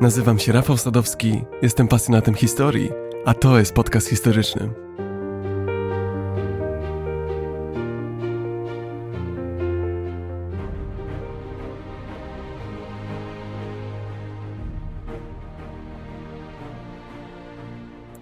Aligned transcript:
Nazywam 0.00 0.38
się 0.38 0.52
Rafał 0.52 0.76
Sadowski, 0.76 1.44
jestem 1.62 1.88
pasjonatem 1.88 2.34
historii, 2.34 2.90
a 3.24 3.34
to 3.34 3.58
jest 3.58 3.72
podcast 3.72 4.08
historyczny. 4.08 4.70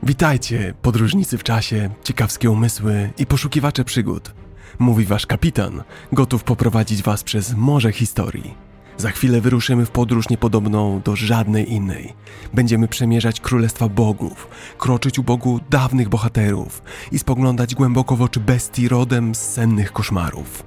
Witajcie, 0.02 0.74
podróżnicy 0.82 1.38
w 1.38 1.42
czasie, 1.42 1.90
ciekawskie 2.04 2.50
umysły 2.50 3.10
i 3.18 3.26
poszukiwacze 3.26 3.84
przygód. 3.84 4.34
Mówi 4.78 5.04
wasz 5.04 5.26
kapitan, 5.26 5.82
gotów 6.12 6.44
poprowadzić 6.44 7.02
was 7.02 7.24
przez 7.24 7.54
morze 7.54 7.92
historii. 7.92 8.67
Za 8.98 9.10
chwilę 9.10 9.40
wyruszymy 9.40 9.86
w 9.86 9.90
podróż 9.90 10.28
niepodobną 10.28 11.00
do 11.04 11.16
żadnej 11.16 11.72
innej. 11.72 12.12
Będziemy 12.54 12.88
przemierzać 12.88 13.40
królestwa 13.40 13.88
bogów, 13.88 14.48
kroczyć 14.78 15.18
u 15.18 15.22
bogu 15.22 15.60
dawnych 15.70 16.08
bohaterów 16.08 16.82
i 17.12 17.18
spoglądać 17.18 17.74
głęboko 17.74 18.16
w 18.16 18.22
oczy 18.22 18.40
bestii 18.40 18.88
rodem 18.88 19.34
z 19.34 19.38
sennych 19.38 19.92
koszmarów. 19.92 20.62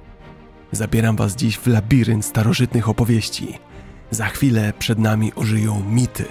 Zabieram 0.72 1.16
was 1.16 1.36
dziś 1.36 1.58
w 1.58 1.66
labirynt 1.66 2.24
starożytnych 2.24 2.88
opowieści. 2.88 3.58
Za 4.10 4.26
chwilę 4.26 4.72
przed 4.78 4.98
nami 4.98 5.32
ożyją 5.34 5.82
mity. 5.90 6.24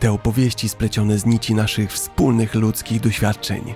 Te 0.00 0.12
opowieści 0.12 0.68
splecione 0.68 1.18
z 1.18 1.26
nici 1.26 1.54
naszych 1.54 1.92
wspólnych 1.92 2.54
ludzkich 2.54 3.00
doświadczeń. 3.00 3.74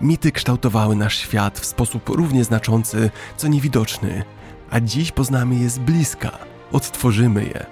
Mity 0.00 0.32
kształtowały 0.32 0.96
nasz 0.96 1.18
świat 1.18 1.60
w 1.60 1.66
sposób 1.66 2.08
równie 2.08 2.44
znaczący, 2.44 3.10
co 3.36 3.48
niewidoczny, 3.48 4.22
a 4.70 4.80
dziś 4.80 5.12
poznamy 5.12 5.54
je 5.54 5.70
z 5.70 5.78
bliska– 5.78 6.38
odtworzymy 6.72 7.44
je. 7.44 7.66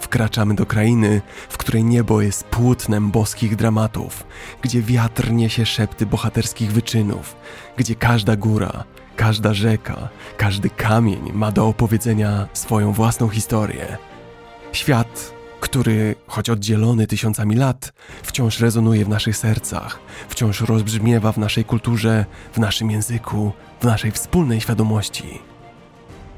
Wkraczamy 0.00 0.54
do 0.54 0.66
krainy, 0.66 1.20
w 1.48 1.58
której 1.58 1.84
niebo 1.84 2.22
jest 2.22 2.44
płótnem 2.44 3.10
boskich 3.10 3.56
dramatów, 3.56 4.26
gdzie 4.62 4.82
wiatr 4.82 5.30
niesie 5.30 5.66
szepty 5.66 6.06
bohaterskich 6.06 6.72
wyczynów, 6.72 7.36
gdzie 7.76 7.94
każda 7.94 8.36
góra, 8.36 8.84
każda 9.16 9.54
rzeka, 9.54 10.08
każdy 10.36 10.70
kamień 10.70 11.32
ma 11.32 11.52
do 11.52 11.68
opowiedzenia 11.68 12.48
swoją 12.52 12.92
własną 12.92 13.28
historię. 13.28 13.96
Świat, 14.72 15.32
który, 15.60 16.14
choć 16.26 16.50
oddzielony 16.50 17.06
tysiącami 17.06 17.56
lat, 17.56 17.92
wciąż 18.22 18.60
rezonuje 18.60 19.04
w 19.04 19.08
naszych 19.08 19.36
sercach, 19.36 20.00
wciąż 20.28 20.60
rozbrzmiewa 20.60 21.32
w 21.32 21.38
naszej 21.38 21.64
kulturze, 21.64 22.26
w 22.52 22.58
naszym 22.58 22.90
języku, 22.90 23.52
w 23.80 23.84
naszej 23.84 24.10
wspólnej 24.10 24.60
świadomości. 24.60 25.51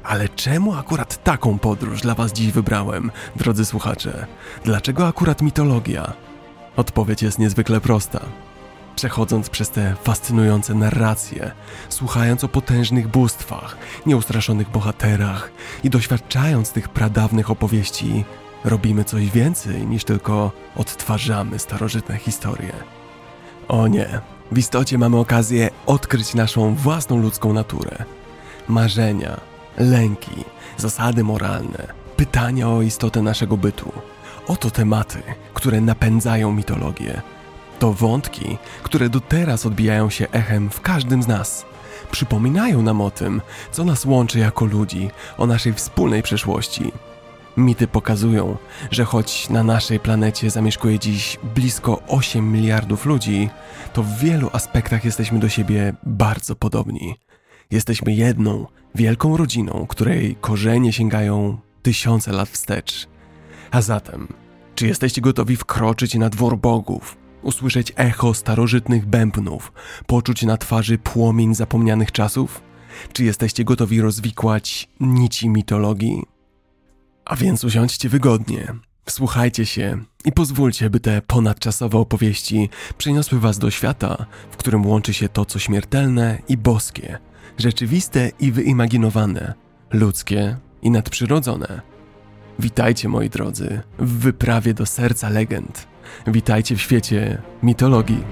Ale 0.07 0.29
czemu 0.29 0.73
akurat 0.73 1.23
taką 1.23 1.59
podróż 1.59 2.01
dla 2.01 2.15
Was 2.15 2.33
dziś 2.33 2.51
wybrałem, 2.51 3.11
drodzy 3.35 3.65
słuchacze? 3.65 4.25
Dlaczego 4.63 5.07
akurat 5.07 5.41
mitologia? 5.41 6.13
Odpowiedź 6.75 7.21
jest 7.21 7.39
niezwykle 7.39 7.81
prosta. 7.81 8.19
Przechodząc 8.95 9.49
przez 9.49 9.69
te 9.69 9.95
fascynujące 10.03 10.73
narracje, 10.73 11.51
słuchając 11.89 12.43
o 12.43 12.47
potężnych 12.47 13.07
bóstwach, 13.07 13.77
nieustraszonych 14.05 14.69
bohaterach 14.69 15.51
i 15.83 15.89
doświadczając 15.89 16.71
tych 16.71 16.89
pradawnych 16.89 17.51
opowieści, 17.51 18.25
robimy 18.63 19.03
coś 19.03 19.29
więcej 19.29 19.87
niż 19.87 20.03
tylko 20.03 20.51
odtwarzamy 20.75 21.59
starożytne 21.59 22.17
historie. 22.17 22.73
O 23.67 23.87
nie, 23.87 24.21
w 24.51 24.57
istocie 24.57 24.97
mamy 24.97 25.17
okazję 25.17 25.69
odkryć 25.85 26.33
naszą 26.33 26.75
własną 26.75 27.17
ludzką 27.17 27.53
naturę. 27.53 28.05
Marzenia, 28.67 29.54
lęki, 29.77 30.43
zasady 30.77 31.23
moralne, 31.23 31.87
pytania 32.15 32.69
o 32.69 32.81
istotę 32.81 33.21
naszego 33.21 33.57
bytu. 33.57 33.91
Oto 34.47 34.71
tematy, 34.71 35.23
które 35.53 35.81
napędzają 35.81 36.51
mitologię. 36.51 37.21
To 37.79 37.93
wątki, 37.93 38.57
które 38.83 39.09
do 39.09 39.19
teraz 39.19 39.65
odbijają 39.65 40.09
się 40.09 40.27
echem 40.31 40.69
w 40.69 40.81
każdym 40.81 41.23
z 41.23 41.27
nas. 41.27 41.65
Przypominają 42.11 42.81
nam 42.81 43.01
o 43.01 43.11
tym, 43.11 43.41
co 43.71 43.85
nas 43.85 44.05
łączy 44.05 44.39
jako 44.39 44.65
ludzi, 44.65 45.09
o 45.37 45.47
naszej 45.47 45.73
wspólnej 45.73 46.23
przeszłości. 46.23 46.91
Mity 47.57 47.87
pokazują, 47.87 48.57
że 48.91 49.05
choć 49.05 49.49
na 49.49 49.63
naszej 49.63 49.99
planecie 49.99 50.49
zamieszkuje 50.49 50.99
dziś 50.99 51.37
blisko 51.55 52.01
8 52.07 52.51
miliardów 52.51 53.05
ludzi, 53.05 53.49
to 53.93 54.03
w 54.03 54.17
wielu 54.19 54.49
aspektach 54.53 55.05
jesteśmy 55.05 55.39
do 55.39 55.49
siebie 55.49 55.93
bardzo 56.03 56.55
podobni. 56.55 57.15
Jesteśmy 57.71 58.13
jedną, 58.13 58.65
wielką 58.95 59.37
rodziną, 59.37 59.85
której 59.89 60.35
korzenie 60.41 60.93
sięgają 60.93 61.57
tysiące 61.81 62.31
lat 62.31 62.49
wstecz. 62.49 63.07
A 63.71 63.81
zatem, 63.81 64.27
czy 64.75 64.87
jesteście 64.87 65.21
gotowi 65.21 65.55
wkroczyć 65.55 66.15
na 66.15 66.29
dwór 66.29 66.57
bogów, 66.57 67.17
usłyszeć 67.41 67.93
echo 67.95 68.33
starożytnych 68.33 69.05
bębnów, 69.05 69.71
poczuć 70.07 70.43
na 70.43 70.57
twarzy 70.57 70.97
płomień 70.97 71.55
zapomnianych 71.55 72.11
czasów? 72.11 72.61
Czy 73.13 73.23
jesteście 73.23 73.63
gotowi 73.63 74.01
rozwikłać 74.01 74.89
nici 74.99 75.49
mitologii? 75.49 76.23
A 77.25 77.35
więc 77.35 77.63
usiądźcie 77.63 78.09
wygodnie, 78.09 78.73
wsłuchajcie 79.05 79.65
się 79.65 79.97
i 80.25 80.31
pozwólcie, 80.31 80.89
by 80.89 80.99
te 80.99 81.21
ponadczasowe 81.21 81.97
opowieści 81.97 82.69
przeniosły 82.97 83.39
was 83.39 83.59
do 83.59 83.71
świata, 83.71 84.25
w 84.51 84.57
którym 84.57 84.85
łączy 84.85 85.13
się 85.13 85.29
to, 85.29 85.45
co 85.45 85.59
śmiertelne 85.59 86.41
i 86.47 86.57
boskie– 86.57 87.17
rzeczywiste 87.57 88.31
i 88.39 88.51
wyimaginowane, 88.51 89.53
ludzkie 89.93 90.57
i 90.81 90.91
nadprzyrodzone. 90.91 91.81
Witajcie, 92.59 93.09
moi 93.09 93.29
drodzy, 93.29 93.81
w 93.99 94.19
wyprawie 94.19 94.73
do 94.73 94.85
serca 94.85 95.29
legend. 95.29 95.87
Witajcie 96.27 96.75
w 96.75 96.81
świecie 96.81 97.41
mitologii. 97.63 98.23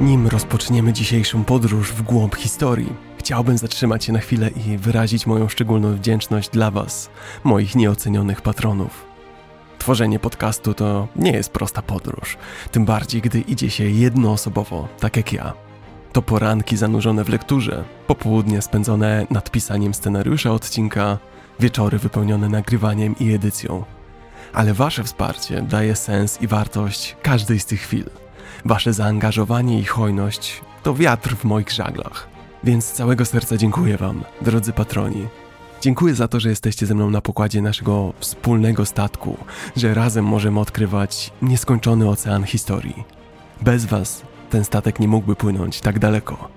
Nim 0.00 0.26
rozpoczniemy 0.26 0.92
dzisiejszą 0.92 1.44
podróż 1.44 1.92
w 1.92 2.02
głąb 2.02 2.34
historii, 2.34 2.92
chciałbym 3.26 3.58
zatrzymać 3.58 4.04
się 4.04 4.12
na 4.12 4.18
chwilę 4.18 4.50
i 4.50 4.78
wyrazić 4.78 5.26
moją 5.26 5.48
szczególną 5.48 5.96
wdzięczność 5.96 6.48
dla 6.48 6.70
Was, 6.70 7.10
moich 7.44 7.76
nieocenionych 7.76 8.42
patronów. 8.42 9.06
Tworzenie 9.78 10.18
podcastu 10.18 10.74
to 10.74 11.08
nie 11.16 11.32
jest 11.32 11.52
prosta 11.52 11.82
podróż, 11.82 12.36
tym 12.72 12.84
bardziej 12.84 13.22
gdy 13.22 13.40
idzie 13.40 13.70
się 13.70 13.84
jednoosobowo, 13.84 14.88
tak 15.00 15.16
jak 15.16 15.32
ja. 15.32 15.52
To 16.12 16.22
poranki 16.22 16.76
zanurzone 16.76 17.24
w 17.24 17.28
lekturze, 17.28 17.84
popołudnie 18.06 18.62
spędzone 18.62 19.26
nad 19.30 19.50
pisaniem 19.50 19.94
scenariusza 19.94 20.50
odcinka, 20.50 21.18
wieczory 21.60 21.98
wypełnione 21.98 22.48
nagrywaniem 22.48 23.14
i 23.20 23.32
edycją. 23.32 23.84
Ale 24.52 24.74
Wasze 24.74 25.04
wsparcie 25.04 25.62
daje 25.62 25.96
sens 25.96 26.42
i 26.42 26.46
wartość 26.46 27.16
każdej 27.22 27.60
z 27.60 27.66
tych 27.66 27.80
chwil. 27.80 28.04
Wasze 28.64 28.92
zaangażowanie 28.92 29.80
i 29.80 29.84
hojność 29.84 30.60
to 30.82 30.94
wiatr 30.94 31.36
w 31.36 31.44
moich 31.44 31.70
żaglach. 31.70 32.35
Więc 32.66 32.84
z 32.84 32.92
całego 32.92 33.24
serca 33.24 33.56
dziękuję 33.56 33.96
Wam, 33.96 34.24
drodzy 34.40 34.72
patroni. 34.72 35.26
Dziękuję 35.80 36.14
za 36.14 36.28
to, 36.28 36.40
że 36.40 36.48
jesteście 36.48 36.86
ze 36.86 36.94
mną 36.94 37.10
na 37.10 37.20
pokładzie 37.20 37.62
naszego 37.62 38.12
wspólnego 38.20 38.86
statku, 38.86 39.36
że 39.76 39.94
razem 39.94 40.24
możemy 40.24 40.60
odkrywać 40.60 41.32
nieskończony 41.42 42.08
ocean 42.08 42.44
historii. 42.44 43.04
Bez 43.60 43.84
Was 43.84 44.22
ten 44.50 44.64
statek 44.64 45.00
nie 45.00 45.08
mógłby 45.08 45.36
płynąć 45.36 45.80
tak 45.80 45.98
daleko. 45.98 46.48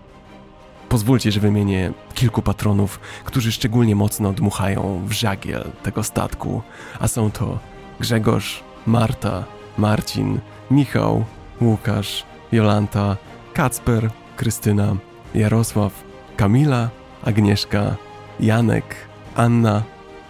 Pozwólcie, 0.90 1.31
że 1.31 1.40
wymienię 1.40 1.94
kilku 2.14 2.41
patronów, 2.41 3.00
którzy 3.26 3.52
szczególnie 3.52 3.96
mocno 3.96 4.34
dmuchają 4.34 5.02
w 5.06 5.12
żagiel 5.12 5.72
tego 5.84 6.03
statku, 6.03 6.62
a 7.00 7.08
są 7.08 7.31
to 7.31 7.59
Grzegorz, 8.00 8.64
Marta, 8.85 9.44
Marcin, 9.78 10.40
Michał, 10.72 11.26
Łukasz, 11.62 12.26
Jolanta, 12.52 13.17
Kacper, 13.53 14.09
Krystyna, 14.38 14.96
Jarosław, 15.34 16.03
Kamila, 16.35 16.90
Agnieszka, 17.23 17.96
Janek, 18.40 18.96
Anna, 19.35 19.84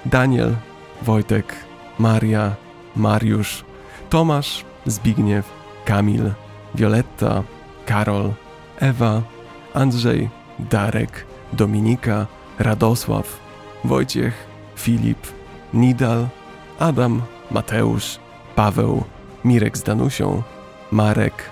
Daniel, 0.05 0.55
Wojtek, 1.01 1.55
Maria, 1.99 2.55
Mariusz, 2.95 3.63
Tomasz, 4.09 4.65
Zbigniew, 4.85 5.45
Kamil, 5.85 6.33
Violetta, 6.75 7.43
Karol, 7.85 8.33
Ewa, 8.79 9.21
Andrzej, 9.73 10.29
Darek, 10.59 11.25
Dominika, 11.53 12.27
Radosław, 12.59 13.39
Wojciech, 13.83 14.47
Filip, 14.75 15.27
Nidal, 15.73 16.27
Adam, 16.79 17.21
Mateusz, 17.51 18.19
Paweł, 18.55 19.03
Mirek 19.45 19.77
z 19.77 19.83
Danusią, 19.83 20.43
Marek, 20.91 21.49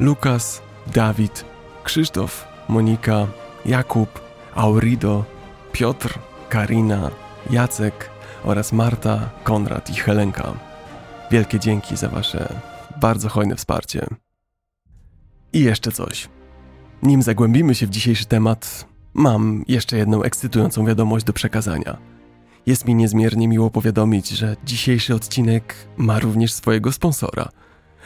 Lukas, 0.00 0.62
Dawid, 0.86 1.44
Krzysztof, 1.84 2.49
Monika, 2.70 3.26
Jakub, 3.66 4.20
Aurido, 4.54 5.24
Piotr, 5.72 6.18
Karina, 6.48 7.10
Jacek 7.50 8.10
oraz 8.44 8.72
Marta, 8.72 9.30
Konrad 9.44 9.90
i 9.90 9.94
Helenka. 9.94 10.52
Wielkie 11.30 11.60
dzięki 11.60 11.96
za 11.96 12.08
Wasze 12.08 12.60
bardzo 13.00 13.28
hojne 13.28 13.56
wsparcie. 13.56 14.06
I 15.52 15.60
jeszcze 15.60 15.92
coś. 15.92 16.28
Nim 17.02 17.22
zagłębimy 17.22 17.74
się 17.74 17.86
w 17.86 17.90
dzisiejszy 17.90 18.24
temat, 18.24 18.86
mam 19.14 19.64
jeszcze 19.68 19.96
jedną 19.96 20.22
ekscytującą 20.22 20.86
wiadomość 20.86 21.24
do 21.24 21.32
przekazania. 21.32 21.96
Jest 22.66 22.84
mi 22.84 22.94
niezmiernie 22.94 23.48
miło 23.48 23.70
powiadomić, 23.70 24.28
że 24.28 24.56
dzisiejszy 24.64 25.14
odcinek 25.14 25.74
ma 25.96 26.18
również 26.18 26.52
swojego 26.52 26.92
sponsora. 26.92 27.48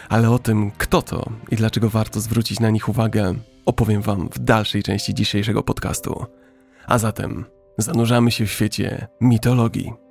Ale 0.08 0.30
o 0.30 0.38
tym, 0.38 0.70
kto 0.78 1.02
to 1.02 1.30
i 1.50 1.56
dlaczego 1.56 1.90
warto 1.90 2.20
zwrócić 2.20 2.60
na 2.60 2.70
nich 2.70 2.88
uwagę, 2.88 3.34
opowiem 3.66 4.02
Wam 4.02 4.28
w 4.32 4.38
dalszej 4.38 4.82
części 4.82 5.14
dzisiejszego 5.14 5.62
podcastu. 5.62 6.26
A 6.86 6.98
zatem 6.98 7.44
zanurzamy 7.78 8.30
się 8.30 8.46
w 8.46 8.52
świecie 8.52 9.08
mitologii. 9.20 10.03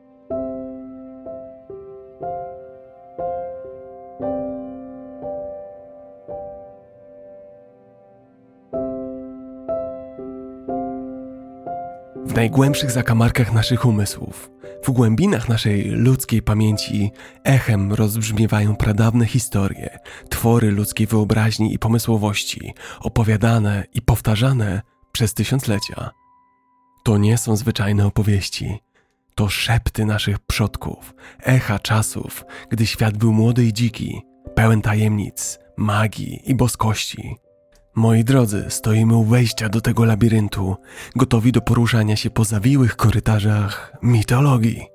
W 12.34 12.36
najgłębszych 12.36 12.92
zakamarkach 12.92 13.54
naszych 13.54 13.86
umysłów, 13.86 14.52
w 14.84 14.92
głębinach 14.92 15.50
naszej 15.50 15.84
ludzkiej 15.90 16.42
pamięci, 16.42 17.12
echem 17.44 17.94
rozbrzmiewają 17.94 18.76
pradawne 18.76 19.26
historie, 19.26 20.00
twory 20.30 20.72
ludzkiej 20.72 21.08
wyobraźni 21.08 21.74
i 21.74 21.80
pomysłowości, 21.80 22.74
opowiadane 23.00 23.84
i 23.94 24.02
powtarzane 24.02 24.82
przez 25.12 25.34
tysiąclecia. 25.34 26.10
To 27.04 27.18
nie 27.18 27.38
są 27.38 27.56
zwyczajne 27.56 28.06
opowieści. 28.06 28.80
To 29.36 29.50
szepty 29.50 30.06
naszych 30.06 30.40
przodków, 30.40 31.14
echa 31.44 31.80
czasów, 31.80 32.46
gdy 32.70 32.86
świat 32.86 33.18
był 33.18 33.34
młody 33.34 33.66
i 33.66 33.74
dziki, 33.74 34.22
pełen 34.56 34.82
tajemnic, 34.82 35.60
magii 35.78 36.42
i 36.46 36.56
boskości. 36.56 37.36
Moi 37.96 38.24
drodzy, 38.24 38.66
stoimy 38.70 39.16
u 39.16 39.24
wejścia 39.24 39.70
do 39.70 39.82
tego 39.82 40.06
labiryntu, 40.06 40.76
gotowi 41.16 41.52
do 41.52 41.62
poruszania 41.62 42.16
się 42.16 42.30
po 42.30 42.44
zawiłych 42.44 42.96
korytarzach 42.96 43.98
mitologii. 44.02 44.88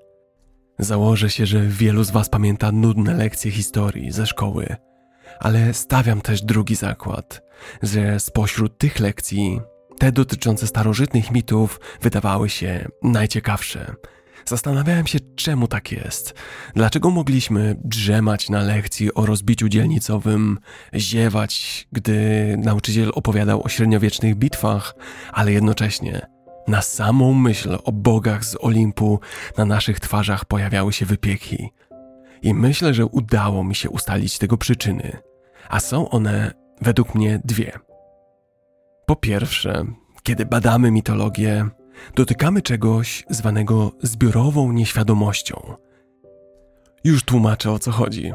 Założę 0.78 1.30
się, 1.30 1.46
że 1.46 1.66
wielu 1.66 2.04
z 2.04 2.10
Was 2.10 2.28
pamięta 2.28 2.72
nudne 2.72 3.14
lekcje 3.14 3.50
historii 3.50 4.12
ze 4.12 4.26
szkoły, 4.26 4.76
ale 5.38 5.74
stawiam 5.74 6.20
też 6.20 6.42
drugi 6.42 6.74
zakład, 6.74 7.42
że 7.82 8.20
spośród 8.20 8.78
tych 8.78 9.00
lekcji 9.00 9.60
te 9.98 10.12
dotyczące 10.12 10.66
starożytnych 10.66 11.30
mitów 11.30 11.80
wydawały 12.02 12.48
się 12.48 12.88
najciekawsze, 13.02 13.94
Zastanawiałem 14.48 15.06
się, 15.06 15.18
czemu 15.36 15.68
tak 15.68 15.92
jest. 15.92 16.34
Dlaczego 16.74 17.10
mogliśmy 17.10 17.76
drzemać 17.84 18.50
na 18.50 18.62
lekcji 18.62 19.14
o 19.14 19.26
rozbiciu 19.26 19.68
dzielnicowym, 19.68 20.58
ziewać, 20.94 21.86
gdy 21.92 22.56
nauczyciel 22.58 23.10
opowiadał 23.14 23.62
o 23.64 23.68
średniowiecznych 23.68 24.34
bitwach, 24.34 24.94
ale 25.32 25.52
jednocześnie 25.52 26.26
na 26.68 26.82
samą 26.82 27.34
myśl 27.34 27.78
o 27.84 27.92
bogach 27.92 28.44
z 28.44 28.56
Olimpu 28.60 29.20
na 29.58 29.64
naszych 29.64 30.00
twarzach 30.00 30.44
pojawiały 30.44 30.92
się 30.92 31.06
wypieki. 31.06 31.72
I 32.42 32.54
myślę, 32.54 32.94
że 32.94 33.06
udało 33.06 33.64
mi 33.64 33.74
się 33.74 33.90
ustalić 33.90 34.38
tego 34.38 34.56
przyczyny. 34.56 35.16
A 35.68 35.80
są 35.80 36.08
one 36.08 36.52
według 36.80 37.14
mnie 37.14 37.40
dwie. 37.44 37.72
Po 39.06 39.16
pierwsze, 39.16 39.84
kiedy 40.22 40.46
badamy 40.46 40.90
mitologię, 40.90 41.68
dotykamy 42.14 42.62
czegoś 42.62 43.24
zwanego 43.30 43.92
zbiorową 44.02 44.72
nieświadomością. 44.72 45.74
Już 47.04 47.22
tłumaczę 47.22 47.72
o 47.72 47.78
co 47.78 47.90
chodzi. 47.90 48.32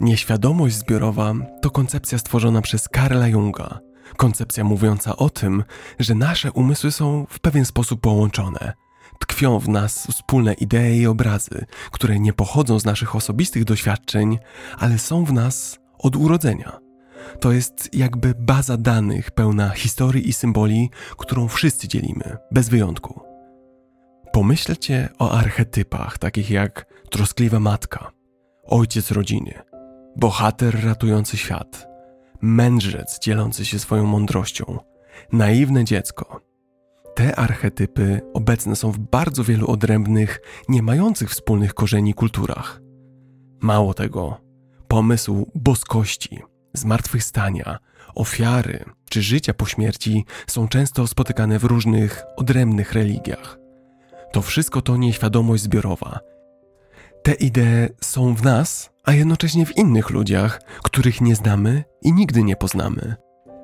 Nieświadomość 0.00 0.76
zbiorowa 0.76 1.34
to 1.62 1.70
koncepcja 1.70 2.18
stworzona 2.18 2.62
przez 2.62 2.88
Karla 2.88 3.28
Junga. 3.28 3.80
Koncepcja 4.16 4.64
mówiąca 4.64 5.16
o 5.16 5.30
tym, 5.30 5.64
że 5.98 6.14
nasze 6.14 6.52
umysły 6.52 6.92
są 6.92 7.26
w 7.28 7.40
pewien 7.40 7.64
sposób 7.64 8.00
połączone. 8.00 8.72
Tkwią 9.18 9.58
w 9.58 9.68
nas 9.68 10.06
wspólne 10.06 10.54
idee 10.54 10.98
i 11.00 11.06
obrazy, 11.06 11.66
które 11.90 12.18
nie 12.18 12.32
pochodzą 12.32 12.78
z 12.78 12.84
naszych 12.84 13.16
osobistych 13.16 13.64
doświadczeń, 13.64 14.38
ale 14.78 14.98
są 14.98 15.24
w 15.24 15.32
nas 15.32 15.78
od 15.98 16.16
urodzenia. 16.16 16.87
To 17.40 17.52
jest 17.52 17.94
jakby 17.94 18.34
baza 18.38 18.76
danych 18.76 19.30
pełna 19.30 19.70
historii 19.70 20.28
i 20.28 20.32
symboli, 20.32 20.90
którą 21.16 21.48
wszyscy 21.48 21.88
dzielimy, 21.88 22.36
bez 22.50 22.68
wyjątku. 22.68 23.20
Pomyślcie 24.32 25.08
o 25.18 25.30
archetypach 25.30 26.18
takich 26.18 26.50
jak 26.50 26.86
troskliwa 27.10 27.60
matka, 27.60 28.10
ojciec 28.64 29.10
rodziny, 29.10 29.54
bohater 30.16 30.84
ratujący 30.84 31.36
świat, 31.36 31.88
mędrzec 32.40 33.18
dzielący 33.18 33.64
się 33.64 33.78
swoją 33.78 34.06
mądrością, 34.06 34.78
naiwne 35.32 35.84
dziecko. 35.84 36.40
Te 37.14 37.36
archetypy 37.36 38.20
obecne 38.34 38.76
są 38.76 38.92
w 38.92 38.98
bardzo 38.98 39.44
wielu 39.44 39.70
odrębnych, 39.70 40.40
nie 40.68 40.82
mających 40.82 41.30
wspólnych 41.30 41.74
korzeni 41.74 42.14
kulturach. 42.14 42.80
Mało 43.60 43.94
tego, 43.94 44.40
pomysł 44.88 45.50
boskości 45.54 46.42
zmartwychwstania, 46.74 47.78
ofiary 48.14 48.84
czy 49.10 49.22
życia 49.22 49.54
po 49.54 49.66
śmierci 49.66 50.24
są 50.46 50.68
często 50.68 51.06
spotykane 51.06 51.58
w 51.58 51.64
różnych 51.64 52.24
odrębnych 52.36 52.92
religiach. 52.92 53.58
To 54.32 54.42
wszystko 54.42 54.82
to 54.82 54.96
nieświadomość 54.96 55.62
zbiorowa. 55.62 56.20
Te 57.22 57.32
idee 57.32 57.88
są 58.00 58.34
w 58.34 58.42
nas, 58.42 58.90
a 59.04 59.12
jednocześnie 59.12 59.66
w 59.66 59.76
innych 59.76 60.10
ludziach, 60.10 60.60
których 60.82 61.20
nie 61.20 61.36
znamy 61.36 61.84
i 62.02 62.12
nigdy 62.12 62.42
nie 62.42 62.56
poznamy. 62.56 63.16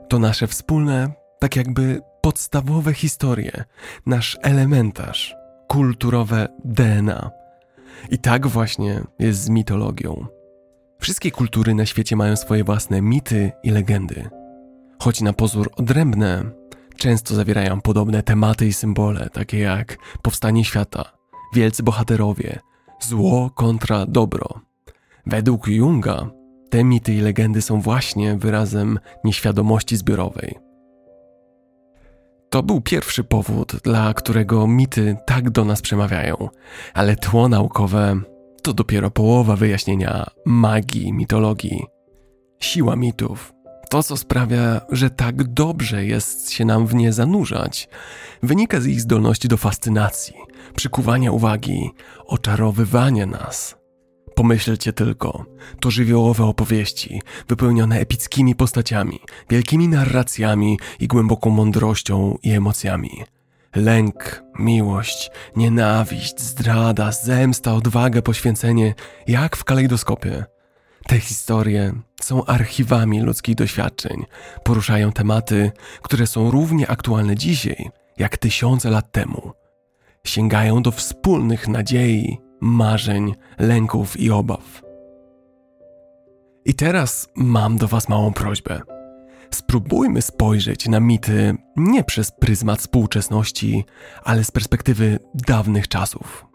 To 0.08 0.18
nasze 0.18 0.46
wspólne, 0.46 1.12
tak 1.40 1.56
jakby 1.56 2.00
podstawowe 2.20 2.94
historie, 2.94 3.64
nasz 4.06 4.38
elementarz, 4.42 5.34
kulturowe 5.68 6.48
DNA. 6.64 7.30
I 8.10 8.18
tak 8.18 8.46
właśnie 8.46 9.00
jest 9.18 9.40
z 9.40 9.48
mitologią. 9.48 10.26
Wszystkie 11.04 11.30
kultury 11.30 11.74
na 11.74 11.86
świecie 11.86 12.16
mają 12.16 12.36
swoje 12.36 12.64
własne 12.64 13.02
mity 13.02 13.52
i 13.62 13.70
legendy. 13.70 14.28
Choć 14.98 15.20
na 15.20 15.32
pozór 15.32 15.70
odrębne, 15.76 16.44
często 16.96 17.34
zawierają 17.34 17.80
podobne 17.80 18.22
tematy 18.22 18.66
i 18.66 18.72
symbole, 18.72 19.28
takie 19.32 19.58
jak 19.58 19.96
powstanie 20.22 20.64
świata, 20.64 21.04
wielcy 21.54 21.82
bohaterowie, 21.82 22.58
zło 23.00 23.50
kontra 23.50 24.06
dobro. 24.06 24.60
Według 25.26 25.68
Junga 25.68 26.30
te 26.70 26.84
mity 26.84 27.14
i 27.14 27.20
legendy 27.20 27.62
są 27.62 27.80
właśnie 27.80 28.36
wyrazem 28.36 28.98
nieświadomości 29.24 29.96
zbiorowej. 29.96 30.58
To 32.50 32.62
był 32.62 32.80
pierwszy 32.80 33.24
powód, 33.24 33.76
dla 33.82 34.14
którego 34.14 34.66
mity 34.66 35.16
tak 35.26 35.50
do 35.50 35.64
nas 35.64 35.82
przemawiają, 35.82 36.48
ale 36.94 37.16
tło 37.16 37.48
naukowe 37.48 38.20
to 38.64 38.72
dopiero 38.72 39.10
połowa 39.10 39.56
wyjaśnienia 39.56 40.26
magii 40.46 41.12
mitologii. 41.12 41.84
Siła 42.60 42.96
mitów, 42.96 43.52
to 43.90 44.02
co 44.02 44.16
sprawia, 44.16 44.80
że 44.90 45.10
tak 45.10 45.42
dobrze 45.42 46.04
jest 46.04 46.50
się 46.50 46.64
nam 46.64 46.86
w 46.86 46.94
nie 46.94 47.12
zanurzać, 47.12 47.88
wynika 48.42 48.80
z 48.80 48.86
ich 48.86 49.00
zdolności 49.00 49.48
do 49.48 49.56
fascynacji, 49.56 50.34
przykuwania 50.76 51.32
uwagi, 51.32 51.90
oczarowywania 52.26 53.26
nas. 53.26 53.76
Pomyślcie 54.34 54.92
tylko, 54.92 55.44
to 55.80 55.90
żywiołowe 55.90 56.44
opowieści, 56.44 57.22
wypełnione 57.48 58.00
epickimi 58.00 58.54
postaciami, 58.54 59.20
wielkimi 59.50 59.88
narracjami 59.88 60.78
i 61.00 61.08
głęboką 61.08 61.50
mądrością 61.50 62.38
i 62.42 62.50
emocjami. 62.50 63.24
Lęk, 63.74 64.42
miłość, 64.58 65.30
nienawiść, 65.56 66.40
zdrada, 66.40 67.12
zemsta, 67.12 67.74
odwaga, 67.74 68.22
poświęcenie, 68.22 68.94
jak 69.26 69.56
w 69.56 69.64
kalejdoskopie. 69.64 70.44
Te 71.06 71.20
historie 71.20 71.92
są 72.20 72.44
archiwami 72.44 73.20
ludzkich 73.20 73.54
doświadczeń, 73.54 74.24
poruszają 74.64 75.12
tematy, 75.12 75.72
które 76.02 76.26
są 76.26 76.50
równie 76.50 76.90
aktualne 76.90 77.36
dzisiaj, 77.36 77.90
jak 78.18 78.38
tysiące 78.38 78.90
lat 78.90 79.12
temu. 79.12 79.52
Sięgają 80.26 80.82
do 80.82 80.90
wspólnych 80.90 81.68
nadziei, 81.68 82.38
marzeń, 82.60 83.34
lęków 83.58 84.20
i 84.20 84.30
obaw. 84.30 84.82
I 86.64 86.74
teraz 86.74 87.28
mam 87.36 87.76
do 87.76 87.88
Was 87.88 88.08
małą 88.08 88.32
prośbę. 88.32 88.80
Spróbujmy 89.54 90.22
spojrzeć 90.22 90.88
na 90.88 91.00
mity 91.00 91.56
nie 91.76 92.04
przez 92.04 92.32
pryzmat 92.40 92.80
współczesności, 92.80 93.84
ale 94.24 94.44
z 94.44 94.50
perspektywy 94.50 95.18
dawnych 95.34 95.88
czasów. 95.88 96.46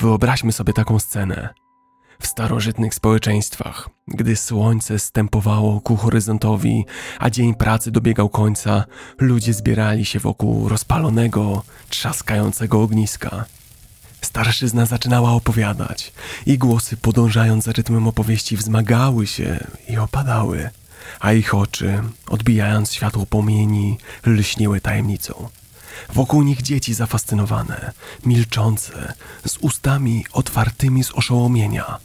Wyobraźmy 0.00 0.52
sobie 0.52 0.72
taką 0.72 0.98
scenę. 0.98 1.48
W 2.20 2.26
starożytnych 2.26 2.94
społeczeństwach, 2.94 3.88
gdy 4.08 4.36
słońce 4.36 4.98
stępowało 4.98 5.80
ku 5.80 5.96
horyzontowi, 5.96 6.84
a 7.18 7.30
dzień 7.30 7.54
pracy 7.54 7.90
dobiegał 7.90 8.28
końca, 8.28 8.84
ludzie 9.18 9.54
zbierali 9.54 10.04
się 10.04 10.18
wokół 10.18 10.68
rozpalonego, 10.68 11.62
trzaskającego 11.88 12.82
ogniska. 12.82 13.44
Starszyzna 14.20 14.86
zaczynała 14.86 15.32
opowiadać, 15.32 16.12
i 16.46 16.58
głosy 16.58 16.96
podążając 16.96 17.64
za 17.64 17.72
rytmem 17.72 18.08
opowieści 18.08 18.56
wzmagały 18.56 19.26
się 19.26 19.66
i 19.88 19.98
opadały 19.98 20.70
a 21.20 21.32
ich 21.32 21.54
oczy, 21.54 22.02
odbijając 22.26 22.92
światło 22.92 23.26
płomieni, 23.26 23.98
lśniły 24.26 24.80
tajemnicą. 24.80 25.48
Wokół 26.12 26.42
nich 26.42 26.62
dzieci 26.62 26.94
zafascynowane, 26.94 27.92
milczące, 28.26 29.14
z 29.46 29.56
ustami 29.56 30.24
otwartymi 30.32 31.04
z 31.04 31.10
oszołomienia. 31.10 31.98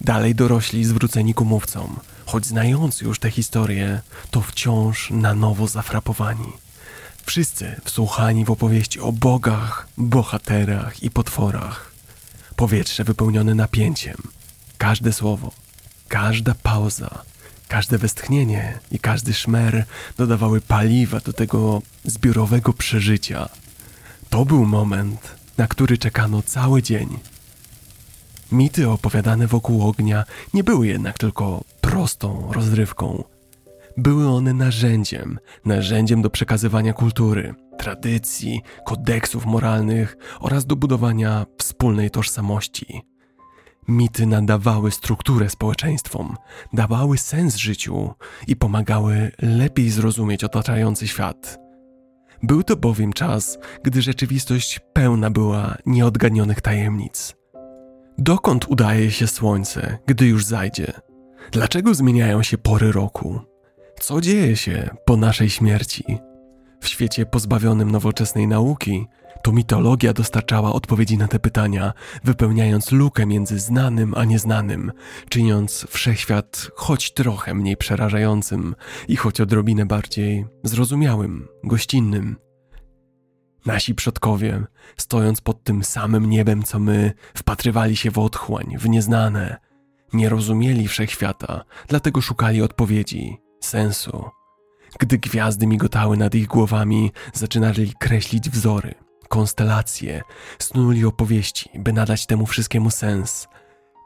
Dalej 0.00 0.34
dorośli 0.34 0.84
zwróceni 0.84 1.34
ku 1.34 1.44
mówcom, 1.44 1.96
choć 2.26 2.46
znając 2.46 3.00
już 3.00 3.18
te 3.18 3.30
historie, 3.30 4.00
to 4.30 4.40
wciąż 4.40 5.10
na 5.10 5.34
nowo 5.34 5.68
zafrapowani. 5.68 6.52
Wszyscy 7.26 7.80
wsłuchani 7.84 8.44
w 8.44 8.50
opowieści 8.50 9.00
o 9.00 9.12
bogach, 9.12 9.88
bohaterach 9.98 11.02
i 11.02 11.10
potworach. 11.10 11.92
Powietrze 12.56 13.04
wypełnione 13.04 13.54
napięciem. 13.54 14.16
Każde 14.78 15.12
słowo, 15.12 15.52
każda 16.08 16.54
pauza, 16.54 17.22
każde 17.74 17.98
westchnienie 17.98 18.78
i 18.90 18.98
każdy 18.98 19.34
szmer 19.34 19.84
dodawały 20.16 20.60
paliwa 20.60 21.20
do 21.20 21.32
tego 21.32 21.82
zbiorowego 22.04 22.72
przeżycia. 22.72 23.48
To 24.30 24.44
był 24.44 24.66
moment, 24.66 25.34
na 25.58 25.66
który 25.66 25.98
czekano 25.98 26.42
cały 26.42 26.82
dzień. 26.82 27.08
Mity 28.52 28.88
opowiadane 28.88 29.46
wokół 29.46 29.88
ognia 29.88 30.24
nie 30.54 30.64
były 30.64 30.86
jednak 30.86 31.18
tylko 31.18 31.64
prostą 31.80 32.52
rozrywką. 32.52 33.24
Były 33.96 34.28
one 34.28 34.54
narzędziem, 34.54 35.38
narzędziem 35.64 36.22
do 36.22 36.30
przekazywania 36.30 36.92
kultury, 36.92 37.54
tradycji, 37.78 38.60
kodeksów 38.86 39.46
moralnych 39.46 40.16
oraz 40.40 40.66
do 40.66 40.76
budowania 40.76 41.46
wspólnej 41.58 42.10
tożsamości. 42.10 43.13
Mity 43.88 44.26
nadawały 44.26 44.90
strukturę 44.90 45.50
społeczeństwom, 45.50 46.36
dawały 46.72 47.18
sens 47.18 47.56
życiu 47.56 48.14
i 48.46 48.56
pomagały 48.56 49.32
lepiej 49.42 49.90
zrozumieć 49.90 50.44
otaczający 50.44 51.08
świat. 51.08 51.58
Był 52.42 52.62
to 52.62 52.76
bowiem 52.76 53.12
czas, 53.12 53.58
gdy 53.82 54.02
rzeczywistość 54.02 54.80
pełna 54.92 55.30
była 55.30 55.74
nieodgadnionych 55.86 56.60
tajemnic. 56.60 57.34
Dokąd 58.18 58.66
udaje 58.68 59.10
się 59.10 59.26
słońce, 59.26 59.98
gdy 60.06 60.26
już 60.26 60.44
zajdzie? 60.44 60.92
Dlaczego 61.52 61.94
zmieniają 61.94 62.42
się 62.42 62.58
pory 62.58 62.92
roku? 62.92 63.40
Co 64.00 64.20
dzieje 64.20 64.56
się 64.56 64.90
po 65.04 65.16
naszej 65.16 65.50
śmierci? 65.50 66.04
W 66.80 66.88
świecie 66.88 67.26
pozbawionym 67.26 67.90
nowoczesnej 67.90 68.48
nauki, 68.48 69.06
to 69.44 69.52
mitologia 69.52 70.12
dostarczała 70.12 70.72
odpowiedzi 70.72 71.18
na 71.18 71.28
te 71.28 71.38
pytania, 71.38 71.92
wypełniając 72.24 72.92
lukę 72.92 73.26
między 73.26 73.58
znanym 73.58 74.14
a 74.16 74.24
nieznanym, 74.24 74.92
czyniąc 75.28 75.86
wszechświat 75.90 76.70
choć 76.74 77.12
trochę 77.14 77.54
mniej 77.54 77.76
przerażającym 77.76 78.74
i 79.08 79.16
choć 79.16 79.40
odrobinę 79.40 79.86
bardziej 79.86 80.46
zrozumiałym, 80.62 81.48
gościnnym. 81.64 82.36
Nasi 83.66 83.94
przodkowie, 83.94 84.64
stojąc 84.96 85.40
pod 85.40 85.64
tym 85.64 85.84
samym 85.84 86.30
niebem 86.30 86.62
co 86.62 86.78
my, 86.78 87.12
wpatrywali 87.34 87.96
się 87.96 88.10
w 88.10 88.18
otchłań, 88.18 88.74
w 88.78 88.88
nieznane. 88.88 89.56
Nie 90.12 90.28
rozumieli 90.28 90.88
wszechświata, 90.88 91.64
dlatego 91.88 92.20
szukali 92.20 92.62
odpowiedzi, 92.62 93.36
sensu. 93.60 94.24
Gdy 94.98 95.18
gwiazdy 95.18 95.66
migotały 95.66 96.16
nad 96.16 96.34
ich 96.34 96.46
głowami, 96.46 97.12
zaczynali 97.32 97.92
kreślić 97.98 98.50
wzory, 98.50 99.03
konstelacje, 99.34 100.22
snuli 100.58 101.04
opowieści, 101.04 101.70
by 101.74 101.92
nadać 101.92 102.26
temu 102.26 102.46
wszystkiemu 102.46 102.90
sens. 102.90 103.48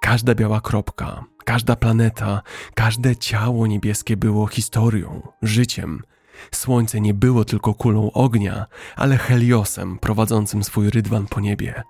Każda 0.01 0.35
biała 0.35 0.61
kropka, 0.61 1.25
każda 1.45 1.77
planeta, 1.77 2.43
każde 2.75 3.17
ciało 3.17 3.67
niebieskie 3.67 4.17
było 4.17 4.47
historią, 4.47 5.23
życiem. 5.43 6.03
Słońce 6.55 7.01
nie 7.01 7.15
było 7.15 7.45
tylko 7.45 7.75
kulą 7.75 8.11
ognia, 8.13 8.67
ale 8.97 9.17
Heliosem 9.17 9.99
prowadzącym 9.99 10.65
swój 10.65 10.91
rydwan 10.91 11.27
po 11.27 11.41
niebie. 11.41 11.83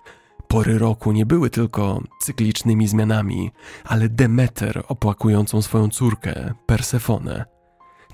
Pory 0.47 0.77
roku 0.77 1.11
nie 1.11 1.25
były 1.25 1.49
tylko 1.49 2.01
cyklicznymi 2.21 2.87
zmianami, 2.87 3.51
ale 3.83 4.09
Demeter 4.09 4.83
opłakującą 4.87 5.61
swoją 5.61 5.89
córkę, 5.89 6.53
Persefonę. 6.65 7.58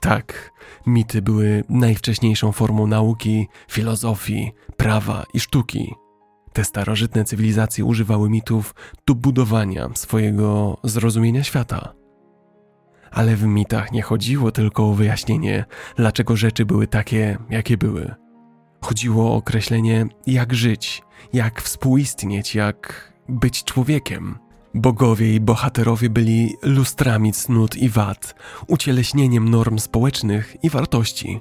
Tak, 0.06 0.52
mity 0.88 1.22
były 1.22 1.64
najwcześniejszą 1.70 2.52
formą 2.52 2.88
nauki, 2.88 3.48
filozofii, 3.70 4.52
prawa 4.78 5.24
i 5.34 5.40
sztuki. 5.40 5.94
Te 6.54 6.64
starożytne 6.64 7.24
cywilizacje 7.24 7.86
używały 7.86 8.30
mitów 8.30 8.76
do 9.08 9.16
budowania 9.16 9.90
swojego 9.94 10.78
zrozumienia 10.84 11.44
świata. 11.44 11.94
Ale 13.12 13.36
w 13.36 13.44
mitach 13.44 13.92
nie 13.92 14.02
chodziło 14.02 14.52
tylko 14.52 14.90
o 14.90 14.94
wyjaśnienie, 14.94 15.66
dlaczego 15.96 16.36
rzeczy 16.36 16.66
były 16.66 16.88
takie, 16.88 17.38
jakie 17.50 17.78
były. 17.78 18.16
Chodziło 18.82 19.32
o 19.32 19.36
określenie, 19.36 20.06
jak 20.28 20.54
żyć, 20.54 21.04
jak 21.34 21.62
współistnieć, 21.62 22.56
jak 22.56 23.14
być 23.30 23.64
człowiekiem. 23.64 24.45
Bogowie 24.76 25.36
i 25.36 25.40
bohaterowie 25.40 26.10
byli 26.10 26.56
lustrami 26.62 27.34
cnót 27.34 27.76
i 27.76 27.90
wad, 27.90 28.36
ucieleśnieniem 28.68 29.50
norm 29.50 29.80
społecznych 29.80 30.64
i 30.64 30.70
wartości. 30.70 31.40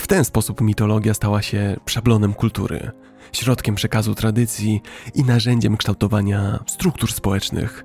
W 0.00 0.06
ten 0.06 0.24
sposób 0.24 0.60
mitologia 0.60 1.14
stała 1.14 1.42
się 1.42 1.76
szablonem 1.86 2.34
kultury, 2.34 2.90
środkiem 3.32 3.74
przekazu 3.74 4.14
tradycji 4.14 4.82
i 5.14 5.24
narzędziem 5.24 5.76
kształtowania 5.76 6.64
struktur 6.66 7.12
społecznych. 7.12 7.84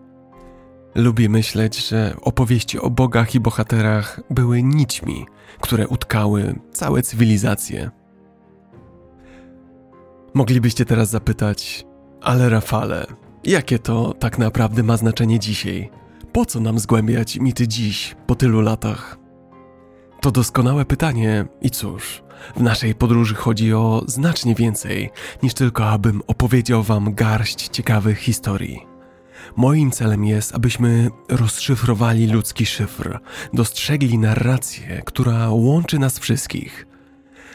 Lubię 0.96 1.30
myśleć, 1.30 1.88
że 1.88 2.16
opowieści 2.22 2.80
o 2.80 2.90
bogach 2.90 3.36
i 3.36 3.40
bohaterach 3.40 4.22
były 4.30 4.64
nićmi, 4.64 5.26
które 5.60 5.88
utkały 5.88 6.60
całe 6.72 7.02
cywilizacje. 7.02 7.92
Moglibyście 10.34 10.86
teraz 10.86 11.10
zapytać, 11.10 11.86
ale 12.22 12.50
Rafale, 12.50 13.06
Jakie 13.44 13.80
to 13.80 14.14
tak 14.20 14.38
naprawdę 14.38 14.84
ma 14.84 14.98
znaczenie 14.98 15.40
dzisiaj? 15.40 15.90
Po 16.32 16.46
co 16.46 16.60
nam 16.60 16.80
zgłębiać 16.80 17.40
mity 17.40 17.68
dziś, 17.68 18.16
po 18.28 18.36
tylu 18.36 18.62
latach? 18.62 19.18
To 20.22 20.32
doskonałe 20.32 20.86
pytanie 20.86 21.46
i 21.62 21.70
cóż, 21.70 22.24
w 22.56 22.62
naszej 22.62 22.96
podróży 22.96 23.36
chodzi 23.36 23.74
o 23.74 24.04
znacznie 24.08 24.56
więcej 24.56 25.10
niż 25.44 25.54
tylko 25.54 25.90
abym 25.90 26.22
opowiedział 26.28 26.84
wam 26.84 27.14
garść 27.14 27.68
ciekawych 27.68 28.20
historii. 28.20 28.80
Moim 29.56 29.92
celem 29.92 30.26
jest, 30.26 30.56
abyśmy 30.56 31.10
rozszyfrowali 31.30 32.28
ludzki 32.28 32.66
szyfr, 32.66 33.20
dostrzegli 33.54 34.18
narrację, 34.18 35.02
która 35.06 35.50
łączy 35.50 36.00
nas 36.00 36.20
wszystkich– 36.20 36.86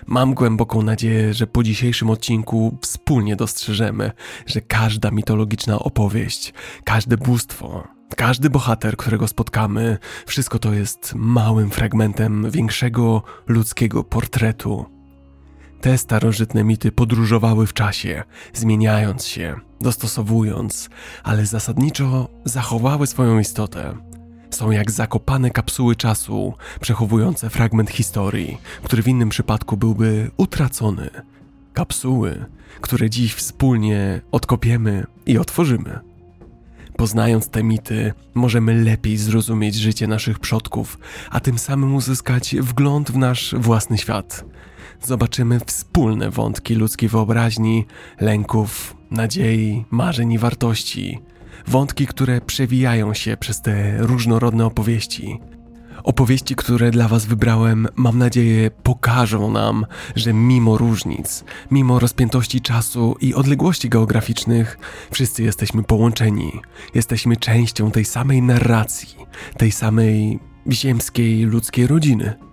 Mam 0.07 0.35
głęboką 0.35 0.83
nadzieję, 0.83 1.35
że 1.35 1.47
po 1.47 1.63
dzisiejszym 1.63 2.11
odcinku 2.11 2.79
wspólnie 2.83 3.37
dostrzeżemy, 3.37 4.13
że 4.47 4.61
każda 4.61 5.11
mitologiczna 5.11 5.79
opowieść, 5.79 6.55
każde 6.85 7.17
bóstwo, 7.17 7.89
każdy 8.17 8.51
bohater, 8.51 8.97
którego 8.97 9.29
spotkamy, 9.29 9.99
wszystko 10.27 10.59
to 10.59 10.73
jest 10.73 11.15
małym 11.15 11.71
fragmentem 11.71 12.51
większego 12.51 13.23
ludzkiego 13.47 14.05
portretu. 14.05 14.87
Te 15.81 15.99
starożytne 15.99 16.65
mity 16.65 16.93
podróżowały 16.93 17.67
w 17.67 17.73
czasie, 17.73 18.23
zmieniając 18.55 19.27
się, 19.27 19.55
dostosowując, 19.81 20.91
ale 21.25 21.47
zasadniczo 21.47 22.29
zachowały 22.45 23.07
swoją 23.07 23.39
istotę. 23.39 23.97
Są 24.51 24.71
jak 24.71 24.91
zakopane 24.91 25.51
kapsuły 25.51 25.97
czasu, 25.97 26.55
przechowujące 26.81 27.51
fragment 27.51 27.91
historii, 27.91 28.59
który 28.83 29.03
w 29.03 29.09
innym 29.09 29.29
przypadku 29.29 29.77
byłby 29.77 30.31
utracony. 30.37 31.11
Kapsuły, 31.73 32.45
które 32.81 33.11
dziś 33.11 33.35
wspólnie 33.35 34.21
odkopiemy 34.33 35.07
i 35.27 35.39
otworzymy. 35.39 35.99
Poznając 36.97 37.49
te 37.49 37.63
mity, 37.63 38.13
możemy 38.35 38.85
lepiej 38.85 39.17
zrozumieć 39.17 39.75
życie 39.75 40.07
naszych 40.07 40.39
przodków, 40.39 40.99
a 41.31 41.41
tym 41.41 41.59
samym 41.59 41.95
uzyskać 41.95 42.57
wgląd 42.61 43.11
w 43.11 43.17
nasz 43.17 43.55
własny 43.59 43.99
świat. 43.99 44.45
Zobaczymy 45.03 45.61
wspólne 45.67 46.31
wątki 46.31 46.75
ludzkiej 46.75 47.09
wyobraźni, 47.09 47.85
lęków, 48.21 48.97
nadziei, 49.11 49.85
marzeń 49.91 50.33
i 50.33 50.39
wartości 50.39 51.21
wątki, 51.67 52.07
które 52.07 52.41
przewijają 52.41 53.15
się 53.15 53.37
przez 53.37 53.61
te 53.61 53.99
różnorodne 53.99 54.67
opowieści. 54.67 55.41
Opowieści, 56.05 56.57
które 56.57 56.91
dla 56.91 57.09
Was 57.09 57.27
wybrałem, 57.27 57.89
mam 57.97 58.19
nadzieję, 58.19 58.71
pokażą 58.71 59.51
nam, 59.51 59.87
że 60.17 60.33
mimo 60.33 60.79
różnic, 60.79 61.45
mimo 61.71 61.99
rozpiętości 61.99 62.61
czasu 62.61 63.17
i 63.21 63.35
odległości 63.35 63.89
geograficznych, 63.89 64.79
wszyscy 65.11 65.43
jesteśmy 65.43 65.83
połączeni. 65.83 66.53
Jesteśmy 66.95 67.37
częścią 67.37 67.91
tej 67.91 68.05
samej 68.05 68.43
narracji, 68.43 69.17
tej 69.59 69.73
samej 69.73 70.39
ziemskiej 70.71 71.43
ludzkiej 71.45 71.87
rodziny. 71.87 72.46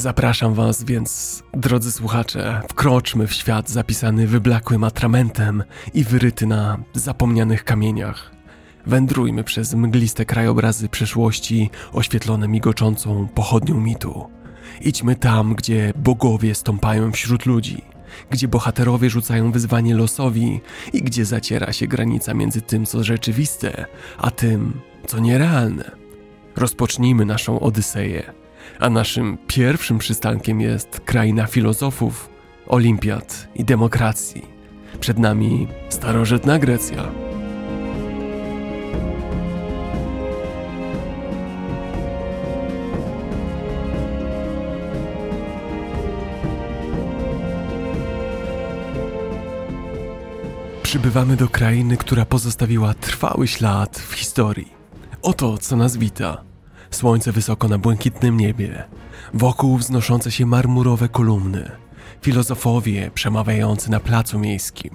Zapraszam 0.00 0.54
Was 0.54 0.84
więc, 0.84 1.42
drodzy 1.54 1.92
słuchacze, 1.92 2.62
wkroczmy 2.68 3.26
w 3.26 3.32
świat 3.32 3.70
zapisany 3.70 4.26
wyblakłym 4.26 4.84
atramentem 4.84 5.64
i 5.94 6.04
wyryty 6.04 6.46
na 6.46 6.78
zapomnianych 6.94 7.64
kamieniach. 7.64 8.30
Wędrujmy 8.86 9.44
przez 9.44 9.74
mgliste 9.74 10.24
krajobrazy 10.24 10.88
przeszłości 10.88 11.70
oświetlone 11.92 12.48
migoczącą 12.48 13.28
pochodnią 13.28 13.80
mitu. 13.80 14.30
Idźmy 14.80 15.16
tam, 15.16 15.54
gdzie 15.54 15.92
bogowie 15.96 16.54
stąpają 16.54 17.12
wśród 17.12 17.46
ludzi, 17.46 17.82
gdzie 18.30 18.48
bohaterowie 18.48 19.10
rzucają 19.10 19.52
wyzwanie 19.52 19.94
losowi 19.94 20.60
i 20.92 21.02
gdzie 21.02 21.24
zaciera 21.24 21.72
się 21.72 21.86
granica 21.86 22.34
między 22.34 22.60
tym, 22.60 22.86
co 22.86 23.04
rzeczywiste, 23.04 23.86
a 24.18 24.30
tym, 24.30 24.80
co 25.06 25.18
nierealne. 25.18 25.90
Rozpocznijmy 26.56 27.24
naszą 27.24 27.60
Odyseję, 27.60 28.39
a 28.80 28.90
naszym 28.90 29.38
pierwszym 29.46 29.98
przystankiem 29.98 30.60
jest 30.60 31.00
kraina 31.00 31.46
filozofów, 31.46 32.30
olimpiad 32.66 33.48
i 33.54 33.64
demokracji. 33.64 34.42
Przed 35.00 35.18
nami 35.18 35.68
starożytna 35.88 36.58
Grecja. 36.58 37.08
Przybywamy 50.82 51.36
do 51.36 51.48
krainy, 51.48 51.96
która 51.96 52.24
pozostawiła 52.24 52.94
trwały 52.94 53.48
ślad 53.48 53.98
w 53.98 54.12
historii. 54.12 54.72
Oto 55.22 55.58
co 55.58 55.76
nas 55.76 55.96
wita. 55.96 56.49
Słońce 56.90 57.32
wysoko 57.32 57.68
na 57.68 57.78
błękitnym 57.78 58.36
niebie, 58.36 58.84
wokół 59.34 59.76
wznoszące 59.76 60.30
się 60.30 60.46
marmurowe 60.46 61.08
kolumny, 61.08 61.70
filozofowie 62.22 63.10
przemawiający 63.14 63.90
na 63.90 64.00
placu 64.00 64.38
miejskim, 64.38 64.90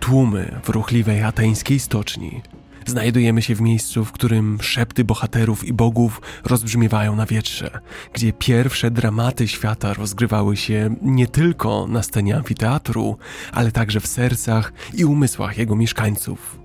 tłumy 0.00 0.60
w 0.64 0.68
ruchliwej 0.68 1.22
ateńskiej 1.22 1.78
stoczni. 1.78 2.42
Znajdujemy 2.86 3.42
się 3.42 3.54
w 3.54 3.60
miejscu, 3.60 4.04
w 4.04 4.12
którym 4.12 4.58
szepty 4.60 5.04
bohaterów 5.04 5.64
i 5.64 5.72
bogów 5.72 6.20
rozbrzmiewają 6.44 7.16
na 7.16 7.26
wietrze, 7.26 7.80
gdzie 8.12 8.32
pierwsze 8.32 8.90
dramaty 8.90 9.48
świata 9.48 9.94
rozgrywały 9.94 10.56
się 10.56 10.96
nie 11.02 11.26
tylko 11.26 11.86
na 11.86 12.02
scenie 12.02 12.36
amfiteatru, 12.36 13.16
ale 13.52 13.72
także 13.72 14.00
w 14.00 14.06
sercach 14.06 14.72
i 14.94 15.04
umysłach 15.04 15.58
jego 15.58 15.76
mieszkańców. 15.76 16.58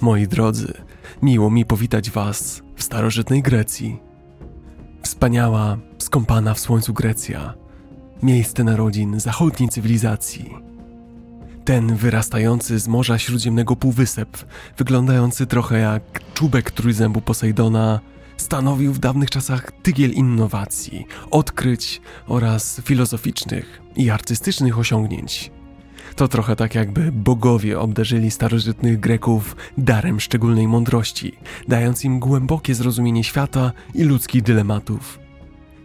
Moi 0.00 0.28
drodzy, 0.28 0.72
miło 1.22 1.50
mi 1.50 1.64
powitać 1.64 2.10
Was 2.10 2.62
w 2.76 2.82
starożytnej 2.82 3.42
Grecji. 3.42 4.05
Wspaniała, 5.06 5.78
skąpana 5.98 6.54
w 6.54 6.60
słońcu 6.60 6.94
Grecja, 6.94 7.54
miejsce 8.22 8.64
narodzin 8.64 9.20
zachodniej 9.20 9.68
cywilizacji. 9.68 10.54
Ten 11.64 11.96
wyrastający 11.96 12.78
z 12.78 12.88
Morza 12.88 13.18
Śródziemnego 13.18 13.76
półwysep, 13.76 14.28
wyglądający 14.76 15.46
trochę 15.46 15.78
jak 15.78 16.34
czubek 16.34 16.70
trójzębu 16.70 17.20
Posejdona, 17.20 18.00
stanowił 18.36 18.92
w 18.92 18.98
dawnych 18.98 19.30
czasach 19.30 19.72
tygiel 19.82 20.10
innowacji, 20.10 21.06
odkryć 21.30 22.00
oraz 22.26 22.80
filozoficznych 22.84 23.82
i 23.96 24.10
artystycznych 24.10 24.78
osiągnięć. 24.78 25.50
To 26.16 26.28
trochę 26.28 26.56
tak 26.56 26.74
jakby 26.74 27.12
bogowie 27.12 27.80
obdarzyli 27.80 28.30
starożytnych 28.30 29.00
Greków 29.00 29.56
darem 29.78 30.20
szczególnej 30.20 30.68
mądrości, 30.68 31.32
dając 31.68 32.04
im 32.04 32.18
głębokie 32.18 32.74
zrozumienie 32.74 33.24
świata 33.24 33.72
i 33.94 34.04
ludzkich 34.04 34.42
dylematów. 34.42 35.18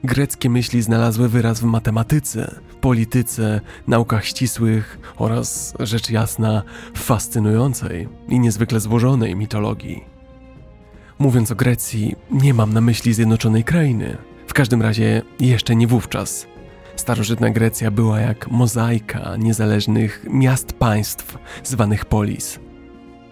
Greckie 0.04 0.50
myśli 0.50 0.82
znalazły 0.82 1.30
wyraz 1.30 1.60
w 1.60 1.64
matematyce, 1.64 2.56
polityce, 2.82 3.62
naukach 3.88 4.26
ścisłych 4.26 5.14
oraz, 5.18 5.74
rzecz 5.80 6.10
jasna, 6.10 6.64
fascynującej 6.96 8.08
i 8.30 8.40
niezwykle 8.40 8.80
złożonej 8.80 9.36
mitologii. 9.36 10.04
Mówiąc 11.20 11.52
o 11.52 11.56
Grecji, 11.56 12.16
nie 12.32 12.54
mam 12.54 12.74
na 12.74 12.82
myśli 12.82 13.14
zjednoczonej 13.14 13.64
krainy, 13.64 14.18
w 14.48 14.54
każdym 14.54 14.82
razie 14.82 15.22
jeszcze 15.40 15.76
nie 15.76 15.88
wówczas. 15.88 16.48
Starożytna 17.02 17.50
Grecja 17.50 17.92
była 17.92 18.20
jak 18.20 18.52
mozaika 18.52 19.36
niezależnych 19.38 20.26
miast-państw 20.30 21.38
zwanych 21.64 22.06
polis. 22.06 22.60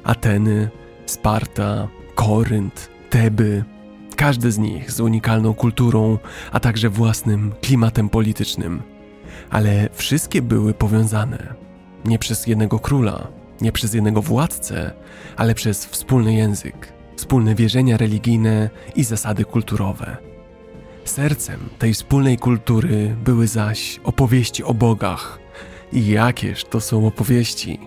Ateny, 0.04 0.70
Sparta, 1.06 1.88
Korynt, 2.16 2.90
Teby, 3.10 3.64
każdy 4.16 4.52
z 4.52 4.58
nich 4.58 4.92
z 4.92 5.00
unikalną 5.00 5.54
kulturą, 5.54 6.18
a 6.52 6.60
także 6.60 6.90
własnym 6.90 7.54
klimatem 7.62 8.10
politycznym. 8.10 8.82
Ale 9.50 9.90
wszystkie 9.94 10.42
były 10.42 10.74
powiązane 10.74 11.54
nie 12.06 12.20
przez 12.20 12.48
jednego 12.48 12.80
króla, 12.80 13.28
nie 13.62 13.72
przez 13.72 13.94
jednego 13.94 14.22
władcę, 14.22 14.92
ale 15.38 15.56
przez 15.56 15.86
wspólny 15.86 16.34
język, 16.34 16.94
wspólne 17.16 17.56
wierzenia 17.56 17.98
religijne 17.98 18.70
i 18.96 19.04
zasady 19.04 19.46
kulturowe. 19.46 20.29
Sercem 21.06 21.60
tej 21.80 21.94
wspólnej 21.94 22.38
kultury 22.38 23.16
były 23.24 23.48
zaś 23.48 24.00
opowieści 24.04 24.64
o 24.64 24.74
bogach. 24.74 25.40
I 25.94 26.08
jakież 26.08 26.64
to 26.64 26.82
są 26.82 27.08
opowieści? 27.08 27.80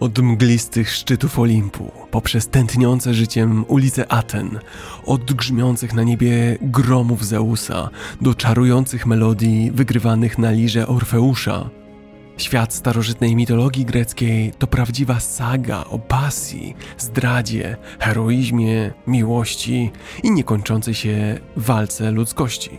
Od 0.00 0.18
mglistych 0.18 0.90
szczytów 0.90 1.38
Olimpu, 1.38 1.90
poprzez 2.10 2.48
tętniące 2.48 3.14
życiem 3.14 3.64
ulice 3.68 4.12
Aten, 4.12 4.58
od 5.06 5.32
grzmiących 5.32 5.94
na 5.94 6.02
niebie 6.02 6.58
gromów 6.60 7.26
Zeusa, 7.26 7.90
do 8.20 8.34
czarujących 8.34 9.06
melodii 9.06 9.70
wygrywanych 9.70 10.38
na 10.38 10.50
lirze 10.50 10.86
Orfeusza– 10.86 11.70
Świat 12.36 12.74
starożytnej 12.74 13.36
mitologii 13.36 13.84
greckiej 13.84 14.52
to 14.58 14.66
prawdziwa 14.66 15.20
saga 15.20 15.84
o 15.84 15.98
pasji, 15.98 16.74
zdradzie, 16.98 17.76
heroizmie, 17.98 18.92
miłości 19.06 19.90
i 20.22 20.30
niekończącej 20.30 20.94
się 20.94 21.38
walce 21.56 22.10
ludzkości. 22.10 22.78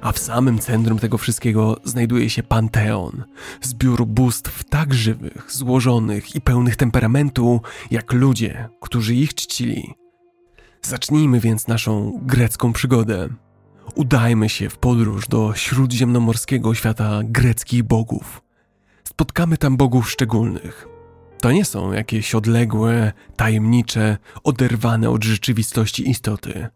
A 0.00 0.12
w 0.12 0.18
samym 0.18 0.58
centrum 0.58 0.98
tego 0.98 1.18
wszystkiego 1.18 1.76
znajduje 1.84 2.30
się 2.30 2.42
Panteon, 2.42 3.24
zbiór 3.62 4.06
bóstw 4.06 4.64
tak 4.64 4.94
żywych, 4.94 5.46
złożonych 5.48 6.34
i 6.34 6.40
pełnych 6.40 6.76
temperamentu, 6.76 7.60
jak 7.90 8.12
ludzie, 8.12 8.68
którzy 8.80 9.14
ich 9.14 9.34
czcili. 9.34 9.94
Zacznijmy 10.82 11.40
więc 11.40 11.68
naszą 11.68 12.20
grecką 12.22 12.72
przygodę. 12.72 13.28
Udajmy 13.94 14.48
się 14.48 14.68
w 14.68 14.78
podróż 14.78 15.28
do 15.28 15.54
śródziemnomorskiego 15.54 16.74
świata 16.74 17.20
greckich 17.24 17.82
bogów 17.82 18.45
spotkamy 19.16 19.56
tam 19.56 19.76
bogów 19.76 20.10
szczególnych. 20.10 20.88
To 21.40 21.52
nie 21.52 21.64
są 21.64 21.92
jakieś 21.92 22.34
odległe, 22.34 23.12
tajemnicze, 23.36 24.16
oderwane 24.44 25.10
od 25.10 25.24
rzeczywistości 25.24 26.10
istoty. 26.10 26.68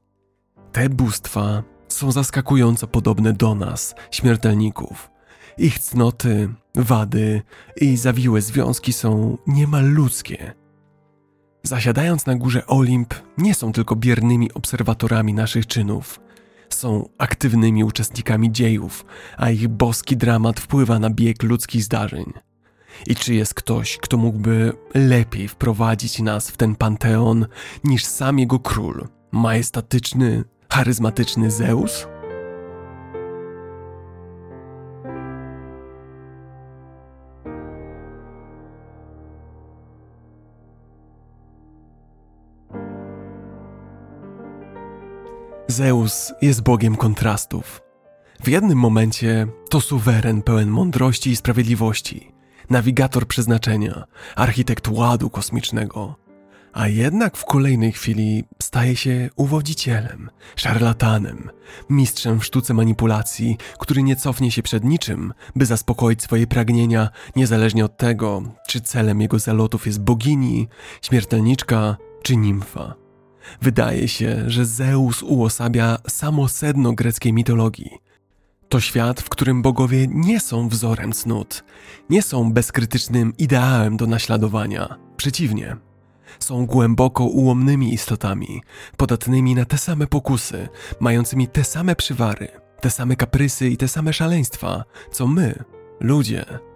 Te 0.72 0.88
bóstwa 0.88 1.62
są 1.88 2.12
zaskakująco 2.12 2.86
podobne 2.86 3.32
do 3.32 3.54
nas, 3.54 3.94
śmiertelników. 4.10 5.10
Ich 5.58 5.78
cnoty, 5.78 6.48
wady 6.74 7.42
i 7.76 7.96
zawiłe 7.96 8.42
związki 8.42 8.92
są 8.92 9.38
niemal 9.46 9.84
ludzkie. 9.92 10.54
Zasiadając 11.62 12.26
na 12.26 12.34
górze 12.34 12.66
Olimp, 12.66 13.14
nie 13.38 13.54
są 13.54 13.72
tylko 13.72 13.96
biernymi 13.96 14.52
obserwatorami 14.52 15.34
naszych 15.34 15.66
czynów, 15.66 16.20
są 16.74 17.08
aktywnymi 17.18 17.84
uczestnikami 17.84 18.52
dziejów, 18.52 19.04
a 19.36 19.50
ich 19.50 19.68
boski 19.68 20.16
dramat 20.16 20.60
wpływa 20.60 20.98
na 20.98 21.10
bieg 21.10 21.42
ludzkich 21.42 21.84
zdarzeń. 21.84 22.32
I 23.06 23.16
czy 23.16 23.34
jest 23.34 23.54
ktoś, 23.54 23.98
kto 23.98 24.16
mógłby 24.16 24.72
lepiej 24.94 25.48
wprowadzić 25.48 26.18
nas 26.18 26.50
w 26.50 26.56
ten 26.56 26.76
panteon 26.76 27.46
niż 27.84 28.04
sam 28.04 28.38
jego 28.38 28.58
król, 28.58 29.08
majestatyczny, 29.32 30.44
charyzmatyczny 30.70 31.50
Zeus? 31.50 32.06
Zeus 45.70 46.32
jest 46.42 46.62
bogiem 46.62 46.96
kontrastów. 46.96 47.82
W 48.44 48.48
jednym 48.48 48.78
momencie 48.78 49.46
to 49.68 49.80
suweren 49.80 50.42
pełen 50.42 50.68
mądrości 50.68 51.30
i 51.30 51.36
sprawiedliwości, 51.36 52.32
nawigator 52.70 53.26
przeznaczenia, 53.26 54.04
architekt 54.36 54.88
ładu 54.88 55.30
kosmicznego, 55.30 56.16
a 56.72 56.88
jednak 56.88 57.36
w 57.36 57.44
kolejnej 57.44 57.92
chwili 57.92 58.44
staje 58.62 58.96
się 58.96 59.30
uwodzicielem, 59.36 60.30
szarlatanem, 60.56 61.50
mistrzem 61.90 62.40
w 62.40 62.44
sztuce 62.44 62.74
manipulacji, 62.74 63.56
który 63.78 64.02
nie 64.02 64.16
cofnie 64.16 64.50
się 64.50 64.62
przed 64.62 64.84
niczym, 64.84 65.34
by 65.56 65.66
zaspokoić 65.66 66.22
swoje 66.22 66.46
pragnienia, 66.46 67.08
niezależnie 67.36 67.84
od 67.84 67.96
tego, 67.96 68.42
czy 68.68 68.80
celem 68.80 69.20
jego 69.20 69.38
zalotów 69.38 69.86
jest 69.86 70.00
bogini, 70.00 70.68
śmiertelniczka 71.02 71.96
czy 72.22 72.36
nimfa. 72.36 72.99
Wydaje 73.62 74.08
się, 74.08 74.44
że 74.46 74.64
Zeus 74.64 75.22
uosabia 75.22 75.98
samo 76.08 76.48
sedno 76.48 76.92
greckiej 76.92 77.32
mitologii. 77.32 77.90
To 78.68 78.80
świat, 78.80 79.20
w 79.20 79.28
którym 79.28 79.62
bogowie 79.62 80.06
nie 80.08 80.40
są 80.40 80.68
wzorem 80.68 81.12
cnót, 81.12 81.64
nie 82.10 82.22
są 82.22 82.52
bezkrytycznym 82.52 83.32
ideałem 83.38 83.96
do 83.96 84.06
naśladowania. 84.06 84.96
Przeciwnie. 85.16 85.76
Są 86.38 86.66
głęboko 86.66 87.24
ułomnymi 87.24 87.94
istotami, 87.94 88.62
podatnymi 88.96 89.54
na 89.54 89.64
te 89.64 89.78
same 89.78 90.06
pokusy, 90.06 90.68
mającymi 91.00 91.48
te 91.48 91.64
same 91.64 91.96
przywary, 91.96 92.48
te 92.80 92.90
same 92.90 93.16
kaprysy 93.16 93.68
i 93.68 93.76
te 93.76 93.88
same 93.88 94.12
szaleństwa, 94.12 94.84
co 95.12 95.26
my, 95.26 95.64
ludzie. 96.00 96.69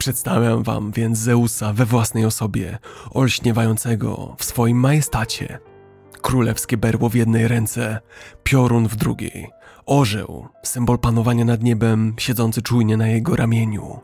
Przedstawiam 0.00 0.62
wam 0.62 0.92
więc 0.92 1.18
Zeusa 1.18 1.72
we 1.72 1.86
własnej 1.86 2.24
osobie, 2.24 2.78
olśniewającego 3.10 4.36
w 4.38 4.44
swoim 4.44 4.76
majestacie. 4.76 5.58
Królewskie 6.22 6.76
berło 6.76 7.08
w 7.08 7.14
jednej 7.14 7.48
ręce, 7.48 8.00
piorun 8.42 8.88
w 8.88 8.96
drugiej, 8.96 9.48
orzeł, 9.86 10.48
symbol 10.62 10.98
panowania 10.98 11.44
nad 11.44 11.62
niebem, 11.62 12.14
siedzący 12.18 12.62
czujnie 12.62 12.96
na 12.96 13.08
jego 13.08 13.36
ramieniu. 13.36 14.00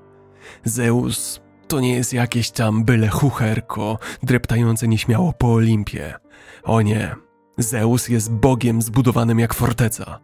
Zeus 0.65 1.41
to 1.69 1.81
nie 1.81 1.95
jest 1.95 2.13
jakieś 2.13 2.51
tam 2.51 2.85
byle 2.85 3.09
chucherko, 3.09 3.99
dreptające 4.23 4.89
nieśmiało 4.89 5.33
po 5.33 5.53
Olimpie. 5.53 6.15
O 6.63 6.81
nie, 6.81 7.15
Zeus 7.59 8.09
jest 8.09 8.33
bogiem 8.33 8.83
zbudowanym 8.83 9.39
jak 9.39 9.55
forteca. 9.55 10.21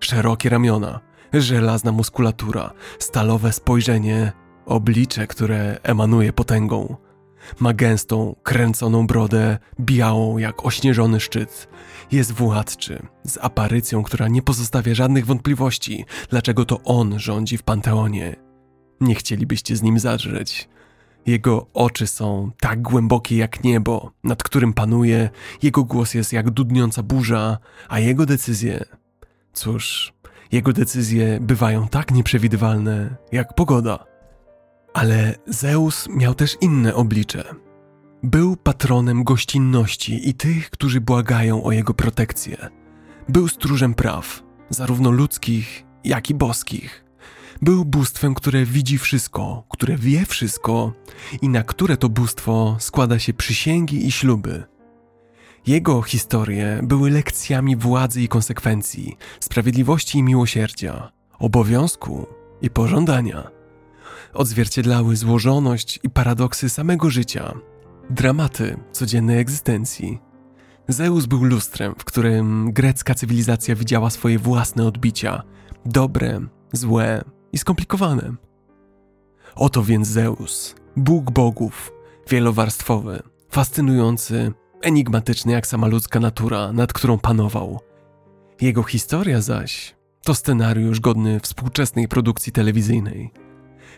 Szerokie 0.00 0.48
ramiona, 0.48 1.00
żelazna 1.32 1.92
muskulatura, 1.92 2.72
stalowe 2.98 3.52
spojrzenie, 3.52 4.32
oblicze, 4.66 5.26
które 5.26 5.78
emanuje 5.82 6.32
potęgą. 6.32 6.96
Ma 7.60 7.72
gęstą, 7.72 8.36
kręconą 8.42 9.06
brodę, 9.06 9.58
białą 9.80 10.38
jak 10.38 10.66
ośnieżony 10.66 11.20
szczyt. 11.20 11.68
Jest 12.12 12.32
władczy, 12.32 13.02
z 13.24 13.38
aparycją, 13.38 14.02
która 14.02 14.28
nie 14.28 14.42
pozostawia 14.42 14.94
żadnych 14.94 15.26
wątpliwości, 15.26 16.04
dlaczego 16.30 16.64
to 16.64 16.82
on 16.84 17.18
rządzi 17.18 17.58
w 17.58 17.62
Panteonie. 17.62 18.36
Nie 19.00 19.14
chcielibyście 19.14 19.76
z 19.76 19.82
nim 19.82 19.98
zadrzeć. 19.98 20.68
Jego 21.26 21.66
oczy 21.74 22.06
są 22.06 22.50
tak 22.60 22.82
głębokie 22.82 23.36
jak 23.36 23.64
niebo, 23.64 24.12
nad 24.24 24.42
którym 24.42 24.72
panuje, 24.72 25.30
jego 25.62 25.84
głos 25.84 26.14
jest 26.14 26.32
jak 26.32 26.50
dudniąca 26.50 27.02
burza, 27.02 27.58
a 27.88 27.98
jego 27.98 28.26
decyzje. 28.26 28.84
Cóż, 29.52 30.12
jego 30.52 30.72
decyzje 30.72 31.38
bywają 31.40 31.88
tak 31.88 32.10
nieprzewidywalne 32.10 33.16
jak 33.32 33.54
pogoda. 33.54 34.11
Ale 34.94 35.34
Zeus 35.46 36.08
miał 36.08 36.34
też 36.34 36.56
inne 36.60 36.94
oblicze. 36.94 37.44
Był 38.22 38.56
patronem 38.56 39.24
gościnności 39.24 40.28
i 40.28 40.34
tych, 40.34 40.70
którzy 40.70 41.00
błagają 41.00 41.62
o 41.62 41.72
jego 41.72 41.94
protekcję. 41.94 42.56
Był 43.28 43.48
stróżem 43.48 43.94
praw, 43.94 44.42
zarówno 44.70 45.10
ludzkich, 45.10 45.84
jak 46.04 46.30
i 46.30 46.34
boskich. 46.34 47.04
Był 47.62 47.84
bóstwem, 47.84 48.34
które 48.34 48.64
widzi 48.64 48.98
wszystko, 48.98 49.64
które 49.68 49.96
wie 49.96 50.26
wszystko 50.26 50.92
i 51.42 51.48
na 51.48 51.62
które 51.62 51.96
to 51.96 52.08
bóstwo 52.08 52.76
składa 52.80 53.18
się 53.18 53.34
przysięgi 53.34 54.06
i 54.06 54.12
śluby. 54.12 54.64
Jego 55.66 56.02
historie 56.02 56.80
były 56.82 57.10
lekcjami 57.10 57.76
władzy 57.76 58.22
i 58.22 58.28
konsekwencji, 58.28 59.16
sprawiedliwości 59.40 60.18
i 60.18 60.22
miłosierdzia, 60.22 61.12
obowiązku 61.38 62.26
i 62.62 62.70
pożądania. 62.70 63.61
Odzwierciedlały 64.34 65.16
złożoność 65.16 66.00
i 66.02 66.10
paradoksy 66.10 66.68
samego 66.68 67.10
życia, 67.10 67.54
dramaty 68.10 68.76
codziennej 68.92 69.38
egzystencji. 69.38 70.18
Zeus 70.88 71.26
był 71.26 71.44
lustrem, 71.44 71.94
w 71.98 72.04
którym 72.04 72.72
grecka 72.72 73.14
cywilizacja 73.14 73.74
widziała 73.74 74.10
swoje 74.10 74.38
własne 74.38 74.86
odbicia 74.86 75.42
dobre, 75.86 76.40
złe 76.72 77.24
i 77.52 77.58
skomplikowane. 77.58 78.34
Oto 79.54 79.82
więc 79.82 80.08
Zeus, 80.08 80.74
Bóg 80.96 81.30
bogów, 81.30 81.92
wielowarstwowy, 82.28 83.22
fascynujący, 83.50 84.52
enigmatyczny 84.82 85.52
jak 85.52 85.66
sama 85.66 85.86
ludzka 85.86 86.20
natura, 86.20 86.72
nad 86.72 86.92
którą 86.92 87.18
panował. 87.18 87.80
Jego 88.60 88.82
historia 88.82 89.40
zaś 89.40 89.94
to 90.24 90.34
scenariusz 90.34 91.00
godny 91.00 91.40
współczesnej 91.40 92.08
produkcji 92.08 92.52
telewizyjnej. 92.52 93.32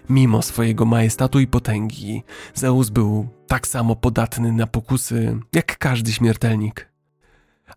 Mimo 0.08 0.42
swojego 0.42 0.84
majestatu 0.84 1.40
i 1.40 1.46
potęgi, 1.46 2.22
Zeus 2.54 2.90
był 2.90 3.28
tak 3.46 3.66
samo 3.66 3.96
podatny 3.96 4.52
na 4.52 4.66
pokusy 4.66 5.38
jak 5.52 5.78
każdy 5.78 6.12
śmiertelnik. 6.12 6.88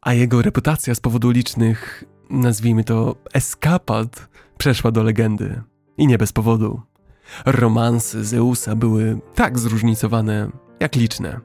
A 0.01 0.13
jego 0.13 0.41
reputacja 0.41 0.95
z 0.95 0.99
powodu 0.99 1.29
licznych, 1.29 2.03
nazwijmy 2.29 2.83
to, 2.83 3.15
eskapad, 3.33 4.29
przeszła 4.57 4.91
do 4.91 5.03
legendy. 5.03 5.61
I 5.97 6.07
nie 6.07 6.17
bez 6.17 6.31
powodu. 6.31 6.81
Romanse 7.45 8.23
Zeusa 8.23 8.75
były 8.75 9.19
tak 9.35 9.59
zróżnicowane, 9.59 10.49
jak 10.79 10.95
liczne. 10.95 11.39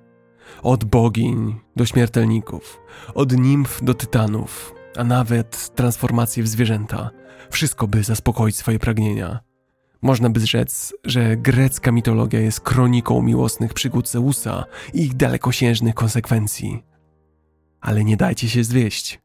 Od 0.62 0.84
bogiń 0.84 1.60
do 1.76 1.86
śmiertelników, 1.86 2.80
od 3.14 3.32
nimf 3.32 3.84
do 3.84 3.94
tytanów, 3.94 4.74
a 4.96 5.04
nawet 5.04 5.74
transformacje 5.74 6.42
w 6.42 6.48
zwierzęta. 6.48 7.10
Wszystko 7.50 7.86
by 7.86 8.02
zaspokoić 8.02 8.56
swoje 8.56 8.78
pragnienia. 8.78 9.51
Można 10.02 10.30
by 10.30 10.46
rzec, 10.46 10.94
że 11.04 11.36
grecka 11.36 11.92
mitologia 11.92 12.40
jest 12.40 12.60
kroniką 12.60 13.22
miłosnych 13.22 13.74
przygód 13.74 14.08
Zeusa 14.08 14.64
i 14.94 15.02
ich 15.02 15.14
dalekosiężnych 15.14 15.94
konsekwencji. 15.94 16.82
Ale 17.80 18.04
nie 18.04 18.16
dajcie 18.16 18.48
się 18.48 18.64
zwieść. 18.64 19.20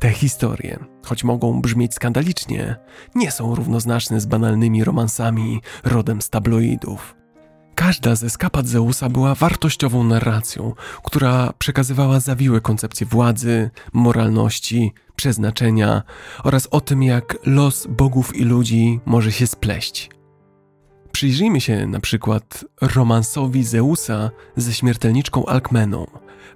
Te 0.00 0.10
historie, 0.10 0.78
choć 1.04 1.24
mogą 1.24 1.60
brzmieć 1.60 1.94
skandalicznie, 1.94 2.76
nie 3.14 3.30
są 3.30 3.54
równoznaczne 3.54 4.20
z 4.20 4.26
banalnymi 4.26 4.84
romansami 4.84 5.60
rodem 5.84 6.22
z 6.22 6.30
tabloidów. 6.30 7.21
Każda 7.74 8.16
ze 8.16 8.26
eskapad 8.26 8.66
Zeusa 8.66 9.08
była 9.08 9.34
wartościową 9.34 10.04
narracją, 10.04 10.74
która 11.04 11.52
przekazywała 11.58 12.20
zawiłe 12.20 12.60
koncepcje 12.60 13.06
władzy, 13.06 13.70
moralności, 13.92 14.92
przeznaczenia 15.16 16.02
oraz 16.44 16.68
o 16.70 16.80
tym, 16.80 17.02
jak 17.02 17.38
los 17.46 17.86
bogów 17.86 18.36
i 18.36 18.44
ludzi 18.44 19.00
może 19.06 19.32
się 19.32 19.46
spleść. 19.46 20.10
Przyjrzyjmy 21.12 21.60
się 21.60 21.86
na 21.86 22.00
przykład 22.00 22.64
romansowi 22.80 23.64
Zeusa 23.64 24.30
ze 24.56 24.72
śmiertelniczką 24.72 25.46
Alkmeną, 25.46 26.06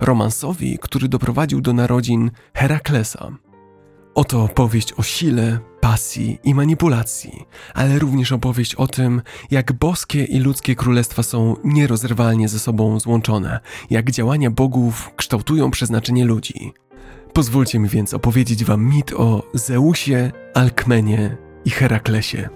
romansowi, 0.01 0.79
który 0.79 1.09
doprowadził 1.09 1.61
do 1.61 1.73
narodzin 1.73 2.31
Heraklesa. 2.55 3.46
Oto 4.17 4.43
opowieść 4.43 4.93
o 4.93 5.03
sile, 5.03 5.59
pasji 5.81 6.39
i 6.45 6.55
manipulacji, 6.55 7.45
ale 7.75 7.99
również 7.99 8.33
opowieść 8.33 8.75
o 8.75 8.87
tym, 8.87 9.23
jak 9.51 9.73
boskie 9.73 10.25
i 10.25 10.39
ludzkie 10.39 10.75
królestwa 10.75 11.23
są 11.23 11.57
nierozerwalnie 11.65 12.49
ze 12.49 12.59
sobą 12.59 13.01
złączone, 13.01 13.61
jak 13.91 14.11
działania 14.11 14.51
bogów 14.51 15.11
kształtują 15.17 15.71
przeznaczenie 15.71 16.25
ludzi. 16.25 16.73
Pozwólcie 17.33 17.79
mi 17.79 17.89
więc 17.89 18.15
opowiedzieć 18.15 18.65
wam 18.65 18.85
mit 18.85 19.13
o 19.13 19.51
Zeusie, 19.55 20.33
Alkmenie 20.55 21.37
i 21.65 21.71
Heraklesie. 21.71 22.49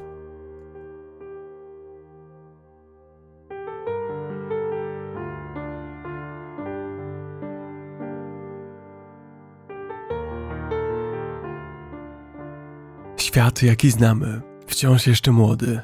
Świat, 13.30 13.62
jaki 13.62 13.90
znamy, 13.90 14.40
wciąż 14.66 15.06
jeszcze 15.06 15.32
młody. 15.32 15.80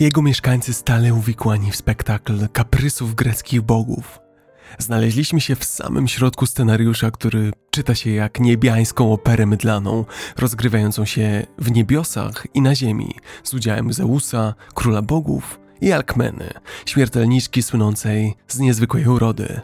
Jego 0.00 0.22
mieszkańcy 0.22 0.74
stale 0.74 1.14
uwikłani 1.14 1.70
w 1.70 1.76
spektakl 1.76 2.48
kaprysów 2.52 3.14
greckich 3.14 3.62
bogów. 3.62 4.18
Znaleźliśmy 4.78 5.40
się 5.40 5.56
w 5.56 5.64
samym 5.64 6.08
środku 6.08 6.46
scenariusza, 6.46 7.10
który 7.10 7.52
czyta 7.70 7.94
się 7.94 8.10
jak 8.10 8.40
niebiańską 8.40 9.12
operę 9.12 9.46
mydlaną, 9.46 10.04
rozgrywającą 10.36 11.04
się 11.04 11.46
w 11.58 11.70
niebiosach 11.70 12.46
i 12.54 12.60
na 12.60 12.74
ziemi, 12.74 13.14
z 13.44 13.54
udziałem 13.54 13.92
Zeusa, 13.92 14.54
króla 14.74 15.02
bogów 15.02 15.60
i 15.80 15.92
Alkmeny, 15.92 16.50
śmiertelniczki 16.86 17.62
słynącej 17.62 18.34
z 18.48 18.58
niezwykłej 18.58 19.06
urody. 19.06 19.60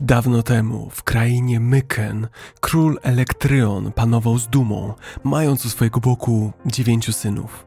Dawno 0.00 0.42
temu, 0.42 0.90
w 0.90 1.02
krainie 1.02 1.60
Myken, 1.60 2.28
król 2.60 2.98
Elektryon 3.02 3.92
panował 3.92 4.38
z 4.38 4.48
dumą, 4.48 4.94
mając 5.24 5.66
u 5.66 5.68
swojego 5.68 6.00
boku 6.00 6.52
dziewięciu 6.66 7.12
synów. 7.12 7.66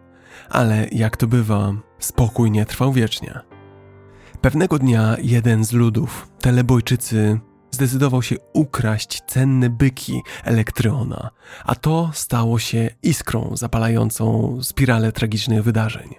Ale 0.50 0.88
jak 0.92 1.18
to 1.18 1.28
bywa, 1.28 1.74
spokój 2.00 2.52
nie 2.52 2.66
trwał 2.66 2.94
wiecznie. 2.94 3.40
Pewnego 4.42 4.80
dnia 4.80 5.16
jeden 5.22 5.64
z 5.64 5.72
ludów, 5.72 6.30
Telebojczycy, 6.42 7.40
zdecydował 7.72 8.22
się 8.22 8.36
ukraść 8.54 9.22
cenne 9.28 9.70
byki 9.70 10.22
Elektryona, 10.44 11.30
a 11.66 11.76
to 11.76 12.12
stało 12.14 12.60
się 12.60 12.90
iskrą 13.04 13.52
zapalającą 13.54 14.58
spiralę 14.62 15.12
tragicznych 15.12 15.64
wydarzeń. 15.64 16.16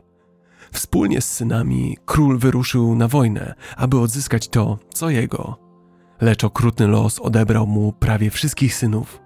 Wspólnie 0.73 1.21
z 1.21 1.33
synami 1.33 1.99
król 2.05 2.39
wyruszył 2.39 2.97
na 2.97 3.09
wojnę, 3.09 3.55
aby 3.77 4.01
odzyskać 4.01 4.49
to, 4.49 4.79
co 4.95 5.11
jego– 5.11 5.57
lecz 6.21 6.45
okrutny 6.45 6.87
los 6.87 7.19
odebrał 7.19 7.67
mu 7.67 7.93
prawie 7.93 8.31
wszystkich 8.31 8.75
synów. 8.75 9.21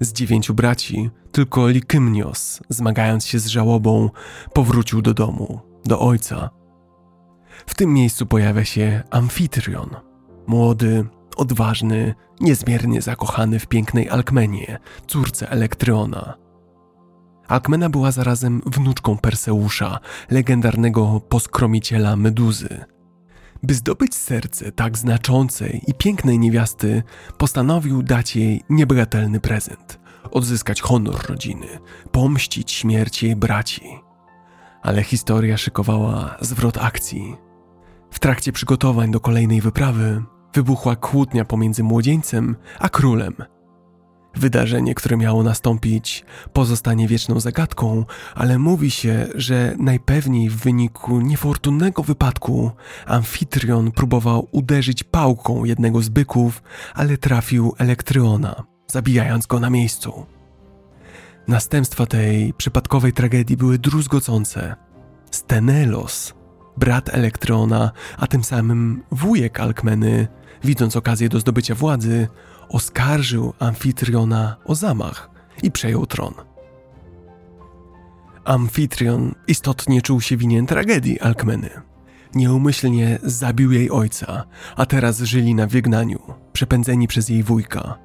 Z 0.00 0.12
dziewięciu 0.12 0.54
braci, 0.54 1.10
tylko 1.32 1.68
Likymnios, 1.68 2.60
zmagając 2.68 3.26
się 3.26 3.38
z 3.38 3.46
żałobą, 3.46 4.10
powrócił 4.52 5.02
do 5.02 5.14
domu, 5.14 5.60
do 5.84 6.00
ojca. 6.00 6.50
W 7.66 7.74
tym 7.74 7.94
miejscu 7.94 8.26
pojawia 8.26 8.64
się 8.64 9.02
Amfitrion, 9.10 9.90
Młody, 10.46 11.04
odważny, 11.36 12.14
niezmiernie 12.40 13.02
zakochany 13.02 13.58
w 13.58 13.66
pięknej 13.66 14.08
Alkmenie, 14.08 14.78
córce 15.06 15.50
Elektryona. 15.50 16.34
Alkmena 17.48 17.88
była 17.88 18.10
zarazem 18.10 18.62
wnuczką 18.66 19.18
Perseusza, 19.18 19.98
legendarnego 20.30 21.20
poskromiciela 21.28 22.16
Meduzy. 22.16 22.84
By 23.64 23.74
zdobyć 23.74 24.14
serce 24.14 24.72
tak 24.72 24.98
znaczącej 24.98 25.82
i 25.86 25.94
pięknej 25.94 26.38
niewiasty, 26.38 27.02
postanowił 27.38 28.02
dać 28.02 28.36
jej 28.36 28.62
niebagatelny 28.70 29.40
prezent 29.40 30.04
odzyskać 30.30 30.80
honor 30.80 31.26
rodziny, 31.28 31.66
pomścić 32.12 32.72
śmierć 32.72 33.22
jej 33.22 33.36
braci. 33.36 34.00
Ale 34.82 35.02
historia 35.02 35.56
szykowała 35.56 36.36
zwrot 36.40 36.78
akcji. 36.78 37.36
W 38.10 38.18
trakcie 38.18 38.52
przygotowań 38.52 39.10
do 39.10 39.20
kolejnej 39.20 39.60
wyprawy 39.60 40.22
wybuchła 40.54 40.96
kłótnia 40.96 41.44
pomiędzy 41.44 41.82
młodzieńcem 41.82 42.56
a 42.78 42.88
królem. 42.88 43.34
Wydarzenie, 44.36 44.94
które 44.94 45.16
miało 45.16 45.42
nastąpić, 45.42 46.24
pozostanie 46.52 47.08
wieczną 47.08 47.40
zagadką, 47.40 48.04
ale 48.34 48.58
mówi 48.58 48.90
się, 48.90 49.26
że 49.34 49.74
najpewniej 49.78 50.50
w 50.50 50.56
wyniku 50.56 51.20
niefortunnego 51.20 52.02
wypadku 52.02 52.70
Amfitrion 53.06 53.92
próbował 53.92 54.48
uderzyć 54.52 55.02
pałką 55.02 55.64
jednego 55.64 56.02
z 56.02 56.08
byków, 56.08 56.62
ale 56.94 57.18
trafił 57.18 57.74
Elektryona, 57.78 58.64
zabijając 58.86 59.46
go 59.46 59.60
na 59.60 59.70
miejscu. 59.70 60.26
Następstwa 61.48 62.06
tej 62.06 62.54
przypadkowej 62.54 63.12
tragedii 63.12 63.56
były 63.56 63.78
druzgocące. 63.78 64.76
Stenelos, 65.30 66.34
brat 66.76 67.08
Elektrona, 67.14 67.92
a 68.18 68.26
tym 68.26 68.44
samym 68.44 69.02
wujek 69.10 69.60
Alkmeny, 69.60 70.28
widząc 70.64 70.96
okazję 70.96 71.28
do 71.28 71.40
zdobycia 71.40 71.74
władzy, 71.74 72.28
oskarżył 72.68 73.52
Amfitriona 73.58 74.56
o 74.64 74.74
zamach 74.74 75.30
i 75.62 75.70
przejął 75.70 76.06
tron. 76.06 76.34
Amfitrion 78.44 79.34
istotnie 79.48 80.02
czuł 80.02 80.20
się 80.20 80.36
winien 80.36 80.66
tragedii 80.66 81.20
Alkmeny. 81.20 81.70
Nieumyślnie 82.34 83.18
zabił 83.22 83.72
jej 83.72 83.90
ojca, 83.90 84.44
a 84.76 84.86
teraz 84.86 85.20
żyli 85.20 85.54
na 85.54 85.66
wygnaniu, 85.66 86.18
przepędzeni 86.52 87.08
przez 87.08 87.28
jej 87.28 87.42
wujka. 87.42 87.98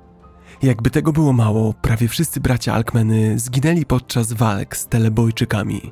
Jakby 0.62 0.90
tego 0.90 1.12
było 1.12 1.34
mało, 1.34 1.74
prawie 1.74 2.08
wszyscy 2.08 2.40
bracia 2.40 2.74
Alkmeny 2.74 3.40
zginęli 3.40 3.86
podczas 3.86 4.34
walk 4.34 4.78
z 4.78 4.88
telebojczykami. 4.88 5.92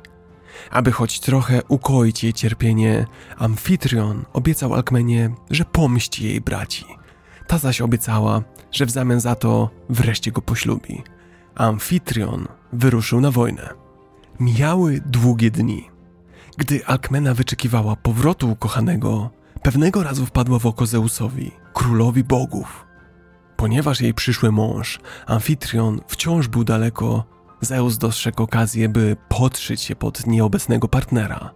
Aby 0.70 0.92
choć 0.92 1.20
trochę 1.20 1.62
ukoić 1.68 2.24
jej 2.24 2.32
cierpienie, 2.32 3.06
Amfitrion 3.38 4.24
obiecał 4.32 4.74
Alkmenie, 4.74 5.30
że 5.50 5.64
pomści 5.64 6.24
jej 6.24 6.40
braci. 6.40 6.84
Ta 7.46 7.58
zaś 7.58 7.80
obiecała, 7.80 8.42
że 8.72 8.86
w 8.86 8.90
zamian 8.90 9.20
za 9.20 9.34
to 9.34 9.70
wreszcie 9.88 10.32
go 10.32 10.42
poślubi. 10.42 11.02
Amfitrion 11.54 12.46
wyruszył 12.72 13.20
na 13.20 13.30
wojnę. 13.30 13.68
Mijały 14.40 15.00
długie 15.06 15.50
dni. 15.50 15.90
Gdy 16.56 16.86
Alkmena 16.86 17.34
wyczekiwała 17.34 17.96
powrotu 17.96 18.50
ukochanego, 18.50 19.30
pewnego 19.62 20.02
razu 20.02 20.26
wpadła 20.26 20.58
w 20.58 20.66
oko 20.66 20.86
Zeusowi, 20.86 21.50
królowi 21.72 22.24
bogów. 22.24 22.86
Ponieważ 23.56 24.00
jej 24.00 24.14
przyszły 24.14 24.52
mąż, 24.52 25.00
Amfitrion, 25.26 26.00
wciąż 26.08 26.48
był 26.48 26.64
daleko, 26.64 27.24
Zeus 27.60 27.98
dostrzegł 27.98 28.42
okazję, 28.42 28.88
by 28.88 29.16
podszyć 29.28 29.80
się 29.80 29.96
pod 29.96 30.26
nieobecnego 30.26 30.88
partnera. 30.88 31.50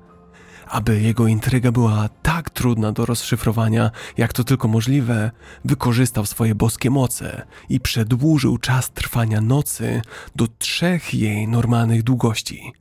Aby 0.72 1.00
jego 1.00 1.26
intryga 1.26 1.72
była 1.72 2.08
tak 2.22 2.50
trudna 2.50 2.92
do 2.92 3.06
rozszyfrowania, 3.06 3.90
jak 4.16 4.32
to 4.32 4.44
tylko 4.44 4.68
możliwe, 4.68 5.30
wykorzystał 5.64 6.26
swoje 6.26 6.54
boskie 6.54 6.90
moce 6.90 7.46
i 7.68 7.80
przedłużył 7.80 8.58
czas 8.58 8.90
trwania 8.90 9.40
nocy 9.40 10.02
do 10.36 10.48
trzech 10.58 11.14
jej 11.14 11.48
normalnych 11.48 12.02
długości. 12.02 12.72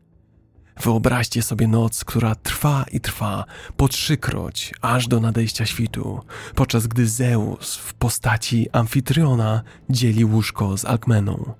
Wyobraźcie 0.82 1.42
sobie 1.42 1.68
noc, 1.68 2.06
która 2.06 2.36
trwa 2.36 2.86
i 2.92 3.00
trwa 3.00 3.46
po 3.78 3.88
trzykroć, 3.88 4.74
aż 4.82 5.08
do 5.08 5.20
nadejścia 5.20 5.66
świtu, 5.66 6.22
podczas 6.56 6.88
gdy 6.88 7.08
Zeus 7.08 7.76
w 7.76 7.94
postaci 7.94 8.68
Amfitriona 8.72 9.62
dzieli 9.90 10.26
łóżko 10.26 10.78
z 10.78 10.86
Alkmeną. 10.86 11.54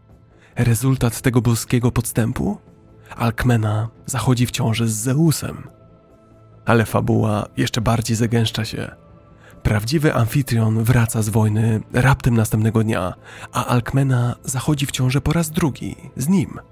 Rezultat 0.56 1.22
tego 1.22 1.42
boskiego 1.42 1.92
podstępu? 1.92 2.58
Alkmena 3.16 3.90
zachodzi 4.06 4.46
w 4.46 4.52
ciąży 4.52 4.88
z 4.88 4.94
Zeusem. 4.94 5.81
Ale 6.66 6.86
fabuła 6.86 7.46
jeszcze 7.58 7.82
bardziej 7.82 8.16
zagęszcza 8.16 8.66
się. 8.66 8.92
Prawdziwy 9.64 10.14
Amfitrion 10.14 10.84
wraca 10.84 11.22
z 11.22 11.30
wojny 11.30 11.82
raptem 11.94 12.36
następnego 12.38 12.84
dnia, 12.84 13.14
a 13.52 13.66
Alkmena 13.66 14.36
zachodzi 14.44 14.86
w 14.86 14.92
ciążę 14.92 15.22
po 15.22 15.34
raz 15.34 15.50
drugi 15.50 15.96
z 16.18 16.28
nim– 16.28 16.60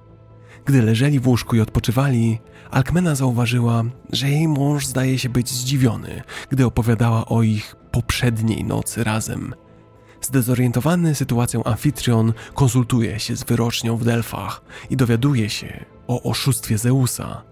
gdy 0.66 0.82
leżeli 0.82 1.20
w 1.20 1.28
łóżku 1.28 1.56
i 1.56 1.62
odpoczywali, 1.62 2.40
Alkmena 2.72 3.16
zauważyła, 3.16 3.84
że 4.14 4.30
jej 4.30 4.48
mąż 4.48 4.86
zdaje 4.86 5.20
się 5.20 5.30
być 5.30 5.50
zdziwiony, 5.50 6.22
gdy 6.50 6.66
opowiadała 6.66 7.26
o 7.26 7.44
ich 7.44 7.76
poprzedniej 7.92 8.64
nocy 8.64 9.04
razem. 9.04 9.56
Zdezorientowany 10.22 11.16
sytuacją 11.16 11.64
Amfitrion 11.64 12.34
konsultuje 12.54 13.20
się 13.20 13.36
z 13.36 13.44
wyrocznią 13.44 13.98
w 13.98 14.04
Delfach 14.04 14.62
i 14.90 14.98
dowiaduje 14.98 15.50
się 15.50 15.86
o 16.08 16.24
oszustwie 16.24 16.78
Zeusa. 16.78 17.44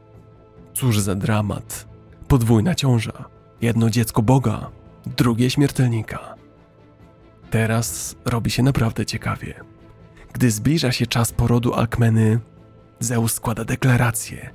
Cóż 0.74 1.00
za 1.00 1.16
dramat. 1.16 1.87
Podwójna 2.28 2.76
ciąża. 2.76 3.26
Jedno 3.62 3.90
dziecko 3.90 4.22
Boga, 4.22 4.70
drugie 5.18 5.50
śmiertelnika. 5.50 6.36
Teraz 7.50 8.16
robi 8.26 8.52
się 8.52 8.64
naprawdę 8.64 9.06
ciekawie. 9.06 9.54
Gdy 10.34 10.52
zbliża 10.52 10.92
się 10.92 11.08
czas 11.08 11.32
porodu 11.32 11.74
Alkmeny, 11.74 12.40
Zeus 13.00 13.34
składa 13.34 13.66
deklarację. 13.66 14.50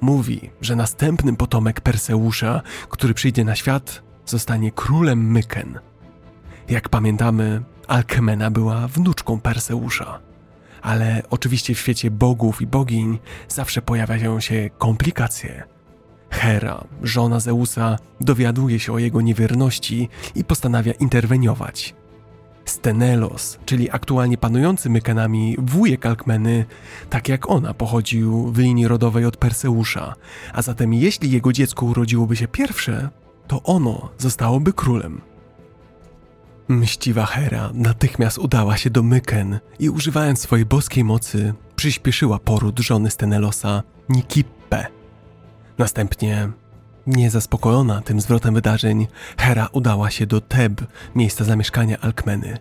Mówi, 0.00 0.50
że 0.60 0.76
następnym 0.76 1.36
potomek 1.36 1.80
Perseusza, 1.80 2.62
który 2.88 3.14
przyjdzie 3.14 3.44
na 3.44 3.54
świat, 3.56 4.02
zostanie 4.26 4.72
królem 4.72 5.30
Myken. 5.30 5.78
Jak 6.68 6.88
pamiętamy, 6.88 7.62
Alkmena 7.88 8.50
była 8.50 8.88
wnuczką 8.88 9.40
Perseusza. 9.40 10.20
Ale 10.82 11.22
oczywiście 11.30 11.74
w 11.74 11.78
świecie 11.78 12.10
bogów 12.10 12.62
i 12.62 12.66
bogiń 12.66 13.18
zawsze 13.48 13.82
pojawiają 13.82 14.40
się 14.40 14.70
komplikacje. 14.78 15.73
Hera, 16.34 16.84
żona 17.02 17.40
Zeusa, 17.40 17.98
dowiaduje 18.20 18.80
się 18.80 18.92
o 18.92 18.98
jego 18.98 19.20
niewierności 19.20 20.08
i 20.34 20.44
postanawia 20.44 20.92
interweniować. 20.92 21.94
Stenelos, 22.64 23.58
czyli 23.66 23.90
aktualnie 23.90 24.38
panujący 24.38 24.90
Mykenami 24.90 25.56
wujek 25.58 26.06
Alkmeny, 26.06 26.64
tak 27.10 27.28
jak 27.28 27.50
ona 27.50 27.74
pochodził 27.74 28.52
w 28.52 28.58
linii 28.58 28.88
rodowej 28.88 29.24
od 29.24 29.36
Perseusza, 29.36 30.14
a 30.52 30.62
zatem 30.62 30.94
jeśli 30.94 31.30
jego 31.30 31.52
dziecko 31.52 31.86
urodziłoby 31.86 32.36
się 32.36 32.48
pierwsze, 32.48 33.08
to 33.46 33.62
ono 33.62 34.08
zostałoby 34.18 34.72
królem. 34.72 35.20
Mściwa 36.68 37.26
Hera 37.26 37.70
natychmiast 37.74 38.38
udała 38.38 38.76
się 38.76 38.90
do 38.90 39.02
Myken 39.02 39.58
i 39.78 39.90
używając 39.90 40.40
swojej 40.40 40.66
boskiej 40.66 41.04
mocy 41.04 41.54
przyspieszyła 41.76 42.38
poród 42.38 42.78
żony 42.78 43.10
Stenelosa, 43.10 43.82
Nikippe. 44.08 45.03
Następnie 45.78 46.48
Niezaspokojona 47.06 48.00
tym 48.00 48.20
zwrotem 48.20 48.54
wydarzeń, 48.54 49.06
Hera 49.38 49.68
udała 49.72 50.10
się 50.10 50.26
do 50.26 50.40
Teb, 50.40 50.72
miejsca 51.14 51.44
zamieszkania 51.44 52.00
Alkmeny. 52.00 52.58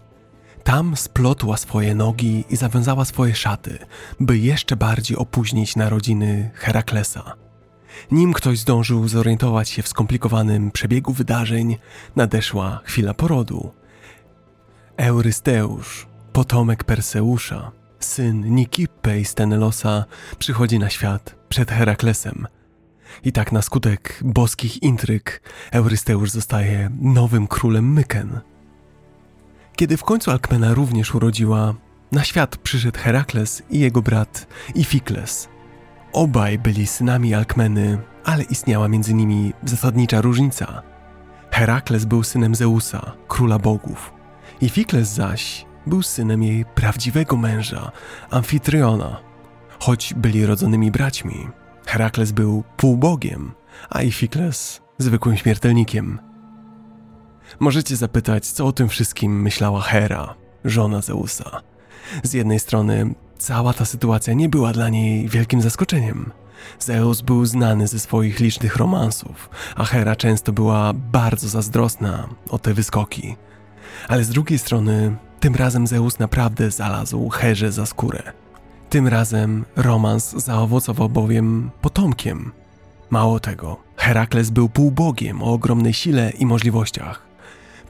Tam 0.63 0.97
splotła 0.97 1.57
swoje 1.57 1.95
nogi 1.95 2.43
i 2.49 2.55
zawiązała 2.55 3.05
swoje 3.05 3.35
szaty, 3.35 3.77
by 4.19 4.37
jeszcze 4.37 4.75
bardziej 4.75 5.17
opóźnić 5.17 5.75
narodziny 5.75 6.51
Heraklesa. 6.53 7.33
Nim 8.11 8.33
ktoś 8.33 8.59
zdążył 8.59 9.07
zorientować 9.07 9.69
się 9.69 9.81
w 9.83 9.87
skomplikowanym 9.87 10.71
przebiegu 10.71 11.13
wydarzeń, 11.13 11.77
nadeszła 12.15 12.79
chwila 12.83 13.13
porodu. 13.13 13.71
Eurysteusz, 14.97 16.07
potomek 16.33 16.83
Perseusza, 16.83 17.71
syn 17.99 18.55
Nikippe 18.55 19.19
i 19.19 19.25
Stenelosa, 19.25 20.05
przychodzi 20.39 20.79
na 20.79 20.89
świat 20.89 21.35
przed 21.49 21.71
Heraklesem– 21.71 22.47
i 23.23 23.31
tak 23.31 23.51
na 23.51 23.61
skutek 23.61 24.19
boskich 24.25 24.83
intryg 24.83 25.41
Eurysteusz 25.71 26.31
zostaje 26.31 26.89
nowym 27.01 27.47
królem 27.47 27.93
Myken. 27.93 28.39
Kiedy 29.75 29.97
w 29.97 30.03
końcu 30.03 30.31
Alkmena 30.31 30.73
również 30.73 31.15
urodziła, 31.15 31.73
na 32.11 32.23
świat 32.23 32.57
przyszedł 32.57 32.99
Herakles 32.99 33.63
i 33.69 33.79
jego 33.79 34.01
brat 34.01 34.47
Ifikles. 34.75 35.49
Obaj 36.13 36.59
byli 36.59 36.87
synami 36.87 37.33
Alkmeny, 37.33 37.97
ale 38.23 38.43
istniała 38.43 38.87
między 38.87 39.13
nimi 39.13 39.53
zasadnicza 39.63 40.21
różnica. 40.21 40.81
Herakles 41.51 42.05
był 42.05 42.23
synem 42.23 42.55
Zeusa, 42.55 43.11
króla 43.27 43.59
bogów. 43.59 44.13
Ifikles 44.61 45.09
zaś 45.09 45.65
był 45.87 46.03
synem 46.03 46.43
jej 46.43 46.65
prawdziwego 46.65 47.37
męża, 47.37 47.91
Amfitriona. 48.29 49.19
Choć 49.79 50.13
byli 50.13 50.45
rodzonymi 50.45 50.91
braćmi, 50.91 51.47
Herakles 51.85 52.31
był 52.31 52.63
półbogiem, 52.77 53.51
a 53.89 54.01
Ifikles 54.01 54.81
zwykłym 54.97 55.37
śmiertelnikiem. 55.37 56.19
Możecie 57.59 57.95
zapytać, 57.95 58.47
co 58.47 58.67
o 58.67 58.71
tym 58.71 58.89
wszystkim 58.89 59.41
myślała 59.41 59.81
Hera, 59.81 60.35
żona 60.65 61.01
Zeusa. 61.01 61.61
Z 62.23 62.33
jednej 62.33 62.59
strony, 62.59 63.15
cała 63.37 63.73
ta 63.73 63.85
sytuacja 63.85 64.33
nie 64.33 64.49
była 64.49 64.73
dla 64.73 64.89
niej 64.89 65.29
wielkim 65.29 65.61
zaskoczeniem. 65.61 66.31
Zeus 66.79 67.21
był 67.21 67.45
znany 67.45 67.87
ze 67.87 67.99
swoich 67.99 68.39
licznych 68.39 68.75
romansów, 68.75 69.49
a 69.75 69.85
Hera 69.85 70.15
często 70.15 70.51
była 70.51 70.93
bardzo 70.93 71.49
zazdrosna 71.49 72.29
o 72.49 72.59
te 72.59 72.73
wyskoki. 72.73 73.35
Ale 74.07 74.23
z 74.23 74.29
drugiej 74.29 74.59
strony, 74.59 75.15
tym 75.39 75.55
razem 75.55 75.87
Zeus 75.87 76.19
naprawdę 76.19 76.71
znalazł 76.71 77.29
Herze 77.29 77.71
za 77.71 77.85
skórę. 77.85 78.42
Tym 78.93 79.07
razem 79.07 79.65
romans 79.75 80.31
zaowocował 80.31 81.09
bowiem 81.09 81.71
potomkiem. 81.81 82.51
Mało 83.09 83.39
tego, 83.39 83.77
Herakles 83.97 84.49
był 84.49 84.69
półbogiem 84.69 85.43
o 85.43 85.53
ogromnej 85.53 85.93
sile 85.93 86.31
i 86.31 86.45
możliwościach. 86.45 87.21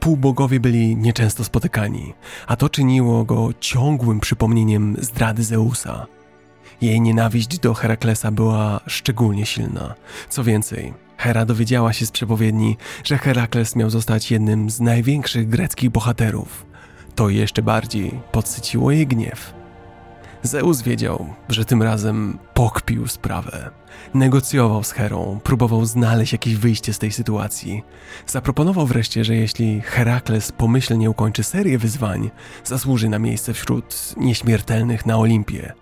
Półbogowie 0.00 0.60
byli 0.60 0.96
nieczęsto 0.96 1.44
spotykani, 1.44 2.14
a 2.46 2.56
to 2.56 2.68
czyniło 2.68 3.24
go 3.24 3.48
ciągłym 3.60 4.20
przypomnieniem 4.20 4.96
zdrady 5.00 5.44
Zeusa. 5.44 6.06
Jej 6.80 7.00
nienawiść 7.00 7.58
do 7.58 7.74
Heraklesa 7.74 8.30
była 8.30 8.80
szczególnie 8.86 9.46
silna. 9.46 9.94
Co 10.28 10.44
więcej, 10.44 10.94
Hera 11.16 11.44
dowiedziała 11.44 11.92
się 11.92 12.06
z 12.06 12.10
przepowiedni, 12.10 12.76
że 13.04 13.18
Herakles 13.18 13.76
miał 13.76 13.90
zostać 13.90 14.30
jednym 14.30 14.70
z 14.70 14.80
największych 14.80 15.48
greckich 15.48 15.90
bohaterów. 15.90 16.66
To 17.14 17.28
jeszcze 17.28 17.62
bardziej 17.62 18.20
podsyciło 18.32 18.90
jej 18.90 19.06
gniew. 19.06 19.63
Zeus 20.44 20.82
wiedział, 20.82 21.34
że 21.48 21.64
tym 21.64 21.82
razem 21.82 22.38
pokpił 22.54 23.08
sprawę. 23.08 23.70
Negocjował 24.14 24.84
z 24.84 24.90
Herą, 24.92 25.40
próbował 25.44 25.86
znaleźć 25.86 26.32
jakieś 26.32 26.56
wyjście 26.56 26.92
z 26.92 26.98
tej 26.98 27.12
sytuacji. 27.12 27.82
Zaproponował 28.26 28.86
wreszcie, 28.86 29.24
że 29.24 29.34
jeśli 29.34 29.80
Herakles 29.80 30.52
pomyślnie 30.52 31.10
ukończy 31.10 31.44
serię 31.44 31.78
wyzwań, 31.78 32.30
zasłuży 32.64 33.08
na 33.08 33.18
miejsce 33.18 33.54
wśród 33.54 34.14
nieśmiertelnych 34.16 35.06
na 35.06 35.18
Olimpie. 35.18 35.72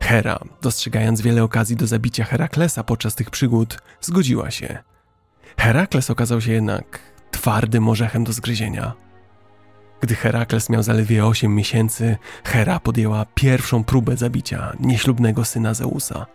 Hera, 0.00 0.38
dostrzegając 0.62 1.20
wiele 1.20 1.42
okazji 1.42 1.76
do 1.76 1.86
zabicia 1.86 2.24
Heraklesa 2.24 2.84
podczas 2.84 3.14
tych 3.14 3.30
przygód, 3.30 3.78
zgodziła 4.00 4.50
się. 4.50 4.78
Herakles 5.58 6.10
okazał 6.10 6.40
się 6.40 6.52
jednak 6.52 7.00
twardym 7.30 7.88
orzechem 7.88 8.24
do 8.24 8.32
zgryzienia. 8.32 9.07
Gdy 10.00 10.14
Herakles 10.14 10.70
miał 10.70 10.82
zaledwie 10.82 11.26
8 11.26 11.54
miesięcy, 11.54 12.16
Hera 12.44 12.80
podjęła 12.80 13.26
pierwszą 13.34 13.84
próbę 13.84 14.16
zabicia 14.16 14.72
nieślubnego 14.80 15.44
syna 15.44 15.74
Zeusa. 15.74 16.26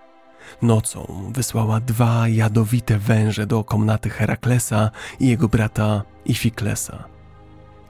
Nocą 0.61 1.31
wysłała 1.35 1.79
dwa 1.79 2.27
jadowite 2.27 2.97
węże 2.99 3.47
do 3.47 3.63
komnaty 3.63 4.09
Heraklesa 4.09 4.91
i 5.19 5.27
jego 5.27 5.47
brata 5.47 6.03
Ifiklesa. 6.25 7.03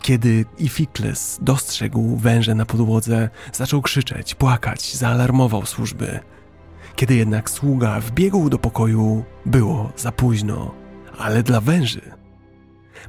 Kiedy 0.01 0.45
Ifikles 0.59 1.39
dostrzegł 1.41 2.17
węże 2.17 2.55
na 2.55 2.65
podłodze, 2.65 3.29
zaczął 3.53 3.81
krzyczeć, 3.81 4.35
płakać, 4.35 4.95
zaalarmował 4.95 5.65
służby. 5.65 6.19
Kiedy 6.95 7.15
jednak 7.15 7.49
sługa 7.49 7.99
wbiegł 7.99 8.49
do 8.49 8.59
pokoju, 8.59 9.23
było 9.45 9.91
za 9.97 10.11
późno, 10.11 10.71
ale 11.17 11.43
dla 11.43 11.61
węży. 11.61 12.22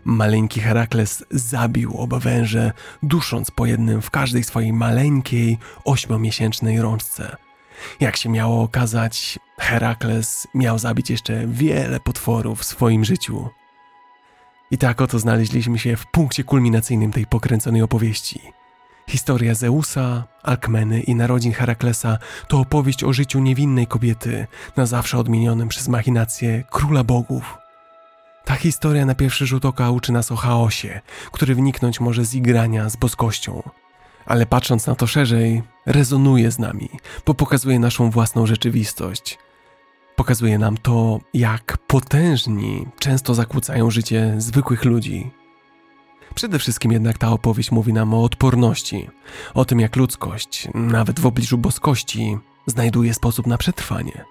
Maleńki 0.05 0.61
Herakles 0.61 1.25
zabił 1.31 1.97
oba 1.97 2.19
węże, 2.19 2.73
dusząc 3.03 3.51
po 3.51 3.67
jednym 3.67 4.03
w 4.03 4.11
każdej 4.11 4.45
swojej 4.45 4.73
maleńkiej, 4.73 5.59
ośmiomiesięcznej 5.85 6.81
rączce. 6.81 7.37
Jak 8.01 8.17
się 8.17 8.29
miało 8.29 8.63
okazać, 8.63 9.39
Herakles 9.59 10.47
miał 10.55 10.79
zabić 10.79 11.11
jeszcze 11.11 11.47
wiele 11.47 12.01
potworów 12.01 12.61
w 12.61 12.65
swoim 12.65 13.05
życiu. 13.05 13.49
I 14.71 14.79
tak 14.79 15.01
oto 15.01 15.19
znaleźliśmy 15.19 15.79
się 15.79 15.97
w 15.97 16.07
punkcie 16.07 16.45
kulminacyjnym 16.45 17.13
tej 17.13 17.27
pokręconej 17.27 17.83
opowieści. 17.83 18.41
Historia 19.09 19.55
Zeusa, 19.55 20.25
Alkmeny 20.43 21.01
i 21.01 21.15
narodzin 21.15 21.53
Heraklesa 21.53 22.19
to 22.49 22.59
opowieść 22.59 23.05
o 23.05 23.13
życiu 23.13 23.41
niewinnej 23.41 23.87
kobiety, 23.87 24.47
na 24.77 24.87
zawsze 24.87 25.19
odmienionym 25.19 25.69
przez 25.69 25.89
machinacje 25.89 26.65
króla 26.71 27.05
bogów. 27.05 27.64
Ta 28.45 28.55
historia 28.55 29.07
na 29.07 29.15
pierwszy 29.15 29.47
rzut 29.47 29.65
oka 29.65 29.91
uczy 29.91 30.13
nas 30.13 30.33
o 30.33 30.37
chaosie, 30.37 31.01
który 31.33 31.55
wniknąć 31.55 32.01
może 32.01 32.25
z 32.25 32.35
igrania 32.35 32.89
z 32.89 32.97
boskością. 32.97 33.63
Ale 34.27 34.47
patrząc 34.47 34.87
na 34.87 34.95
to 34.95 35.07
szerzej, 35.07 35.63
rezonuje 35.87 36.51
z 36.51 36.59
nami, 36.59 36.91
bo 37.27 37.35
pokazuje 37.35 37.79
naszą 37.79 38.11
własną 38.11 38.47
rzeczywistość– 38.47 39.39
Pokazuje 40.17 40.59
nam 40.59 40.77
to, 40.77 41.21
jak 41.35 41.79
potężni 41.87 42.87
często 42.99 43.35
zakłócają 43.35 43.91
życie 43.91 44.35
zwykłych 44.39 44.85
ludzi. 44.85 45.31
Przede 46.35 46.59
wszystkim 46.59 46.93
jednak 46.93 47.19
ta 47.19 47.31
opowieść 47.31 47.71
mówi 47.71 47.93
nam 47.93 48.15
o 48.15 48.25
odporności, 48.25 49.11
o 49.55 49.65
tym 49.65 49.81
jak 49.81 49.97
ludzkość, 49.97 50.69
nawet 50.75 51.21
w 51.21 51.27
obliczu 51.27 51.59
boskości, 51.59 52.39
znajduje 52.67 53.15
sposób 53.15 53.47
na 53.47 53.59
przetrwanie. 53.59 54.25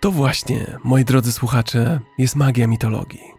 To 0.00 0.10
właśnie, 0.10 0.78
moi 0.84 1.04
drodzy 1.04 1.32
słuchacze, 1.32 2.00
jest 2.18 2.36
magia 2.36 2.66
mitologii. 2.66 3.33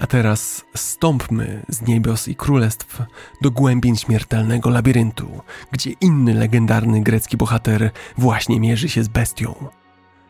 A 0.00 0.06
teraz 0.06 0.64
stąpmy 0.74 1.62
z 1.68 1.82
niebios 1.82 2.28
i 2.28 2.34
królestw 2.34 3.02
do 3.42 3.50
głębin 3.50 3.96
śmiertelnego 3.96 4.70
labiryntu, 4.70 5.40
gdzie 5.72 5.90
inny 6.00 6.34
legendarny 6.34 7.02
grecki 7.02 7.36
bohater 7.36 7.90
właśnie 8.18 8.60
mierzy 8.60 8.88
się 8.88 9.04
z 9.04 9.08
bestią. 9.08 9.54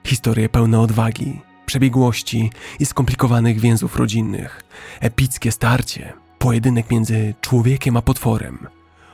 Historie 0.06 0.48
pełne 0.48 0.80
odwagi, 0.80 1.40
przebiegłości 1.66 2.50
i 2.78 2.86
skomplikowanych 2.86 3.60
więzów 3.60 3.96
rodzinnych, 3.96 4.64
epickie 5.00 5.52
starcie, 5.52 6.12
pojedynek 6.38 6.90
między 6.90 7.34
człowiekiem 7.40 7.96
a 7.96 8.02
potworem. 8.02 8.66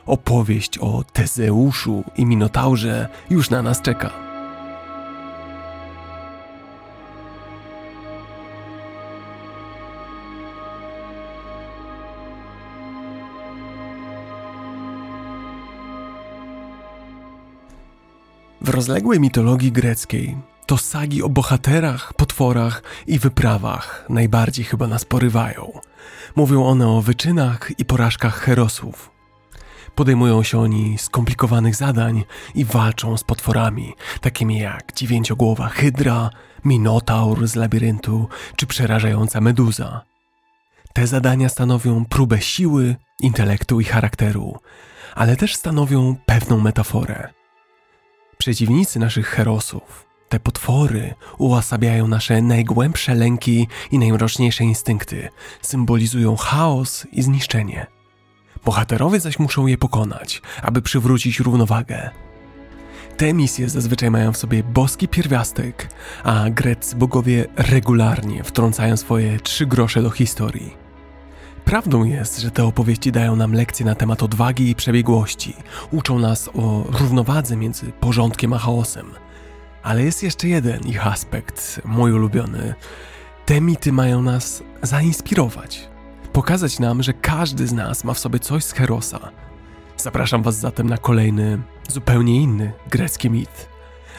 Opowieść 0.05 0.77
o 0.77 1.03
Tezeuszu 1.13 2.03
i 2.15 2.25
Minotaurze 2.25 3.09
już 3.29 3.49
na 3.49 3.61
nas 3.61 3.81
czeka. 3.81 4.26
W 18.67 18.69
rozległej 18.69 19.19
mitologii 19.19 19.71
greckiej 19.71 20.37
to 20.65 20.77
sagi 20.77 21.23
o 21.23 21.29
bohaterach, 21.29 22.13
potworach 22.13 22.83
i 23.07 23.19
wyprawach 23.19 24.05
najbardziej 24.09 24.65
chyba 24.65 24.87
nas 24.87 25.05
porywają. 25.05 25.71
Mówią 26.35 26.65
one 26.65 26.87
o 26.87 27.01
wyczynach 27.01 27.71
i 27.77 27.85
porażkach 27.85 28.39
herosów. 28.39 29.11
Podejmują 29.95 30.43
się 30.43 30.59
oni 30.59 30.97
skomplikowanych 30.97 31.75
zadań 31.75 32.23
i 32.55 32.65
walczą 32.65 33.17
z 33.17 33.23
potworami, 33.23 33.93
takimi 34.21 34.59
jak 34.59 34.93
dziewięciogłowa 34.93 35.67
hydra, 35.67 36.29
minotaur 36.65 37.47
z 37.47 37.55
labiryntu 37.55 38.27
czy 38.55 38.67
przerażająca 38.67 39.41
meduza. 39.41 40.01
Te 40.93 41.07
zadania 41.07 41.49
stanowią 41.49 42.05
próbę 42.05 42.41
siły, 42.41 42.95
intelektu 43.19 43.79
i 43.79 43.83
charakteru, 43.83 44.59
ale 45.15 45.35
też 45.35 45.55
stanowią 45.55 46.15
pewną 46.25 46.59
metaforę. 46.59 47.36
Przeciwnicy 48.47 48.99
naszych 48.99 49.27
herosów 49.27 50.05
te 50.29 50.39
potwory 50.39 51.13
uosabiają 51.37 52.07
nasze 52.07 52.41
najgłębsze 52.41 53.15
lęki 53.15 53.67
i 53.91 53.99
najmroczniejsze 53.99 54.63
instynkty, 54.63 55.29
symbolizują 55.61 56.35
chaos 56.35 57.07
i 57.11 57.21
zniszczenie. 57.21 57.85
Bohaterowie 58.65 59.19
zaś 59.19 59.39
muszą 59.39 59.67
je 59.67 59.77
pokonać, 59.77 60.41
aby 60.61 60.81
przywrócić 60.81 61.39
równowagę. 61.39 62.09
Te 63.17 63.33
misje 63.33 63.69
zazwyczaj 63.69 64.11
mają 64.11 64.33
w 64.33 64.37
sobie 64.37 64.63
boski 64.63 65.07
pierwiastek, 65.07 65.89
a 66.23 66.49
greccy 66.49 66.95
bogowie 66.95 67.45
regularnie 67.55 68.43
wtrącają 68.43 68.97
swoje 68.97 69.39
trzy 69.39 69.65
grosze 69.65 70.01
do 70.01 70.09
historii. 70.09 70.86
Prawdą 71.67 72.03
jest, 72.03 72.39
że 72.39 72.51
te 72.51 72.63
opowieści 72.63 73.11
dają 73.11 73.35
nam 73.35 73.53
lekcje 73.53 73.85
na 73.85 73.95
temat 73.95 74.23
odwagi 74.23 74.69
i 74.69 74.75
przebiegłości, 74.75 75.53
uczą 75.91 76.19
nas 76.19 76.49
o 76.53 76.83
równowadze 76.99 77.55
między 77.55 77.91
porządkiem 77.91 78.53
a 78.53 78.57
chaosem– 78.57 79.05
ale 79.87 80.03
jest 80.03 80.23
jeszcze 80.23 80.47
jeden 80.47 80.81
ich 80.81 81.07
aspekt, 81.07 81.81
mój 81.85 82.11
ulubiony. 82.11 82.75
Te 83.45 83.61
mity 83.61 83.91
mają 83.91 84.21
nas 84.21 84.63
zainspirować, 84.81 85.89
pokazać 86.33 86.79
nam, 86.79 87.03
że 87.03 87.13
każdy 87.13 87.67
z 87.67 87.73
nas 87.73 88.03
ma 88.03 88.13
w 88.13 88.19
sobie 88.19 88.39
coś 88.39 88.63
z 88.63 88.71
Herosa. 88.71 89.19
Zapraszam 89.97 90.43
Was 90.43 90.59
zatem 90.59 90.89
na 90.89 90.97
kolejny, 90.97 91.59
zupełnie 91.89 92.41
inny 92.41 92.71
grecki 92.89 93.29
mit. 93.29 93.69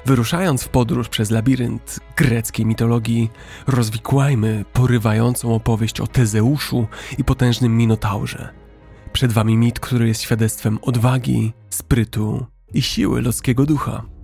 Wyruszając 0.07 0.63
w 0.63 0.69
podróż 0.69 1.09
przez 1.09 1.31
labirynt 1.31 2.01
greckiej 2.17 2.67
mitologii, 2.67 3.31
rozwikłajmy 3.67 4.65
porywającą 4.73 5.55
opowieść 5.55 6.01
o 6.01 6.07
Tezeuszu 6.07 6.87
i 7.19 7.25
potężnym 7.25 7.77
Minotaurze. 7.77 8.49
Przed 9.13 9.33
Wami 9.33 9.57
mit, 9.57 9.81
który 9.81 10.09
jest 10.09 10.23
świadectwem 10.23 10.79
odwagi, 10.83 11.53
sprytu 11.71 12.47
i 12.75 12.83
siły 12.83 13.21
ludzkiego 13.21 13.67
ducha. 13.67 14.18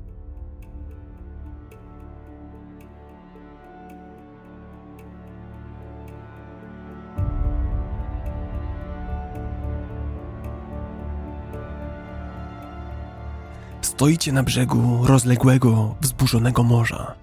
Stoicie 13.94 14.32
na 14.32 14.42
brzegu 14.42 15.06
rozległego, 15.06 15.94
wzburzonego 16.00 16.62
morza. 16.62 17.14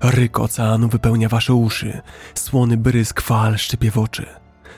Ryk 0.00 0.40
oceanu 0.40 0.88
wypełnia 0.88 1.28
wasze 1.28 1.54
uszy, 1.54 2.00
słony 2.34 2.76
brysk 2.76 3.20
fal 3.20 3.58
szczypie 3.58 3.90
w 3.90 3.98
oczy. 3.98 4.26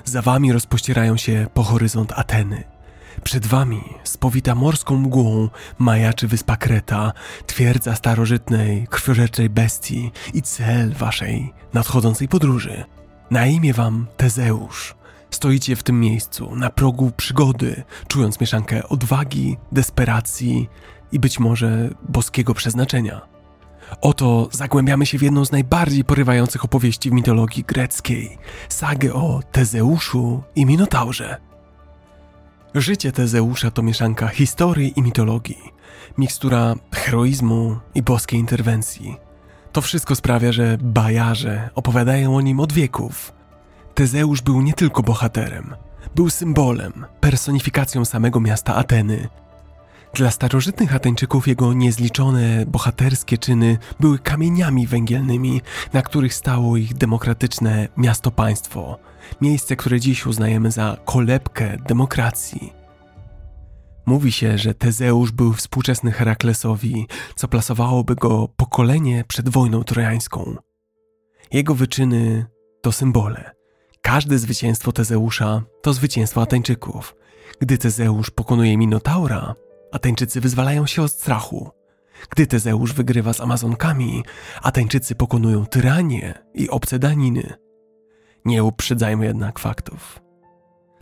Za 0.04 0.22
wami 0.22 0.52
rozpościerają 0.52 1.16
się 1.16 1.46
po 1.54 1.62
horyzont 1.62 2.12
Ateny. 2.12 2.64
Przed 3.24 3.46
wami, 3.46 3.80
spowita 4.04 4.54
morską 4.54 4.96
mgłą, 4.96 5.48
majaczy 5.78 6.28
wyspa 6.28 6.56
Kreta, 6.56 7.12
twierdza 7.46 7.94
starożytnej, 7.94 8.86
krwiożerczej 8.90 9.50
bestii 9.50 10.10
i 10.34 10.42
cel 10.42 10.92
waszej 10.92 11.52
nadchodzącej 11.74 12.28
podróży. 12.28 12.84
Na 13.30 13.46
imię 13.46 13.72
wam 13.74 14.06
Tezeusz. 14.16 14.94
Stoicie 15.30 15.76
w 15.76 15.82
tym 15.82 16.00
miejscu, 16.00 16.56
na 16.56 16.70
progu 16.70 17.12
przygody, 17.16 17.82
czując 18.08 18.40
mieszankę 18.40 18.88
odwagi, 18.88 19.56
desperacji 19.72 20.68
i 21.12 21.18
być 21.18 21.38
może 21.38 21.90
boskiego 22.08 22.54
przeznaczenia. 22.54 23.20
Oto 24.00 24.48
zagłębiamy 24.52 25.06
się 25.06 25.18
w 25.18 25.22
jedną 25.22 25.44
z 25.44 25.52
najbardziej 25.52 26.04
porywających 26.04 26.64
opowieści 26.64 27.10
w 27.10 27.12
mitologii 27.12 27.64
greckiej 27.64 28.38
sagę 28.68 29.14
o 29.14 29.40
Tezeuszu 29.52 30.42
i 30.56 30.66
Minotaurze. 30.66 31.36
Życie 32.74 33.12
Tezeusza 33.12 33.70
to 33.70 33.82
mieszanka 33.82 34.28
historii 34.28 34.92
i 34.96 35.02
mitologii, 35.02 35.72
mikstura 36.18 36.74
heroizmu 36.94 37.76
i 37.94 38.02
boskiej 38.02 38.40
interwencji. 38.40 39.16
To 39.72 39.80
wszystko 39.80 40.14
sprawia, 40.14 40.52
że 40.52 40.78
bajarze 40.80 41.70
opowiadają 41.74 42.36
o 42.36 42.40
nim 42.40 42.60
od 42.60 42.72
wieków. 42.72 43.32
Tezeusz 43.94 44.42
był 44.42 44.62
nie 44.62 44.72
tylko 44.72 45.02
bohaterem, 45.02 45.74
był 46.14 46.30
symbolem, 46.30 47.06
personifikacją 47.20 48.04
samego 48.04 48.40
miasta 48.40 48.74
Ateny. 48.74 49.28
Dla 50.14 50.30
starożytnych 50.30 50.94
Ateńczyków 50.94 51.48
jego 51.48 51.72
niezliczone 51.72 52.66
bohaterskie 52.66 53.38
czyny 53.38 53.78
były 54.00 54.18
kamieniami 54.18 54.86
węgielnymi, 54.86 55.60
na 55.92 56.02
których 56.02 56.34
stało 56.34 56.76
ich 56.76 56.94
demokratyczne 56.94 57.88
miasto-państwo, 57.96 58.98
miejsce, 59.40 59.76
które 59.76 60.00
dziś 60.00 60.26
uznajemy 60.26 60.70
za 60.70 60.96
kolebkę 61.04 61.76
demokracji. 61.88 62.72
Mówi 64.06 64.32
się, 64.32 64.58
że 64.58 64.74
Tezeusz 64.74 65.32
był 65.32 65.52
współczesny 65.52 66.12
Heraklesowi, 66.12 67.06
co 67.36 67.48
plasowałoby 67.48 68.14
go 68.14 68.48
pokolenie 68.56 69.24
przed 69.28 69.48
wojną 69.48 69.84
trojańską. 69.84 70.56
Jego 71.52 71.74
wyczyny 71.74 72.46
to 72.82 72.92
symbole. 72.92 73.50
Każde 74.02 74.38
zwycięstwo 74.38 74.92
Tezeusza 74.92 75.62
to 75.82 75.92
zwycięstwo 75.92 76.42
Ateńczyków. 76.42 77.16
Gdy 77.60 77.78
Tezeusz 77.78 78.30
pokonuje 78.30 78.76
Minotaura, 78.76 79.54
Ateńczycy 79.92 80.40
wyzwalają 80.40 80.86
się 80.86 81.02
od 81.02 81.12
strachu. 81.12 81.70
Gdy 82.30 82.46
Tezeusz 82.46 82.92
wygrywa 82.92 83.32
z 83.32 83.40
Amazonkami, 83.40 84.24
Ateńczycy 84.62 85.14
pokonują 85.14 85.66
tyranię 85.66 86.34
i 86.54 86.70
obce 86.70 86.98
daniny. 86.98 87.54
Nie 88.44 88.64
uprzedzajmy 88.64 89.26
jednak 89.26 89.58
faktów. 89.58 90.20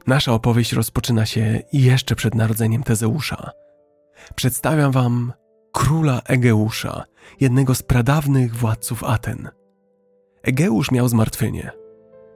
Nasza 0.07 0.33
opowieść 0.33 0.73
rozpoczyna 0.73 1.27
się 1.27 1.63
jeszcze 1.73 2.17
przed 2.17 2.35
narodzeniem 2.35 2.83
Tezeusza. 2.83 3.51
Przedstawiam 4.35 4.93
wam 4.93 5.33
króla 5.73 6.21
Egeusza, 6.27 7.05
jednego 7.41 7.75
z 7.75 7.83
pradawnych 7.83 8.57
władców 8.57 9.05
Aten. 9.05 9.49
Egeusz 10.43 10.91
miał 10.91 11.09
zmartwienie. 11.09 11.71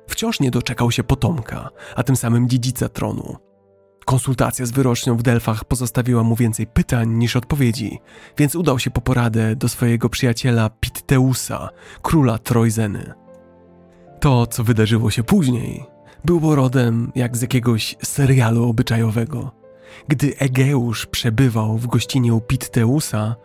Wciąż 0.08 0.40
nie 0.40 0.50
doczekał 0.50 0.90
się 0.90 1.04
potomka, 1.04 1.70
a 1.96 2.02
tym 2.02 2.16
samym 2.16 2.48
dziedzica 2.48 2.88
tronu. 2.88 3.36
Konsultacja 4.10 4.66
z 4.66 4.70
wyrocznią 4.70 5.16
w 5.16 5.22
Delfach 5.22 5.64
pozostawiła 5.64 6.22
mu 6.22 6.36
więcej 6.36 6.66
pytań 6.66 7.08
niż 7.08 7.36
odpowiedzi, 7.36 7.98
więc 8.38 8.54
udał 8.54 8.78
się 8.78 8.90
po 8.90 9.00
poradę 9.00 9.56
do 9.56 9.68
swojego 9.68 10.08
przyjaciela 10.08 10.70
Pitteusa, 10.70 11.68
króla 12.02 12.38
Trojzeny. 12.38 13.12
To, 14.20 14.46
co 14.46 14.64
wydarzyło 14.64 15.10
się 15.10 15.22
później, 15.22 15.84
było 16.24 16.54
rodem 16.54 17.12
jak 17.14 17.36
z 17.36 17.42
jakiegoś 17.42 17.96
serialu 18.02 18.68
obyczajowego. 18.68 19.50
Gdy 20.08 20.36
Egeusz 20.38 21.06
przebywał 21.06 21.78
w 21.78 21.86
gościnie 21.86 22.34
u 22.34 22.40
Pitteusa, 22.40 23.36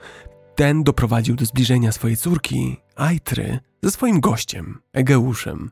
ten 0.55 0.83
doprowadził 0.83 1.35
do 1.35 1.45
zbliżenia 1.45 1.91
swojej 1.91 2.17
córki, 2.17 2.77
Aitry, 2.95 3.59
ze 3.83 3.91
swoim 3.91 4.19
gościem, 4.19 4.81
Egeuszem. 4.93 5.69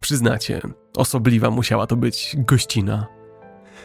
Przyznacie, 0.00 0.60
osobliwa 0.96 1.50
musiała 1.50 1.86
to 1.86 1.96
być 1.96 2.36
gościna. 2.38 3.17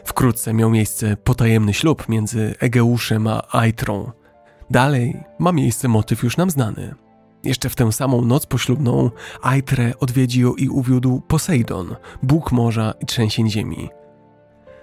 Wkrótce 0.06 0.54
miał 0.54 0.70
miejsce 0.70 1.18
potajemny 1.18 1.74
ślub 1.74 2.10
między 2.10 2.56
Egeuszem 2.60 3.28
a 3.28 3.42
Aitrą. 3.52 4.12
Dalej 4.72 5.24
ma 5.40 5.52
miejsce 5.52 5.88
motyw 5.88 6.24
już 6.24 6.38
nam 6.38 6.50
znany. 6.50 6.96
Jeszcze 7.44 7.70
w 7.70 7.76
tę 7.76 7.92
samą 7.92 8.22
noc 8.22 8.46
poślubną 8.46 9.12
Aitrę 9.42 9.94
odwiedził 10.00 10.56
i 10.56 10.70
uwiódł 10.70 11.22
Posejdon, 11.22 11.96
bóg 12.24 12.52
morza 12.52 12.94
i 13.00 13.06
trzęsień 13.06 13.50
ziemi. 13.50 13.90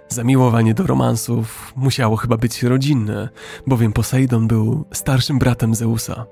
Zamiłowanie 0.08 0.74
do 0.74 0.86
romansów 0.86 1.72
musiało 1.76 2.16
chyba 2.16 2.36
być 2.36 2.62
rodzinne, 2.62 3.28
bowiem 3.66 3.92
Posejdon 3.92 4.48
był 4.48 4.84
starszym 4.92 5.38
bratem 5.38 5.74
Zeusa. 5.74 6.26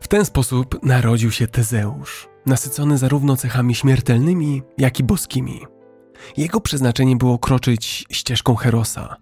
W 0.00 0.08
ten 0.08 0.24
sposób 0.24 0.82
narodził 0.82 1.30
się 1.30 1.48
Tezeusz, 1.48 2.28
nasycony 2.46 2.98
zarówno 2.98 3.36
cechami 3.36 3.74
śmiertelnymi, 3.74 4.62
jak 4.78 5.00
i 5.00 5.04
boskimi. 5.04 5.60
Jego 6.36 6.60
przeznaczenie 6.60 7.16
było 7.16 7.38
kroczyć 7.38 8.04
ścieżką 8.10 8.54
Herosa. 8.54 9.16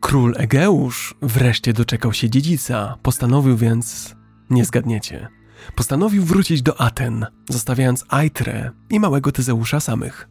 Król 0.00 0.34
Egeusz 0.36 1.14
wreszcie 1.22 1.72
doczekał 1.72 2.12
się 2.12 2.30
dziedzica, 2.30 2.96
postanowił 3.02 3.56
więc 3.56 4.16
nie 4.50 4.64
zgadniecie. 4.64 5.28
Postanowił 5.74 6.24
wrócić 6.24 6.62
do 6.62 6.80
Aten, 6.80 7.26
zostawiając 7.50 8.04
Aitrę 8.08 8.70
i 8.90 9.00
małego 9.00 9.32
Tezeusza 9.32 9.80
samych. 9.80 10.28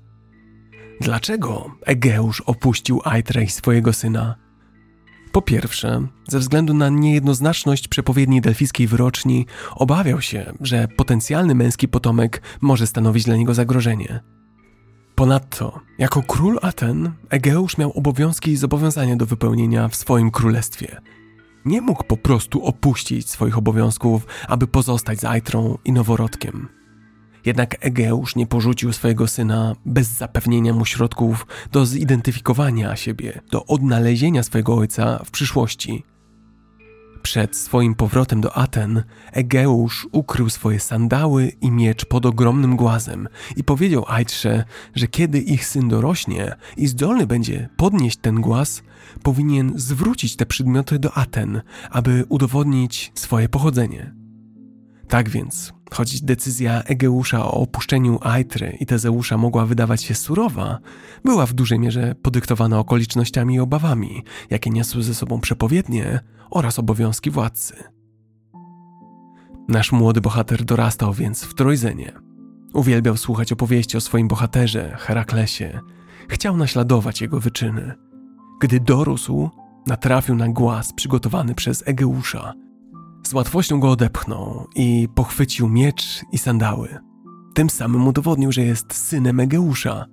Dlaczego 1.02 1.72
Egeusz 1.86 2.42
opuścił 2.42 3.02
Aitrę 3.04 3.44
i 3.44 3.50
swojego 3.50 3.94
syna? 3.94 4.36
Po 5.32 5.42
pierwsze, 5.42 6.08
ze 6.28 6.40
względu 6.40 6.74
na 6.74 6.90
niejednoznaczność 6.90 7.88
przepowiedni 7.88 8.42
delfickiej 8.42 8.88
wyroczni, 8.88 9.46
obawiał 9.76 10.22
się, 10.22 10.54
że 10.62 10.88
potencjalny 10.88 11.56
męski 11.56 11.88
potomek 11.88 12.42
może 12.62 12.88
stanowić 12.88 13.24
dla 13.24 13.36
niego 13.36 13.54
zagrożenie. 13.54 14.24
Ponadto, 15.16 15.80
jako 15.98 16.24
król 16.24 16.60
Aten, 16.62 17.12
Egeusz 17.30 17.78
miał 17.78 17.92
obowiązki 17.92 18.52
i 18.52 18.58
zobowiązania 18.58 19.16
do 19.16 19.26
wypełnienia 19.26 19.88
w 19.88 19.96
swoim 19.96 20.32
królestwie– 20.32 21.02
nie 21.66 21.82
mógł 21.82 22.04
po 22.04 22.18
prostu 22.18 22.66
opuścić 22.66 23.30
swoich 23.30 23.58
obowiązków, 23.58 24.28
aby 24.48 24.68
pozostać 24.68 25.20
z 25.20 25.24
Aitrą 25.24 25.78
i 25.86 25.92
noworodkiem. 25.92 26.70
Jednak 27.46 27.86
Egeusz 27.86 28.36
nie 28.36 28.48
porzucił 28.48 28.94
swojego 28.94 29.28
syna 29.28 29.76
bez 29.86 30.08
zapewnienia 30.08 30.74
mu 30.74 30.86
środków 30.86 31.48
do 31.72 31.86
zidentyfikowania 31.86 32.96
siebie, 32.96 33.42
do 33.52 33.66
odnalezienia 33.66 34.44
swojego 34.44 34.76
ojca 34.76 35.22
w 35.26 35.32
przyszłości. 35.32 36.04
Przed 37.26 37.56
swoim 37.56 37.96
powrotem 37.96 38.42
do 38.42 38.58
Aten, 38.58 39.04
Egeusz 39.32 40.08
ukrył 40.12 40.50
swoje 40.50 40.80
sandały 40.80 41.52
i 41.62 41.72
miecz 41.72 42.06
pod 42.06 42.26
ogromnym 42.26 42.76
głazem 42.76 43.28
i 43.56 43.64
powiedział 43.64 44.06
Aitrze, 44.08 44.64
że 44.96 45.08
kiedy 45.08 45.40
ich 45.40 45.66
syn 45.66 45.90
dorośnie 45.90 46.56
i 46.78 46.88
zdolny 46.88 47.28
będzie 47.28 47.70
podnieść 47.78 48.18
ten 48.18 48.42
głaz, 48.42 48.84
powinien 49.24 49.74
zwrócić 49.76 50.36
te 50.36 50.46
przedmioty 50.46 51.00
do 51.00 51.18
Aten, 51.18 51.62
aby 51.90 52.26
udowodnić 52.30 53.12
swoje 53.16 53.50
pochodzenie. 53.50 54.15
Tak 55.08 55.30
więc, 55.30 55.74
choć 55.92 56.22
decyzja 56.22 56.84
Egeusza 56.84 57.46
o 57.46 57.52
opuszczeniu 57.52 58.20
Aitry 58.22 58.78
i 58.80 58.86
Tezeusza 58.86 59.38
mogła 59.38 59.66
wydawać 59.66 60.04
się 60.04 60.16
surowa, 60.16 60.80
była 61.26 61.46
w 61.46 61.54
dużej 61.54 61.80
mierze 61.80 62.16
podyktowana 62.22 62.80
okolicznościami 62.80 63.56
i 63.56 63.60
obawami, 63.60 64.24
jakie 64.50 64.70
niosły 64.70 65.04
ze 65.04 65.16
sobą 65.16 65.42
przepowiednie 65.42 66.20
oraz 66.50 66.80
obowiązki 66.80 67.32
władcy. 67.32 67.76
Nasz 69.70 69.92
młody 69.92 70.22
bohater 70.22 70.66
dorastał 70.66 71.14
więc 71.14 71.44
w 71.44 71.54
Trojzenie. 71.54 72.12
Uwielbiał 72.74 73.18
słuchać 73.18 73.52
opowieści 73.52 73.98
o 73.98 74.02
swoim 74.02 74.28
bohaterze, 74.28 74.96
Heraklesie. 75.00 75.80
Chciał 76.30 76.58
naśladować 76.58 77.22
jego 77.22 77.40
wyczyny. 77.40 77.94
Gdy 78.62 78.80
dorósł, 78.80 79.50
natrafił 79.88 80.36
na 80.36 80.50
głaz 80.50 80.94
przygotowany 80.94 81.56
przez 81.56 81.84
Egeusza. 81.88 82.54
Z 83.26 83.34
łatwością 83.34 83.80
go 83.80 83.92
odepchnął 83.92 84.68
i 84.76 85.08
pochwycił 85.16 85.70
miecz 85.70 86.22
i 86.32 86.38
sandały. 86.38 86.98
Tym 87.54 87.70
samym 87.70 88.08
udowodnił, 88.08 88.52
że 88.52 88.62
jest 88.62 88.94
synem 88.94 89.40
Egeusza. 89.40 90.06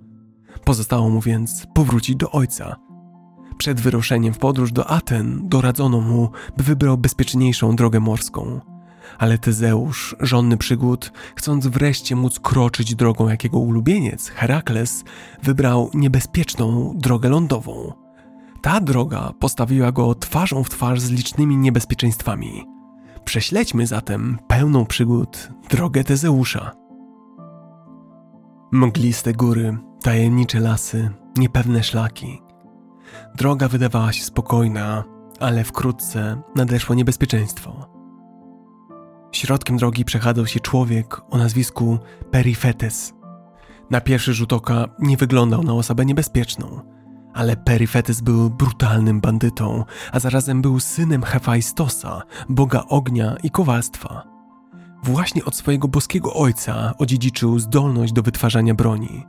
Pozostało 0.65 1.09
mu 1.09 1.21
więc 1.21 1.67
powrócić 1.73 2.15
do 2.15 2.31
ojca. 2.31 2.75
Przed 3.57 3.81
wyruszeniem 3.81 4.33
w 4.33 4.37
podróż 4.37 4.71
do 4.71 4.89
Aten 4.89 5.41
doradzono 5.43 6.01
mu, 6.01 6.29
by 6.57 6.63
wybrał 6.63 6.97
bezpieczniejszą 6.97 7.75
drogę 7.75 7.99
morską. 7.99 8.59
Ale 9.17 9.37
Tezeusz, 9.37 10.15
żonny 10.19 10.57
przygód, 10.57 11.11
chcąc 11.35 11.67
wreszcie 11.67 12.15
móc 12.15 12.39
kroczyć 12.39 12.95
drogą 12.95 13.29
jakiego 13.29 13.59
ulubieniec, 13.59 14.29
Herakles, 14.29 15.03
wybrał 15.43 15.89
niebezpieczną 15.93 16.93
drogę 16.95 17.29
lądową. 17.29 17.93
Ta 18.61 18.81
droga 18.81 19.31
postawiła 19.39 19.91
go 19.91 20.15
twarzą 20.15 20.63
w 20.63 20.69
twarz 20.69 21.01
z 21.01 21.09
licznymi 21.09 21.57
niebezpieczeństwami. 21.57 22.73
Prześledźmy 23.25 23.87
zatem 23.87 24.37
pełną 24.47 24.85
przygód 24.85 25.49
drogę 25.69 26.03
Tezeusza. 26.03 26.71
Mgliste 28.71 29.33
góry, 29.33 29.77
tajemnicze 30.01 30.59
lasy, 30.59 31.09
niepewne 31.37 31.83
szlaki. 31.83 32.41
Droga 33.35 33.67
wydawała 33.67 34.13
się 34.13 34.23
spokojna, 34.23 35.03
ale 35.39 35.63
wkrótce 35.63 36.41
nadeszło 36.55 36.95
niebezpieczeństwo. 36.95 37.89
Środkiem 39.31 39.77
drogi 39.77 40.05
przechadzał 40.05 40.47
się 40.47 40.59
człowiek 40.59 41.21
o 41.29 41.37
nazwisku 41.37 41.99
Perifetes. 42.31 43.13
Na 43.89 44.01
pierwszy 44.01 44.33
rzut 44.33 44.53
oka 44.53 44.85
nie 44.99 45.17
wyglądał 45.17 45.63
na 45.63 45.73
osobę 45.73 46.05
niebezpieczną, 46.05 46.81
ale 47.33 47.57
Perifetes 47.57 48.21
był 48.21 48.49
brutalnym 48.49 49.21
bandytą, 49.21 49.85
a 50.11 50.19
zarazem 50.19 50.61
był 50.61 50.79
synem 50.79 51.23
Hefajstosa, 51.23 52.21
boga 52.49 52.83
ognia 52.87 53.35
i 53.43 53.49
kowalstwa. 53.49 54.23
Właśnie 55.03 55.45
od 55.45 55.55
swojego 55.55 55.87
boskiego 55.87 56.33
ojca 56.33 56.93
odziedziczył 56.97 57.59
zdolność 57.59 58.13
do 58.13 58.21
wytwarzania 58.21 58.73
broni. 58.73 59.25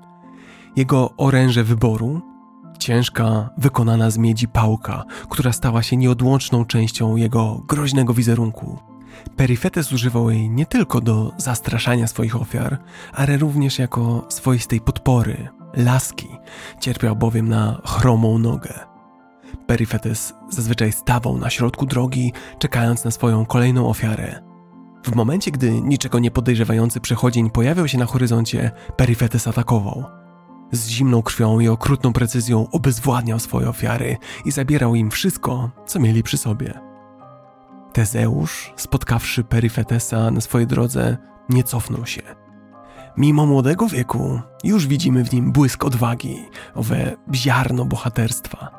Jego 0.76 1.11
oręże 1.16 1.64
wyboru 1.64 2.34
ciężka, 2.78 3.50
wykonana 3.59 4.11
z 4.11 4.18
miedzi 4.18 4.48
pałka, 4.48 5.05
która 5.28 5.52
stała 5.52 5.82
się 5.82 5.96
nieodłączną 5.96 6.64
częścią 6.64 7.16
jego 7.16 7.62
groźnego 7.68 8.14
wizerunku. 8.14 8.78
Perifetes 9.36 9.92
używał 9.92 10.30
jej 10.30 10.50
nie 10.50 10.66
tylko 10.66 11.00
do 11.00 11.32
zastraszania 11.36 12.07
swoich 12.07 12.36
ofiar, 12.36 12.78
ale 13.12 13.36
również 13.36 13.78
jako 13.78 14.24
swoistej 14.28 14.80
podpory, 14.80 15.48
laski, 15.77 16.29
cierpiał 16.81 17.16
bowiem 17.16 17.49
na 17.49 17.81
chromą 17.85 18.39
nogę. 18.39 18.75
Perifetes 19.66 20.35
zazwyczaj 20.51 20.93
stawał 20.93 21.39
na 21.39 21.51
środku 21.51 21.87
drogi, 21.87 22.33
czekając 22.59 23.05
na 23.05 23.11
swoją 23.11 23.47
kolejną 23.47 23.89
ofiarę. 23.89 24.41
W 25.05 25.14
momencie, 25.14 25.51
gdy 25.51 25.81
niczego 25.81 26.18
nie 26.18 26.31
podejrzewający 26.31 27.01
przechodzień 27.01 27.51
pojawiał 27.51 27.89
się 27.89 27.99
na 27.99 28.07
horyzoncie, 28.07 28.70
Perifetes 28.97 29.49
atakował. 29.49 30.05
Z 30.72 30.89
zimną 30.89 31.22
krwią 31.22 31.61
i 31.61 31.68
okrutną 31.68 32.12
precyzją 32.12 32.66
obezwładniał 32.72 33.39
swoje 33.39 33.68
ofiary 33.68 34.16
i 34.45 34.51
zabierał 34.51 34.95
im 34.95 35.11
wszystko, 35.11 35.70
co 35.87 36.01
mieli 36.01 36.22
przy 36.22 36.39
sobie. 36.39 36.81
Tezeusz, 37.93 38.72
spotkawszy 38.77 39.45
Peryfetesa 39.45 40.31
na 40.31 40.41
swojej 40.41 40.66
drodze, 40.66 41.16
nie 41.49 41.62
cofnął 41.62 42.07
się. 42.07 42.43
Mimo 43.17 43.47
młodego 43.47 43.89
wieku, 43.89 44.41
już 44.65 44.87
widzimy 44.87 45.25
w 45.25 45.33
nim 45.33 45.53
błysk 45.53 45.85
odwagi, 45.85 46.37
owe 46.75 47.17
ziarno 47.35 47.85
bohaterstwa. 47.85 48.71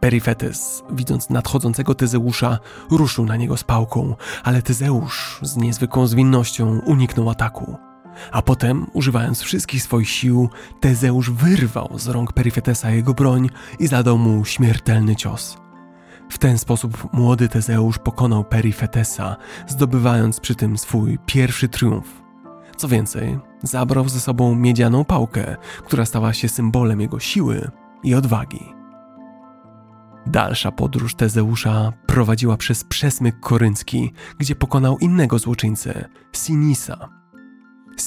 Peryfetes, 0.00 0.82
widząc 0.90 1.30
nadchodzącego 1.30 1.94
Tezeusza, 1.94 2.58
ruszył 2.90 3.26
na 3.26 3.36
niego 3.36 3.56
z 3.56 3.64
pałką, 3.64 4.16
ale 4.44 4.62
Tezeusz 4.62 5.38
z 5.42 5.56
niezwykłą 5.56 6.06
zwinnością 6.06 6.80
uniknął 6.86 7.30
ataku. 7.30 7.76
A 8.32 8.42
potem, 8.42 8.86
używając 8.92 9.40
wszystkich 9.40 9.82
swoich 9.82 10.10
sił, 10.10 10.50
Tezeusz 10.80 11.30
wyrwał 11.30 11.98
z 11.98 12.08
rąk 12.08 12.32
Peryfetesa 12.32 12.90
jego 12.90 13.14
broń 13.14 13.50
i 13.78 13.86
zadał 13.86 14.18
mu 14.18 14.44
śmiertelny 14.44 15.16
cios. 15.16 15.56
W 16.30 16.38
ten 16.38 16.58
sposób 16.58 17.12
młody 17.12 17.48
Tezeusz 17.48 17.98
pokonał 17.98 18.44
Perifetesa, 18.44 19.36
zdobywając 19.66 20.40
przy 20.40 20.54
tym 20.54 20.78
swój 20.78 21.18
pierwszy 21.26 21.68
triumf. 21.68 22.21
Co 22.82 22.88
więcej, 22.88 23.38
zabrał 23.62 24.08
ze 24.08 24.20
sobą 24.20 24.54
miedzianą 24.54 25.04
pałkę, 25.04 25.56
która 25.84 26.04
stała 26.04 26.32
się 26.32 26.48
symbolem 26.48 27.00
jego 27.00 27.20
siły 27.20 27.70
i 28.02 28.14
odwagi. 28.14 28.72
Dalsza 30.26 30.72
podróż 30.72 31.14
Tezeusza 31.14 31.92
prowadziła 32.06 32.56
przez 32.56 32.84
przesmyk 32.84 33.40
koryncki, 33.40 34.12
gdzie 34.38 34.54
pokonał 34.54 34.98
innego 34.98 35.38
złoczyńcę, 35.38 36.08
Sinisa. 36.36 37.08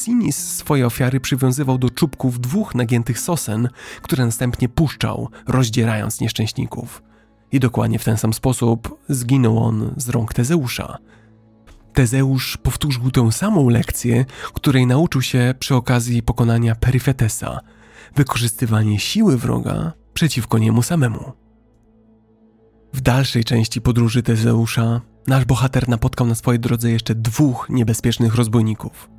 Sinis 0.03 0.37
swoje 0.37 0.85
ofiary 0.85 1.19
przywiązywał 1.19 1.77
do 1.77 1.89
czubków 1.89 2.39
dwóch 2.39 2.75
nagiętych 2.75 3.19
sosen, 3.19 3.69
które 4.01 4.25
następnie 4.25 4.69
puszczał, 4.69 5.29
rozdzierając 5.47 6.21
nieszczęśników. 6.21 7.03
I 7.51 7.59
dokładnie 7.59 7.99
w 7.99 8.05
ten 8.05 8.17
sam 8.17 8.33
sposób 8.33 8.99
zginął 9.09 9.63
on 9.63 9.93
z 9.97 10.09
rąk 10.09 10.33
Tezeusza. 10.33 10.97
Tezeusz 11.95 12.57
powtórzył 12.57 13.11
tę 13.11 13.31
samą 13.31 13.69
lekcję, 13.69 14.25
której 14.53 14.87
nauczył 14.87 15.21
się 15.21 15.53
przy 15.59 15.75
okazji 15.75 16.23
pokonania 16.23 16.75
Peryfetesa 16.75 17.59
wykorzystywanie 18.15 18.99
siły 18.99 19.37
wroga 19.37 19.93
przeciwko 20.13 20.57
niemu 20.57 20.83
samemu. 20.83 21.31
W 22.93 23.01
dalszej 23.01 23.43
części 23.43 23.81
podróży 23.81 24.23
Tezeusza 24.23 25.01
nasz 25.27 25.45
bohater 25.45 25.89
napotkał 25.89 26.27
na 26.27 26.35
swojej 26.35 26.59
drodze 26.59 26.91
jeszcze 26.91 27.15
dwóch 27.15 27.67
niebezpiecznych 27.69 28.35
rozbójników. 28.35 29.09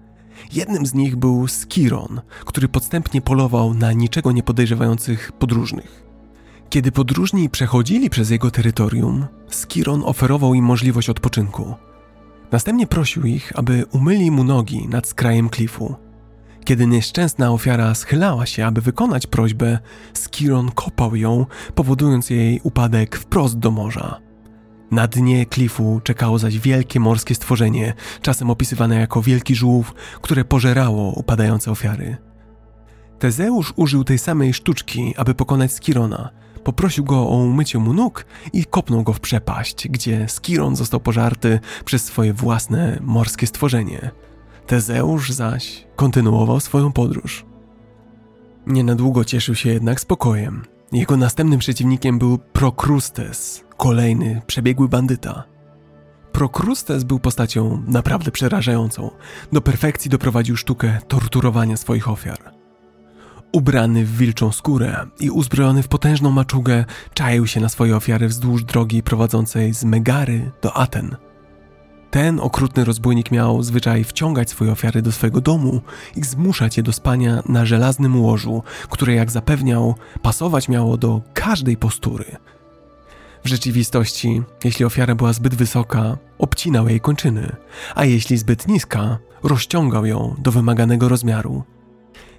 Jednym 0.53 0.87
z 0.87 0.95
nich 0.95 1.17
był 1.17 1.49
Skiron, 1.49 2.21
który 2.41 2.69
podstępnie 2.69 3.21
polował 3.21 3.75
na 3.75 3.93
niczego 3.93 4.33
nie 4.33 4.43
podejrzewających 4.43 5.33
podróżnych. 5.33 6.03
Kiedy 6.71 6.93
podróżni 6.93 7.51
przechodzili 7.51 8.11
przez 8.11 8.31
jego 8.31 8.51
terytorium, 8.51 9.27
Skiron 9.51 10.03
oferował 10.05 10.55
im 10.55 10.65
możliwość 10.65 11.11
odpoczynku. 11.11 11.75
Następnie 12.53 12.87
prosił 12.87 13.27
ich, 13.27 13.53
aby 13.55 13.85
umyli 13.93 14.31
mu 14.31 14.45
nogi 14.45 14.89
nad 14.89 15.09
skrajem 15.09 15.49
klifu. 15.49 15.95
Kiedy 16.65 16.87
nieszczęsna 16.87 17.51
ofiara 17.51 17.95
schylała 17.95 18.47
się, 18.47 18.67
aby 18.67 18.81
wykonać 18.81 19.27
prośbę, 19.27 19.79
Skiron 20.15 20.71
kopał 20.71 21.17
ją, 21.17 21.47
powodując 21.75 22.31
jej 22.31 22.61
upadek 22.63 23.17
wprost 23.17 23.59
do 23.59 23.71
morza. 23.71 24.21
Na 24.91 25.07
dnie 25.07 25.47
klifu 25.47 26.01
czekało 26.05 26.39
zaś 26.39 26.59
wielkie 26.59 27.01
morskie 27.01 27.35
stworzenie, 27.35 27.95
czasem 28.23 28.51
opisywane 28.51 28.97
jako 28.97 29.23
wielki 29.23 29.55
żółw, 29.55 29.95
które 30.23 30.45
pożerało 30.45 31.13
upadające 31.13 31.71
ofiary. 31.71 32.17
Tezeusz 33.19 33.73
użył 33.77 34.05
tej 34.05 34.19
samej 34.19 34.55
sztuczki, 34.55 35.15
aby 35.17 35.35
pokonać 35.35 35.73
Skirona– 35.73 36.31
Poprosił 36.67 37.05
go 37.05 37.29
o 37.29 37.37
umycie 37.37 37.79
mu 37.79 37.93
nóg 37.93 38.27
i 38.53 38.65
kopnął 38.65 39.03
go 39.03 39.13
w 39.13 39.21
przepaść, 39.21 39.89
gdzie 39.89 40.29
Skiron 40.29 40.77
został 40.77 41.01
pożarty 41.01 41.61
przez 41.85 42.05
swoje 42.05 42.33
własne 42.33 42.99
morskie 43.01 43.47
stworzenie. 43.47 44.11
Tezeusz 44.67 45.33
zaś 45.33 45.87
kontynuował 45.97 46.61
swoją 46.61 46.93
podróż. 46.93 47.45
Nie 48.67 48.85
na 48.85 48.95
długo 48.95 49.25
cieszył 49.25 49.55
się 49.55 49.71
jednak 49.71 50.01
spokojem. 50.01 50.65
Jego 50.93 51.17
następnym 51.17 51.59
przeciwnikiem 51.59 52.19
był 52.19 52.39
Prokrustes, 52.39 53.65
kolejny 53.77 54.43
przebiegły 54.47 54.89
bandyta. 54.89 55.45
Prokrustes 56.33 57.05
był 57.05 57.19
postacią 57.19 57.83
naprawdę 57.87 58.31
przerażającą. 58.31 59.11
Do 59.53 59.61
perfekcji 59.61 60.11
doprowadził 60.11 60.57
sztukę 60.57 60.99
torturowania 61.09 61.77
swoich 61.77 62.09
ofiar. 62.09 62.56
Ubrany 63.57 64.05
w 64.05 64.17
wilczą 64.17 64.53
skórę 64.53 65.07
i 65.21 65.31
uzbrojony 65.31 65.83
w 65.83 65.89
potężną 65.89 66.31
maczugę, 66.31 66.85
czaił 67.15 67.47
się 67.47 67.61
na 67.61 67.69
swoje 67.69 67.97
ofiary 67.97 68.29
wzdłuż 68.29 68.65
drogi 68.65 69.03
prowadzącej 69.03 69.75
z 69.75 69.85
Megary 69.85 70.51
do 70.63 70.77
Aten. 70.77 71.17
Ten 72.11 72.41
okrutny 72.41 72.85
rozbójnik 72.85 73.31
miał 73.31 73.63
zwyczaj 73.63 74.05
wciągać 74.05 74.51
swoje 74.51 74.73
ofiary 74.73 75.03
do 75.03 75.13
swojego 75.13 75.41
domu 75.41 75.81
i 76.17 76.25
zmuszać 76.25 76.77
je 76.77 76.83
do 76.83 76.93
spania 76.93 77.43
na 77.49 77.65
żelaznym 77.65 78.23
łożu, 78.23 78.63
które, 78.91 79.15
jak 79.15 79.31
zapewniał, 79.31 79.95
pasować 80.23 80.69
miało 80.69 80.97
do 80.97 81.23
każdej 81.35 81.77
postury. 81.77 82.25
W 83.45 83.49
rzeczywistości, 83.49 84.43
jeśli 84.65 84.85
ofiara 84.85 85.15
była 85.15 85.33
zbyt 85.33 85.55
wysoka, 85.55 86.17
obcinał 86.39 86.89
jej 86.89 87.01
kończyny, 87.01 87.57
a 87.95 88.05
jeśli 88.05 88.37
zbyt 88.37 88.69
niska, 88.69 89.19
rozciągał 89.43 90.07
ją 90.07 90.35
do 90.39 90.53
wymaganego 90.53 91.09
rozmiaru. 91.09 91.76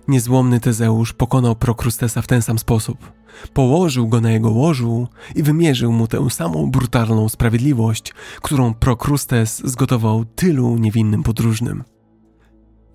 Niezłomny 0.07 0.59
Tezeusz 0.59 1.13
pokonał 1.13 1.55
Prokrustesa 1.55 2.21
w 2.21 2.27
ten 2.27 2.41
sam 2.41 2.59
sposób. 2.59 3.11
Położył 3.53 4.07
go 4.07 4.21
na 4.21 4.31
jego 4.31 4.49
łożu 4.49 5.07
i 5.35 5.43
wymierzył 5.43 5.91
mu 5.91 6.07
tę 6.07 6.29
samą 6.29 6.71
brutalną 6.71 7.29
sprawiedliwość, 7.29 8.13
którą 8.41 8.73
Prokrustes 8.73 9.61
zgotował 9.65 10.25
tylu 10.25 10.77
niewinnym 10.77 11.23
podróżnym. 11.23 11.83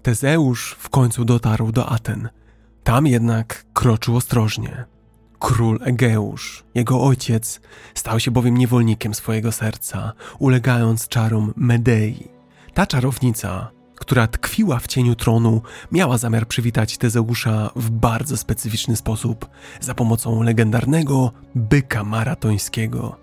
Tezeusz 0.03 0.77
w 0.79 0.89
końcu 0.89 1.25
dotarł 1.25 1.73
do 1.73 1.89
Aten. 1.89 2.29
Tam 2.85 3.07
jednak 3.07 3.65
kroczył 3.73 4.17
ostrożnie. 4.17 4.85
Król 5.39 5.79
Egeusz, 5.83 6.65
jego 6.75 7.03
ojciec, 7.03 7.61
stał 7.95 8.21
się 8.21 8.31
bowiem 8.31 8.57
niewolnikiem 8.57 9.15
swojego 9.15 9.53
serca, 9.53 10.13
ulegając 10.39 11.09
czarom 11.09 11.53
Medei. 11.57 12.29
Ta 12.75 12.87
czarownica 12.87 13.71
która 14.03 14.27
tkwiła 14.27 14.79
w 14.79 14.87
cieniu 14.87 15.15
tronu, 15.15 15.63
miała 15.93 16.19
zamiar 16.19 16.47
przywitać 16.49 16.99
Tezeusza 16.99 17.71
w 17.77 17.91
bardzo 17.91 18.37
specyficzny 18.37 18.97
sposób 18.97 19.47
za 19.81 19.95
pomocą 19.95 20.43
legendarnego 20.43 21.33
byka 21.55 22.05
maratońskiego. 22.05 23.17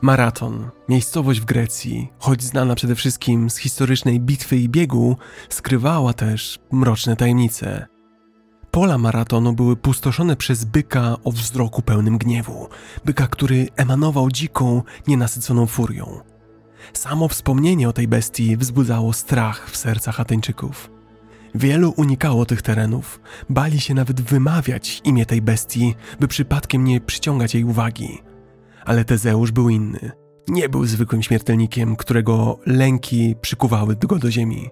Maraton, 0.00 0.70
miejscowość 0.88 1.40
w 1.40 1.44
Grecji, 1.44 2.08
choć 2.18 2.42
znana 2.42 2.74
przede 2.74 2.94
wszystkim 2.94 3.50
z 3.50 3.56
historycznej 3.56 4.20
bitwy 4.20 4.56
i 4.56 4.68
biegu, 4.68 5.16
skrywała 5.48 6.12
też 6.12 6.58
mroczne 6.70 7.16
tajemnice. 7.16 7.86
Pola 8.70 8.98
maratonu 8.98 9.52
były 9.52 9.76
pustoszone 9.76 10.36
przez 10.36 10.64
byka 10.64 11.16
o 11.24 11.32
wzroku 11.32 11.82
pełnym 11.82 12.18
gniewu, 12.18 12.68
byka, 13.04 13.26
który 13.26 13.68
emanował 13.76 14.30
dziką, 14.30 14.82
nienasyconą 15.06 15.66
furią. 15.66 16.31
Samo 16.92 17.28
wspomnienie 17.28 17.88
o 17.88 17.92
tej 17.92 18.08
bestii 18.08 18.56
wzbudzało 18.56 19.12
strach 19.12 19.70
w 19.70 19.76
sercach 19.76 20.20
Ateńczyków. 20.20 20.90
Wielu 21.54 21.94
unikało 21.96 22.46
tych 22.46 22.62
terenów, 22.62 23.20
bali 23.50 23.80
się 23.80 23.94
nawet 23.94 24.20
wymawiać 24.20 25.00
imię 25.04 25.26
tej 25.26 25.42
bestii, 25.42 25.94
by 26.20 26.28
przypadkiem 26.28 26.84
nie 26.84 27.00
przyciągać 27.00 27.54
jej 27.54 27.64
uwagi. 27.64 28.22
Ale 28.84 29.04
Tezeusz 29.04 29.52
był 29.52 29.68
inny. 29.68 30.10
Nie 30.48 30.68
był 30.68 30.86
zwykłym 30.86 31.22
śmiertelnikiem, 31.22 31.96
którego 31.96 32.58
lęki 32.66 33.36
przykuwały 33.40 33.96
go 33.96 34.18
do 34.18 34.30
ziemi. 34.30 34.70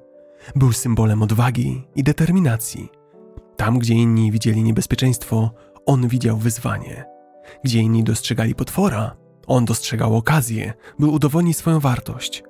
Był 0.57 0.73
symbolem 0.73 1.23
odwagi 1.23 1.85
i 1.97 2.03
determinacji. 2.03 2.89
Tam, 3.57 3.79
gdzie 3.79 3.95
inni 3.95 4.33
widzieli 4.33 4.63
niebezpieczeństwo, 4.63 5.51
on 5.87 6.09
widział 6.09 6.37
wyzwanie. 6.37 7.05
Gdzie 7.65 7.79
inni 7.81 8.05
dostrzegali 8.05 8.55
potwora, 8.55 9.17
on 9.51 9.65
dostrzegał 9.65 10.17
okazję, 10.17 10.73
by 10.99 11.07
udowodnić 11.07 11.57
swoją 11.57 11.81
wartość. 11.81 12.43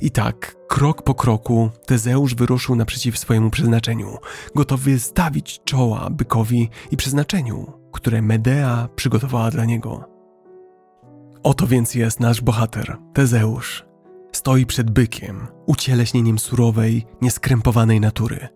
I 0.00 0.10
tak, 0.10 0.56
krok 0.68 1.02
po 1.02 1.14
kroku, 1.14 1.70
Tezeusz 1.86 2.34
wyruszył 2.34 2.76
naprzeciw 2.76 3.18
swojemu 3.18 3.50
przeznaczeniu, 3.50 4.18
gotowy 4.54 4.98
stawić 4.98 5.60
czoła 5.64 6.10
bykowi 6.10 6.70
i 6.90 6.96
przeznaczeniu, 6.96 7.72
które 7.92 8.22
Medea 8.22 8.88
przygotowała 8.96 9.50
dla 9.50 9.64
niego. 9.64 10.04
Oto 11.42 11.66
więc 11.66 11.94
jest 11.94 12.20
nasz 12.20 12.40
bohater, 12.40 12.96
Tezeusz. 13.12 13.84
Stoi 14.32 14.66
przed 14.66 14.90
bykiem, 14.90 15.46
ucieleśnieniem 15.66 16.38
surowej, 16.38 17.06
nieskrępowanej 17.20 18.00
natury. 18.00 18.48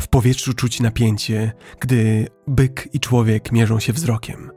W 0.00 0.08
powietrzu 0.08 0.54
czuć 0.54 0.80
napięcie, 0.80 1.52
gdy 1.80 2.28
byk 2.46 2.88
i 2.92 3.00
człowiek 3.00 3.52
mierzą 3.52 3.80
się 3.80 3.92
wzrokiem. 3.92 4.50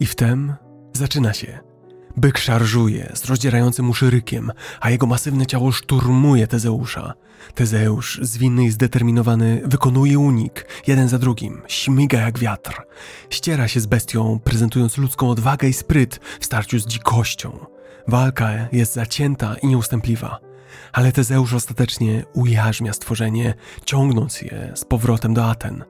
I 0.00 0.06
wtem 0.06 0.54
zaczyna 0.92 1.32
się– 1.32 1.58
Byk 2.16 2.38
szarżuje 2.38 3.12
z 3.14 3.24
rozdzierającym 3.24 3.90
uszy 3.90 4.10
rykiem, 4.10 4.52
a 4.80 4.90
jego 4.90 5.06
masywne 5.06 5.46
ciało 5.46 5.72
szturmuje 5.72 6.46
Tezeusza. 6.46 7.14
Tezeusz, 7.54 8.20
zwinny 8.22 8.64
i 8.64 8.70
zdeterminowany, 8.70 9.62
wykonuje 9.64 10.18
unik, 10.18 10.66
jeden 10.86 11.08
za 11.08 11.18
drugim, 11.18 11.62
śmiga 11.68 12.20
jak 12.20 12.38
wiatr. 12.38 12.82
Ściera 13.30 13.68
się 13.68 13.80
z 13.80 13.86
bestią, 13.86 14.40
prezentując 14.44 14.98
ludzką 14.98 15.30
odwagę 15.30 15.68
i 15.68 15.72
spryt 15.72 16.20
w 16.40 16.44
starciu 16.44 16.78
z 16.78 16.86
dzikością. 16.86 17.66
Walka 18.08 18.50
jest 18.72 18.92
zacięta 18.92 19.56
i 19.62 19.66
nieustępliwa. 19.66 20.40
Ale 20.92 21.12
Tezeusz 21.12 21.54
ostatecznie 21.54 22.24
ujarzmia 22.34 22.92
stworzenie, 22.92 23.54
ciągnąc 23.84 24.42
je 24.42 24.72
z 24.74 24.84
powrotem 24.84 25.34
do 25.34 25.50
Aten. 25.50 25.84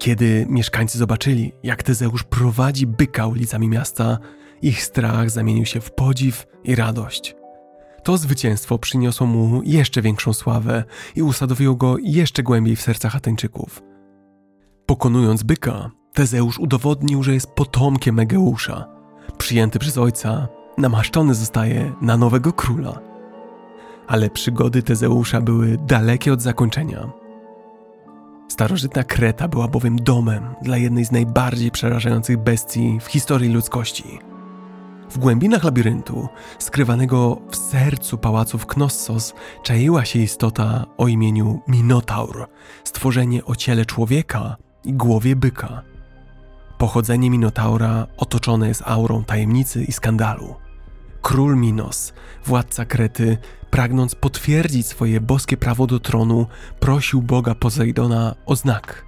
Kiedy 0.00 0.46
mieszkańcy 0.48 0.98
zobaczyli, 0.98 1.52
jak 1.62 1.82
Tezeusz 1.82 2.22
prowadzi 2.22 2.86
byka 2.86 3.26
ulicami 3.26 3.68
miasta, 3.68 4.18
ich 4.62 4.82
strach 4.82 5.30
zamienił 5.30 5.66
się 5.66 5.80
w 5.80 5.90
podziw 5.90 6.46
i 6.64 6.74
radość. 6.74 7.36
To 8.04 8.16
zwycięstwo 8.18 8.78
przyniosło 8.78 9.26
mu 9.26 9.62
jeszcze 9.64 10.02
większą 10.02 10.32
sławę 10.32 10.84
i 11.16 11.22
usadowiło 11.22 11.74
go 11.74 11.96
jeszcze 12.02 12.42
głębiej 12.42 12.76
w 12.76 12.82
sercach 12.82 13.16
Ateńczyków. 13.16 13.82
Pokonując 14.86 15.42
byka, 15.42 15.90
Tezeusz 16.12 16.58
udowodnił, 16.58 17.22
że 17.22 17.34
jest 17.34 17.50
potomkiem 17.50 18.18
Egeusza. 18.18 18.84
Przyjęty 19.38 19.78
przez 19.78 19.98
ojca, 19.98 20.48
namaszczony 20.78 21.34
zostaje 21.34 21.92
na 22.00 22.16
nowego 22.16 22.52
króla. 22.52 23.00
Ale 24.06 24.30
przygody 24.30 24.82
Tezeusza 24.82 25.40
były 25.40 25.78
dalekie 25.86 26.32
od 26.32 26.42
zakończenia. 26.42 27.19
Starożytna 28.50 29.04
Kreta 29.04 29.48
była 29.48 29.68
bowiem 29.68 29.96
domem 29.96 30.54
dla 30.62 30.76
jednej 30.76 31.04
z 31.04 31.12
najbardziej 31.12 31.70
przerażających 31.70 32.38
bestii 32.38 32.98
w 33.00 33.06
historii 33.06 33.52
ludzkości– 33.52 34.18
w 35.10 35.18
głębinach 35.18 35.64
labiryntu, 35.64 36.28
skrywanego 36.58 37.40
w 37.50 37.56
sercu 37.56 38.18
pałaców 38.18 38.66
Knossos, 38.66 39.34
czaiła 39.62 40.04
się 40.04 40.18
istota 40.18 40.86
o 40.98 41.08
imieniu 41.08 41.60
Minotaur, 41.68 42.48
stworzenie 42.84 43.44
o 43.44 43.56
ciele 43.56 43.86
człowieka 43.86 44.56
i 44.84 44.92
głowie 44.92 45.36
byka. 45.36 45.82
Pochodzenie 46.78 47.30
Minotaura 47.30 48.06
otoczone 48.16 48.68
jest 48.68 48.82
aurą 48.86 49.24
tajemnicy 49.24 49.84
i 49.84 49.92
skandalu. 49.92 50.54
Król 51.22 51.56
Minos, 51.56 52.12
władca 52.44 52.84
Krety, 52.84 53.38
pragnąc 53.70 54.14
potwierdzić 54.14 54.86
swoje 54.86 55.20
boskie 55.20 55.56
prawo 55.56 55.86
do 55.86 56.00
tronu, 56.00 56.46
prosił 56.80 57.22
boga 57.22 57.54
Posejdona 57.54 58.34
o 58.46 58.56
znak. 58.56 59.04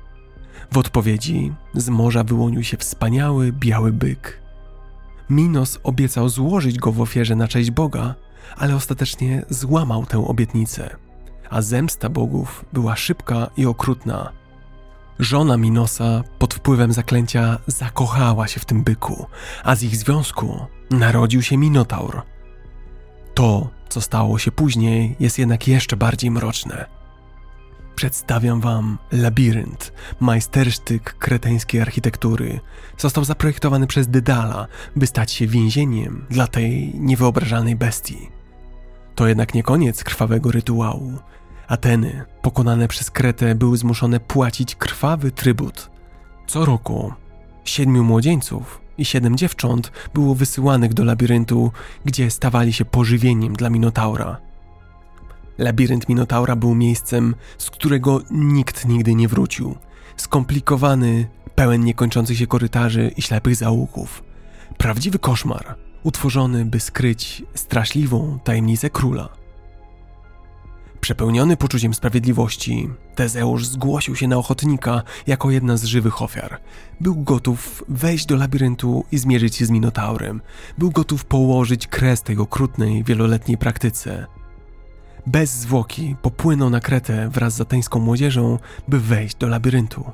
W 0.72 0.78
odpowiedzi 0.78 1.52
z 1.74 1.88
morza 1.88 2.24
wyłonił 2.24 2.62
się 2.62 2.76
wspaniały 2.76 3.52
biały 3.52 3.92
byk– 3.92 4.38
Minos 5.32 5.78
obiecał 5.82 6.28
złożyć 6.28 6.78
go 6.78 6.92
w 6.92 7.00
ofierze 7.00 7.36
na 7.36 7.48
cześć 7.48 7.70
Boga, 7.70 8.14
ale 8.56 8.76
ostatecznie 8.76 9.44
złamał 9.50 10.06
tę 10.06 10.26
obietnicę, 10.26 10.96
a 11.50 11.62
zemsta 11.62 12.08
bogów 12.08 12.64
była 12.72 12.96
szybka 12.96 13.50
i 13.56 13.66
okrutna. 13.66 14.32
Żona 15.18 15.56
Minosa 15.56 16.22
pod 16.38 16.54
wpływem 16.54 16.92
zaklęcia 16.92 17.58
zakochała 17.66 18.48
się 18.48 18.60
w 18.60 18.64
tym 18.64 18.82
byku, 18.82 19.26
a 19.64 19.76
z 19.76 19.82
ich 19.82 19.96
związku 19.96 20.66
narodził 20.90 21.42
się 21.42 21.56
Minotaur. 21.56 22.22
To, 23.34 23.70
co 23.92 24.00
stało 24.00 24.38
się 24.38 24.52
później, 24.52 25.16
jest 25.20 25.38
jednak 25.38 25.68
jeszcze 25.68 25.96
bardziej 25.96 26.30
mroczne. 26.30 26.86
Przedstawiam 27.94 28.60
wam 28.60 28.98
labirynt, 29.12 29.92
majstersztyk 30.20 31.18
kreteńskiej 31.18 31.80
architektury. 31.80 32.60
Został 32.98 33.24
zaprojektowany 33.24 33.86
przez 33.86 34.08
Dydala, 34.08 34.66
by 34.96 35.06
stać 35.06 35.32
się 35.32 35.46
więzieniem 35.46 36.26
dla 36.30 36.46
tej 36.46 36.94
niewyobrażalnej 36.94 37.76
bestii. 37.76 38.28
To 39.14 39.26
jednak 39.26 39.54
nie 39.54 39.62
koniec 39.62 40.04
krwawego 40.04 40.50
rytuału. 40.50 41.18
Ateny, 41.68 42.24
pokonane 42.42 42.88
przez 42.88 43.10
Kretę, 43.10 43.54
były 43.54 43.76
zmuszone 43.76 44.20
płacić 44.20 44.74
krwawy 44.74 45.30
trybut. 45.30 45.90
Co 46.46 46.64
roku 46.64 47.12
siedmiu 47.64 48.04
młodzieńców 48.04 48.81
i 48.98 49.04
siedem 49.04 49.36
dziewcząt 49.36 49.92
było 50.14 50.34
wysyłanych 50.34 50.94
do 50.94 51.04
labiryntu, 51.04 51.72
gdzie 52.04 52.30
stawali 52.30 52.72
się 52.72 52.84
pożywieniem 52.84 53.52
dla 53.52 53.70
Minotaura. 53.70 54.36
Labirynt 55.58 56.08
Minotaura 56.08 56.56
był 56.56 56.74
miejscem, 56.74 57.34
z 57.58 57.70
którego 57.70 58.20
nikt 58.30 58.88
nigdy 58.88 59.14
nie 59.14 59.28
wrócił. 59.28 59.76
Skomplikowany, 60.16 61.28
pełen 61.54 61.84
niekończących 61.84 62.38
się 62.38 62.46
korytarzy 62.46 63.12
i 63.16 63.22
ślepych 63.22 63.56
zaułków. 63.56 64.22
Prawdziwy 64.78 65.18
koszmar, 65.18 65.74
utworzony, 66.02 66.64
by 66.64 66.80
skryć 66.80 67.42
straszliwą 67.54 68.38
tajemnicę 68.44 68.90
króla. 68.90 69.41
Przepełniony 71.02 71.56
poczuciem 71.56 71.94
sprawiedliwości, 71.94 72.90
Tezeusz 73.14 73.66
zgłosił 73.66 74.16
się 74.16 74.28
na 74.28 74.36
ochotnika 74.36 75.02
jako 75.26 75.50
jedna 75.50 75.76
z 75.76 75.84
żywych 75.84 76.22
ofiar. 76.22 76.60
Był 77.00 77.16
gotów 77.16 77.84
wejść 77.88 78.26
do 78.26 78.36
labiryntu 78.36 79.04
i 79.12 79.18
zmierzyć 79.18 79.56
się 79.56 79.66
z 79.66 79.70
Minotaurem. 79.70 80.40
Był 80.78 80.90
gotów 80.90 81.24
położyć 81.24 81.86
kres 81.86 82.22
tej 82.22 82.38
okrutnej, 82.38 83.04
wieloletniej 83.04 83.58
praktyce. 83.58 84.26
Bez 85.26 85.50
zwłoki 85.50 86.16
popłynął 86.22 86.70
na 86.70 86.80
Kretę 86.80 87.28
wraz 87.28 87.54
z 87.54 87.60
ateńską 87.60 88.00
młodzieżą, 88.00 88.58
by 88.88 89.00
wejść 89.00 89.36
do 89.36 89.48
labiryntu. 89.48 90.10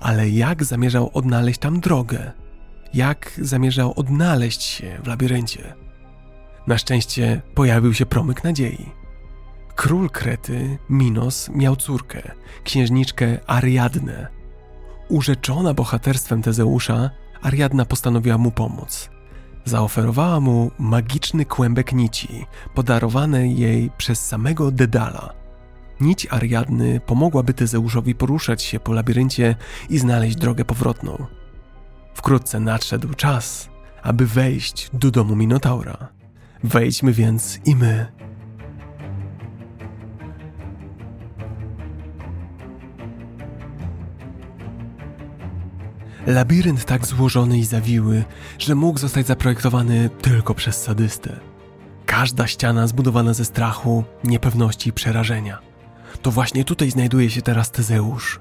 Ale 0.00 0.28
jak 0.28 0.64
zamierzał 0.64 1.10
odnaleźć 1.14 1.60
tam 1.60 1.80
drogę? 1.80 2.32
Jak 2.94 3.32
zamierzał 3.42 3.92
odnaleźć 3.96 4.62
się 4.62 4.98
w 5.04 5.06
labiryncie? 5.06 5.74
Na 6.66 6.78
szczęście 6.78 7.42
pojawił 7.54 7.94
się 7.94 8.06
promyk 8.06 8.44
nadziei. 8.44 9.05
Król 9.76 10.10
Krety, 10.10 10.78
Minos, 10.90 11.48
miał 11.48 11.76
córkę, 11.76 12.22
księżniczkę 12.64 13.38
Ariadnę. 13.46 14.26
Urzeczona 15.08 15.74
bohaterstwem 15.74 16.42
Tezeusza, 16.42 17.10
Ariadna 17.42 17.84
postanowiła 17.84 18.38
mu 18.38 18.50
pomóc. 18.50 19.10
Zaoferowała 19.64 20.40
mu 20.40 20.70
magiczny 20.78 21.44
kłębek 21.44 21.92
nici, 21.92 22.46
podarowany 22.74 23.48
jej 23.48 23.90
przez 23.98 24.26
samego 24.26 24.70
Dedala. 24.70 25.32
Nić 26.00 26.26
Ariadny 26.30 27.00
pomogłaby 27.00 27.54
Tyzeuszowi 27.54 28.14
poruszać 28.14 28.62
się 28.62 28.80
po 28.80 28.92
labiryncie 28.92 29.56
i 29.90 29.98
znaleźć 29.98 30.36
drogę 30.36 30.64
powrotną. 30.64 31.26
Wkrótce 32.14 32.60
nadszedł 32.60 33.14
czas, 33.14 33.68
aby 34.02 34.26
wejść 34.26 34.90
do 34.92 35.10
domu 35.10 35.36
Minotaura. 35.36 36.08
Wejdźmy 36.64 37.12
więc 37.12 37.60
i 37.64 37.76
my. 37.76 38.25
Labirynt 46.26 46.84
tak 46.84 47.06
złożony 47.06 47.58
i 47.58 47.64
zawiły, 47.64 48.24
że 48.58 48.74
mógł 48.74 48.98
zostać 48.98 49.26
zaprojektowany 49.26 50.10
tylko 50.22 50.54
przez 50.54 50.82
sadystę. 50.82 51.40
Każda 52.06 52.46
ściana 52.46 52.86
zbudowana 52.86 53.34
ze 53.34 53.44
strachu, 53.44 54.04
niepewności 54.24 54.90
i 54.90 54.92
przerażenia. 54.92 55.58
To 56.22 56.30
właśnie 56.30 56.64
tutaj 56.64 56.90
znajduje 56.90 57.30
się 57.30 57.42
teraz 57.42 57.70
Tezeusz. 57.70 58.40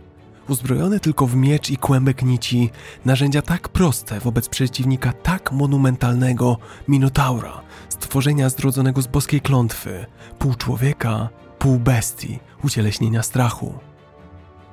uzbrojone 0.49 0.99
tylko 0.99 1.27
w 1.27 1.35
miecz 1.35 1.69
i 1.69 1.77
kłębek 1.77 2.23
nici, 2.23 2.69
narzędzia 3.05 3.41
tak 3.41 3.69
proste 3.69 4.19
wobec 4.19 4.49
przeciwnika 4.49 5.13
tak 5.13 5.51
monumentalnego 5.51 6.57
Minotaura, 6.87 7.61
stworzenia 7.89 8.49
zrodzonego 8.49 9.01
z 9.01 9.07
boskiej 9.07 9.41
klątwy, 9.41 10.05
pół 10.39 10.55
człowieka, 10.55 11.29
pół 11.59 11.79
bestii, 11.79 12.39
ucieleśnienia 12.63 13.23
strachu. 13.23 13.73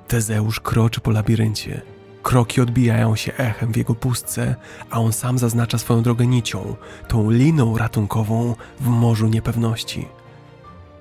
Tezeusz 0.09 0.61
kroczy 0.61 1.01
po 1.01 1.11
labiryncie. 1.11 1.92
Kroki 2.23 2.61
odbijają 2.61 3.17
się 3.17 3.33
echem 3.37 3.73
w 3.73 3.77
jego 3.77 3.95
pustce, 3.95 4.57
a 4.91 5.01
on 5.01 5.13
sam 5.13 5.39
zaznacza 5.39 5.79
swoją 5.79 6.03
drogę 6.03 6.27
nicią, 6.27 6.77
tą 7.09 7.31
liną 7.31 7.79
ratunkową 7.79 8.55
w 8.81 8.87
morzu 8.87 9.29
niepewności. 9.29 10.09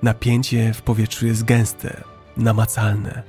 Napięcie 0.02 0.74
w 0.74 0.82
powietrzu 0.82 1.26
jest 1.26 1.44
gęste, 1.44 2.04
namacalne. 2.36 3.22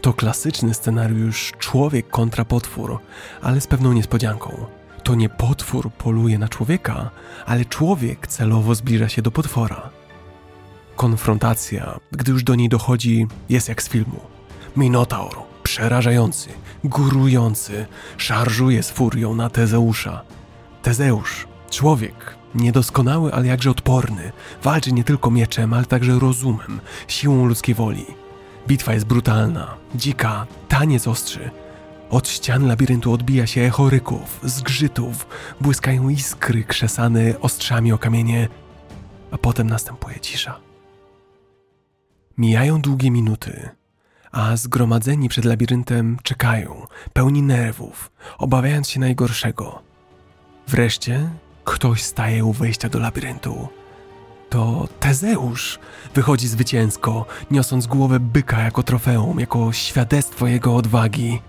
To 0.00 0.12
klasyczny 0.12 0.74
scenariusz 0.74 1.52
człowiek 1.58 2.08
kontra 2.08 2.44
potwór, 2.44 2.98
ale 3.42 3.60
z 3.60 3.66
pewną 3.66 3.92
niespodzianką. 3.92 4.66
To 5.02 5.14
nie 5.14 5.28
potwór 5.28 5.90
poluje 5.90 6.38
na 6.38 6.48
człowieka, 6.48 7.10
ale 7.46 7.64
człowiek 7.64 8.26
celowo 8.26 8.74
zbliża 8.74 9.08
się 9.08 9.22
do 9.22 9.30
potwora. 9.30 9.90
Konfrontacja, 10.96 12.00
gdy 12.12 12.32
już 12.32 12.44
do 12.44 12.54
niej 12.54 12.68
dochodzi, 12.68 13.26
jest 13.48 13.68
jak 13.68 13.82
z 13.82 13.88
filmu. 13.88 14.20
Minotaur, 14.76 15.47
przerażający, 15.68 16.48
górujący, 16.84 17.86
szarżuje 18.16 18.82
z 18.82 18.90
furią 18.90 19.34
na 19.34 19.50
Tezeusza. 19.50 20.22
Tezeusz, 20.82 21.46
człowiek, 21.70 22.34
niedoskonały, 22.54 23.32
ale 23.34 23.46
jakże 23.46 23.70
odporny, 23.70 24.32
walczy 24.62 24.92
nie 24.92 25.04
tylko 25.04 25.30
mieczem, 25.30 25.72
ale 25.72 25.84
także 25.84 26.18
rozumem, 26.18 26.80
siłą 27.08 27.46
ludzkiej 27.46 27.74
woli. 27.74 28.06
Bitwa 28.68 28.94
jest 28.94 29.06
brutalna, 29.06 29.74
dzika, 29.94 30.46
taniec 30.68 31.08
ostrzy. 31.08 31.50
Od 32.10 32.28
ścian 32.28 32.66
labiryntu 32.66 33.12
odbija 33.12 33.46
się 33.46 33.60
echo 33.60 33.90
ryków, 33.90 34.40
zgrzytów, 34.42 35.26
błyskają 35.60 36.08
iskry 36.08 36.64
krzesane 36.64 37.40
ostrzami 37.40 37.92
o 37.92 37.98
kamienie, 37.98 38.48
a 39.30 39.38
potem 39.38 39.66
następuje 39.66 40.20
cisza. 40.20 40.60
Mijają 42.38 42.80
długie 42.80 43.10
minuty, 43.10 43.77
a 44.32 44.56
zgromadzeni 44.56 45.28
przed 45.28 45.44
labiryntem 45.44 46.18
czekają, 46.22 46.86
pełni 47.12 47.42
nerwów, 47.42 48.10
obawiając 48.38 48.88
się 48.88 49.00
najgorszego. 49.00 49.82
Wreszcie 50.68 51.30
ktoś 51.64 52.02
staje 52.02 52.44
u 52.44 52.52
wejścia 52.52 52.88
do 52.88 52.98
labiryntu. 52.98 53.68
To 54.50 54.88
Tezeusz 55.00 55.78
wychodzi 56.14 56.48
zwycięsko, 56.48 57.26
niosąc 57.50 57.86
głowę 57.86 58.20
byka 58.20 58.60
jako 58.60 58.82
trofeum, 58.82 59.40
jako 59.40 59.72
świadectwo 59.72 60.46
jego 60.46 60.76
odwagi. 60.76 61.40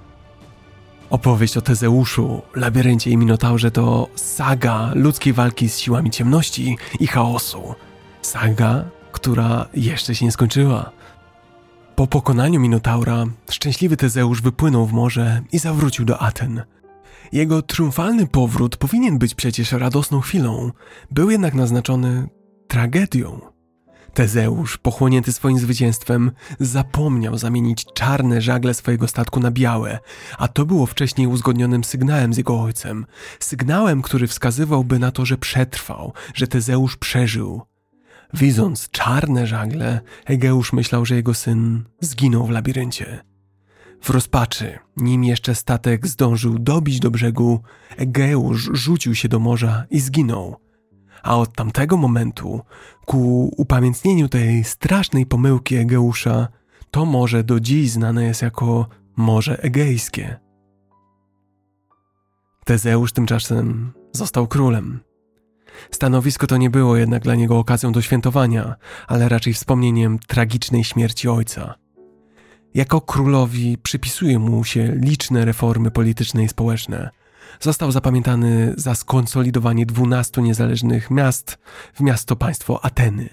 Opowieść 1.10 1.58
o 1.58 1.62
Tezeuszu, 1.62 2.42
labiryncie 2.56 3.10
i 3.10 3.18
Minotaurze 3.18 3.72
to 3.72 4.08
saga 4.16 4.92
ludzkiej 4.96 5.34
walki 5.34 5.70
z 5.70 5.78
siłami 5.80 6.12
ciemności 6.12 6.78
i 7.00 7.08
chaosu. 7.08 7.76
Saga, 8.22 8.86
która 9.12 9.66
jeszcze 9.74 10.16
się 10.16 10.26
nie 10.26 10.32
skończyła. 10.32 10.92
Po 12.00 12.08
pokonaniu 12.08 12.60
Minotaura, 12.60 13.26
szczęśliwy 13.50 13.98
Tezeusz 13.98 14.42
wypłynął 14.42 14.86
w 14.86 14.94
morze 14.94 15.42
i 15.52 15.60
zawrócił 15.60 16.06
do 16.06 16.22
Aten. 16.22 16.64
Jego 17.32 17.62
triumfalny 17.62 18.28
powrót 18.28 18.78
powinien 18.78 19.18
być 19.18 19.36
przecież 19.36 19.72
radosną 19.72 20.22
chwilą, 20.22 20.72
był 21.12 21.30
jednak 21.30 21.54
naznaczony 21.54 22.28
tragedią. 22.68 23.40
Tezeusz, 24.14 24.78
pochłonięty 24.78 25.34
swoim 25.34 25.60
zwycięstwem, 25.60 26.32
zapomniał 26.60 27.38
zamienić 27.38 27.86
czarne 27.94 28.42
żagle 28.42 28.74
swojego 28.74 29.08
statku 29.08 29.40
na 29.40 29.52
białe, 29.52 30.00
a 30.38 30.48
to 30.48 30.66
było 30.66 30.86
wcześniej 30.86 31.28
uzgodnionym 31.28 31.84
sygnałem 31.84 32.34
z 32.34 32.38
jego 32.38 32.62
ojcem. 32.62 33.06
Sygnałem, 33.40 34.02
który 34.02 34.28
wskazywałby 34.28 35.00
na 35.00 35.12
to, 35.12 35.26
że 35.26 35.38
przetrwał, 35.38 36.14
że 36.34 36.48
Tezeusz 36.48 36.98
przeżył. 36.98 37.62
Widząc 38.34 38.90
czarne 38.90 39.48
żagle, 39.48 40.02
Egeusz 40.26 40.74
myślał, 40.74 41.06
że 41.06 41.16
jego 41.16 41.34
syn 41.34 41.84
zginął 42.02 42.46
w 42.46 42.50
labiryncie. 42.50 43.24
W 44.02 44.10
rozpaczy, 44.10 44.80
nim 44.98 45.24
jeszcze 45.24 45.56
statek 45.56 46.08
zdążył 46.08 46.60
dobić 46.60 47.00
do 47.00 47.12
brzegu, 47.12 47.60
Egeusz 47.98 48.70
rzucił 48.74 49.16
się 49.16 49.30
do 49.30 49.40
morza 49.40 49.86
i 49.90 50.00
zginął. 50.00 50.56
A 51.24 51.38
od 51.38 51.56
tamtego 51.56 51.98
momentu, 51.98 52.62
ku 53.06 53.54
upamiętnieniu 53.58 54.30
tej 54.30 54.64
strasznej 54.64 55.26
pomyłki 55.26 55.76
Egeusza, 55.76 56.48
to 56.92 57.06
morze 57.06 57.44
do 57.44 57.60
dziś 57.60 57.92
znane 57.92 58.24
jest 58.24 58.42
jako 58.42 58.88
Morze 59.16 59.64
Egejskie. 59.64 60.40
Tezeusz 62.66 63.14
tymczasem 63.14 63.92
został 64.12 64.48
królem. 64.48 65.00
Stanowisko 65.92 66.48
to 66.48 66.58
nie 66.58 66.70
było 66.70 66.98
jednak 66.98 67.24
dla 67.24 67.36
niego 67.36 67.58
okazją 67.58 67.92
do 67.92 68.02
świętowania, 68.02 68.76
ale 69.08 69.30
raczej 69.30 69.54
wspomnieniem 69.54 70.20
tragicznej 70.20 70.84
śmierci 70.84 71.28
ojca. 71.28 71.76
Jako 72.74 73.02
królowi 73.02 73.78
przypisuje 73.78 74.40
mu 74.40 74.64
się 74.64 74.92
liczne 74.96 75.46
reformy 75.46 75.92
polityczne 75.92 76.44
i 76.44 76.48
społeczne. 76.48 77.10
Został 77.60 77.92
zapamiętany 77.92 78.74
za 78.78 78.96
skonsolidowanie 78.96 79.86
dwunastu 79.86 80.42
niezależnych 80.42 81.12
miast 81.12 81.58
w 81.94 82.02
miasto-państwo 82.02 82.86
Ateny. 82.86 83.30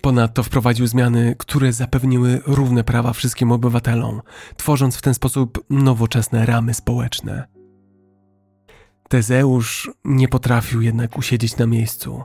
Ponadto 0.00 0.42
wprowadził 0.42 0.86
zmiany, 0.86 1.34
które 1.38 1.72
zapewniły 1.72 2.40
równe 2.46 2.84
prawa 2.84 3.12
wszystkim 3.12 3.52
obywatelom, 3.52 4.22
tworząc 4.56 4.96
w 4.96 5.02
ten 5.02 5.14
sposób 5.14 5.64
nowoczesne 5.70 6.46
ramy 6.46 6.74
społeczne. 6.74 7.53
Tezeusz 9.08 9.90
nie 10.04 10.28
potrafił 10.28 10.82
jednak 10.82 11.18
usiedzieć 11.18 11.56
na 11.56 11.66
miejscu. 11.66 12.22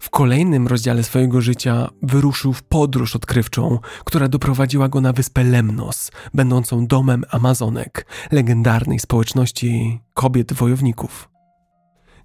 W 0.00 0.10
kolejnym 0.10 0.66
rozdziale 0.66 1.02
swojego 1.02 1.40
życia 1.40 1.90
wyruszył 2.02 2.52
w 2.52 2.62
podróż 2.62 3.16
odkrywczą, 3.16 3.78
która 4.04 4.28
doprowadziła 4.28 4.88
go 4.88 5.00
na 5.00 5.12
wyspę 5.12 5.44
Lemnos, 5.44 6.10
będącą 6.34 6.86
domem 6.86 7.24
Amazonek, 7.30 8.06
legendarnej 8.32 8.98
społeczności 8.98 10.00
kobiet 10.14 10.52
wojowników. 10.52 11.30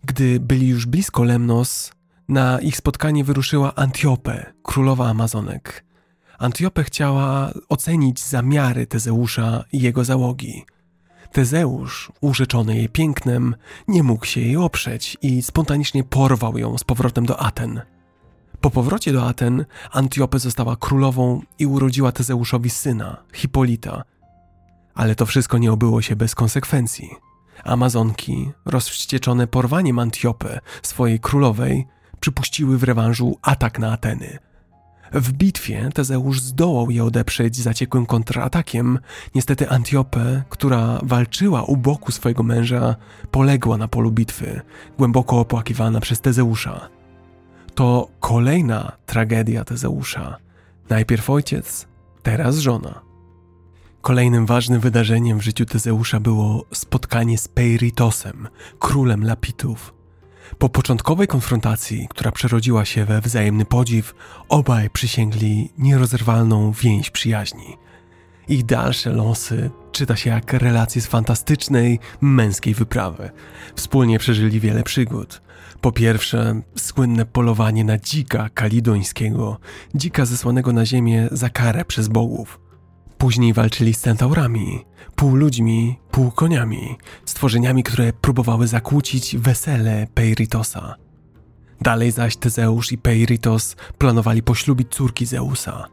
Gdy 0.04 0.40
byli 0.40 0.68
już 0.68 0.86
blisko 0.86 1.24
Lemnos, 1.24 1.92
na 2.30 2.60
ich 2.60 2.78
spotkanie 2.78 3.24
wyruszyła 3.24 3.76
Antiope, 3.76 4.54
królowa 4.64 5.10
Amazonek. 5.10 5.86
Antiope 6.40 6.84
chciała 6.84 7.52
ocenić 7.70 8.24
zamiary 8.24 8.88
Tezeusza 8.88 9.64
i 9.72 9.82
jego 9.82 10.04
załogi– 10.04 10.66
Tezeusz, 11.36 12.12
urzeczony 12.22 12.76
jej 12.76 12.90
pięknem, 12.90 13.56
nie 13.88 14.04
mógł 14.04 14.26
się 14.26 14.42
jej 14.42 14.58
oprzeć 14.58 15.18
i 15.22 15.42
spontanicznie 15.42 16.04
porwał 16.04 16.58
ją 16.58 16.78
z 16.78 16.84
powrotem 16.84 17.26
do 17.26 17.40
Aten. 17.40 17.82
Po 18.62 18.70
powrocie 18.70 19.14
do 19.14 19.28
Aten 19.28 19.66
Antiope 19.92 20.40
została 20.40 20.76
królową 20.76 21.42
i 21.60 21.66
urodziła 21.66 22.12
Tezeuszowi 22.12 22.70
syna, 22.70 23.18
Hipolita. 23.34 24.04
Ale 24.94 25.16
to 25.16 25.26
wszystko 25.26 25.58
nie 25.58 25.72
obyło 25.72 26.02
się 26.02 26.16
bez 26.16 26.36
konsekwencji. 26.36 27.10
Amazonki, 27.64 28.52
rozwścieczone 28.66 29.48
porwaniem 29.48 30.00
Antiope, 30.00 30.60
swojej 30.82 31.20
królowej, 31.20 31.88
przypuściły 32.20 32.78
w 32.78 32.84
rewanżu 32.84 33.38
atak 33.42 33.80
na 33.80 33.92
Ateny– 33.92 34.38
w 35.12 35.32
bitwie 35.32 35.90
Tezeusz 35.94 36.42
zdołał 36.42 36.92
je 36.92 37.04
odeprzeć 37.04 37.56
zaciekłym 37.56 38.06
kontratakiem. 38.06 39.00
Niestety 39.36 39.70
Antiope, 39.70 40.44
która 40.50 41.00
walczyła 41.04 41.64
u 41.64 41.78
boku 41.78 42.12
swojego 42.12 42.44
męża, 42.44 42.96
poległa 43.32 43.78
na 43.78 43.88
polu 43.88 44.12
bitwy, 44.12 44.62
głęboko 44.98 45.40
opłakiwana 45.40 46.00
przez 46.00 46.22
Tezeusza. 46.22 46.90
To 47.76 48.10
kolejna 48.20 48.92
tragedia 49.06 49.64
Tezeusza. 49.64 50.38
Najpierw 50.90 51.30
ojciec, 51.30 51.88
teraz 52.24 52.58
żona. 52.58 53.02
Kolejnym 54.02 54.46
ważnym 54.46 54.80
wydarzeniem 54.80 55.40
w 55.40 55.44
życiu 55.44 55.66
Tezeusza 55.66 56.20
było 56.20 56.66
spotkanie 56.74 57.38
z 57.38 57.48
Peiritosem, 57.48 58.48
królem 58.80 59.24
Lapitów. 59.24 59.95
Po 60.60 60.70
początkowej 60.70 61.28
konfrontacji, 61.28 62.08
która 62.10 62.32
przerodziła 62.32 62.86
się 62.86 63.06
we 63.06 63.22
wzajemny 63.22 63.66
podziw, 63.66 64.14
obaj 64.50 64.90
przysięgli 64.90 65.70
nierozerwalną 65.78 66.72
więź 66.72 67.10
przyjaźni. 67.12 67.78
Ich 68.48 68.66
dalsze 68.66 69.10
losy 69.10 69.72
czyta 69.92 70.16
się 70.16 70.30
jak 70.30 70.54
relacje 70.54 71.02
z 71.02 71.08
fantastycznej, 71.08 72.00
męskiej 72.22 72.74
wyprawy. 72.74 73.32
Wspólnie 73.76 74.20
przeżyli 74.20 74.60
wiele 74.60 74.84
przygód. 74.84 75.42
Po 75.82 75.92
pierwsze, 75.92 76.62
słynne 76.78 77.26
polowanie 77.26 77.84
na 77.84 77.98
dzika 77.98 78.50
kalidońskiego, 78.50 79.60
dzika 79.96 80.26
zesłanego 80.26 80.74
na 80.74 80.86
ziemię 80.86 81.28
za 81.32 81.50
karę 81.50 81.86
przez 81.86 82.08
bogów. 82.08 82.65
Później 83.18 83.54
walczyli 83.54 83.94
z 83.94 84.00
centaurami, 84.00 84.86
pół 85.16 85.36
ludźmi, 85.36 86.00
pół 86.12 86.32
koniami, 86.32 86.98
stworzeniami, 87.26 87.84
które 87.84 88.14
próbowały 88.14 88.68
zakłócić 88.68 89.38
wesele 89.38 90.08
Peiritosa. 90.14 90.96
Dalej 91.82 92.12
zaś 92.12 92.38
Tezeusz 92.38 92.92
i 92.92 92.98
Peiritos 92.98 93.76
planowali 93.98 94.44
poślubić 94.44 94.88
córki 94.90 95.26
Zeusa. 95.26 95.88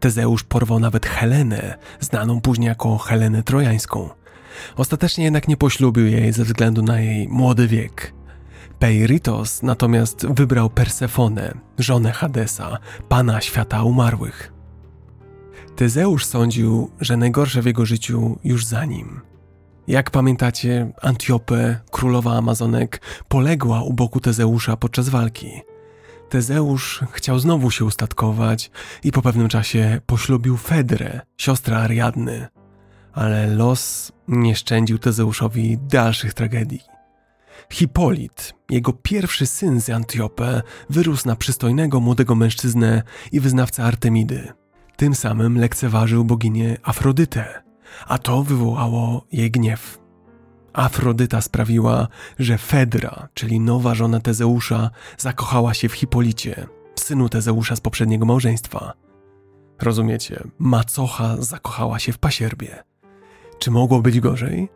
Tezeusz 0.00 0.44
porwał 0.44 0.80
nawet 0.80 1.06
Helenę, 1.06 1.78
znaną 2.00 2.40
później 2.40 2.68
jako 2.68 2.98
Helenę 2.98 3.42
Trojańską. 3.42 4.10
Ostatecznie 4.76 5.24
jednak 5.24 5.48
nie 5.48 5.56
poślubił 5.56 6.06
jej 6.06 6.32
ze 6.32 6.44
względu 6.44 6.82
na 6.82 7.00
jej 7.00 7.28
młody 7.28 7.68
wiek. 7.68 8.14
Peiritos 8.78 9.62
natomiast 9.62 10.26
wybrał 10.26 10.70
Persefonę, 10.70 11.54
żonę 11.78 12.12
Hadesa, 12.12 12.78
pana 13.08 13.40
świata 13.40 13.82
umarłych. 13.82 14.55
Tezeusz 15.76 16.26
sądził, 16.26 16.90
że 17.00 17.16
najgorsze 17.16 17.62
w 17.62 17.66
jego 17.66 17.86
życiu 17.86 18.38
już 18.44 18.64
za 18.64 18.84
nim. 18.84 19.20
Jak 19.88 20.10
pamiętacie, 20.10 20.92
Antiope, 21.02 21.80
królowa 21.90 22.36
Amazonek, 22.36 23.00
poległa 23.28 23.82
u 23.82 23.92
boku 23.92 24.20
Tezeusza 24.20 24.76
podczas 24.76 25.08
walki. 25.08 25.50
Tezeusz 26.28 27.04
chciał 27.12 27.38
znowu 27.38 27.70
się 27.70 27.84
ustatkować 27.84 28.70
i 29.04 29.12
po 29.12 29.22
pewnym 29.22 29.48
czasie 29.48 30.00
poślubił 30.06 30.56
Fedrę, 30.56 31.20
siostrę 31.38 31.78
Ariadny. 31.78 32.46
Ale 33.12 33.46
los 33.46 34.12
nie 34.28 34.56
szczędził 34.56 34.98
Tezeuszowi 34.98 35.78
dalszych 35.78 36.34
tragedii. 36.34 36.80
Hipolit, 37.72 38.54
jego 38.70 38.92
pierwszy 38.92 39.46
syn 39.46 39.80
z 39.80 39.90
Antiope, 39.90 40.62
wyrósł 40.90 41.28
na 41.28 41.36
przystojnego 41.36 42.00
młodego 42.00 42.34
mężczyznę 42.34 43.02
i 43.32 43.40
wyznawcę 43.40 43.84
Artemidy. 43.84 44.52
Tym 44.96 45.14
samym 45.14 45.58
lekceważył 45.58 46.24
boginię 46.24 46.76
Afrodytę, 46.82 47.62
a 48.06 48.18
to 48.18 48.42
wywołało 48.42 49.26
jej 49.32 49.50
gniew. 49.50 49.98
Afrodyta 50.72 51.40
sprawiła, 51.40 52.08
że 52.38 52.58
Fedra, 52.58 53.28
czyli 53.34 53.60
nowa 53.60 53.94
żona 53.94 54.20
Tezeusza, 54.20 54.90
zakochała 55.18 55.74
się 55.74 55.88
w 55.88 55.92
Hipolicie, 55.92 56.66
synu 56.94 57.28
Tezeusza 57.28 57.76
z 57.76 57.80
poprzedniego 57.80 58.26
małżeństwa. 58.26 58.92
Rozumiecie, 59.82 60.44
macocha 60.58 61.36
zakochała 61.38 61.98
się 61.98 62.12
w 62.12 62.18
pasierbie. 62.18 62.82
Czy 63.58 63.70
mogło 63.70 64.02
być 64.02 64.20
gorzej? 64.20 64.68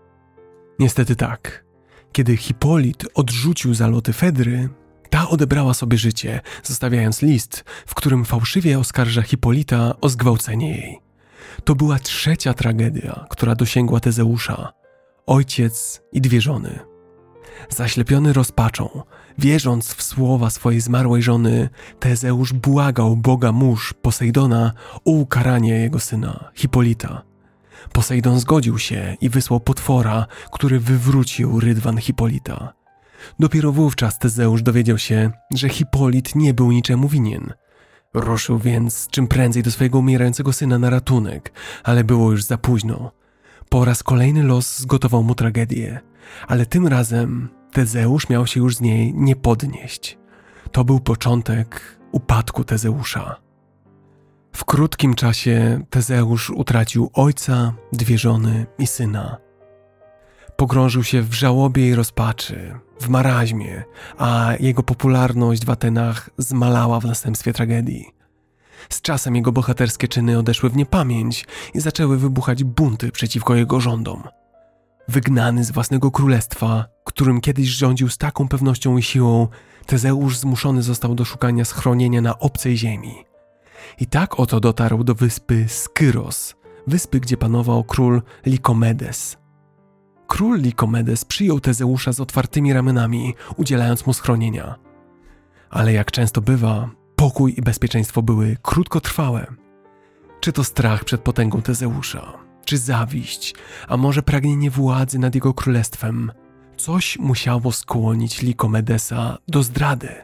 Niestety 0.79 1.17
tak. 1.17 1.65
Kiedy 2.13 2.37
Hipolit 2.37 3.05
odrzucił 3.15 3.75
zaloty 3.75 4.13
Fedry, 4.13 4.69
ta 5.11 5.29
odebrała 5.29 5.75
sobie 5.75 5.99
życie, 5.99 6.41
zostawiając 6.63 7.23
list, 7.23 7.65
w 7.87 7.95
którym 7.95 8.25
fałszywie 8.25 8.79
oskarża 8.79 9.23
Hipolita 9.23 9.95
o 10.01 10.09
zgwałcenie 10.09 10.71
jej. 10.71 10.99
To 11.65 11.75
była 11.75 11.99
trzecia 11.99 12.55
tragedia, 12.55 13.27
która 13.31 13.55
dosięgła 13.55 14.01
Tezeusza. 14.01 14.73
Ojciec 15.27 16.03
i 16.13 16.21
dwie 16.21 16.41
żony. 16.41 16.79
Zaślepiony 17.69 18.33
rozpaczą, 18.33 19.03
wierząc 19.39 19.95
w 19.95 20.03
słowa 20.03 20.51
swojej 20.51 20.81
zmarłej 20.81 21.23
żony, 21.23 21.69
Tezeusz 21.99 22.53
błagał 22.53 23.17
Boga 23.17 23.53
mórz 23.53 23.95
Posejdona 24.03 24.73
o 25.05 25.11
ukaranie 25.11 25.79
jego 25.79 25.99
syna, 26.01 26.51
Hipolita. 26.55 27.23
Posejdon 27.93 28.41
zgodził 28.41 28.79
się 28.79 29.17
i 29.21 29.29
wysłał 29.29 29.61
potwora, 29.61 30.27
który 30.53 30.81
wywrócił 30.81 31.61
rydwan 31.61 31.97
Hipolita. 31.97 32.80
Dopiero 33.39 33.73
wówczas 33.73 34.19
Tezeusz 34.19 34.63
dowiedział 34.63 34.99
się, 34.99 35.31
że 35.55 35.69
Hipolit 35.69 36.35
nie 36.35 36.55
był 36.55 36.73
niczemu 36.73 37.09
winien. 37.09 37.53
Ruszył 38.15 38.59
więc 38.59 39.09
czym 39.11 39.29
prędzej 39.29 39.63
do 39.63 39.71
swojego 39.71 39.99
umierającego 39.99 40.53
syna 40.53 40.79
na 40.79 40.91
ratunek, 40.91 41.53
ale 41.85 42.05
było 42.05 42.31
już 42.31 42.45
za 42.45 42.59
późno. 42.59 43.13
Po 43.69 43.85
raz 43.85 44.03
kolejny 44.03 44.43
los 44.43 44.79
zgotował 44.79 45.23
mu 45.23 45.35
tragedię, 45.35 46.01
ale 46.49 46.67
tym 46.67 46.87
razem 46.87 47.49
Tezeusz 47.73 48.29
miał 48.29 48.47
się 48.47 48.61
już 48.61 48.77
z 48.77 48.81
niej 48.81 49.15
nie 49.15 49.37
podnieść. 49.37 50.19
To 50.73 50.85
był 50.85 51.01
początek 51.01 51.99
upadku 52.13 52.65
Tezeusza. 52.65 53.37
W 54.53 54.65
krótkim 54.65 55.15
czasie 55.15 55.85
Tezeusz 55.91 56.51
utracił 56.51 57.11
ojca, 57.15 57.73
dwie 57.93 58.19
żony 58.19 58.67
i 58.79 58.87
syna. 58.87 59.50
Pogrążył 60.61 61.05
się 61.05 61.23
w 61.23 61.35
żałobie 61.35 61.89
i 61.89 61.95
rozpaczy, 61.95 62.75
w 63.01 63.09
maraźmie, 63.09 63.85
a 64.19 64.53
jego 64.61 64.83
popularność 64.83 65.65
w 65.65 65.71
Atenach 65.71 66.31
zmalała 66.39 67.01
w 67.01 67.05
następstwie 67.05 67.53
tragedii. 67.53 68.11
Z 68.91 69.03
czasem 69.03 69.37
jego 69.37 69.53
bohaterskie 69.53 70.09
czyny 70.09 70.39
odeszły 70.39 70.71
w 70.71 70.77
niepamięć 70.77 71.47
i 71.75 71.81
zaczęły 71.81 72.19
wybuchać 72.19 72.65
bunty 72.65 73.13
przeciwko 73.13 73.55
jego 73.55 73.81
rządom. 73.81 74.23
Wygnany 75.09 75.65
z 75.65 75.71
własnego 75.71 76.11
królestwa, 76.11 76.85
którym 77.05 77.41
kiedyś 77.41 77.69
rządził 77.69 78.09
z 78.09 78.19
taką 78.19 78.49
pewnością 78.49 78.97
i 78.97 79.03
siłą, 79.03 79.49
Tezeusz 79.87 80.39
zmuszony 80.39 80.83
został 80.83 81.15
do 81.15 81.25
szukania 81.25 81.65
schronienia 81.65 82.21
na 82.21 82.39
obcej 82.39 82.77
ziemi. 82.77 83.15
I 84.01 84.07
tak 84.07 84.41
oto 84.41 84.61
dotarł 84.61 85.05
do 85.05 85.15
wyspy 85.15 85.65
Skyros, 85.69 86.55
wyspy, 86.87 87.21
gdzie 87.21 87.37
panował 87.37 87.85
król 87.85 88.23
Likomedes. 88.47 89.40
Król 90.31 90.59
Likomedes 90.59 91.25
przyjął 91.25 91.61
Tezeusza 91.61 92.13
z 92.13 92.21
otwartymi 92.21 92.73
ramionami, 92.73 93.35
udzielając 93.57 94.07
mu 94.07 94.13
schronienia. 94.13 94.75
Ale 95.71 95.93
jak 95.93 96.11
często 96.11 96.41
bywa, 96.41 96.91
pokój 97.17 97.55
i 97.59 97.63
bezpieczeństwo 97.63 98.23
były 98.23 98.57
krótkotrwałe. 98.63 99.47
Czy 100.41 100.53
to 100.53 100.65
strach 100.65 101.05
przed 101.05 101.21
potęgą 101.21 101.63
Tezeusza, 101.63 102.33
czy 102.65 102.79
zawiść, 102.79 103.55
a 103.89 103.97
może 103.97 104.23
pragnienie 104.23 104.71
władzy 104.71 105.19
nad 105.19 105.35
jego 105.35 105.55
królestwem, 105.55 106.33
coś 106.77 107.19
musiało 107.19 107.73
skłonić 107.73 108.43
Likomedesa 108.43 109.39
do 109.49 109.63
zdrady. 109.63 110.15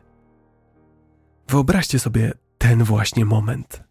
Wyobraźcie 1.48 1.98
sobie 1.98 2.32
ten 2.58 2.84
właśnie 2.84 3.24
moment. 3.24 3.85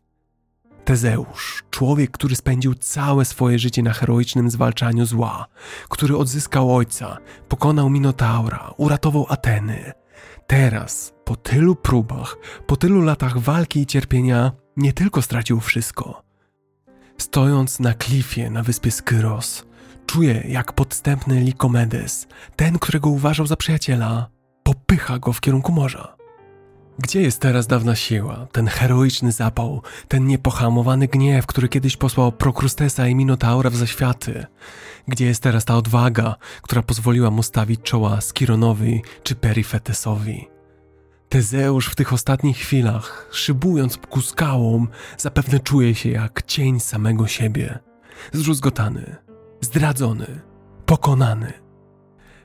Tezeusz, 0.86 1.63
człowiek, 1.69 2.11
który 2.11 2.36
spędził 2.36 2.73
całe 2.73 3.25
swoje 3.25 3.59
życie 3.59 3.83
na 3.83 3.93
heroicznym 3.93 4.49
zwalczaniu 4.49 5.05
zła, 5.05 5.45
który 5.89 6.17
odzyskał 6.17 6.75
ojca, 6.75 7.17
pokonał 7.49 7.89
Minotaura, 7.89 8.73
uratował 8.77 9.25
Ateny. 9.29 9.91
Teraz, 10.47 11.13
po 11.23 11.36
tylu 11.36 11.75
próbach, 11.75 12.38
po 12.67 12.75
tylu 12.75 13.01
latach 13.01 13.38
walki 13.38 13.79
i 13.79 13.86
cierpienia, 13.86 14.51
nie 14.77 14.93
tylko 14.93 15.21
stracił 15.21 15.59
wszystko. 15.59 16.23
Stojąc 17.17 17.79
na 17.79 17.93
klifie 17.93 18.49
na 18.49 18.63
wyspie 18.63 18.91
Skyros, 18.91 19.65
czuje 20.05 20.43
jak 20.47 20.73
podstępny 20.73 21.39
Likomedes, 21.39 22.27
ten, 22.55 22.79
którego 22.79 23.09
uważał 23.09 23.47
za 23.47 23.55
przyjaciela, 23.55 24.29
popycha 24.63 25.19
go 25.19 25.33
w 25.33 25.41
kierunku 25.41 25.71
morza. 25.71 26.14
Gdzie 26.99 27.21
jest 27.21 27.41
teraz 27.41 27.67
dawna 27.67 27.95
siła, 27.95 28.47
ten 28.51 28.67
heroiczny 28.67 29.31
zapał, 29.31 29.81
ten 30.07 30.27
niepohamowany 30.27 31.07
gniew, 31.07 31.45
który 31.45 31.69
kiedyś 31.69 31.97
posłał 31.97 32.31
Prokrustesa 32.31 33.07
i 33.07 33.15
Minotaura 33.15 33.69
w 33.69 33.75
zaświaty? 33.75 34.45
Gdzie 35.07 35.25
jest 35.25 35.43
teraz 35.43 35.65
ta 35.65 35.77
odwaga, 35.77 36.35
która 36.61 36.81
pozwoliła 36.81 37.31
mu 37.31 37.43
stawić 37.43 37.81
czoła 37.81 38.21
Skironowi 38.21 39.01
czy 39.23 39.35
Perifetesowi? 39.35 40.47
Tezeusz 41.29 41.87
w 41.87 41.95
tych 41.95 42.13
ostatnich 42.13 42.57
chwilach, 42.57 43.29
szybując 43.31 43.97
ku 43.97 44.21
skałom, 44.21 44.87
zapewne 45.17 45.59
czuje 45.59 45.95
się 45.95 46.09
jak 46.09 46.43
cień 46.43 46.79
samego 46.79 47.27
siebie. 47.27 47.79
Zdruzgotany, 48.33 49.15
zdradzony, 49.61 50.41
pokonany. 50.85 51.53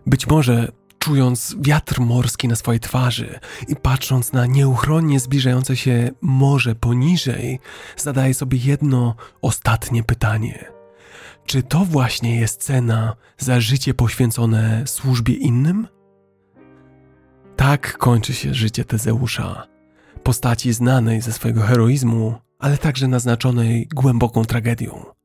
Być 0.06 0.26
może 0.26 0.68
czując 1.00 1.56
wiatr 1.60 2.00
morski 2.00 2.48
na 2.48 2.56
swojej 2.56 2.80
twarzy 2.80 3.40
i 3.68 3.76
patrząc 3.76 4.32
na 4.32 4.46
nieuchronnie 4.46 5.20
zbliżające 5.20 5.76
się 5.76 6.10
morze 6.20 6.74
poniżej, 6.74 7.60
zadaje 7.96 8.34
sobie 8.34 8.58
jedno 8.58 9.14
ostatnie 9.42 10.02
pytanie. 10.02 10.64
Czy 11.46 11.62
to 11.62 11.78
właśnie 11.84 12.40
jest 12.40 12.62
cena 12.62 13.16
za 13.38 13.60
życie 13.60 13.94
poświęcone 13.94 14.82
służbie 14.86 15.34
innym? 15.34 15.88
Tak 17.56 17.98
kończy 17.98 18.34
się 18.34 18.54
życie 18.54 18.84
Tezeusza, 18.84 19.66
postaci 20.22 20.72
znanej 20.72 21.20
ze 21.20 21.32
swojego 21.32 21.62
heroizmu, 21.62 22.34
ale 22.58 22.78
także 22.78 23.08
naznaczonej 23.08 23.88
głęboką 23.94 24.44
tragedią. 24.44 25.19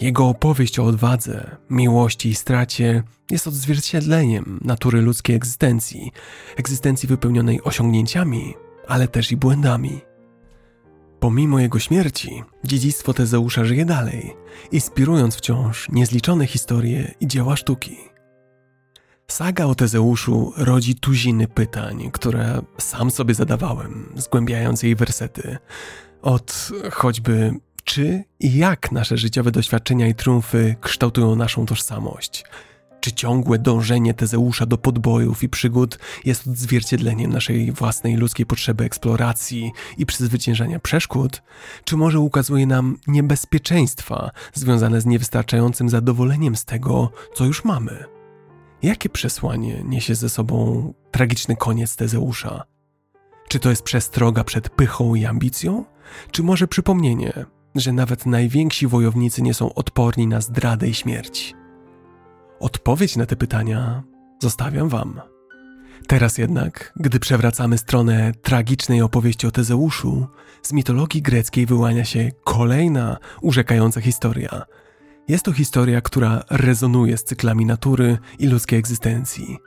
Jego 0.00 0.28
opowieść 0.28 0.78
o 0.78 0.84
odwadze, 0.84 1.56
miłości 1.70 2.28
i 2.28 2.34
stracie 2.34 3.02
jest 3.30 3.46
odzwierciedleniem 3.46 4.60
natury 4.64 5.00
ludzkiej 5.00 5.36
egzystencji, 5.36 6.12
egzystencji 6.56 7.08
wypełnionej 7.08 7.62
osiągnięciami, 7.62 8.54
ale 8.88 9.08
też 9.08 9.32
i 9.32 9.36
błędami. 9.36 10.00
Pomimo 11.20 11.60
jego 11.60 11.78
śmierci, 11.78 12.42
dziedzictwo 12.64 13.14
Tezeusza 13.14 13.64
żyje 13.64 13.84
dalej, 13.84 14.34
inspirując 14.72 15.36
wciąż 15.36 15.88
niezliczone 15.88 16.46
historie 16.46 17.14
i 17.20 17.26
dzieła 17.26 17.56
sztuki. 17.56 17.96
Saga 19.30 19.64
o 19.64 19.74
Tezeuszu 19.74 20.52
rodzi 20.56 20.94
tuziny 20.94 21.48
pytań, 21.48 22.10
które 22.12 22.62
sam 22.78 23.10
sobie 23.10 23.34
zadawałem, 23.34 24.12
zgłębiając 24.16 24.82
jej 24.82 24.96
wersety. 24.96 25.56
Od 26.22 26.70
choćby 26.92 27.54
czy 27.84 28.24
i 28.40 28.56
jak 28.56 28.92
nasze 28.92 29.16
życiowe 29.16 29.50
doświadczenia 29.50 30.08
i 30.08 30.14
triumfy 30.14 30.76
kształtują 30.80 31.36
naszą 31.36 31.66
tożsamość? 31.66 32.44
Czy 33.00 33.12
ciągłe 33.12 33.58
dążenie 33.58 34.14
Tezeusza 34.14 34.66
do 34.66 34.78
podbojów 34.78 35.42
i 35.42 35.48
przygód 35.48 35.98
jest 36.24 36.46
odzwierciedleniem 36.46 37.32
naszej 37.32 37.72
własnej 37.72 38.16
ludzkiej 38.16 38.46
potrzeby 38.46 38.84
eksploracji 38.84 39.72
i 39.98 40.06
przezwyciężania 40.06 40.78
przeszkód? 40.78 41.42
Czy 41.84 41.96
może 41.96 42.20
ukazuje 42.20 42.66
nam 42.66 42.98
niebezpieczeństwa 43.06 44.30
związane 44.54 45.00
z 45.00 45.06
niewystarczającym 45.06 45.88
zadowoleniem 45.88 46.56
z 46.56 46.64
tego, 46.64 47.10
co 47.34 47.44
już 47.44 47.64
mamy? 47.64 48.04
Jakie 48.82 49.08
przesłanie 49.08 49.82
niesie 49.84 50.14
ze 50.14 50.28
sobą 50.28 50.92
tragiczny 51.10 51.56
koniec 51.56 51.96
Tezeusza? 51.96 52.64
Czy 53.48 53.58
to 53.58 53.70
jest 53.70 53.82
przestroga 53.82 54.44
przed 54.44 54.68
pychą 54.68 55.14
i 55.14 55.24
ambicją? 55.24 55.84
Czy 56.30 56.42
może 56.42 56.68
przypomnienie, 56.68 57.44
że 57.74 57.92
nawet 57.92 58.26
najwięksi 58.26 58.86
wojownicy 58.86 59.42
nie 59.42 59.54
są 59.54 59.74
odporni 59.74 60.26
na 60.26 60.40
zdradę 60.40 60.88
i 60.88 60.94
śmierć? 60.94 61.54
Odpowiedź 62.60 63.16
na 63.16 63.26
te 63.26 63.36
pytania 63.36 64.02
zostawiam 64.42 64.88
Wam. 64.88 65.20
Teraz 66.08 66.38
jednak, 66.38 66.92
gdy 66.96 67.20
przewracamy 67.20 67.78
stronę 67.78 68.32
tragicznej 68.42 69.02
opowieści 69.02 69.46
o 69.46 69.50
Tezeuszu, 69.50 70.26
z 70.62 70.72
mitologii 70.72 71.22
greckiej 71.22 71.66
wyłania 71.66 72.04
się 72.04 72.30
kolejna 72.44 73.16
urzekająca 73.42 74.00
historia. 74.00 74.62
Jest 75.28 75.44
to 75.44 75.52
historia, 75.52 76.00
która 76.00 76.44
rezonuje 76.50 77.18
z 77.18 77.24
cyklami 77.24 77.66
natury 77.66 78.18
i 78.38 78.46
ludzkiej 78.46 78.78
egzystencji. 78.78 79.58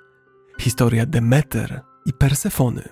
Historia 0.59 1.05
Demeter 1.05 1.81
i 2.05 2.13
Persefony. 2.13 2.89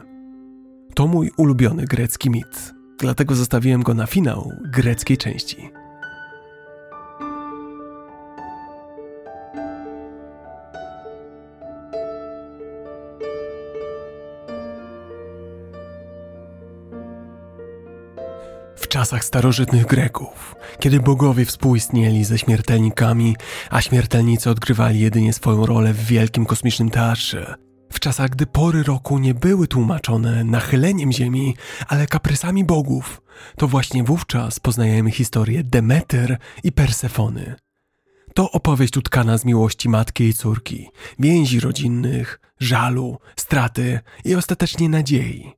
To 0.95 1.07
mój 1.07 1.31
ulubiony 1.37 1.85
grecki 1.85 2.29
mit, 2.29 2.74
dlatego 2.99 3.35
zostawiłem 3.35 3.83
go 3.83 3.93
na 3.93 4.07
finał 4.07 4.51
greckiej 4.63 5.17
części. 5.17 5.71
W 18.75 18.87
czasach 18.87 19.25
starożytnych 19.25 19.85
Greków, 19.85 20.55
kiedy 20.79 20.99
bogowie 20.99 21.45
współistnieli 21.45 22.23
ze 22.23 22.37
śmiertelnikami, 22.37 23.35
a 23.69 23.81
śmiertelnicy 23.81 24.49
odgrywali 24.49 24.99
jedynie 24.99 25.33
swoją 25.33 25.65
rolę 25.65 25.93
w 25.93 26.05
wielkim 26.05 26.45
kosmicznym 26.45 26.89
teatrze, 26.89 27.55
w 27.95 27.99
czasach, 27.99 28.29
gdy 28.29 28.45
pory 28.45 28.83
roku 28.83 29.17
nie 29.19 29.33
były 29.33 29.67
tłumaczone 29.67 30.43
nachyleniem 30.43 31.11
Ziemi, 31.11 31.55
ale 31.87 32.07
kaprysami 32.07 32.63
bogów, 32.63 33.21
to 33.57 33.67
właśnie 33.67 34.03
wówczas 34.03 34.59
poznajemy 34.59 35.11
historię 35.11 35.63
Demeter 35.63 36.37
i 36.63 36.71
Persefony. 36.71 37.55
To 38.33 38.51
opowieść 38.51 38.97
utkana 38.97 39.37
z 39.37 39.45
miłości 39.45 39.89
matki 39.89 40.23
i 40.23 40.33
córki, 40.33 40.89
więzi 41.19 41.59
rodzinnych, 41.59 42.39
żalu, 42.59 43.17
straty 43.35 43.99
i 44.25 44.35
ostatecznie 44.35 44.89
nadziei. 44.89 45.53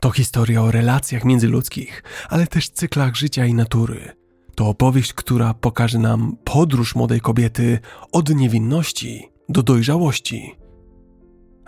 To 0.00 0.10
historia 0.10 0.62
o 0.62 0.70
relacjach 0.70 1.24
międzyludzkich, 1.24 2.02
ale 2.28 2.46
też 2.46 2.68
cyklach 2.68 3.16
życia 3.16 3.46
i 3.46 3.54
natury. 3.54 4.12
To 4.54 4.68
opowieść, 4.68 5.12
która 5.12 5.54
pokaże 5.54 5.98
nam 5.98 6.36
podróż 6.44 6.94
młodej 6.94 7.20
kobiety 7.20 7.78
od 8.12 8.34
niewinności 8.34 9.28
do 9.48 9.62
dojrzałości. 9.62 10.59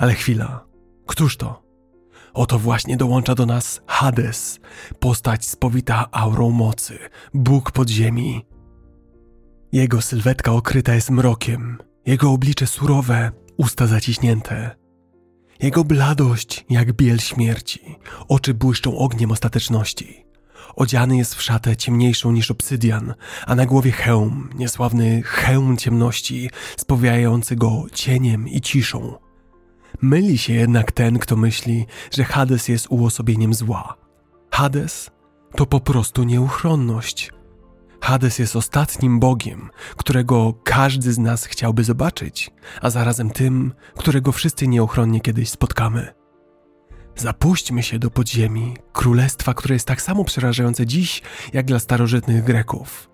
Ale 0.03 0.15
chwila, 0.15 0.65
któż 1.07 1.37
to? 1.37 1.63
Oto 2.35 2.59
właśnie 2.59 2.97
dołącza 2.97 3.35
do 3.35 3.47
nas 3.47 3.81
Hades, 3.87 4.61
postać 5.01 5.47
spowita 5.47 6.09
aurą 6.13 6.51
mocy, 6.51 6.99
Bóg 7.35 7.71
podziemi. 7.71 8.47
Jego 9.73 10.01
sylwetka 10.01 10.53
okryta 10.53 10.95
jest 10.95 11.11
mrokiem, 11.11 11.79
jego 12.07 12.31
oblicze 12.31 12.67
surowe, 12.67 13.31
usta 13.57 13.87
zaciśnięte. 13.87 14.77
Jego 15.61 15.85
bladość 15.85 16.65
jak 16.71 16.93
biel 16.93 17.19
śmierci, 17.19 17.81
oczy 18.29 18.55
błyszczą 18.55 18.99
ogniem 18.99 19.31
ostateczności. 19.31 20.25
Odziany 20.77 21.17
jest 21.17 21.35
w 21.35 21.43
szatę 21.43 21.77
ciemniejszą 21.77 22.33
niż 22.33 22.51
obsydian, 22.51 23.15
a 23.47 23.55
na 23.55 23.67
głowie 23.67 23.93
hełm, 23.93 24.51
niesławny 24.55 25.23
hełm 25.23 25.77
ciemności, 25.77 26.51
spowijający 26.77 27.57
go 27.57 27.87
cieniem 27.93 28.49
i 28.49 28.61
ciszą. 28.61 29.32
Myli 30.01 30.39
się 30.39 30.53
jednak 30.53 30.93
ten, 30.93 31.19
kto 31.19 31.37
myśli, 31.37 31.87
że 32.11 32.25
Hades 32.25 32.69
jest 32.69 32.87
uosobieniem 32.91 33.55
zła. 33.55 33.97
Hades 34.51 35.11
to 35.57 35.67
po 35.67 35.81
prostu 35.81 36.25
nieuchronność. 36.25 37.33
Hades 38.01 38.39
jest 38.39 38.57
ostatnim 38.57 39.21
Bogiem, 39.21 39.71
którego 39.97 40.55
każdy 40.65 41.13
z 41.13 41.19
nas 41.19 41.45
chciałby 41.45 41.85
zobaczyć, 41.85 42.51
a 42.81 42.91
zarazem 42.91 43.31
tym, 43.31 43.73
którego 43.97 44.33
wszyscy 44.33 44.69
nieuchronnie 44.69 45.21
kiedyś 45.21 45.51
spotkamy. 45.51 46.15
Zapuśćmy 47.17 47.83
się 47.83 47.99
do 47.99 48.11
podziemi, 48.11 48.77
królestwa, 48.93 49.55
które 49.55 49.75
jest 49.75 49.87
tak 49.87 50.03
samo 50.03 50.25
przerażające 50.25 50.87
dziś, 50.87 51.23
jak 51.53 51.67
dla 51.67 51.79
starożytnych 51.79 52.45
Greków. 52.45 53.11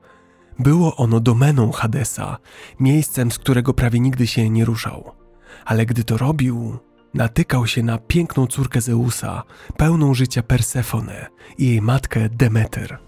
Było 0.58 0.96
ono 0.96 1.20
domeną 1.20 1.72
Hadesa, 1.72 2.38
miejscem, 2.80 3.30
z 3.30 3.38
którego 3.38 3.74
prawie 3.74 4.00
nigdy 4.00 4.26
się 4.26 4.50
nie 4.50 4.64
ruszał. 4.64 5.17
Ale 5.64 5.86
gdy 5.86 6.04
to 6.04 6.18
robił, 6.18 6.78
natykał 7.14 7.66
się 7.66 7.82
na 7.82 7.98
piękną 7.98 8.46
córkę 8.46 8.80
Zeusa, 8.80 9.42
pełną 9.76 10.14
życia 10.14 10.42
Persefonę 10.42 11.26
i 11.58 11.66
jej 11.66 11.82
matkę 11.82 12.28
Demeter. 12.28 12.98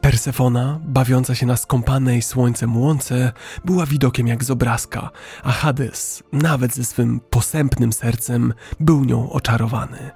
Persefona, 0.00 0.80
bawiąca 0.82 1.34
się 1.34 1.46
na 1.46 1.56
skąpanej 1.56 2.22
słońcem 2.22 2.76
łące, 2.76 3.32
była 3.64 3.86
widokiem 3.86 4.28
jak 4.28 4.44
z 4.44 4.50
obrazka, 4.50 5.10
a 5.42 5.52
Hades, 5.52 6.22
nawet 6.32 6.74
ze 6.74 6.84
swym 6.84 7.20
posępnym 7.30 7.92
sercem, 7.92 8.54
był 8.80 9.04
nią 9.04 9.30
oczarowany. 9.30 10.10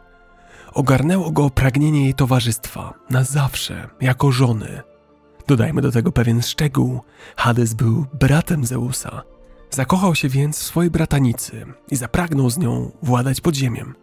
Ogarnęło 0.73 1.31
go 1.31 1.51
pragnienie 1.51 2.05
jej 2.05 2.15
towarzystwa, 2.15 2.95
na 3.11 3.25
zawsze, 3.25 3.89
jako 4.01 4.33
żony. 4.33 4.83
Dodajmy 5.47 5.83
do 5.83 5.93
tego 5.93 6.13
pewien 6.13 6.43
szczegół: 6.43 7.01
Hades 7.37 7.75
był 7.75 8.07
bratem 8.21 8.65
Zeusa. 8.65 9.23
Zakochał 9.71 10.15
się 10.15 10.29
więc 10.29 10.59
w 10.59 10.63
swojej 10.63 10.91
bratanicy 10.91 11.67
i 11.91 11.97
zapragnął 11.97 12.51
z 12.51 12.59
nią 12.59 12.91
władać 13.03 13.41
podziemiem. 13.41 13.95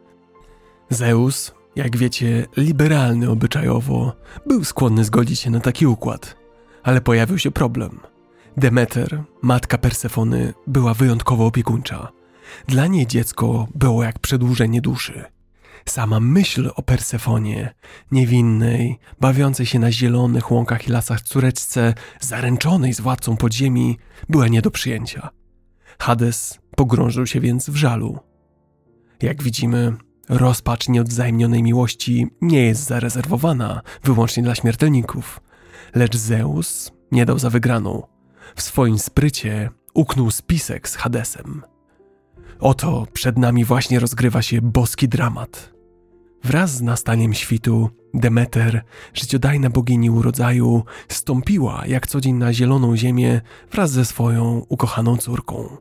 Zeus, 0.89 1.53
jak 1.75 1.97
wiecie, 1.97 2.45
liberalny 2.57 3.29
obyczajowo, 3.29 4.13
był 4.45 4.63
skłonny 4.63 5.05
zgodzić 5.05 5.39
się 5.39 5.49
na 5.49 5.59
taki 5.59 5.87
układ. 5.87 6.35
Ale 6.83 7.01
pojawił 7.01 7.37
się 7.37 7.51
problem. 7.51 7.99
Demeter, 8.57 9.23
matka 9.41 9.77
Persefony, 9.77 10.53
była 10.67 10.93
wyjątkowo 10.93 11.45
opiekuńcza. 11.45 12.11
Dla 12.67 12.87
niej 12.87 13.07
dziecko 13.07 13.67
było 13.75 14.03
jak 14.03 14.19
przedłużenie 14.19 14.81
duszy. 14.81 15.23
Sama 15.89 16.19
myśl 16.19 16.71
o 16.75 16.81
Persefonie, 16.81 17.73
niewinnej, 18.11 18.99
bawiącej 19.21 19.65
się 19.65 19.79
na 19.79 19.91
zielonych 19.91 20.51
łąkach 20.51 20.87
i 20.87 20.91
lasach 20.91 21.21
córeczce, 21.21 21.93
zaręczonej 22.19 22.93
z 22.93 23.01
władcą 23.01 23.37
podziemi, 23.37 23.97
była 24.29 24.47
nie 24.47 24.61
do 24.61 24.71
przyjęcia. 24.71 25.29
Hades 25.99 26.59
pogrążył 26.75 27.27
się 27.27 27.39
więc 27.39 27.69
w 27.69 27.75
żalu. 27.75 28.19
Jak 29.21 29.43
widzimy, 29.43 29.93
rozpacz 30.29 30.89
nieodzajemnionej 30.89 31.63
miłości 31.63 32.27
nie 32.41 32.65
jest 32.65 32.83
zarezerwowana 32.83 33.81
wyłącznie 34.03 34.43
dla 34.43 34.55
śmiertelników, 34.55 35.41
lecz 35.95 36.17
Zeus 36.17 36.91
nie 37.11 37.25
dał 37.25 37.39
za 37.39 37.49
wygraną. 37.49 38.03
W 38.55 38.61
swoim 38.61 38.99
sprycie 38.99 39.69
uknął 39.93 40.31
spisek 40.31 40.89
z 40.89 40.95
Hadesem. 40.95 41.63
Oto 42.59 43.07
przed 43.13 43.37
nami 43.37 43.65
właśnie 43.65 43.99
rozgrywa 43.99 44.41
się 44.41 44.61
boski 44.61 45.07
dramat. 45.07 45.74
Wraz 46.45 46.71
z 46.71 46.81
nastaniem 46.81 47.33
świtu 47.33 47.89
Demeter, 48.13 48.83
życiodajna 49.13 49.69
bogini 49.69 50.09
urodzaju, 50.09 50.83
stąpiła 51.07 51.83
jak 51.87 52.07
co 52.07 52.21
dzień 52.21 52.35
na 52.35 52.53
zieloną 52.53 52.97
ziemię 52.97 53.41
wraz 53.71 53.91
ze 53.91 54.05
swoją 54.05 54.65
ukochaną 54.69 55.17
córką. 55.17 55.77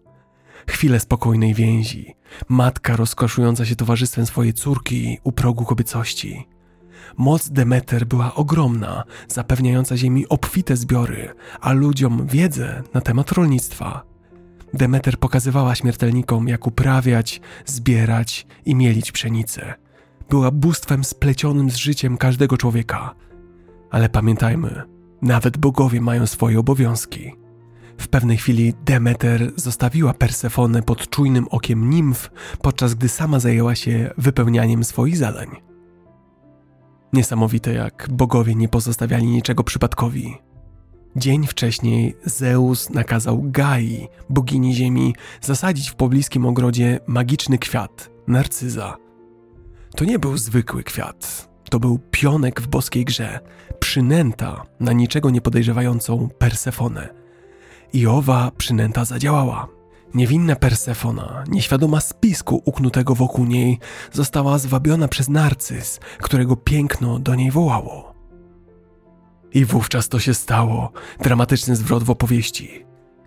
Chwilę 0.68 1.00
spokojnej 1.00 1.54
więzi, 1.54 2.14
matka 2.48 2.96
rozkoszująca 2.96 3.66
się 3.66 3.76
towarzystwem 3.76 4.26
swojej 4.26 4.52
córki 4.52 5.18
u 5.24 5.32
progu 5.32 5.64
kobiecości. 5.64 6.48
Moc 7.16 7.48
Demeter 7.48 8.06
była 8.06 8.34
ogromna, 8.34 9.04
zapewniająca 9.28 9.96
ziemi 9.96 10.28
obfite 10.28 10.76
zbiory, 10.76 11.34
a 11.60 11.72
ludziom 11.72 12.26
wiedzę 12.26 12.82
na 12.94 13.00
temat 13.00 13.32
rolnictwa. 13.32 14.02
Demeter 14.74 15.18
pokazywała 15.18 15.74
śmiertelnikom, 15.74 16.48
jak 16.48 16.66
uprawiać, 16.66 17.40
zbierać 17.66 18.46
i 18.64 18.74
mielić 18.74 19.12
pszenicę. 19.12 19.83
Była 20.30 20.50
bóstwem 20.50 21.04
splecionym 21.04 21.70
z 21.70 21.76
życiem 21.76 22.16
każdego 22.16 22.56
człowieka. 22.56 23.14
Ale 23.90 24.08
pamiętajmy, 24.08 24.82
nawet 25.22 25.58
bogowie 25.58 26.00
mają 26.00 26.26
swoje 26.26 26.58
obowiązki. 26.58 27.32
W 27.98 28.08
pewnej 28.08 28.36
chwili 28.36 28.74
Demeter 28.84 29.52
zostawiła 29.56 30.14
Persefonę 30.14 30.82
pod 30.82 31.08
czujnym 31.08 31.48
okiem 31.50 31.90
nimf, 31.90 32.30
podczas 32.62 32.94
gdy 32.94 33.08
sama 33.08 33.40
zajęła 33.40 33.74
się 33.74 34.10
wypełnianiem 34.18 34.84
swoich 34.84 35.16
zadań. 35.16 35.48
Niesamowite, 37.12 37.74
jak 37.74 38.08
bogowie 38.12 38.54
nie 38.54 38.68
pozostawiali 38.68 39.26
niczego 39.26 39.64
przypadkowi. 39.64 40.34
Dzień 41.16 41.46
wcześniej 41.46 42.16
Zeus 42.24 42.90
nakazał 42.90 43.42
Gai, 43.42 44.08
bogini 44.30 44.74
ziemi, 44.74 45.14
zasadzić 45.40 45.90
w 45.90 45.94
pobliskim 45.94 46.46
ogrodzie 46.46 47.00
magiczny 47.06 47.58
kwiat 47.58 48.10
narcyza. 48.28 49.03
To 49.96 50.04
nie 50.04 50.18
był 50.18 50.36
zwykły 50.36 50.84
kwiat, 50.84 51.48
to 51.70 51.80
był 51.80 51.98
pionek 52.10 52.60
w 52.60 52.66
boskiej 52.66 53.04
grze, 53.04 53.40
przynęta 53.80 54.62
na 54.80 54.92
niczego 54.92 55.30
nie 55.30 55.40
podejrzewającą 55.40 56.28
Persefonę. 56.38 57.08
I 57.92 58.06
owa 58.06 58.50
przynęta 58.58 59.04
zadziałała. 59.04 59.68
Niewinna 60.14 60.56
Persefona, 60.56 61.44
nieświadoma 61.48 62.00
spisku 62.00 62.62
uknutego 62.64 63.14
wokół 63.14 63.44
niej, 63.44 63.78
została 64.12 64.58
zwabiona 64.58 65.08
przez 65.08 65.28
narcyz, 65.28 66.00
którego 66.18 66.56
piękno 66.56 67.18
do 67.18 67.34
niej 67.34 67.50
wołało. 67.50 68.14
I 69.52 69.64
wówczas 69.64 70.08
to 70.08 70.18
się 70.18 70.34
stało, 70.34 70.92
dramatyczny 71.20 71.76
zwrot 71.76 72.02
w 72.02 72.10
opowieści. 72.10 72.84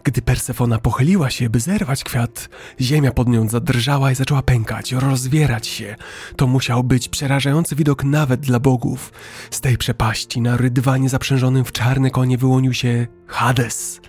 Gdy 0.08 0.22
Persefona 0.22 0.80
pochyliła 0.80 1.30
się, 1.30 1.50
by 1.50 1.60
zerwać 1.60 2.04
kwiat, 2.04 2.50
ziemia 2.82 3.12
pod 3.12 3.28
nią 3.28 3.50
zadrżała 3.50 4.12
i 4.12 4.16
zaczęła 4.16 4.42
pękać, 4.42 4.92
rozwierać 4.92 5.68
się. 5.68 5.96
To 6.36 6.48
musiał 6.48 6.84
być 6.84 7.10
przerażający 7.10 7.76
widok 7.76 8.04
nawet 8.04 8.42
dla 8.42 8.60
bogów. 8.60 9.14
Z 9.52 9.62
tej 9.62 9.78
przepaści 9.78 10.42
na 10.42 10.58
rydwanie 10.58 11.10
zaprzężonym 11.10 11.66
w 11.66 11.72
czarne 11.72 12.10
konie 12.10 12.38
wyłonił 12.38 12.74
się 12.74 13.08
Hades. 13.28 14.02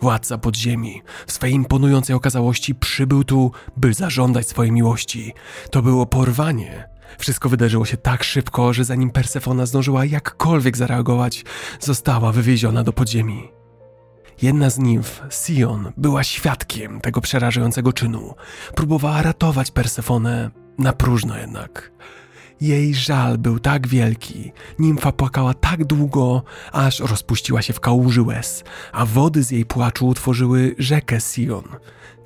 Władca 0.00 0.38
podziemi, 0.38 1.02
w 1.26 1.32
swej 1.32 1.52
imponującej 1.52 2.16
okazałości 2.16 2.74
przybył 2.74 3.24
tu, 3.24 3.52
by 3.76 3.94
zażądać 3.94 4.48
swojej 4.48 4.72
miłości. 4.72 5.32
To 5.70 5.82
było 5.82 6.06
porwanie. 6.06 6.88
Wszystko 7.18 7.48
wydarzyło 7.48 7.84
się 7.84 7.96
tak 7.96 8.24
szybko, 8.24 8.72
że 8.72 8.84
zanim 8.84 9.10
Persefona 9.10 9.66
zdążyła 9.66 10.04
jakkolwiek 10.04 10.76
zareagować, 10.76 11.44
została 11.80 12.32
wywieziona 12.32 12.82
do 12.82 12.92
podziemi. 12.92 13.55
Jedna 14.42 14.70
z 14.70 14.78
nimf, 14.78 15.22
Sion, 15.30 15.92
była 15.96 16.24
świadkiem 16.24 17.00
tego 17.00 17.20
przerażającego 17.20 17.92
czynu. 17.92 18.34
Próbowała 18.74 19.22
ratować 19.22 19.70
Persefonę, 19.70 20.50
na 20.78 20.92
próżno 20.92 21.38
jednak. 21.38 21.92
Jej 22.60 22.94
żal 22.94 23.38
był 23.38 23.58
tak 23.58 23.88
wielki, 23.88 24.52
nimfa 24.78 25.12
płakała 25.12 25.54
tak 25.54 25.84
długo, 25.84 26.42
aż 26.72 27.00
rozpuściła 27.00 27.62
się 27.62 27.72
w 27.72 27.80
kałuży 27.80 28.22
łez, 28.22 28.64
a 28.92 29.06
wody 29.06 29.42
z 29.42 29.50
jej 29.50 29.64
płaczu 29.64 30.06
utworzyły 30.06 30.74
rzekę 30.78 31.20
Sion. 31.20 31.64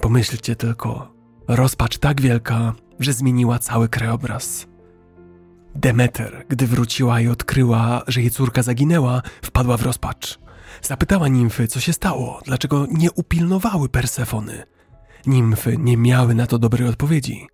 Pomyślcie 0.00 0.56
tylko, 0.56 1.12
rozpacz 1.48 1.98
tak 1.98 2.20
wielka, 2.20 2.72
że 3.00 3.12
zmieniła 3.12 3.58
cały 3.58 3.88
krajobraz. 3.88 4.66
Demeter, 5.74 6.44
gdy 6.48 6.66
wróciła 6.66 7.20
i 7.20 7.28
odkryła, 7.28 8.02
że 8.06 8.20
jej 8.20 8.30
córka 8.30 8.62
zaginęła, 8.62 9.22
wpadła 9.42 9.76
w 9.76 9.82
rozpacz. 9.82 10.38
Zapytała 10.82 11.28
nimfy, 11.28 11.68
co 11.68 11.80
się 11.80 11.92
stało, 11.92 12.40
dlaczego 12.44 12.86
nie 12.90 13.12
upilnowały 13.12 13.88
Persefony. 13.88 14.62
Nimfy 15.26 15.76
nie 15.78 15.96
miały 15.96 16.34
na 16.34 16.46
to 16.46 16.58
dobrej 16.58 16.88
odpowiedzi. 16.88 17.46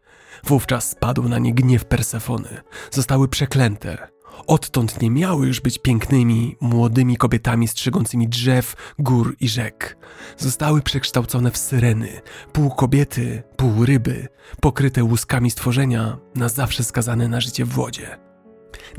Wówczas 0.45 0.91
spadł 0.91 1.29
na 1.29 1.39
nie 1.39 1.55
gniew 1.55 1.85
Persefony. 1.85 2.49
Zostały 2.91 3.29
przeklęte. 3.29 4.09
Odtąd 4.47 5.03
nie 5.03 5.11
miały 5.11 5.47
już 5.47 5.61
być 5.61 5.79
pięknymi, 5.79 6.57
młodymi 6.61 7.17
kobietami 7.17 7.69
strzegącymi 7.69 8.29
drzew, 8.29 8.75
gór 8.99 9.37
i 9.41 9.49
rzek. 9.49 9.97
Zostały 10.37 10.83
przekształcone 10.83 11.51
w 11.51 11.57
syreny, 11.57 12.21
pół 12.53 12.71
kobiety, 12.71 13.43
pół 13.57 13.87
ryby, 13.87 14.29
pokryte 14.61 15.05
łuskami 15.05 15.51
stworzenia, 15.51 16.19
na 16.35 16.49
zawsze 16.49 16.85
skazane 16.85 17.29
na 17.29 17.41
życie 17.41 17.65
w 17.65 17.69
wodzie. 17.69 18.26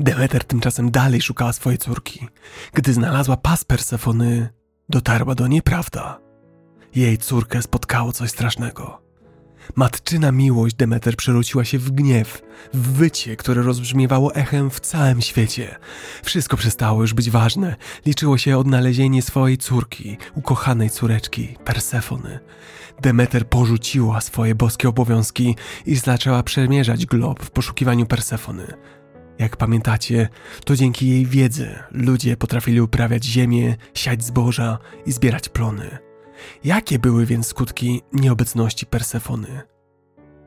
Demeter 0.00 0.44
tymczasem 0.44 0.90
dalej 0.90 1.22
szukała 1.22 1.52
swojej 1.52 1.78
córki. 1.78 2.28
Gdy 2.72 2.92
znalazła 2.92 3.36
pas 3.36 3.64
Persefony, 3.64 4.48
dotarła 4.88 5.34
do 5.34 5.46
niej 5.46 5.62
prawda. 5.62 6.20
Jej 6.94 7.18
córkę 7.18 7.62
spotkało 7.62 8.12
coś 8.12 8.30
strasznego. 8.30 9.08
Matczyna 9.76 10.32
miłość 10.32 10.74
Demeter 10.74 11.16
przerzuciła 11.16 11.64
się 11.64 11.78
w 11.78 11.90
gniew, 11.90 12.42
w 12.74 12.92
wycie, 12.92 13.36
które 13.36 13.62
rozbrzmiewało 13.62 14.34
echem 14.34 14.70
w 14.70 14.80
całym 14.80 15.20
świecie. 15.20 15.76
Wszystko 16.22 16.56
przestało 16.56 17.02
już 17.02 17.14
być 17.14 17.30
ważne. 17.30 17.76
Liczyło 18.06 18.38
się 18.38 18.58
odnalezienie 18.58 19.22
swojej 19.22 19.58
córki, 19.58 20.16
ukochanej 20.34 20.90
córeczki, 20.90 21.56
Persefony. 21.64 22.40
Demeter 23.02 23.48
porzuciła 23.48 24.20
swoje 24.20 24.54
boskie 24.54 24.88
obowiązki 24.88 25.56
i 25.86 25.96
zaczęła 25.96 26.42
przemierzać 26.42 27.06
glob 27.06 27.44
w 27.44 27.50
poszukiwaniu 27.50 28.06
Persefony. 28.06 28.74
Jak 29.38 29.56
pamiętacie, 29.56 30.28
to 30.64 30.76
dzięki 30.76 31.08
jej 31.08 31.26
wiedzy 31.26 31.78
ludzie 31.90 32.36
potrafili 32.36 32.80
uprawiać 32.80 33.24
ziemię, 33.24 33.76
siać 33.94 34.24
zboża 34.24 34.78
i 35.06 35.12
zbierać 35.12 35.48
plony. 35.48 35.98
Jakie 36.64 36.98
były 36.98 37.26
więc 37.26 37.46
skutki 37.46 38.02
nieobecności 38.12 38.86
Persefony? 38.86 39.62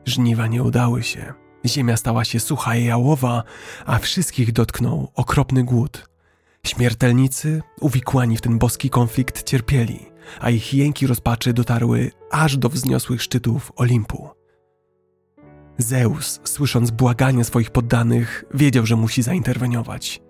Żniwa 0.06 0.46
nie 0.46 0.62
udały 0.62 1.02
się. 1.02 1.34
Ziemia 1.66 1.96
stała 1.96 2.24
się 2.24 2.40
sucha 2.40 2.76
i 2.76 2.84
jałowa, 2.84 3.42
a 3.86 3.98
wszystkich 3.98 4.52
dotknął 4.52 5.12
okropny 5.14 5.64
głód. 5.64 6.08
Śmiertelnicy, 6.66 7.62
uwikłani 7.80 8.36
w 8.36 8.40
ten 8.40 8.58
boski 8.58 8.90
konflikt, 8.90 9.42
cierpieli, 9.42 10.00
a 10.40 10.50
ich 10.50 10.74
jęki 10.74 11.06
rozpaczy 11.06 11.52
dotarły 11.52 12.10
aż 12.30 12.56
do 12.56 12.68
wzniosłych 12.68 13.22
szczytów 13.22 13.72
Olimpu. 13.76 14.41
Zeus, 15.78 16.40
słysząc 16.44 16.90
błagania 16.90 17.44
swoich 17.44 17.70
poddanych, 17.70 18.44
wiedział, 18.54 18.86
że 18.86 18.96
musi 18.96 19.22
zainterweniować. 19.22 20.22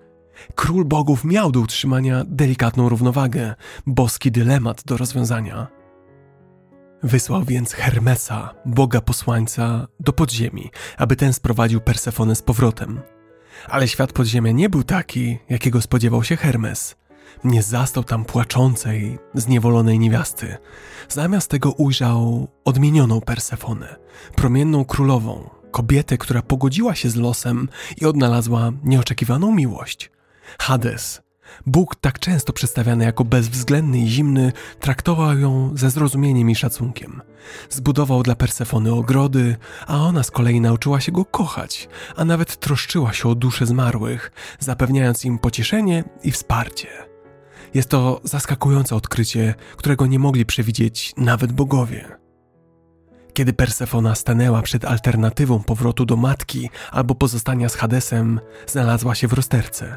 Król 0.54 0.84
bogów 0.84 1.24
miał 1.24 1.52
do 1.52 1.60
utrzymania 1.60 2.24
delikatną 2.26 2.88
równowagę, 2.88 3.54
boski 3.86 4.30
dylemat 4.30 4.84
do 4.84 4.96
rozwiązania. 4.96 5.66
Wysłał 7.02 7.44
więc 7.44 7.72
Hermesa, 7.72 8.54
boga 8.66 9.00
posłańca, 9.00 9.86
do 10.00 10.12
podziemi, 10.12 10.70
aby 10.96 11.16
ten 11.16 11.32
sprowadził 11.32 11.80
Persefonę 11.80 12.34
z 12.34 12.42
powrotem. 12.42 13.00
Ale 13.68 13.88
świat 13.88 14.12
podziemia 14.12 14.52
nie 14.52 14.68
był 14.68 14.82
taki, 14.82 15.38
jakiego 15.48 15.80
spodziewał 15.80 16.24
się 16.24 16.36
Hermes. 16.36 16.96
Nie 17.44 17.62
zastał 17.62 18.04
tam 18.04 18.24
płaczącej, 18.24 19.18
zniewolonej 19.34 19.98
niewiasty. 19.98 20.56
Zamiast 21.08 21.50
tego 21.50 21.72
ujrzał 21.72 22.48
odmienioną 22.64 23.20
Persefonę, 23.20 23.96
promienną 24.36 24.84
królową, 24.84 25.50
kobietę, 25.70 26.18
która 26.18 26.42
pogodziła 26.42 26.94
się 26.94 27.10
z 27.10 27.16
losem 27.16 27.68
i 28.00 28.06
odnalazła 28.06 28.72
nieoczekiwaną 28.84 29.52
miłość. 29.54 30.10
Hades, 30.58 31.22
Bóg 31.66 31.94
tak 31.96 32.18
często 32.18 32.52
przedstawiany 32.52 33.04
jako 33.04 33.24
bezwzględny 33.24 33.98
i 33.98 34.08
zimny, 34.08 34.52
traktował 34.80 35.38
ją 35.38 35.70
ze 35.74 35.90
zrozumieniem 35.90 36.50
i 36.50 36.54
szacunkiem. 36.54 37.22
Zbudował 37.70 38.22
dla 38.22 38.34
Persefony 38.34 38.92
ogrody, 38.92 39.56
a 39.86 39.98
ona 39.98 40.22
z 40.22 40.30
kolei 40.30 40.60
nauczyła 40.60 41.00
się 41.00 41.12
go 41.12 41.24
kochać, 41.24 41.88
a 42.16 42.24
nawet 42.24 42.56
troszczyła 42.56 43.12
się 43.12 43.28
o 43.28 43.34
dusze 43.34 43.66
zmarłych, 43.66 44.32
zapewniając 44.58 45.24
im 45.24 45.38
pocieszenie 45.38 46.04
i 46.22 46.30
wsparcie. 46.30 47.11
Jest 47.74 47.88
to 47.88 48.20
zaskakujące 48.24 48.96
odkrycie, 48.96 49.54
którego 49.76 50.06
nie 50.06 50.18
mogli 50.18 50.46
przewidzieć 50.46 51.12
nawet 51.16 51.52
bogowie. 51.52 52.16
Kiedy 53.34 53.52
Persefona 53.52 54.14
stanęła 54.14 54.62
przed 54.62 54.84
alternatywą 54.84 55.62
powrotu 55.62 56.04
do 56.04 56.16
matki 56.16 56.70
albo 56.90 57.14
pozostania 57.14 57.68
z 57.68 57.74
Hadesem, 57.74 58.40
znalazła 58.66 59.14
się 59.14 59.28
w 59.28 59.32
rozterce. 59.32 59.96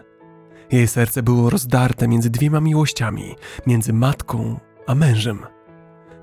Jej 0.71 0.87
serce 0.87 1.23
było 1.23 1.49
rozdarte 1.49 2.07
między 2.07 2.29
dwiema 2.29 2.61
miłościami, 2.61 3.35
między 3.67 3.93
matką 3.93 4.59
a 4.87 4.95
mężem. 4.95 5.54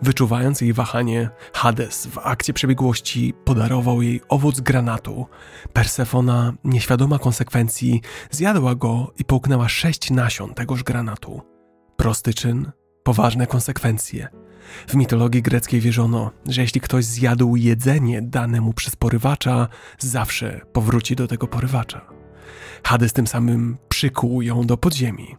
Wyczuwając 0.02 0.60
jej 0.60 0.72
wahanie, 0.72 1.30
Hades 1.52 2.06
w 2.06 2.18
akcie 2.18 2.52
przebiegłości 2.52 3.34
podarował 3.44 4.02
jej 4.02 4.20
owoc 4.28 4.60
granatu. 4.60 5.26
Persefona, 5.72 6.52
nieświadoma 6.64 7.18
konsekwencji, 7.18 8.00
zjadła 8.30 8.74
go 8.74 9.12
i 9.18 9.24
połknęła 9.24 9.68
sześć 9.68 10.10
nasion 10.10 10.54
tegoż 10.54 10.82
granatu. 10.82 11.42
Prosty 11.96 12.34
czyn, 12.34 12.72
poważne 13.02 13.46
konsekwencje. 13.46 14.28
W 14.88 14.94
mitologii 14.94 15.42
greckiej 15.42 15.80
wierzono, 15.80 16.30
że 16.46 16.62
jeśli 16.62 16.80
ktoś 16.80 17.04
zjadł 17.04 17.56
jedzenie 17.56 18.22
dane 18.22 18.60
mu 18.60 18.72
przez 18.72 18.96
porywacza, 18.96 19.68
zawsze 19.98 20.60
powróci 20.72 21.16
do 21.16 21.28
tego 21.28 21.46
porywacza. 21.46 22.00
Hades 22.84 23.12
tym 23.12 23.26
samym 23.26 23.76
przykuł 23.88 24.42
ją 24.42 24.66
do 24.66 24.76
podziemi. 24.76 25.36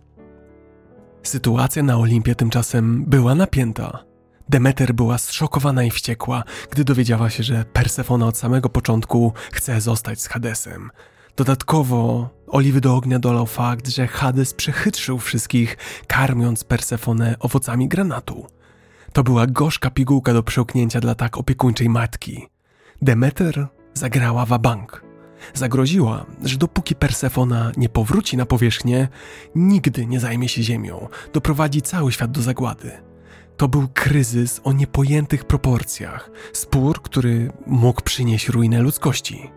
Sytuacja 1.23 1.84
na 1.84 1.98
Olimpie 1.98 2.35
tymczasem 2.35 3.06
była 3.07 3.35
napięta. 3.35 4.12
Demeter 4.49 4.94
była 4.94 5.18
zszokowana 5.18 5.84
i 5.84 5.91
wściekła, 5.91 6.44
gdy 6.72 6.84
dowiedziała 6.84 7.30
się, 7.30 7.44
że 7.44 7.65
Persefona 7.65 8.26
od 8.28 8.38
samego 8.38 8.70
początku 8.70 9.34
chce 9.52 9.82
zostać 9.82 10.22
z 10.22 10.28
Hadesem. 10.28 10.91
Dodatkowo 11.36 12.30
oliwy 12.48 12.82
do 12.82 12.95
ognia 12.95 13.20
dolał 13.20 13.45
fakt, 13.45 13.88
że 13.88 14.07
Hades 14.07 14.53
przechytrzył 14.53 15.20
wszystkich, 15.20 15.78
karmiąc 16.07 16.64
Persefonę 16.64 17.36
owocami 17.40 17.88
granatu. 17.88 18.48
To 19.14 19.24
była 19.24 19.48
gorzka 19.48 19.90
pigułka 19.90 20.34
do 20.34 20.44
przełknięcia 20.44 20.99
dla 20.99 21.15
tak 21.15 21.38
opiekuńczej 21.38 21.90
matki. 21.90 22.48
Demeter 23.02 23.68
zagrała 23.94 24.45
wabank. 24.45 25.03
Zagroziła, 25.53 26.26
że 26.44 26.57
dopóki 26.57 26.95
Persefona 26.95 27.72
nie 27.78 27.90
powróci 27.90 28.38
na 28.38 28.45
powierzchnię, 28.45 29.07
nigdy 29.56 30.06
nie 30.06 30.20
zajmie 30.20 30.49
się 30.49 30.64
ziemią, 30.64 31.07
doprowadzi 31.34 31.82
cały 31.82 32.11
świat 32.11 32.32
do 32.32 32.41
zagłady. 32.41 32.91
To 33.57 33.67
był 33.67 33.88
kryzys 33.93 34.61
o 34.63 34.73
niepojętych 34.73 35.45
proporcjach, 35.45 36.31
spór, 36.53 37.01
który 37.01 37.51
mógł 37.67 38.01
przynieść 38.01 38.49
ruinę 38.49 38.81
ludzkości. 38.81 39.51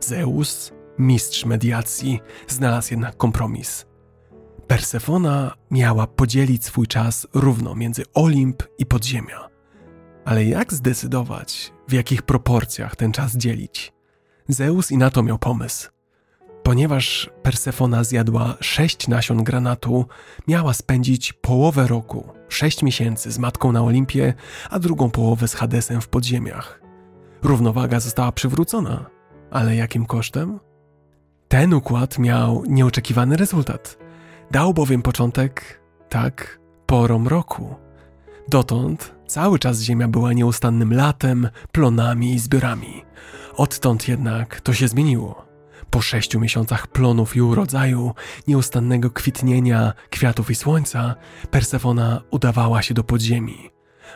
Zeus, 0.00 0.72
mistrz 0.98 1.44
mediacji, 1.44 2.20
znalazł 2.48 2.88
jednak 2.90 3.16
kompromis. 3.16 3.86
Persefona 4.66 5.54
miała 5.70 6.06
podzielić 6.06 6.64
swój 6.64 6.86
czas 6.86 7.26
równo 7.34 7.74
między 7.74 8.02
Olimp 8.14 8.62
i 8.78 8.86
podziemia. 8.86 9.48
Ale 10.24 10.44
jak 10.44 10.72
zdecydować, 10.72 11.72
w 11.88 11.92
jakich 11.92 12.22
proporcjach 12.22 12.96
ten 12.96 13.12
czas 13.12 13.36
dzielić? 13.36 13.92
Zeus 14.48 14.90
i 14.90 14.96
na 14.98 15.10
to 15.10 15.22
miał 15.22 15.38
pomysł. 15.38 15.88
Ponieważ 16.62 17.30
Persefona 17.42 18.04
zjadła 18.04 18.54
sześć 18.60 19.08
nasion 19.08 19.44
granatu, 19.44 20.04
miała 20.48 20.74
spędzić 20.74 21.32
połowę 21.32 21.86
roku, 21.86 22.28
sześć 22.48 22.82
miesięcy 22.82 23.32
z 23.32 23.38
matką 23.38 23.72
na 23.72 23.82
Olimpie, 23.82 24.34
a 24.70 24.78
drugą 24.78 25.10
połowę 25.10 25.48
z 25.48 25.54
Hadesem 25.54 26.00
w 26.00 26.08
podziemiach. 26.08 26.80
Równowaga 27.42 28.00
została 28.00 28.32
przywrócona, 28.32 29.06
ale 29.50 29.76
jakim 29.76 30.06
kosztem? 30.06 30.60
Ten 31.48 31.74
układ 31.74 32.18
miał 32.18 32.64
nieoczekiwany 32.68 33.36
rezultat. 33.36 33.98
Dał 34.50 34.74
bowiem 34.74 35.02
początek, 35.02 35.80
tak, 36.08 36.60
porom 36.86 37.28
roku. 37.28 37.74
Dotąd 38.48 39.14
cały 39.26 39.58
czas 39.58 39.80
ziemia 39.80 40.08
była 40.08 40.32
nieustannym 40.32 40.92
latem, 40.92 41.48
plonami 41.72 42.34
i 42.34 42.38
zbiorami. 42.38 43.02
Odtąd 43.56 44.08
jednak 44.08 44.60
to 44.60 44.72
się 44.72 44.88
zmieniło. 44.88 45.49
Po 45.90 46.00
sześciu 46.00 46.40
miesiącach 46.40 46.86
plonów 46.86 47.36
i 47.36 47.42
urodzaju, 47.42 48.14
nieustannego 48.48 49.10
kwitnienia 49.10 49.92
kwiatów 50.10 50.50
i 50.50 50.54
słońca, 50.54 51.14
Persefona 51.50 52.22
udawała 52.30 52.82
się 52.82 52.94
do 52.94 53.04
podziemi. 53.04 53.70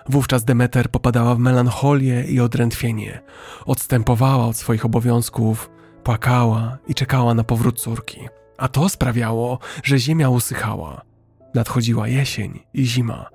Wówczas 0.08 0.44
Demeter 0.44 0.90
popadała 0.90 1.34
w 1.34 1.38
melancholię 1.38 2.24
i 2.24 2.40
odrętwienie. 2.40 3.20
Odstępowała 3.66 4.46
od 4.46 4.56
swoich 4.56 4.84
obowiązków, 4.84 5.70
płakała 6.04 6.78
i 6.86 6.94
czekała 6.94 7.34
na 7.34 7.44
powrót 7.44 7.80
córki. 7.80 8.28
A 8.58 8.68
to 8.68 8.88
sprawiało, 8.88 9.58
że 9.84 9.98
ziemia 9.98 10.28
usychała. 10.28 11.02
Nadchodziła 11.54 12.08
jesień 12.08 12.60
i 12.74 12.84
zima. 12.86 13.30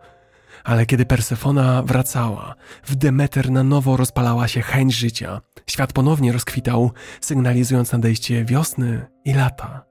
Ale 0.64 0.86
kiedy 0.86 1.06
Persefona 1.06 1.84
wracała, 1.84 2.56
w 2.84 2.96
Demeter 2.96 3.52
na 3.52 3.64
nowo 3.64 3.98
rozpalała 3.98 4.48
się 4.48 4.62
chęć 4.62 4.96
życia. 4.96 5.42
Świat 5.68 5.94
ponownie 5.94 6.32
rozkwitał, 6.32 6.92
sygnalizując 7.22 7.92
nadejście 7.92 8.46
wiosny 8.46 9.06
i 9.26 9.34
lata. 9.34 9.86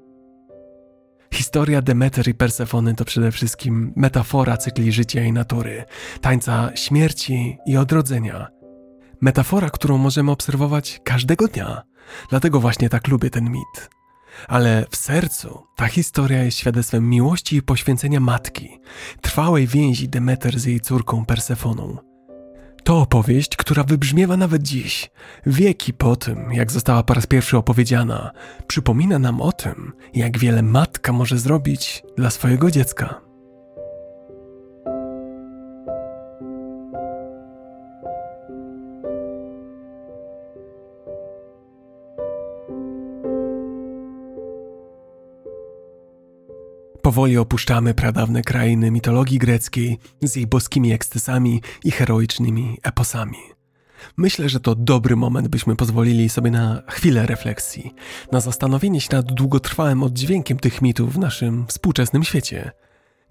Historia 1.34 1.82
Demeter 1.82 2.28
i 2.28 2.34
Persefony 2.34 2.94
to 2.94 3.04
przede 3.04 3.32
wszystkim 3.32 3.92
metafora 3.96 4.56
cykli 4.56 4.92
życia 4.92 5.24
i 5.24 5.32
natury, 5.32 5.84
tańca 6.20 6.70
śmierci 6.74 7.58
i 7.66 7.76
odrodzenia. 7.76 8.48
Metafora, 9.20 9.70
którą 9.70 9.98
możemy 9.98 10.30
obserwować 10.30 11.00
każdego 11.04 11.48
dnia. 11.48 11.82
Dlatego 12.30 12.60
właśnie 12.60 12.88
tak 12.88 13.08
lubię 13.08 13.30
ten 13.30 13.50
mit. 13.50 13.97
Ale 14.48 14.86
w 14.90 14.96
sercu 14.96 15.62
ta 15.76 15.86
historia 15.86 16.44
jest 16.44 16.58
świadectwem 16.58 17.10
miłości 17.10 17.56
i 17.56 17.62
poświęcenia 17.62 18.20
matki, 18.20 18.78
trwałej 19.20 19.66
więzi 19.66 20.08
Demeter 20.08 20.60
z 20.60 20.64
jej 20.64 20.80
córką 20.80 21.24
Persefoną. 21.24 21.96
To 22.84 22.98
opowieść, 23.00 23.56
która 23.56 23.84
wybrzmiewa 23.84 24.36
nawet 24.36 24.62
dziś, 24.62 25.10
wieki 25.46 25.92
po 25.92 26.16
tym, 26.16 26.52
jak 26.52 26.72
została 26.72 27.02
po 27.02 27.14
raz 27.14 27.26
pierwszy 27.26 27.56
opowiedziana, 27.56 28.30
przypomina 28.66 29.18
nam 29.18 29.40
o 29.40 29.52
tym, 29.52 29.92
jak 30.14 30.38
wiele 30.38 30.62
matka 30.62 31.12
może 31.12 31.38
zrobić 31.38 32.02
dla 32.16 32.30
swojego 32.30 32.70
dziecka. 32.70 33.27
Powoli 47.08 47.38
opuszczamy 47.38 47.94
pradawne 47.94 48.42
krainy 48.42 48.90
mitologii 48.90 49.38
greckiej 49.38 49.98
z 50.22 50.36
jej 50.36 50.46
boskimi 50.46 50.92
ekscesami 50.92 51.62
i 51.84 51.90
heroicznymi 51.90 52.78
eposami. 52.82 53.38
Myślę, 54.16 54.48
że 54.48 54.60
to 54.60 54.74
dobry 54.74 55.16
moment, 55.16 55.48
byśmy 55.48 55.76
pozwolili 55.76 56.28
sobie 56.28 56.50
na 56.50 56.82
chwilę 56.88 57.26
refleksji, 57.26 57.94
na 58.32 58.40
zastanowienie 58.40 59.00
się 59.00 59.08
nad 59.12 59.32
długotrwałym 59.32 60.02
oddźwiękiem 60.02 60.58
tych 60.58 60.82
mitów 60.82 61.14
w 61.14 61.18
naszym 61.18 61.66
współczesnym 61.66 62.24
świecie. 62.24 62.70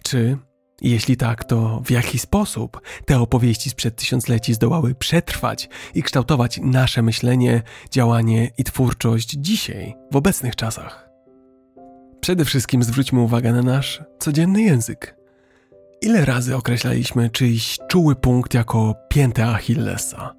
Czy, 0.03 0.37
jeśli 0.81 1.17
tak, 1.17 1.43
to 1.43 1.81
w 1.85 1.91
jaki 1.91 2.19
sposób 2.19 2.81
te 3.05 3.19
opowieści 3.19 3.69
sprzed 3.69 3.95
tysiącleci 3.95 4.53
zdołały 4.53 4.95
przetrwać 4.95 5.69
i 5.95 6.03
kształtować 6.03 6.59
nasze 6.63 7.01
myślenie, 7.01 7.61
działanie 7.91 8.51
i 8.57 8.63
twórczość 8.63 9.29
dzisiaj, 9.29 9.95
w 10.11 10.15
obecnych 10.15 10.55
czasach? 10.55 11.06
Przede 12.21 12.45
wszystkim 12.45 12.83
zwróćmy 12.83 13.19
uwagę 13.19 13.53
na 13.53 13.61
nasz 13.61 14.01
codzienny 14.19 14.61
język. 14.61 15.15
Ile 16.01 16.25
razy 16.25 16.55
określaliśmy 16.55 17.29
czyjś 17.29 17.77
czuły 17.87 18.15
punkt 18.15 18.53
jako 18.53 18.95
piętę 19.09 19.47
Achillesa? 19.47 20.35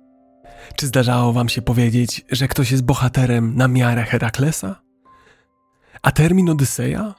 Czy 0.77 0.87
zdarzało 0.87 1.33
wam 1.33 1.49
się 1.49 1.63
powiedzieć, 1.63 2.25
że 2.31 2.49
ktoś 2.49 2.71
jest 2.71 2.85
bohaterem 2.85 3.57
na 3.57 3.69
miarę 3.69 4.03
Heraklesa? 4.03 4.81
A 6.03 6.11
termin 6.11 6.51
Odyseja 6.51 7.15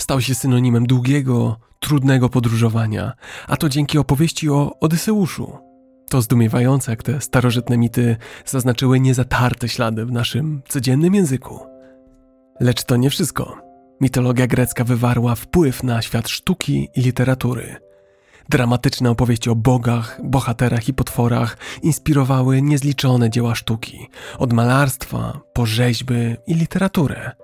stał 0.00 0.20
się 0.20 0.34
synonimem 0.34 0.86
długiego, 0.86 1.60
trudnego 1.80 2.28
podróżowania, 2.28 3.12
a 3.46 3.56
to 3.56 3.68
dzięki 3.68 3.98
opowieści 3.98 4.50
o 4.50 4.80
Odyseuszu. 4.80 5.58
To 6.10 6.22
zdumiewające, 6.22 6.92
jak 6.92 7.02
te 7.02 7.20
starożytne 7.20 7.78
mity 7.78 8.16
zaznaczyły 8.46 9.00
niezatarte 9.00 9.68
ślady 9.68 10.06
w 10.06 10.12
naszym 10.12 10.62
codziennym 10.68 11.14
języku. 11.14 11.60
Lecz 12.60 12.84
to 12.84 12.96
nie 12.96 13.10
wszystko. 13.10 13.63
Mitologia 14.04 14.46
grecka 14.46 14.84
wywarła 14.84 15.34
wpływ 15.34 15.82
na 15.82 16.02
świat 16.02 16.28
sztuki 16.28 16.88
i 16.96 17.00
literatury. 17.00 17.76
Dramatyczne 18.48 19.10
opowieści 19.10 19.50
o 19.50 19.54
bogach, 19.54 20.20
bohaterach 20.24 20.88
i 20.88 20.94
potworach 20.94 21.56
inspirowały 21.82 22.62
niezliczone 22.62 23.30
dzieła 23.30 23.54
sztuki, 23.54 24.08
od 24.38 24.52
malarstwa 24.52 25.40
po 25.52 25.66
rzeźby 25.66 26.36
i 26.46 26.54
literaturę. 26.54 27.43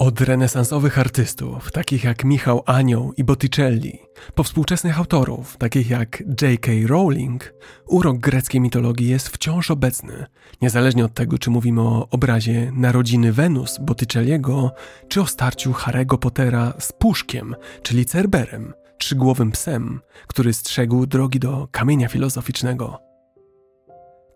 Od 0.00 0.20
renesansowych 0.20 0.98
artystów, 0.98 1.72
takich 1.72 2.04
jak 2.04 2.24
Michał 2.24 2.62
Anioł 2.66 3.12
i 3.16 3.24
Botticelli, 3.24 3.98
po 4.34 4.42
współczesnych 4.42 4.98
autorów, 4.98 5.56
takich 5.56 5.90
jak 5.90 6.22
J.K. 6.42 6.72
Rowling, 6.86 7.54
urok 7.86 8.18
greckiej 8.18 8.60
mitologii 8.60 9.08
jest 9.08 9.28
wciąż 9.28 9.70
obecny, 9.70 10.26
niezależnie 10.62 11.04
od 11.04 11.14
tego, 11.14 11.38
czy 11.38 11.50
mówimy 11.50 11.80
o 11.80 12.08
obrazie 12.10 12.72
Narodziny 12.74 13.32
Wenus 13.32 13.78
Botticelliego, 13.78 14.72
czy 15.08 15.20
o 15.20 15.26
starciu 15.26 15.72
Harry'ego 15.72 16.18
Pottera 16.18 16.72
z 16.78 16.92
Puszkiem, 16.92 17.56
czyli 17.82 18.04
Cerberem, 18.04 18.72
trzygłowym 18.98 19.52
psem, 19.52 20.00
który 20.26 20.52
strzegł 20.52 21.06
drogi 21.06 21.38
do 21.38 21.68
kamienia 21.70 22.08
filozoficznego. 22.08 23.09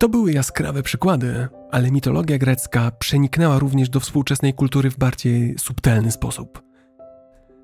To 0.04 0.08
były 0.08 0.32
jaskrawe 0.32 0.82
przykłady, 0.82 1.48
ale 1.70 1.90
mitologia 1.90 2.38
grecka 2.38 2.90
przeniknęła 2.90 3.58
również 3.58 3.88
do 3.88 4.00
współczesnej 4.00 4.54
kultury 4.54 4.90
w 4.90 4.98
bardziej 4.98 5.58
subtelny 5.58 6.12
sposób. 6.12 6.62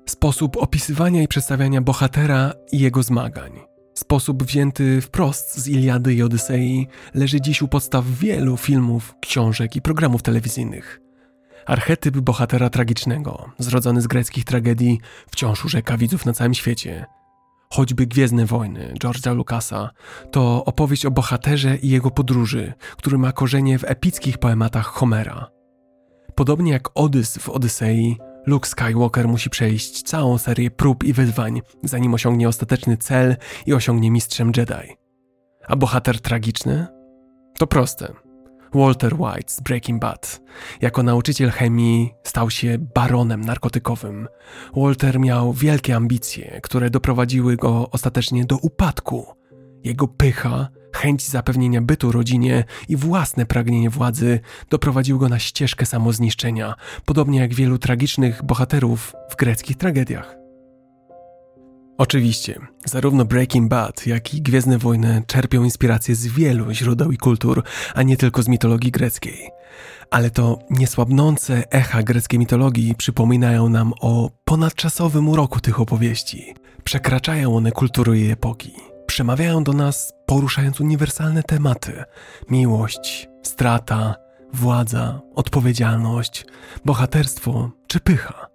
Sposób 0.05 0.57
opisywania 0.57 1.21
i 1.21 1.27
przedstawiania 1.27 1.81
bohatera 1.81 2.53
i 2.71 2.79
jego 2.79 3.03
zmagań. 3.03 3.51
Sposób 3.93 4.43
wzięty 4.43 5.01
wprost 5.01 5.57
z 5.57 5.67
Iliady 5.67 6.13
i 6.13 6.23
Odysei 6.23 6.87
leży 7.13 7.41
dziś 7.41 7.61
u 7.61 7.67
podstaw 7.67 8.05
wielu 8.05 8.57
filmów, 8.57 9.15
książek 9.21 9.75
i 9.75 9.81
programów 9.81 10.21
telewizyjnych. 10.21 11.01
Archetyp 11.65 12.17
bohatera 12.17 12.69
tragicznego, 12.69 13.51
zrodzony 13.59 14.01
z 14.01 14.07
greckich 14.07 14.43
tragedii, 14.43 14.99
wciąż 15.31 15.65
urzeka 15.65 15.97
widzów 15.97 16.25
na 16.25 16.33
całym 16.33 16.53
świecie– 16.53 17.05
choćby 17.71 18.07
Gwiezdne 18.07 18.45
Wojny 18.45 18.93
George'a 18.99 19.35
Lucasa, 19.35 19.89
to 20.31 20.65
opowieść 20.65 21.05
o 21.05 21.11
bohaterze 21.11 21.77
i 21.77 21.89
jego 21.89 22.11
podróży, 22.11 22.73
który 22.97 23.17
ma 23.17 23.31
korzenie 23.31 23.79
w 23.79 23.83
epickich 23.83 24.37
poematach 24.37 24.85
Homera. 24.85 25.47
Podobnie 26.35 26.71
jak 26.71 26.89
Odys 26.95 27.37
w 27.37 27.49
Odysei, 27.49 28.17
Luke 28.45 28.69
Skywalker 28.69 29.27
musi 29.27 29.49
przejść 29.49 30.03
całą 30.03 30.37
serię 30.37 30.71
prób 30.71 31.03
i 31.03 31.13
wyzwań, 31.13 31.61
zanim 31.83 32.13
osiągnie 32.13 32.47
ostateczny 32.47 32.97
cel 32.97 33.35
i 33.65 33.73
osiągnie 33.73 34.11
mistrzem 34.11 34.51
Jedi. 34.57 34.95
A 35.67 35.75
bohater 35.75 36.21
tragiczny? 36.21 36.87
To 37.57 37.67
proste. 37.67 38.13
Walter 38.73 39.13
White 39.21 39.53
z 39.53 39.61
Breaking 39.61 40.01
Bad. 40.01 40.41
Jako 40.81 41.03
nauczyciel 41.03 41.51
chemii 41.51 42.13
stał 42.23 42.49
się 42.49 42.77
baronem 42.95 43.41
narkotykowym. 43.41 44.27
Walter 44.75 45.19
miał 45.19 45.53
wielkie 45.53 45.95
ambicje, 45.95 46.59
które 46.63 46.89
doprowadziły 46.89 47.55
go 47.55 47.89
ostatecznie 47.89 48.45
do 48.45 48.57
upadku 48.57 49.25
Jego 49.83 50.07
pycha, 50.07 50.67
chęć 50.95 51.27
zapewnienia 51.27 51.81
bytu 51.81 52.11
rodzinie 52.11 52.63
i 52.89 52.95
własne 52.95 53.45
pragnienie 53.45 53.89
władzy 53.89 54.39
doprowadził 54.69 55.19
go 55.19 55.29
na 55.29 55.39
ścieżkę 55.39 55.85
samozniszczenia, 55.85 56.75
podobnie 57.05 57.39
jak 57.39 57.53
wielu 57.53 57.77
tragicznych 57.77 58.43
bohaterów 58.43 59.13
w 59.29 59.35
greckich 59.35 59.77
tragediach. 59.77 60.40
Oczywiście, 62.01 62.59
zarówno 62.85 63.25
Breaking 63.25 63.69
Bad, 63.69 64.07
jak 64.07 64.33
i 64.33 64.41
Gwiezdne 64.41 64.77
Wojny 64.77 65.23
czerpią 65.27 65.63
inspirację 65.63 66.15
z 66.15 66.27
wielu 66.27 66.71
źródeł 66.71 67.11
i 67.11 67.17
kultur, 67.17 67.63
a 67.95 68.03
nie 68.03 68.17
tylko 68.17 68.43
z 68.43 68.47
mitologii 68.47 68.91
greckiej. 68.91 69.49
Ale 70.11 70.29
to 70.29 70.59
niesłabnące 70.69 71.71
echa 71.71 72.03
greckiej 72.03 72.39
mitologii 72.39 72.95
przypominają 72.95 73.69
nam 73.69 73.93
o 74.01 74.31
ponadczasowym 74.45 75.29
uroku 75.29 75.59
tych 75.59 75.79
opowieści. 75.79 76.53
Przekraczają 76.83 77.55
one 77.55 77.71
kultury 77.71 78.19
i 78.19 78.31
epoki. 78.31 78.71
Przemawiają 79.05 79.63
do 79.63 79.73
nas, 79.73 80.13
poruszając 80.25 80.81
uniwersalne 80.81 81.43
tematy: 81.43 82.03
miłość, 82.49 83.29
strata, 83.43 84.15
władza, 84.53 85.21
odpowiedzialność, 85.35 86.45
bohaterstwo 86.85 87.71
czy 87.87 87.99
pycha. 87.99 88.50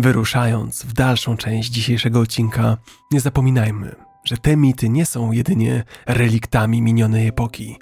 Wyruszając 0.00 0.82
w 0.82 0.92
dalszą 0.92 1.36
część 1.36 1.70
dzisiejszego 1.70 2.20
odcinka, 2.20 2.76
nie 3.12 3.20
zapominajmy, 3.20 3.94
że 4.24 4.36
te 4.36 4.56
mity 4.56 4.88
nie 4.88 5.06
są 5.06 5.32
jedynie 5.32 5.84
reliktami 6.06 6.82
minionej 6.82 7.28
epoki. 7.28 7.78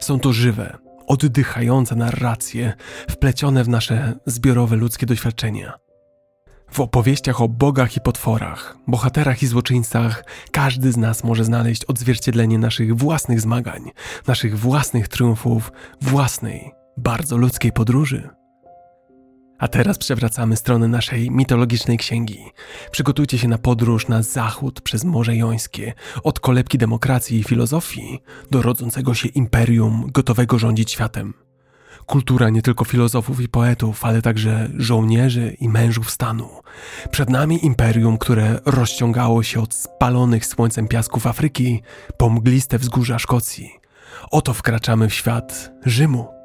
Są 0.00 0.20
to 0.20 0.32
żywe, 0.32 0.78
oddychające 1.06 1.96
narracje, 1.96 2.72
wplecione 3.10 3.64
w 3.64 3.68
nasze 3.68 4.14
zbiorowe 4.26 4.76
ludzkie 4.76 5.06
doświadczenia. 5.06 5.72
W 6.70 6.80
opowieściach 6.80 7.40
o 7.42 7.48
bogach 7.48 7.96
i 7.96 8.00
potworach, 8.00 8.76
bohaterach 8.86 9.42
i 9.42 9.46
złoczyńcach, 9.46 10.24
każdy 10.50 10.92
z 10.92 10.96
nas 10.96 11.24
może 11.24 11.44
znaleźć 11.44 11.84
odzwierciedlenie 11.84 12.58
naszych 12.58 12.96
własnych 12.96 13.40
zmagań, 13.40 13.90
naszych 14.26 14.58
własnych 14.58 15.08
triumfów, 15.08 15.72
własnej, 16.00 16.70
bardzo 16.96 17.36
ludzkiej 17.36 17.72
podróży. 17.72 18.41
A 19.62 19.68
teraz 19.68 19.98
przewracamy 19.98 20.56
stronę 20.56 20.88
naszej 20.88 21.30
mitologicznej 21.30 21.98
księgi. 21.98 22.38
Przygotujcie 22.90 23.38
się 23.38 23.48
na 23.48 23.58
podróż 23.58 24.08
na 24.08 24.22
zachód 24.22 24.80
przez 24.80 25.04
Morze 25.04 25.36
Jońskie, 25.36 25.92
od 26.22 26.40
kolebki 26.40 26.78
demokracji 26.78 27.38
i 27.38 27.44
filozofii 27.44 28.22
do 28.50 28.62
rodzącego 28.62 29.14
się 29.14 29.28
imperium 29.28 30.10
gotowego 30.12 30.58
rządzić 30.58 30.92
światem. 30.92 31.34
Kultura 32.06 32.50
nie 32.50 32.62
tylko 32.62 32.84
filozofów 32.84 33.40
i 33.40 33.48
poetów, 33.48 34.04
ale 34.04 34.22
także 34.22 34.70
żołnierzy 34.76 35.56
i 35.60 35.68
mężów 35.68 36.10
stanu. 36.10 36.48
Przed 37.10 37.30
nami 37.30 37.66
imperium, 37.66 38.18
które 38.18 38.60
rozciągało 38.64 39.42
się 39.42 39.60
od 39.60 39.74
spalonych 39.74 40.46
słońcem 40.46 40.88
piasków 40.88 41.26
Afryki 41.26 41.82
po 42.16 42.30
mgliste 42.30 42.78
wzgórza 42.78 43.18
Szkocji. 43.18 43.72
Oto 44.30 44.54
wkraczamy 44.54 45.08
w 45.08 45.14
świat 45.14 45.72
Rzymu. 45.86 46.41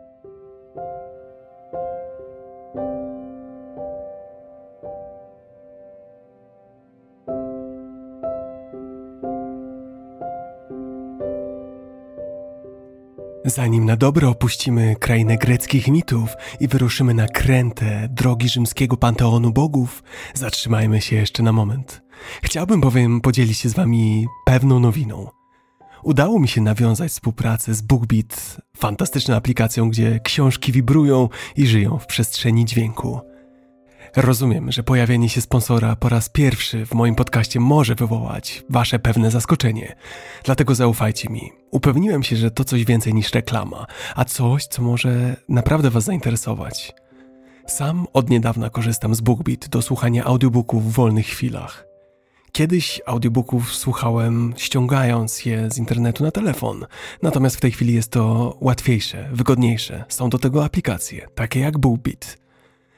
Zanim 13.48 13.86
na 13.86 13.96
dobre 13.96 14.28
opuścimy 14.30 14.96
krainę 15.00 15.38
greckich 15.38 15.88
mitów 15.88 16.36
i 16.60 16.68
wyruszymy 16.68 17.14
na 17.14 17.28
krętę 17.28 18.08
drogi 18.12 18.50
rzymskiego 18.50 18.98
panteonu 18.98 19.52
bogów, 19.52 20.04
zatrzymajmy 20.34 21.02
się 21.02 21.16
jeszcze 21.16 21.44
na 21.44 21.52
moment. 21.52 22.02
Chciałbym 22.44 22.82
bowiem 22.82 23.22
podzielić 23.22 23.58
się 23.58 23.70
z 23.70 23.74
wami 23.74 24.28
pewną 24.46 24.80
nowiną. 24.80 25.28
Udało 26.04 26.40
mi 26.40 26.48
się 26.48 26.62
nawiązać 26.62 27.12
współpracę 27.12 27.74
z 27.74 27.82
BookBeat, 27.82 28.58
fantastyczną 28.78 29.36
aplikacją, 29.36 29.90
gdzie 29.90 30.20
książki 30.20 30.72
wibrują 30.72 31.30
i 31.56 31.68
żyją 31.68 31.98
w 31.98 32.06
przestrzeni 32.06 32.66
dźwięku. 32.66 33.20
Rozumiem, 34.16 34.72
że 34.72 34.84
pojawienie 34.84 35.30
się 35.30 35.42
sponsora 35.42 35.96
po 35.96 36.10
raz 36.10 36.30
pierwszy 36.30 36.86
w 36.86 36.94
moim 36.94 37.16
podcaście 37.16 37.60
może 37.60 37.96
wywołać 37.96 38.64
wasze 38.70 39.00
pewne 39.00 39.32
zaskoczenie. 39.32 39.96
Dlatego 40.44 40.76
zaufajcie 40.76 41.30
mi. 41.30 41.52
Upewniłem 41.72 42.24
się, 42.24 42.36
że 42.36 42.52
to 42.52 42.64
coś 42.64 42.86
więcej 42.86 43.14
niż 43.14 43.34
reklama, 43.34 43.86
a 44.16 44.26
coś, 44.26 44.66
co 44.66 44.82
może 44.82 45.36
naprawdę 45.50 45.90
was 45.90 46.04
zainteresować. 46.04 46.94
Sam 47.68 48.08
od 48.14 48.30
niedawna 48.30 48.70
korzystam 48.70 49.16
z 49.16 49.22
BookBeat 49.22 49.68
do 49.68 49.82
słuchania 49.82 50.24
audiobooków 50.24 50.86
w 50.86 50.92
wolnych 50.92 51.26
chwilach. 51.26 51.88
Kiedyś 52.52 53.02
audiobooków 53.06 53.76
słuchałem 53.76 54.54
ściągając 54.58 55.46
je 55.46 55.72
z 55.72 55.78
internetu 55.78 56.24
na 56.24 56.32
telefon, 56.32 56.86
natomiast 57.22 57.56
w 57.56 57.62
tej 57.62 57.72
chwili 57.72 57.94
jest 57.94 58.12
to 58.12 58.58
łatwiejsze, 58.62 59.30
wygodniejsze. 59.34 60.06
Są 60.10 60.30
do 60.30 60.40
tego 60.40 60.66
aplikacje, 60.66 61.28
takie 61.36 61.60
jak 61.60 61.78
BookBeat. 61.78 62.47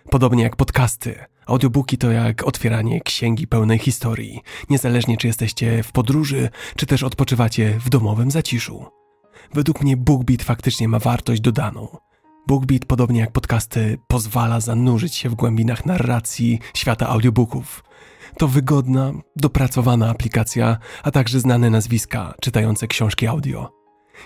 Podobnie 0.10 0.44
jak 0.44 0.56
podcasty, 0.56 1.16
audiobooki 1.46 1.98
to 1.98 2.12
jak 2.12 2.44
otwieranie 2.44 3.02
księgi 3.02 3.48
pełnej 3.48 3.80
historii, 3.80 4.42
niezależnie 4.70 5.18
czy 5.18 5.28
jesteście 5.28 5.84
w 5.84 5.92
podróży, 5.92 6.50
czy 6.76 6.86
też 6.86 7.04
odpoczywacie 7.04 7.80
w 7.80 7.90
domowym 7.90 8.32
zaciszu. 8.32 8.86
Według 9.54 9.82
mnie 9.82 9.98
BookBeat 9.98 10.44
faktycznie 10.44 10.88
ma 10.88 11.00
wartość 11.00 11.42
dodaną. 11.42 11.98
BookBeat, 12.48 12.86
podobnie 12.86 13.20
jak 13.20 13.32
podcasty, 13.32 13.98
pozwala 14.08 14.60
zanurzyć 14.60 15.16
się 15.16 15.30
w 15.30 15.36
głębinach 15.36 15.86
narracji 15.86 16.60
świata 16.74 17.10
audiobooków. 17.10 17.84
To 18.38 18.48
wygodna, 18.48 19.14
dopracowana 19.36 20.10
aplikacja, 20.10 20.78
a 21.04 21.12
także 21.12 21.40
znane 21.40 21.70
nazwiska 21.70 22.34
czytające 22.42 22.88
książki 22.88 23.28
audio. 23.28 23.72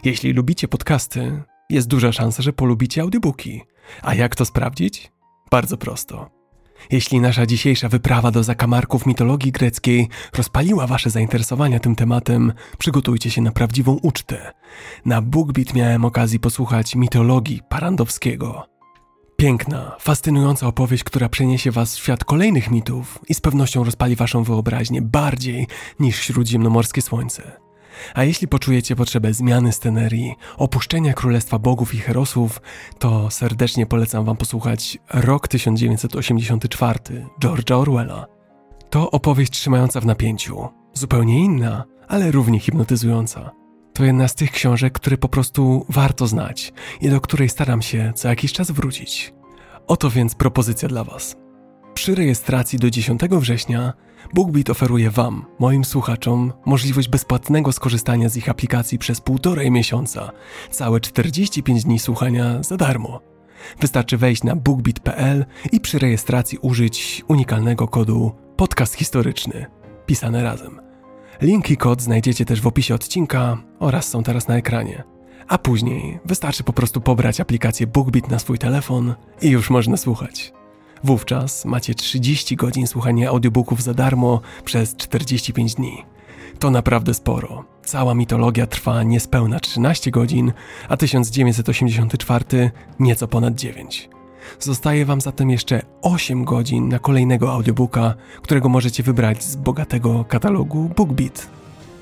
Jeśli 0.03 0.33
lubicie 0.33 0.67
podcasty, 0.67 1.43
jest 1.69 1.87
duża 1.87 2.11
szansa, 2.11 2.43
że 2.43 2.53
polubicie 2.53 3.01
audiobooki. 3.01 3.61
A 4.01 4.15
jak 4.15 4.35
to 4.35 4.45
sprawdzić? 4.45 5.12
Bardzo 5.53 5.77
prosto. 5.77 6.29
Jeśli 6.91 7.19
nasza 7.19 7.45
dzisiejsza 7.45 7.89
wyprawa 7.89 8.31
do 8.31 8.43
zakamarków 8.43 9.05
mitologii 9.05 9.51
greckiej 9.51 10.09
rozpaliła 10.37 10.87
wasze 10.87 11.09
zainteresowania 11.09 11.79
tym 11.79 11.95
tematem, 11.95 12.53
przygotujcie 12.77 13.31
się 13.31 13.41
na 13.41 13.51
prawdziwą 13.51 13.99
ucztę. 14.01 14.51
Na 15.05 15.21
BookBeat 15.21 15.73
miałem 15.73 16.05
okazję 16.05 16.39
posłuchać 16.39 16.95
mitologii 16.95 17.61
Parandowskiego. 17.69 18.67
Piękna, 19.37 19.95
fascynująca 19.99 20.67
opowieść, 20.67 21.03
która 21.03 21.29
przeniesie 21.29 21.71
was 21.71 21.95
w 21.95 21.99
świat 21.99 22.23
kolejnych 22.25 22.71
mitów 22.71 23.19
i 23.29 23.33
z 23.33 23.41
pewnością 23.41 23.83
rozpali 23.83 24.15
waszą 24.15 24.43
wyobraźnię 24.43 25.01
bardziej 25.01 25.67
niż 25.99 26.19
śródziemnomorskie 26.19 27.01
słońce. 27.01 27.62
A 28.13 28.23
jeśli 28.23 28.47
poczujecie 28.47 28.95
potrzebę 28.95 29.33
zmiany 29.33 29.71
scenerii, 29.71 30.35
opuszczenia 30.57 31.13
Królestwa 31.13 31.59
Bogów 31.59 31.93
i 31.93 31.97
Herosów, 31.97 32.61
to 32.99 33.31
serdecznie 33.31 33.85
polecam 33.85 34.25
wam 34.25 34.37
posłuchać 34.37 34.97
Rok 35.13 35.47
1984 35.47 36.99
George'a 37.41 37.73
Orwella. 37.73 38.25
To 38.89 39.11
opowieść 39.11 39.51
trzymająca 39.51 40.01
w 40.01 40.05
napięciu, 40.05 40.67
zupełnie 40.93 41.39
inna, 41.39 41.83
ale 42.07 42.31
równie 42.31 42.59
hipnotyzująca. 42.59 43.51
To 43.93 44.03
jedna 44.03 44.27
z 44.27 44.35
tych 44.35 44.51
książek, 44.51 44.93
które 44.93 45.17
po 45.17 45.29
prostu 45.29 45.85
warto 45.89 46.27
znać 46.27 46.73
i 47.01 47.09
do 47.09 47.21
której 47.21 47.49
staram 47.49 47.81
się 47.81 48.11
co 48.15 48.27
jakiś 48.27 48.53
czas 48.53 48.71
wrócić. 48.71 49.33
Oto 49.87 50.09
więc 50.09 50.35
propozycja 50.35 50.89
dla 50.89 51.03
Was. 51.03 51.35
Przy 51.93 52.15
rejestracji 52.15 52.79
do 52.79 52.89
10 52.89 53.21
września 53.31 53.93
BookBeat 54.33 54.69
oferuje 54.69 55.09
Wam, 55.09 55.45
moim 55.59 55.85
słuchaczom, 55.85 56.53
możliwość 56.65 57.09
bezpłatnego 57.09 57.71
skorzystania 57.71 58.29
z 58.29 58.37
ich 58.37 58.49
aplikacji 58.49 58.99
przez 58.99 59.21
półtorej 59.21 59.71
miesiąca, 59.71 60.31
całe 60.71 60.99
45 60.99 61.83
dni 61.83 61.99
słuchania 61.99 62.63
za 62.63 62.77
darmo. 62.77 63.19
Wystarczy 63.79 64.17
wejść 64.17 64.43
na 64.43 64.55
bookbeat.pl 64.55 65.45
i 65.71 65.79
przy 65.79 65.99
rejestracji 65.99 66.57
użyć 66.61 67.23
unikalnego 67.27 67.87
kodu 67.87 68.31
podcast 68.55 68.95
historyczny, 68.95 69.65
pisane 70.05 70.43
razem. 70.43 70.79
Link 71.41 71.71
i 71.71 71.77
kod 71.77 72.01
znajdziecie 72.01 72.45
też 72.45 72.61
w 72.61 72.67
opisie 72.67 72.95
odcinka 72.95 73.57
oraz 73.79 74.07
są 74.07 74.23
teraz 74.23 74.47
na 74.47 74.55
ekranie. 74.57 75.03
A 75.47 75.57
później 75.57 76.19
wystarczy 76.25 76.63
po 76.63 76.73
prostu 76.73 77.01
pobrać 77.01 77.39
aplikację 77.39 77.87
BookBeat 77.87 78.29
na 78.29 78.39
swój 78.39 78.57
telefon 78.57 79.15
i 79.41 79.49
już 79.49 79.69
można 79.69 79.97
słuchać. 79.97 80.53
Wówczas 81.03 81.65
macie 81.65 81.95
30 81.95 82.55
godzin 82.55 82.87
słuchania 82.87 83.29
audiobooków 83.29 83.83
za 83.83 83.93
darmo 83.93 84.41
przez 84.65 84.95
45 84.95 85.75
dni. 85.75 86.05
To 86.59 86.71
naprawdę 86.71 87.13
sporo. 87.13 87.63
Cała 87.85 88.15
mitologia 88.15 88.67
trwa 88.67 89.03
niespełna 89.03 89.59
13 89.59 90.11
godzin, 90.11 90.53
a 90.89 90.97
1984 90.97 92.71
nieco 92.99 93.27
ponad 93.27 93.55
9. 93.55 94.09
Zostaje 94.59 95.05
Wam 95.05 95.21
zatem 95.21 95.49
jeszcze 95.49 95.81
8 96.01 96.45
godzin 96.45 96.89
na 96.89 96.99
kolejnego 96.99 97.53
audiobooka, 97.53 98.13
którego 98.41 98.69
możecie 98.69 99.03
wybrać 99.03 99.43
z 99.43 99.55
bogatego 99.55 100.25
katalogu 100.25 100.89
BookBeat. 100.95 101.47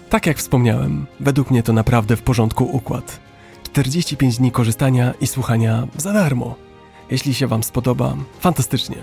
Tak 0.09 0.25
jak 0.25 0.37
wspomniałem, 0.37 1.05
według 1.19 1.51
mnie 1.51 1.63
to 1.63 1.73
naprawdę 1.73 2.15
w 2.15 2.21
porządku 2.21 2.63
układ. 2.63 3.19
45 3.63 4.37
dni 4.37 4.51
korzystania 4.51 5.13
i 5.21 5.27
słuchania 5.27 5.87
za 5.97 6.13
darmo. 6.13 6.70
Jeśli 7.11 7.33
się 7.33 7.47
Wam 7.47 7.63
spodoba, 7.63 8.15
fantastycznie. 8.39 8.97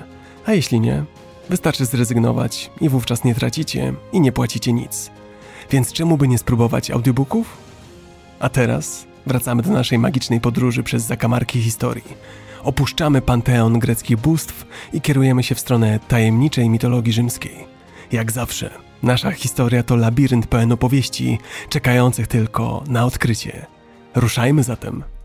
A 0.46 0.52
jeśli 0.52 0.80
nie, 0.80 1.04
wystarczy 1.50 1.86
zrezygnować 1.86 2.70
i 2.80 2.88
wówczas 2.88 3.24
nie 3.24 3.34
tracicie 3.34 3.94
i 4.12 4.20
nie 4.20 4.32
płacicie 4.32 4.72
nic. 4.72 5.10
Więc 5.70 5.92
czemu 5.92 6.16
by 6.16 6.28
nie 6.28 6.38
spróbować 6.38 6.90
audiobooków? 6.90 7.56
A 8.40 8.48
teraz 8.48 9.06
wracamy 9.26 9.62
do 9.62 9.70
naszej 9.70 9.98
magicznej 9.98 10.40
podróży 10.40 10.82
przez 10.82 11.02
zakamarki 11.02 11.62
historii. 11.62 12.04
Opuszczamy 12.62 13.22
panteon 13.22 13.78
greckich 13.78 14.16
bóstw 14.16 14.66
i 14.92 15.00
kierujemy 15.00 15.42
się 15.42 15.54
w 15.54 15.60
stronę 15.60 16.00
tajemniczej 16.08 16.68
mitologii 16.68 17.12
rzymskiej. 17.12 17.66
Jak 18.12 18.32
zawsze, 18.32 18.70
nasza 19.02 19.32
historia 19.32 19.82
to 19.82 19.96
labirynt 19.96 20.46
pełen 20.46 20.72
opowieści, 20.72 21.38
czekających 21.68 22.26
tylko 22.26 22.84
na 22.88 23.04
odkrycie. 23.04 23.66
Ruszajmy 24.14 24.62
zatem. 24.62 25.17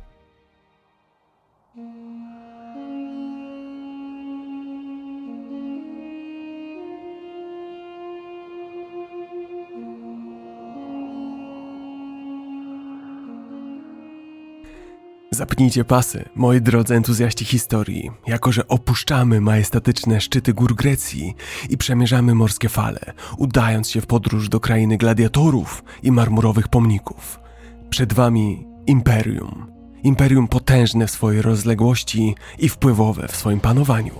Zapnijcie 15.33 15.85
pasy, 15.85 16.25
moi 16.35 16.61
drodzy 16.61 16.95
entuzjaści 16.95 17.45
historii, 17.45 18.11
jako 18.27 18.51
że 18.51 18.67
opuszczamy 18.67 19.41
majestatyczne 19.41 20.21
szczyty 20.21 20.53
gór 20.53 20.75
Grecji 20.75 21.35
i 21.69 21.77
przemierzamy 21.77 22.35
morskie 22.35 22.69
fale, 22.69 23.13
udając 23.37 23.89
się 23.89 24.01
w 24.01 24.05
podróż 24.05 24.49
do 24.49 24.59
krainy 24.59 24.97
gladiatorów 24.97 25.83
i 26.03 26.11
marmurowych 26.11 26.67
pomników. 26.67 27.39
Przed 27.89 28.13
wami 28.13 28.67
imperium. 28.87 29.71
Imperium 30.03 30.47
potężne 30.47 31.07
w 31.07 31.11
swojej 31.11 31.41
rozległości 31.41 32.35
i 32.59 32.69
wpływowe 32.69 33.27
w 33.27 33.35
swoim 33.35 33.59
panowaniu. 33.59 34.13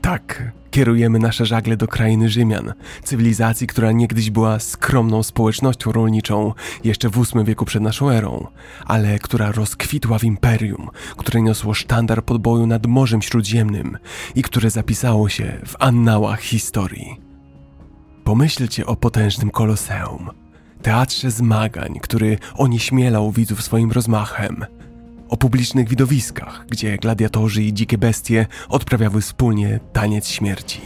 Tak, 0.00 0.52
kierujemy 0.70 1.18
nasze 1.18 1.46
żagle 1.46 1.76
do 1.76 1.88
krainy 1.88 2.28
Rzymian, 2.28 2.72
cywilizacji, 3.02 3.66
która 3.66 3.92
niegdyś 3.92 4.30
była 4.30 4.58
skromną 4.58 5.22
społecznością 5.22 5.92
rolniczą 5.92 6.52
jeszcze 6.84 7.08
w 7.08 7.12
VIII 7.12 7.44
wieku 7.44 7.64
przed 7.64 7.82
naszą 7.82 8.10
erą, 8.10 8.46
ale 8.86 9.18
która 9.18 9.52
rozkwitła 9.52 10.18
w 10.18 10.24
imperium, 10.24 10.88
które 11.16 11.42
niosło 11.42 11.74
sztandar 11.74 12.24
podboju 12.24 12.66
nad 12.66 12.86
Morzem 12.86 13.22
Śródziemnym 13.22 13.98
i 14.34 14.42
które 14.42 14.70
zapisało 14.70 15.28
się 15.28 15.60
w 15.66 15.76
annałach 15.78 16.40
historii. 16.40 17.20
Pomyślcie 18.24 18.86
o 18.86 18.96
potężnym 18.96 19.50
koloseum, 19.50 20.30
teatrze 20.82 21.30
zmagań, 21.30 21.98
który 22.02 22.38
onieśmielał 22.54 23.32
widzów 23.32 23.62
swoim 23.62 23.92
rozmachem– 23.92 24.64
o 25.30 25.36
publicznych 25.36 25.88
widowiskach, 25.88 26.66
gdzie 26.70 26.98
gladiatorzy 26.98 27.62
i 27.62 27.72
dzikie 27.72 27.98
bestie 27.98 28.46
odprawiały 28.68 29.20
wspólnie 29.20 29.80
taniec 29.92 30.28
śmierci. 30.28 30.80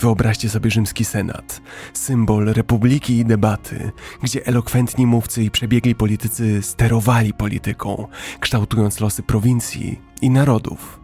Wyobraźcie 0.00 0.48
sobie 0.48 0.70
rzymski 0.70 1.04
senat, 1.04 1.60
symbol 1.92 2.52
republiki 2.52 3.16
i 3.16 3.24
debaty, 3.24 3.92
gdzie 4.22 4.46
elokwentni 4.46 5.06
mówcy 5.06 5.42
i 5.42 5.50
przebiegli 5.50 5.94
politycy 5.94 6.62
sterowali 6.62 7.34
polityką, 7.34 8.06
kształtując 8.40 9.00
losy 9.00 9.22
prowincji 9.22 10.00
i 10.22 10.30
narodów. 10.30 11.00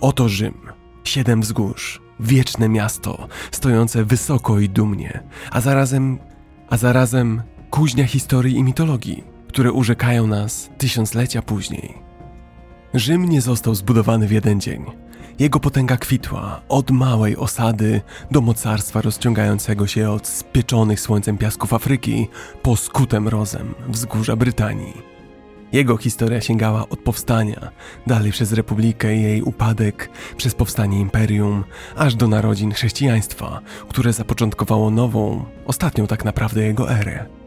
Oto 0.00 0.28
Rzym, 0.28 0.54
siedem 1.04 1.40
wzgórz, 1.40 2.00
wieczne 2.20 2.68
miasto, 2.68 3.28
stojące 3.50 4.04
wysoko 4.04 4.60
i 4.60 4.68
dumnie, 4.68 5.22
a 5.50 5.60
zarazem, 5.60 6.18
a 6.70 6.76
zarazem 6.76 7.42
kuźnia 7.70 8.06
historii 8.06 8.56
i 8.56 8.62
mitologii 8.62 9.39
które 9.50 9.72
urzekają 9.72 10.26
nas 10.26 10.70
tysiąclecia 10.78 11.42
później. 11.42 11.94
Rzym 12.94 13.28
nie 13.28 13.40
został 13.40 13.74
zbudowany 13.74 14.26
w 14.26 14.30
jeden 14.30 14.60
dzień. 14.60 14.84
Jego 15.38 15.60
potęga 15.60 15.96
kwitła 15.96 16.60
od 16.68 16.90
małej 16.90 17.36
osady 17.36 18.00
do 18.30 18.40
mocarstwa 18.40 19.00
rozciągającego 19.00 19.86
się 19.86 20.10
od 20.10 20.26
spieczonych 20.26 21.00
słońcem 21.00 21.38
piasków 21.38 21.74
Afryki 21.74 22.28
po 22.62 22.76
skutę 22.76 23.20
mrozem 23.20 23.74
wzgórza 23.88 24.36
Brytanii. 24.36 25.02
Jego 25.72 25.96
historia 25.96 26.40
sięgała 26.40 26.88
od 26.88 27.00
powstania, 27.00 27.70
dalej 28.06 28.32
przez 28.32 28.52
republikę 28.52 29.16
i 29.16 29.22
jej 29.22 29.42
upadek, 29.42 30.10
przez 30.36 30.54
powstanie 30.54 31.00
imperium, 31.00 31.64
aż 31.96 32.14
do 32.14 32.28
narodzin 32.28 32.72
chrześcijaństwa, 32.72 33.60
które 33.88 34.12
zapoczątkowało 34.12 34.90
nową, 34.90 35.44
ostatnią 35.66 36.06
tak 36.06 36.24
naprawdę 36.24 36.62
jego 36.62 36.90
erę. 36.90 37.39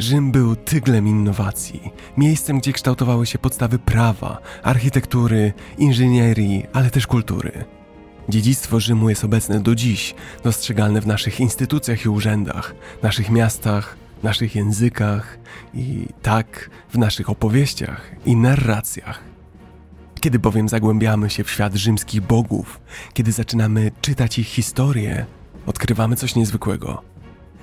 Rzym 0.00 0.32
był 0.32 0.56
tyglem 0.56 1.08
innowacji, 1.08 1.90
miejscem, 2.16 2.58
gdzie 2.58 2.72
kształtowały 2.72 3.26
się 3.26 3.38
podstawy 3.38 3.78
prawa, 3.78 4.38
architektury, 4.62 5.52
inżynierii, 5.78 6.66
ale 6.72 6.90
też 6.90 7.06
kultury. 7.06 7.64
Dziedzictwo 8.28 8.80
Rzymu 8.80 9.10
jest 9.10 9.24
obecne 9.24 9.60
do 9.60 9.74
dziś, 9.74 10.14
dostrzegalne 10.44 11.00
w 11.00 11.06
naszych 11.06 11.40
instytucjach 11.40 12.04
i 12.04 12.08
urzędach, 12.08 12.74
naszych 13.02 13.30
miastach, 13.30 13.96
naszych 14.22 14.54
językach 14.54 15.38
i 15.74 16.06
tak 16.22 16.70
w 16.90 16.98
naszych 16.98 17.30
opowieściach 17.30 18.10
i 18.26 18.36
narracjach. 18.36 19.24
Kiedy 20.20 20.38
bowiem 20.38 20.68
zagłębiamy 20.68 21.30
się 21.30 21.44
w 21.44 21.50
świat 21.50 21.74
rzymskich 21.74 22.20
bogów, 22.20 22.80
kiedy 23.14 23.32
zaczynamy 23.32 23.90
czytać 24.00 24.38
ich 24.38 24.48
historię, 24.48 25.26
odkrywamy 25.66 26.16
coś 26.16 26.34
niezwykłego. 26.34 27.02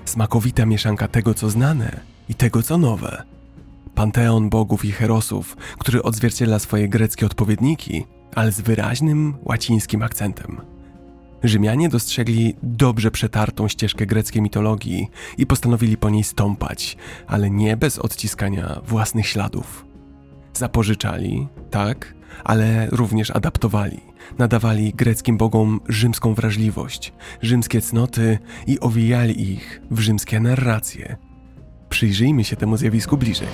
Smakowita 0.05 0.65
mieszanka 0.65 1.07
tego, 1.07 1.33
co 1.33 1.49
znane 1.49 2.16
i 2.29 2.35
tego, 2.35 2.63
co 2.63 2.77
nowe. 2.77 3.23
Panteon 3.95 4.49
bogów 4.49 4.85
i 4.85 4.91
herosów, 4.91 5.57
który 5.79 6.03
odzwierciedla 6.03 6.59
swoje 6.59 6.89
greckie 6.89 7.25
odpowiedniki, 7.25 8.05
ale 8.35 8.51
z 8.51 8.61
wyraźnym 8.61 9.33
łacińskim 9.43 10.03
akcentem. 10.03 10.61
Rzymianie 11.43 11.89
dostrzegli 11.89 12.55
dobrze 12.63 13.11
przetartą 13.11 13.67
ścieżkę 13.67 14.05
greckiej 14.05 14.41
mitologii 14.41 15.07
i 15.37 15.45
postanowili 15.45 15.97
po 15.97 16.09
niej 16.09 16.23
stąpać, 16.23 16.97
ale 17.27 17.49
nie 17.49 17.77
bez 17.77 17.99
odciskania 17.99 18.81
własnych 18.85 19.27
śladów. 19.27 19.85
Zapożyczali, 20.53 21.47
tak, 21.71 22.13
ale 22.43 22.87
również 22.91 23.31
adaptowali, 23.31 24.01
nadawali 24.37 24.93
greckim 24.93 25.37
bogom 25.37 25.79
rzymską 25.89 26.33
wrażliwość, 26.33 27.13
rzymskie 27.41 27.81
cnoty 27.81 28.39
i 28.67 28.79
owijali 28.79 29.51
ich 29.51 29.81
w 29.91 29.99
rzymskie 29.99 30.39
narracje, 30.39 31.17
Przyjrzyjmy 31.89 32.43
się 32.43 32.55
temu 32.55 32.77
zjawisku 32.77 33.17
bliżej. 33.17 33.47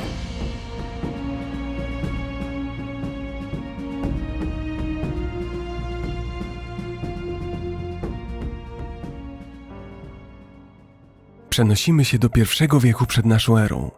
Przenosimy 11.50 12.06
się 12.06 12.20
do 12.20 12.30
pierwszego 12.30 12.80
wieku 12.80 13.06
przed 13.06 13.26
naszą 13.26 13.58
erą. 13.58 13.92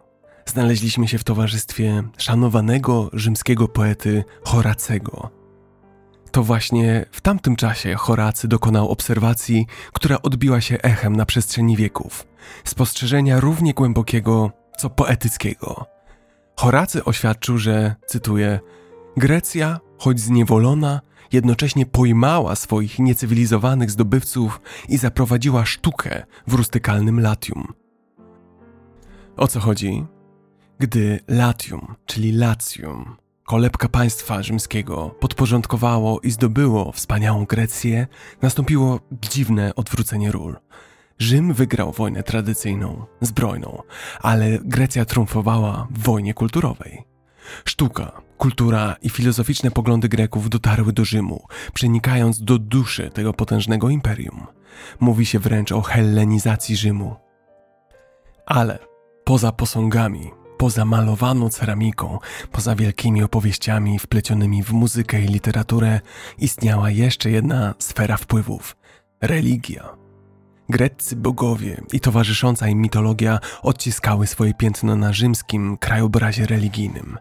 Znaleźliśmy 0.46 1.08
się 1.08 1.18
w 1.18 1.24
towarzystwie 1.24 2.02
szanowanego 2.18 3.10
rzymskiego 3.12 3.68
poety 3.68 4.24
Horacego. 4.44 5.35
To 6.36 6.42
właśnie 6.42 7.04
w 7.12 7.20
tamtym 7.20 7.56
czasie 7.56 7.94
Horacy 7.94 8.48
dokonał 8.48 8.88
obserwacji, 8.88 9.66
która 9.92 10.22
odbiła 10.22 10.60
się 10.60 10.78
echem 10.82 11.16
na 11.16 11.26
przestrzeni 11.26 11.76
wieków, 11.76 12.26
spostrzeżenia 12.64 13.40
równie 13.40 13.74
głębokiego, 13.74 14.50
co 14.76 14.90
poetyckiego. 14.90 15.86
Horacy 16.56 17.04
oświadczył, 17.04 17.58
że, 17.58 17.94
cytuję, 18.06 18.60
Grecja, 19.16 19.80
choć 19.98 20.20
zniewolona, 20.20 21.00
jednocześnie 21.32 21.86
pojmała 21.86 22.56
swoich 22.56 22.98
niecywilizowanych 22.98 23.90
zdobywców 23.90 24.60
i 24.88 24.98
zaprowadziła 24.98 25.66
sztukę 25.66 26.26
w 26.46 26.54
rustykalnym 26.54 27.20
Latium. 27.20 27.72
O 29.36 29.48
co 29.48 29.60
chodzi? 29.60 30.06
Gdy 30.78 31.20
Latium, 31.28 31.94
czyli 32.06 32.32
Latium, 32.32 33.16
kolebka 33.46 33.88
państwa 33.88 34.42
rzymskiego 34.42 35.14
podporządkowało 35.20 36.20
i 36.20 36.30
zdobyło 36.30 36.92
wspaniałą 36.92 37.44
Grecję, 37.44 38.06
nastąpiło 38.42 39.00
dziwne 39.12 39.74
odwrócenie 39.74 40.32
ról. 40.32 40.56
Rzym 41.18 41.54
wygrał 41.54 41.92
wojnę 41.92 42.22
tradycyjną, 42.22 43.06
zbrojną, 43.20 43.82
ale 44.20 44.58
Grecja 44.58 45.04
triumfowała 45.04 45.88
w 45.90 46.02
wojnie 46.02 46.34
kulturowej. 46.34 47.04
Sztuka, 47.64 48.22
kultura 48.38 48.96
i 49.02 49.10
filozoficzne 49.10 49.70
poglądy 49.70 50.08
Greków 50.08 50.50
dotarły 50.50 50.92
do 50.92 51.04
Rzymu, 51.04 51.46
przenikając 51.74 52.44
do 52.44 52.58
duszy 52.58 53.10
tego 53.10 53.32
potężnego 53.32 53.90
imperium. 53.90 54.46
Mówi 55.00 55.26
się 55.26 55.38
wręcz 55.38 55.72
o 55.72 55.82
hellenizacji 55.82 56.76
Rzymu. 56.76 57.16
Ale 58.46 58.78
poza 59.24 59.52
posągami, 59.52 60.30
Poza 60.58 60.84
malowaną 60.84 61.48
ceramiką, 61.48 62.18
poza 62.52 62.76
wielkimi 62.76 63.22
opowieściami 63.22 63.98
wplecionymi 63.98 64.62
w 64.62 64.72
muzykę 64.72 65.20
i 65.20 65.26
literaturę, 65.26 66.00
istniała 66.38 66.90
jeszcze 66.90 67.30
jedna 67.30 67.74
sfera 67.78 68.16
wpływów 68.16 68.76
religia. 69.20 69.88
Greccy 70.68 71.16
bogowie 71.16 71.80
i 71.92 72.00
towarzysząca 72.00 72.68
im 72.68 72.80
mitologia 72.80 73.38
odciskały 73.62 74.26
swoje 74.26 74.54
piętno 74.54 74.96
na 74.96 75.12
rzymskim 75.12 75.76
krajobrazie 75.76 76.46
religijnym. 76.46 77.18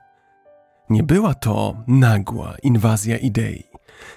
Nie 0.90 1.03
była 1.03 1.34
to 1.34 1.76
nagła 1.88 2.56
inwazja 2.64 3.18
idei. 3.18 3.64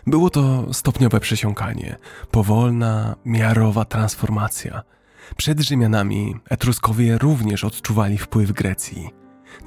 Było 0.07 0.31
to 0.31 0.75
stopniowe 0.75 1.21
przesiąkanie, 1.21 1.97
powolna, 2.31 3.17
miarowa 3.25 3.85
transformacja– 3.85 4.83
Przed 5.37 5.61
Rzymianami 5.61 6.37
Etruskowie 6.51 7.19
również 7.19 7.65
odczuwali 7.65 8.19
wpływ 8.19 8.53
Grecji. 8.53 9.11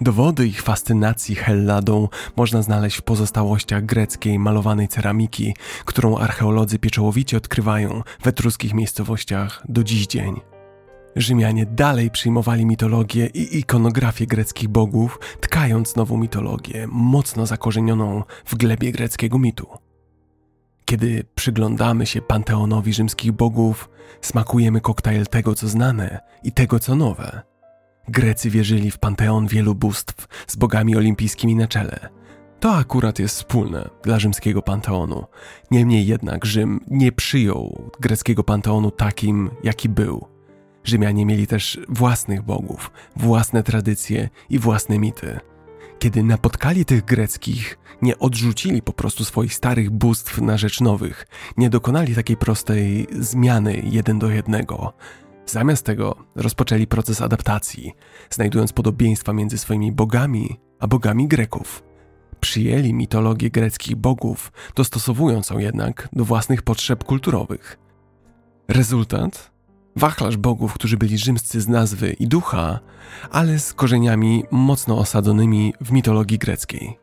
Dowody 0.02 0.48
ich 0.48 0.62
fascynacji 0.62 1.36
Helladą 1.36 2.08
można 2.36 2.62
znaleźć 2.62 2.98
w 2.98 3.02
pozostałościach 3.02 3.86
greckiej 3.86 4.40
malowanej 4.40 4.88
ceramiki, 4.88 5.56
którą 5.86 6.18
archeolodzy 6.18 6.80
pieczołowicie 6.80 7.38
odkrywają 7.38 8.04
w 8.22 8.28
etruskich 8.28 8.74
miejscowościach 8.74 9.64
do 9.70 9.84
dziś 9.84 10.08
dzień. 10.08 10.42
Rzymianie 11.16 11.66
dalej 11.66 12.12
przyjmowali 12.12 12.66
mitologię 12.66 13.28
i 13.28 13.60
ikonografię 13.60 14.28
greckich 14.28 14.70
bogów, 14.70 15.20
tkając 15.42 15.96
nową 15.96 16.18
mitologię, 16.18 16.88
mocno 16.92 17.46
zakorzenioną 17.46 18.24
w 18.46 18.56
glebie 18.56 18.92
greckiego 18.92 19.40
mitu. 19.40 19.68
Kiedy 20.86 21.24
przyglądamy 21.36 22.06
się 22.06 22.22
panteonowi 22.22 22.94
rzymskich 22.94 23.32
bogów, 23.32 23.90
smakujemy 24.22 24.82
koktajl 24.82 25.26
tego, 25.26 25.56
co 25.56 25.68
znane 25.68 26.20
i 26.44 26.52
tego, 26.52 26.80
co 26.80 26.96
nowe. 26.96 27.42
Grecy 28.08 28.50
wierzyli 28.50 28.92
w 28.92 29.00
panteon 29.00 29.48
wielu 29.48 29.76
bóstw 29.76 30.28
z 30.48 30.56
bogami 30.56 30.96
olimpijskimi 30.96 31.56
na 31.56 31.68
czele. 31.68 32.10
To 32.60 32.76
akurat 32.76 33.20
jest 33.20 33.36
wspólne 33.36 33.90
dla 34.04 34.20
rzymskiego 34.20 34.62
panteonu. 34.62 35.26
Niemniej 35.72 36.08
jednak 36.08 36.46
Rzym 36.46 36.80
nie 36.88 37.12
przyjął 37.12 37.92
greckiego 38.00 38.44
panteonu 38.44 38.92
takim, 38.92 39.50
jaki 39.64 39.90
był. 39.90 40.28
Rzymianie 40.84 41.26
mieli 41.26 41.48
też 41.48 41.80
własnych 41.90 42.42
bogów, 42.42 42.92
własne 43.16 43.64
tradycje 43.64 44.30
i 44.50 44.60
własne 44.60 45.00
mity. 45.00 45.40
Kiedy 46.02 46.24
napotkali 46.24 46.86
tych 46.86 47.06
greckich, 47.06 47.78
nie 48.02 48.20
odrzucili 48.20 48.82
po 48.82 48.94
prostu 48.94 49.26
swoich 49.26 49.54
starych 49.54 49.90
bóstw 49.90 50.42
na 50.42 50.58
rzecz 50.58 50.82
nowych, 50.82 51.28
nie 51.58 51.70
dokonali 51.70 52.16
takiej 52.16 52.38
prostej 52.38 53.08
zmiany 53.20 53.82
jeden 53.86 54.20
do 54.20 54.30
jednego. 54.30 54.94
Zamiast 55.46 55.86
tego 55.86 56.16
rozpoczęli 56.36 56.88
proces 56.88 57.22
adaptacji, 57.22 57.94
znajdując 58.30 58.74
podobieństwa 58.74 59.34
między 59.34 59.58
swoimi 59.58 59.92
bogami 59.92 60.60
a 60.80 60.88
bogami 60.88 61.28
Greków. 61.28 61.84
Przyjęli 62.40 62.94
mitologię 62.94 63.50
greckich 63.50 63.96
bogów, 63.96 64.52
dostosowując 64.76 65.50
ją 65.50 65.58
jednak 65.58 66.10
do 66.14 66.26
własnych 66.26 66.62
potrzeb 66.62 67.04
kulturowych. 67.04 67.80
Rezultat? 68.68 69.51
Wachlarz 69.96 70.38
bogów, 70.38 70.74
którzy 70.74 70.98
byli 70.98 71.18
rzymscy 71.18 71.62
z 71.62 71.68
nazwy 71.68 72.14
i 72.14 72.28
ducha, 72.28 72.80
ale 73.32 73.60
z 73.60 73.74
korzeniami 73.74 74.44
mocno 74.52 74.98
osadzonymi 74.98 75.74
w 75.82 75.92
mitologii 75.92 76.38
greckiej. 76.38 77.00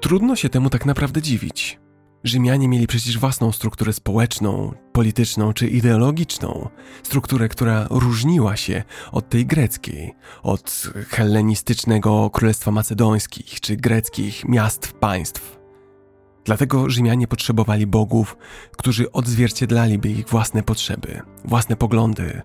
Trudno 0.00 0.36
się 0.36 0.48
temu 0.48 0.70
tak 0.70 0.86
naprawdę 0.86 1.22
dziwić. 1.22 1.78
Rzymianie 2.24 2.68
mieli 2.68 2.86
przecież 2.86 3.18
własną 3.18 3.52
strukturę 3.52 3.92
społeczną, 3.92 4.72
polityczną 4.92 5.52
czy 5.52 5.68
ideologiczną, 5.68 6.68
strukturę, 7.02 7.48
która 7.48 7.86
różniła 7.90 8.56
się 8.56 8.84
od 9.12 9.28
tej 9.28 9.46
greckiej, 9.46 10.14
od 10.42 10.92
hellenistycznego 11.08 12.30
królestwa 12.30 12.70
macedońskich 12.70 13.60
czy 13.60 13.76
greckich 13.76 14.44
miast 14.44 14.92
państw. 14.92 15.55
Dlatego 16.46 16.90
Rzymianie 16.90 17.28
potrzebowali 17.28 17.86
bogów, 17.86 18.36
którzy 18.76 19.12
odzwierciedlaliby 19.12 20.08
ich 20.08 20.28
własne 20.28 20.62
potrzeby, 20.62 21.20
własne 21.44 21.76
poglądy, 21.76 22.42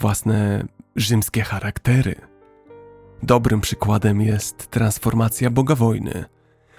własne 0.00 0.64
rzymskie 0.96 1.42
charaktery. 1.42 2.14
Dobrym 3.22 3.60
przykładem 3.60 4.20
jest 4.20 4.70
transformacja 4.70 5.50
boga 5.50 5.74
wojny, 5.74 6.24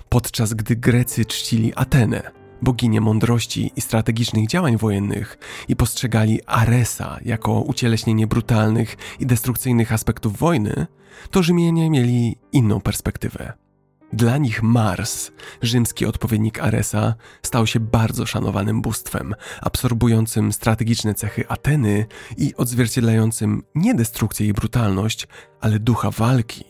podczas 0.09 0.53
gdy 0.53 0.75
Grecy 0.75 1.25
czcili 1.25 1.73
Atenę, 1.75 2.31
boginię 2.61 3.01
mądrości 3.01 3.71
i 3.75 3.81
strategicznych 3.81 4.47
działań 4.47 4.77
wojennych, 4.77 5.37
i 5.67 5.75
postrzegali 5.75 6.39
Aresa 6.45 7.19
jako 7.25 7.61
ucieleśnienie 7.61 8.27
brutalnych 8.27 8.97
i 9.19 9.25
destrukcyjnych 9.25 9.93
aspektów 9.93 10.37
wojny, 10.37 10.87
to 11.31 11.43
Rzymianie 11.43 11.89
mieli 11.89 12.37
inną 12.51 12.81
perspektywę. 12.81 13.68
Dla 14.13 14.37
nich 14.37 14.63
Mars, 14.63 15.31
rzymski 15.61 16.05
odpowiednik 16.05 16.59
Aresa, 16.59 17.15
stał 17.43 17.67
się 17.67 17.79
bardzo 17.79 18.25
szanowanym 18.25 18.81
bóstwem, 18.81 19.35
absorbującym 19.61 20.53
strategiczne 20.53 21.13
cechy 21.13 21.47
Ateny 21.47 22.05
i 22.37 22.55
odzwierciedlającym 22.55 23.63
nie 23.75 23.93
destrukcję 23.95 24.47
i 24.47 24.53
brutalność, 24.53 25.27
ale 25.61 25.79
ducha 25.79 26.11
walki. 26.11 26.65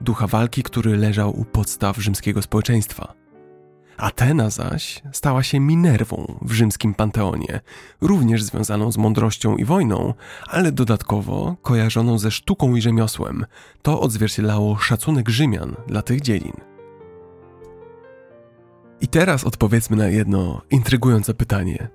Ducha 0.00 0.26
walki, 0.26 0.62
który 0.62 0.96
leżał 0.96 1.40
u 1.40 1.44
podstaw 1.44 1.96
rzymskiego 1.96 2.42
społeczeństwa. 2.42 3.25
Atena 3.96 4.50
zaś 4.50 5.02
stała 5.12 5.42
się 5.42 5.60
Minerwą 5.60 6.38
w 6.42 6.52
rzymskim 6.52 6.94
panteonie, 6.94 7.60
również 8.00 8.42
związaną 8.42 8.92
z 8.92 8.96
mądrością 8.96 9.56
i 9.56 9.64
wojną, 9.64 10.14
ale 10.48 10.72
dodatkowo 10.72 11.56
kojarzoną 11.62 12.18
ze 12.18 12.30
sztuką 12.30 12.76
i 12.76 12.82
rzemiosłem. 12.82 13.46
To 13.82 14.00
odzwierciedlało 14.00 14.76
szacunek 14.76 15.28
Rzymian 15.28 15.76
dla 15.86 16.02
tych 16.02 16.20
dziedzin. 16.20 16.56
I 19.00 19.08
teraz 19.08 19.44
odpowiedzmy 19.44 19.96
na 19.96 20.08
jedno 20.08 20.62
intrygujące 20.70 21.34
pytanie. 21.34 21.88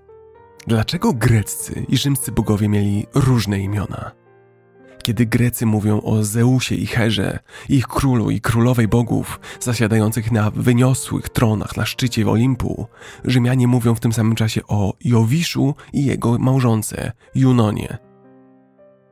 Dlaczego 0.68 1.14
greccy 1.14 1.86
i 1.90 1.98
rzymscy 1.98 2.32
bogowie 2.32 2.70
mieli 2.70 3.08
różne 3.14 3.60
imiona? 3.60 4.21
Kiedy 5.04 5.26
Grecy 5.26 5.66
mówią 5.66 6.02
o 6.02 6.24
Zeusie 6.24 6.76
i 6.76 6.86
Herze, 6.86 7.40
ich 7.70 7.88
królu 7.88 8.32
i 8.32 8.42
królowej 8.42 8.88
bogów, 8.88 9.40
zasiadających 9.60 10.32
na 10.32 10.52
wyniosłych 10.52 11.30
tronach 11.30 11.78
na 11.78 11.86
szczycie 11.86 12.30
Olimpu, 12.30 12.88
Rzymianie 13.26 13.68
mówią 13.68 13.96
w 13.96 14.00
tym 14.00 14.14
samym 14.14 14.36
czasie 14.36 14.62
o 14.68 14.94
Jowiszu 15.04 15.76
i 15.94 16.06
jego 16.06 16.38
małżonce, 16.38 17.12
Junonie. 17.36 17.98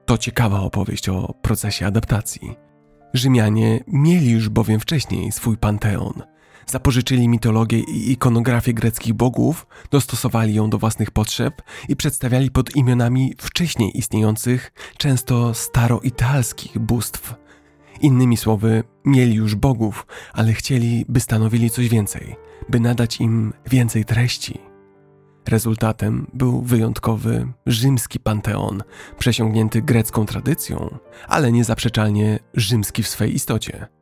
To 0.06 0.18
ciekawa 0.18 0.60
opowieść 0.60 1.10
o 1.10 1.34
procesie 1.42 1.86
adaptacji. 1.86 2.56
Rzymianie 3.14 3.84
mieli 3.88 4.32
już 4.32 4.50
bowiem 4.50 4.80
wcześniej 4.80 5.32
swój 5.32 5.58
panteon– 5.58 6.14
Zapożyczyli 6.70 7.28
mitologię 7.28 7.80
i 7.80 8.12
ikonografię 8.12 8.74
greckich 8.74 9.14
bogów, 9.14 9.68
dostosowali 9.92 10.54
ją 10.54 10.70
do 10.70 10.78
własnych 10.78 11.12
potrzeb 11.12 11.62
i 11.88 11.96
przedstawiali 11.96 12.52
pod 12.52 12.76
imionami 12.76 13.34
wcześniej 13.38 13.98
istniejących, 13.98 14.72
często 14.98 15.54
staroitalskich 15.54 16.80
bóstw. 16.80 17.36
Innymi 18.02 18.38
słowy, 18.38 18.84
mieli 19.06 19.36
już 19.36 19.56
bogów, 19.56 20.08
ale 20.34 20.54
chcieli, 20.54 21.06
by 21.08 21.20
stanowili 21.20 21.70
coś 21.70 21.90
więcej, 21.90 22.36
by 22.70 22.80
nadać 22.80 23.22
im 23.22 23.54
więcej 23.70 24.06
treści. 24.06 24.60
Rezultatem 25.48 26.28
był 26.34 26.62
wyjątkowy 26.62 27.48
rzymski 27.66 28.20
panteon, 28.20 28.84
przesiągnięty 29.20 29.82
grecką 29.82 30.26
tradycją, 30.26 30.98
ale 31.28 31.52
niezaprzeczalnie 31.52 32.40
rzymski 32.54 33.04
w 33.04 33.08
swej 33.08 33.36
istocie. 33.36 33.99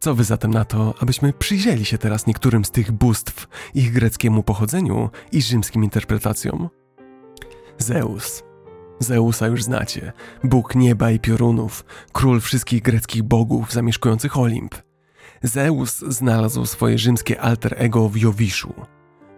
Co 0.00 0.14
wy 0.14 0.24
zatem 0.24 0.50
na 0.50 0.64
to, 0.64 0.94
abyśmy 1.00 1.32
przyjrzeli 1.32 1.84
się 1.84 1.98
teraz 1.98 2.26
niektórym 2.26 2.64
z 2.64 2.70
tych 2.70 2.92
bóstw, 2.92 3.48
ich 3.74 3.92
greckiemu 3.92 4.42
pochodzeniu 4.42 5.10
i 5.32 5.42
rzymskim 5.42 5.84
interpretacjom? 5.84 6.68
Zeus. 7.78 8.42
Zeusa 8.98 9.46
już 9.46 9.62
znacie, 9.62 10.12
bóg 10.44 10.74
nieba 10.74 11.10
i 11.10 11.20
piorunów, 11.20 11.84
król 12.12 12.40
wszystkich 12.40 12.82
greckich 12.82 13.22
bogów 13.22 13.72
zamieszkujących 13.72 14.36
Olimp. 14.36 14.74
Zeus 15.42 15.98
znalazł 15.98 16.66
swoje 16.66 16.98
rzymskie 16.98 17.40
alter 17.40 17.74
ego 17.76 18.08
w 18.08 18.16
Jowiszu. 18.16 18.74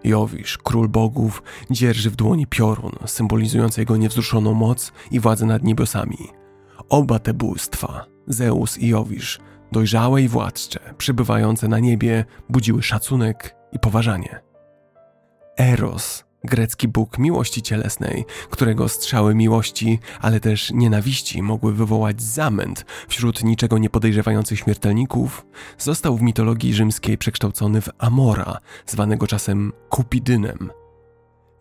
Jowisz, 0.04 0.58
król 0.58 0.88
bogów, 0.88 1.42
dzierży 1.70 2.10
w 2.10 2.16
dłoni 2.16 2.46
piorun, 2.46 2.92
symbolizujący 3.06 3.80
jego 3.80 3.96
niewzruszoną 3.96 4.54
moc 4.54 4.92
i 5.10 5.20
władzę 5.20 5.46
nad 5.46 5.62
niebiosami. 5.62 6.28
Oba 6.88 7.18
te 7.18 7.34
bóstwa, 7.34 8.06
Zeus 8.26 8.78
i 8.78 8.88
Jowisz, 8.88 9.40
dojrzałe 9.72 10.22
i 10.22 10.28
władcze, 10.28 10.94
przybywające 10.98 11.68
na 11.68 11.78
niebie, 11.78 12.24
budziły 12.48 12.82
szacunek 12.82 13.56
i 13.72 13.78
poważanie. 13.78 14.40
Eros, 15.58 16.24
grecki 16.44 16.88
bóg 16.88 17.18
miłości 17.18 17.62
cielesnej, 17.62 18.24
którego 18.50 18.88
strzały 18.88 19.34
miłości, 19.34 19.98
ale 20.20 20.40
też 20.40 20.70
nienawiści 20.70 21.42
mogły 21.42 21.72
wywołać 21.72 22.22
zamęt 22.22 22.84
wśród 23.08 23.44
niczego 23.44 23.78
niepodejrzewających 23.78 24.58
śmiertelników, 24.58 25.46
został 25.78 26.16
w 26.16 26.22
mitologii 26.22 26.74
rzymskiej 26.74 27.18
przekształcony 27.18 27.80
w 27.80 27.88
Amora, 27.98 28.58
zwanego 28.86 29.26
czasem 29.26 29.72
Kupidynem, 29.88 30.70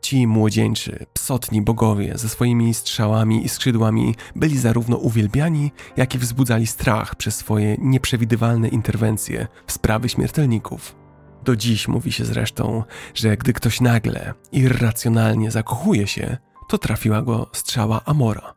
Ci 0.02 0.28
młodzieńczy, 0.28 1.06
psotni 1.14 1.62
bogowie 1.62 2.18
ze 2.18 2.30
swoimi 2.30 2.74
strzałami 2.74 3.46
i 3.46 3.50
skrzydłami 3.50 4.16
byli 4.36 4.58
zarówno 4.58 4.98
uwielbiani, 4.98 5.72
jak 5.98 6.16
i 6.16 6.18
wzbudzali 6.18 6.68
strach 6.68 7.16
przez 7.16 7.36
swoje 7.36 7.76
nieprzewidywalne 7.80 8.68
interwencje 8.68 9.48
w 9.68 9.72
sprawy 9.72 10.10
śmiertelników. 10.10 10.96
Do 11.44 11.56
dziś 11.56 11.88
mówi 11.88 12.12
się 12.12 12.26
zresztą, 12.26 12.84
że 13.14 13.38
gdy 13.38 13.54
ktoś 13.54 13.82
nagle, 13.82 14.34
irracjonalnie 14.52 15.52
zakochuje 15.52 16.08
się, 16.08 16.38
to 16.70 16.78
trafiła 16.78 17.22
go 17.22 17.50
strzała 17.54 18.02
Amora. 18.06 18.54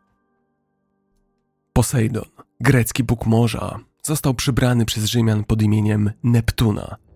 Posejdon, 1.73 2.25
grecki 2.59 3.03
bóg 3.03 3.25
morza, 3.25 3.79
został 4.03 4.33
przybrany 4.33 4.85
przez 4.85 5.05
Rzymian 5.05 5.43
pod 5.43 5.61
imieniem 5.61 6.11
Neptuna– 6.23 6.95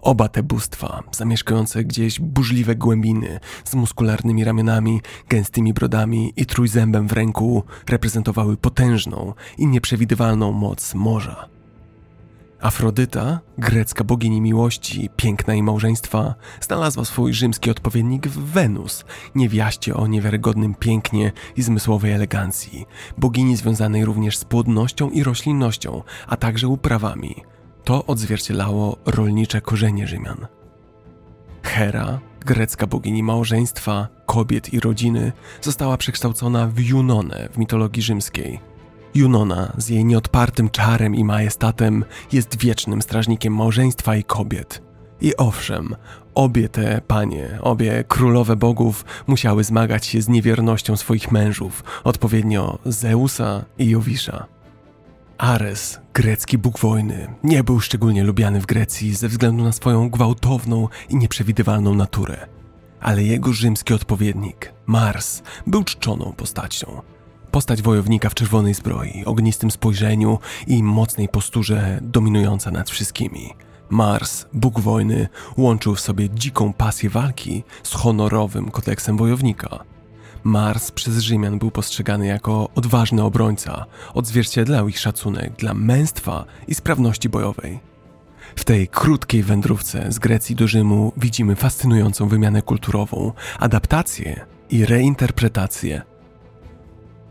Oba 0.00 0.28
te 0.28 0.42
bóstwa, 0.42 1.02
zamieszkujące 1.12 1.84
gdzieś 1.84 2.20
burzliwe 2.20 2.76
głębiny, 2.76 3.40
z 3.64 3.74
muskularnymi 3.74 4.44
ramionami, 4.44 5.00
gęstymi 5.28 5.74
brodami 5.74 6.32
i 6.36 6.46
trójzębem 6.46 7.08
w 7.08 7.12
ręku, 7.12 7.62
reprezentowały 7.88 8.56
potężną 8.56 9.34
i 9.58 9.66
nieprzewidywalną 9.66 10.52
moc 10.52 10.94
morza. 10.94 11.48
Afrodyta, 12.60 13.40
grecka 13.58 14.04
bogini 14.04 14.40
miłości, 14.40 15.10
piękna 15.16 15.54
i 15.54 15.62
małżeństwa, 15.62 16.34
znalazła 16.60 17.04
swój 17.04 17.34
rzymski 17.34 17.70
odpowiednik 17.70 18.26
w 18.28 18.52
Wenus, 18.52 19.04
niewiaście 19.34 19.94
o 19.94 20.06
niewiarygodnym 20.06 20.74
pięknie 20.74 21.32
i 21.56 21.62
zmysłowej 21.62 22.12
elegancji, 22.12 22.86
bogini 23.18 23.56
związanej 23.56 24.04
również 24.04 24.38
z 24.38 24.44
płodnością 24.44 25.10
i 25.10 25.22
roślinnością, 25.22 26.02
a 26.26 26.36
także 26.36 26.68
uprawami. 26.68 27.34
To 27.86 28.06
odzwierciedlało 28.06 28.96
rolnicze 29.06 29.60
korzenie 29.60 30.06
Rzymian. 30.06 30.46
Hera, 31.62 32.18
grecka 32.40 32.86
bogini 32.86 33.22
małżeństwa, 33.22 34.08
kobiet 34.26 34.72
i 34.72 34.80
rodziny, 34.80 35.32
została 35.60 35.96
przekształcona 35.96 36.66
w 36.66 36.80
Junonę 36.80 37.48
w 37.52 37.58
mitologii 37.58 38.02
rzymskiej– 38.02 38.60
Junona 39.16 39.72
z 39.78 39.88
jej 39.88 40.04
nieodpartym 40.04 40.70
czarem 40.70 41.14
i 41.14 41.24
majestatem 41.24 42.04
jest 42.32 42.58
wiecznym 42.58 43.02
strażnikiem 43.02 43.54
małżeństwa 43.54 44.16
i 44.16 44.24
kobiet. 44.24 44.82
I 45.20 45.36
owszem, 45.36 45.96
obie 46.34 46.68
te 46.68 47.00
panie, 47.06 47.58
obie 47.60 48.04
królowe 48.08 48.56
bogów 48.56 49.04
musiały 49.26 49.64
zmagać 49.64 50.06
się 50.06 50.22
z 50.22 50.28
niewiernością 50.28 50.96
swoich 50.96 51.32
mężów, 51.32 51.84
odpowiednio 52.04 52.78
Zeusa 52.84 53.64
i 53.78 53.90
Jowisza. 53.90 54.55
Ares, 55.38 56.00
grecki 56.14 56.58
bóg 56.58 56.78
wojny, 56.78 57.34
nie 57.44 57.64
był 57.64 57.80
szczególnie 57.80 58.24
lubiany 58.24 58.60
w 58.60 58.66
Grecji 58.66 59.14
ze 59.14 59.28
względu 59.28 59.64
na 59.64 59.72
swoją 59.72 60.10
gwałtowną 60.10 60.88
i 61.08 61.16
nieprzewidywalną 61.16 61.94
naturę. 61.94 62.46
Ale 63.00 63.22
jego 63.22 63.52
rzymski 63.52 63.94
odpowiednik, 63.94 64.72
Mars, 64.86 65.42
był 65.66 65.84
czczoną 65.84 66.32
postacią– 66.36 66.86
Postać 67.56 67.82
wojownika 67.82 68.28
w 68.28 68.34
czerwonej 68.34 68.74
zbroi, 68.74 69.24
ognistym 69.24 69.70
spojrzeniu 69.70 70.38
i 70.66 70.82
mocnej 70.82 71.28
posturze 71.28 71.98
dominująca 72.02 72.70
nad 72.70 72.90
wszystkimi. 72.90 73.54
Mars, 73.90 74.46
Bóg 74.52 74.80
wojny, 74.80 75.28
łączył 75.56 75.94
w 75.94 76.00
sobie 76.00 76.30
dziką 76.30 76.72
pasję 76.72 77.10
walki 77.10 77.64
z 77.82 77.94
honorowym 77.94 78.70
kodeksem 78.70 79.16
wojownika. 79.16 79.84
Mars 80.46 80.90
przez 80.90 81.18
Rzymian 81.18 81.58
był 81.58 81.70
postrzegany 81.70 82.26
jako 82.26 82.68
odważny 82.74 83.22
obrońca, 83.22 83.86
odzwierciedlał 84.14 84.88
ich 84.88 84.98
szacunek 84.98 85.52
dla 85.56 85.74
męstwa 85.74 86.44
i 86.68 86.74
sprawności 86.74 87.28
bojowej. 87.28 87.80
W 88.56 88.64
tej 88.64 88.88
krótkiej 88.88 89.42
wędrówce 89.42 90.12
z 90.12 90.18
Grecji 90.18 90.56
do 90.56 90.68
Rzymu 90.68 91.12
widzimy 91.16 91.56
fascynującą 91.56 92.28
wymianę 92.28 92.62
kulturową, 92.62 93.32
adaptację 93.58 94.46
i 94.70 94.84
reinterpretację 94.84 96.02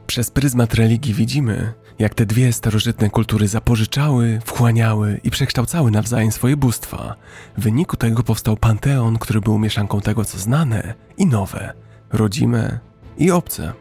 przez 0.08 0.32
pryzmat 0.32 0.74
religii 0.74 1.14
widzimy, 1.14 1.74
jak 2.00 2.14
te 2.14 2.26
dwie 2.26 2.54
starożytne 2.54 3.10
kultury 3.10 3.48
zapożyczały, 3.48 4.40
wchłaniały 4.46 5.20
i 5.24 5.32
przekształcały 5.32 5.92
nawzajem 5.92 6.32
swoje 6.32 6.58
bóstwa. 6.58 7.16
W 7.58 7.62
wyniku 7.62 7.98
tego 7.98 8.24
powstał 8.24 8.58
panteon, 8.58 9.18
który 9.18 9.42
był 9.42 9.60
mieszanką 9.60 10.02
tego, 10.02 10.26
co 10.26 10.38
znane 10.38 10.94
i 11.18 11.26
nowe, 11.26 11.74
rodzime 12.12 12.80
i 13.18 13.32
obce. 13.32 13.74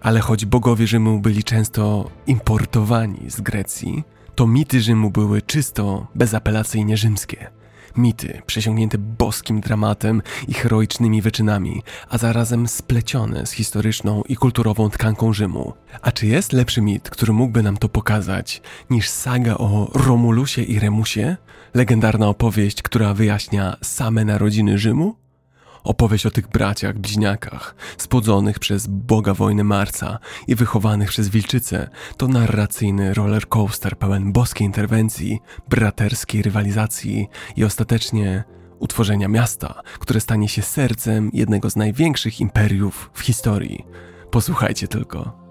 Ale 0.00 0.20
choć 0.20 0.44
bogowie 0.44 0.86
Rzymu 0.86 1.20
byli 1.20 1.44
często 1.44 2.10
importowani 2.26 3.30
z 3.30 3.40
Grecji, 3.40 4.04
to 4.34 4.46
mity 4.46 4.80
Rzymu 4.80 5.10
były 5.10 5.42
czysto, 5.42 6.06
bezapelacyjnie 6.14 6.96
rzymskie– 6.96 7.46
Mity, 7.96 8.42
przesiągnięte 8.46 8.98
boskim 8.98 9.60
dramatem 9.60 10.22
i 10.48 10.54
heroicznymi 10.54 11.22
wyczynami, 11.22 11.82
a 12.08 12.18
zarazem 12.18 12.68
splecione 12.68 13.46
z 13.46 13.52
historyczną 13.52 14.22
i 14.28 14.36
kulturową 14.36 14.90
tkanką 14.90 15.32
Rzymu. 15.32 15.72
A 16.02 16.12
czy 16.12 16.26
jest 16.26 16.52
lepszy 16.52 16.80
mit, 16.80 17.10
który 17.10 17.32
mógłby 17.32 17.62
nam 17.62 17.76
to 17.76 17.88
pokazać, 17.88 18.62
niż 18.90 19.08
saga 19.08 19.54
o 19.54 19.90
Romulusie 19.94 20.62
i 20.62 20.78
Remusie? 20.78 21.36
Legendarna 21.74 22.28
opowieść, 22.28 22.82
która 22.82 23.14
wyjaśnia 23.14 23.76
same 23.82 24.24
narodziny 24.24 24.78
Rzymu? 24.78 25.23
Opowieść 25.84 26.26
o 26.26 26.30
tych 26.30 26.48
braciach, 26.48 26.98
bliźniakach, 26.98 27.74
spłodzonych 27.96 28.58
przez 28.58 28.86
boga 28.86 29.34
wojny 29.34 29.64
Marca 29.64 30.18
i 30.48 30.54
wychowanych 30.54 31.08
przez 31.08 31.28
wilczycę, 31.28 31.88
to 32.16 32.28
narracyjny 32.28 33.14
roller 33.14 33.48
coaster 33.48 33.98
pełen 33.98 34.32
boskiej 34.32 34.66
interwencji, 34.66 35.40
braterskiej 35.68 36.42
rywalizacji 36.42 37.28
i 37.56 37.64
ostatecznie 37.64 38.44
utworzenia 38.78 39.28
miasta, 39.28 39.82
które 39.98 40.20
stanie 40.20 40.48
się 40.48 40.62
sercem 40.62 41.30
jednego 41.32 41.70
z 41.70 41.76
największych 41.76 42.40
imperiów 42.40 43.10
w 43.14 43.20
historii. 43.20 43.84
Posłuchajcie 44.30 44.88
tylko. 44.88 45.43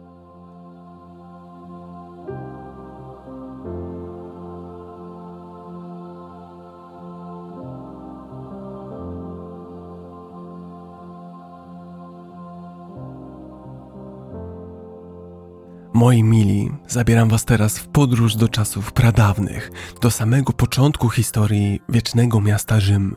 Moi 15.94 16.24
mili, 16.24 16.72
zabieram 16.88 17.30
was 17.30 17.46
teraz 17.46 17.78
w 17.80 17.88
podróż 17.88 18.36
do 18.36 18.48
czasów 18.48 18.92
pradawnych, 18.92 19.72
do 20.02 20.12
samego 20.12 20.54
początku 20.54 21.10
historii 21.10 21.82
wiecznego 21.90 22.42
miasta 22.42 22.80
Rzym. 22.80 23.16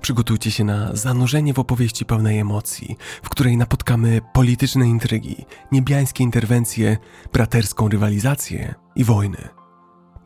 Przygotujcie 0.00 0.50
się 0.50 0.64
na 0.64 0.96
zanurzenie 0.96 1.54
w 1.54 1.58
opowieści 1.58 2.04
pełnej 2.04 2.38
emocji, 2.38 2.96
w 3.22 3.28
której 3.28 3.56
napotkamy 3.56 4.20
polityczne 4.32 4.88
intrygi, 4.88 5.44
niebiańskie 5.72 6.24
interwencje, 6.24 6.96
braterską 7.32 7.88
rywalizację 7.88 8.74
i 8.96 9.04
wojny. 9.04 9.48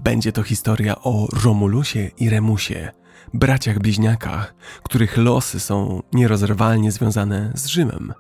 Będzie 0.00 0.32
to 0.32 0.42
historia 0.42 0.94
o 1.02 1.28
Romulusie 1.44 2.10
i 2.18 2.30
Remusie, 2.30 2.92
braciach 3.34 3.78
bliźniakach, 3.78 4.54
których 4.82 5.16
losy 5.16 5.60
są 5.60 6.02
nierozerwalnie 6.12 6.92
związane 6.92 7.52
z 7.54 7.66
Rzymem. 7.66 8.14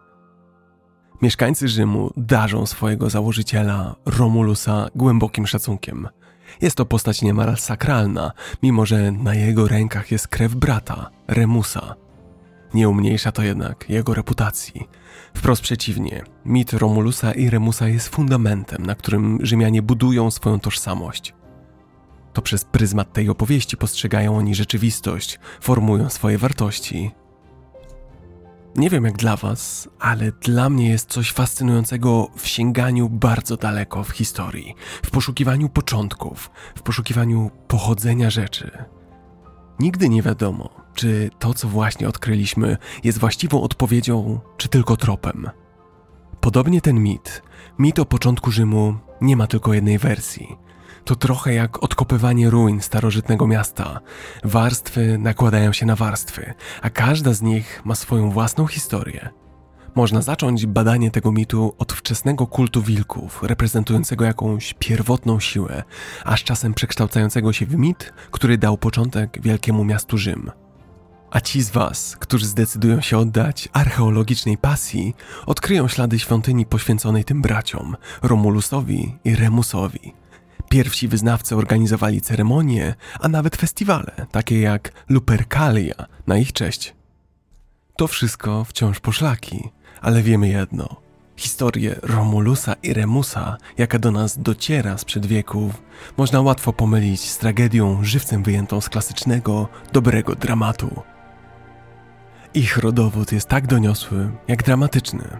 Mieszkańcy 1.24 1.68
Rzymu 1.68 2.10
darzą 2.16 2.66
swojego 2.66 3.10
założyciela 3.10 3.94
Romulusa 4.06 4.88
głębokim 4.94 5.46
szacunkiem. 5.46 6.08
Jest 6.60 6.76
to 6.76 6.86
postać 6.86 7.22
niemal 7.22 7.56
sakralna, 7.56 8.32
mimo 8.62 8.86
że 8.86 9.12
na 9.12 9.34
jego 9.34 9.68
rękach 9.68 10.10
jest 10.10 10.28
krew 10.28 10.54
brata, 10.54 11.10
Remusa. 11.28 11.94
Nie 12.74 12.88
umniejsza 12.88 13.32
to 13.32 13.42
jednak 13.42 13.84
jego 13.88 14.14
reputacji. 14.14 14.88
Wprost 15.34 15.62
przeciwnie, 15.62 16.24
mit 16.44 16.72
Romulusa 16.72 17.32
i 17.32 17.50
Remusa 17.50 17.88
jest 17.88 18.08
fundamentem, 18.08 18.86
na 18.86 18.94
którym 18.94 19.38
Rzymianie 19.42 19.82
budują 19.82 20.30
swoją 20.30 20.60
tożsamość. 20.60 21.34
To 22.32 22.42
przez 22.42 22.64
pryzmat 22.64 23.12
tej 23.12 23.28
opowieści 23.28 23.76
postrzegają 23.76 24.36
oni 24.36 24.54
rzeczywistość, 24.54 25.38
formują 25.60 26.10
swoje 26.10 26.38
wartości, 26.38 27.10
nie 28.76 28.90
wiem 28.90 29.04
jak 29.04 29.16
dla 29.16 29.36
Was, 29.36 29.88
ale 29.98 30.32
dla 30.32 30.70
mnie 30.70 30.88
jest 30.88 31.08
coś 31.10 31.32
fascynującego 31.32 32.28
w 32.36 32.46
sięganiu 32.46 33.08
bardzo 33.08 33.56
daleko 33.56 34.04
w 34.04 34.10
historii, 34.10 34.74
w 35.02 35.10
poszukiwaniu 35.10 35.68
początków, 35.68 36.50
w 36.76 36.82
poszukiwaniu 36.82 37.50
pochodzenia 37.68 38.30
rzeczy. 38.30 38.70
Nigdy 39.80 40.08
nie 40.08 40.22
wiadomo, 40.22 40.70
czy 40.94 41.30
to, 41.38 41.54
co 41.54 41.68
właśnie 41.68 42.08
odkryliśmy, 42.08 42.76
jest 43.04 43.18
właściwą 43.18 43.62
odpowiedzią, 43.62 44.40
czy 44.56 44.68
tylko 44.68 44.96
tropem. 44.96 45.50
Podobnie 46.40 46.80
ten 46.80 47.00
mit, 47.00 47.42
mit 47.78 47.98
o 47.98 48.04
początku 48.04 48.50
Rzymu, 48.50 48.94
nie 49.20 49.36
ma 49.36 49.46
tylko 49.46 49.74
jednej 49.74 49.98
wersji. 49.98 50.56
To 51.04 51.16
trochę 51.16 51.54
jak 51.54 51.82
odkopywanie 51.82 52.50
ruin 52.50 52.80
starożytnego 52.80 53.46
miasta. 53.46 54.00
Warstwy 54.44 55.18
nakładają 55.18 55.72
się 55.72 55.86
na 55.86 55.96
warstwy, 55.96 56.54
a 56.82 56.90
każda 56.90 57.32
z 57.32 57.42
nich 57.42 57.82
ma 57.84 57.94
swoją 57.94 58.30
własną 58.30 58.66
historię. 58.66 59.28
Można 59.94 60.22
zacząć 60.22 60.66
badanie 60.66 61.10
tego 61.10 61.32
mitu 61.32 61.74
od 61.78 61.92
wczesnego 61.92 62.46
kultu 62.46 62.82
wilków, 62.82 63.42
reprezentującego 63.42 64.24
jakąś 64.24 64.74
pierwotną 64.78 65.40
siłę, 65.40 65.82
aż 66.24 66.44
czasem 66.44 66.74
przekształcającego 66.74 67.52
się 67.52 67.66
w 67.66 67.76
mit, 67.76 68.12
który 68.30 68.58
dał 68.58 68.78
początek 68.78 69.38
wielkiemu 69.42 69.84
miastu 69.84 70.18
Rzym. 70.18 70.50
A 71.30 71.40
ci 71.40 71.62
z 71.62 71.70
Was, 71.70 72.16
którzy 72.16 72.46
zdecydują 72.46 73.00
się 73.00 73.18
oddać 73.18 73.68
archeologicznej 73.72 74.58
pasji, 74.58 75.14
odkryją 75.46 75.88
ślady 75.88 76.18
świątyni 76.18 76.66
poświęconej 76.66 77.24
tym 77.24 77.42
braciom, 77.42 77.96
Romulusowi 78.22 79.18
i 79.24 79.34
Remusowi. 79.34 80.23
Pierwsi 80.74 81.08
wyznawcy 81.08 81.56
organizowali 81.56 82.20
ceremonie, 82.20 82.94
a 83.20 83.28
nawet 83.28 83.56
festiwale, 83.56 84.26
takie 84.30 84.60
jak 84.60 84.92
Lupercalia 85.08 85.94
na 86.26 86.38
ich 86.38 86.52
cześć. 86.52 86.94
To 87.96 88.06
wszystko 88.06 88.64
wciąż 88.64 89.00
poszlaki, 89.00 89.70
ale 90.00 90.22
wiemy 90.22 90.48
jedno. 90.48 90.96
Historię 91.36 91.96
Romulusa 92.02 92.74
i 92.82 92.92
Remusa, 92.92 93.56
jaka 93.78 93.98
do 93.98 94.10
nas 94.10 94.38
dociera 94.38 94.98
sprzed 94.98 95.26
wieków, 95.26 95.82
można 96.16 96.40
łatwo 96.40 96.72
pomylić 96.72 97.20
z 97.20 97.38
tragedią 97.38 98.04
żywcem 98.04 98.42
wyjętą 98.42 98.80
z 98.80 98.88
klasycznego, 98.88 99.68
dobrego 99.92 100.34
dramatu. 100.34 101.02
Ich 102.54 102.76
rodowód 102.76 103.32
jest 103.32 103.48
tak 103.48 103.66
doniosły, 103.66 104.30
jak 104.48 104.62
dramatyczny. 104.62 105.38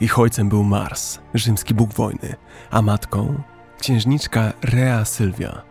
Ich 0.00 0.18
ojcem 0.18 0.48
był 0.48 0.64
Mars, 0.64 1.18
rzymski 1.34 1.74
bóg 1.74 1.92
wojny, 1.94 2.34
a 2.70 2.82
matką 2.82 3.42
księżniczka 3.80 4.52
Rea 4.62 5.04
Sylwia. 5.04 5.62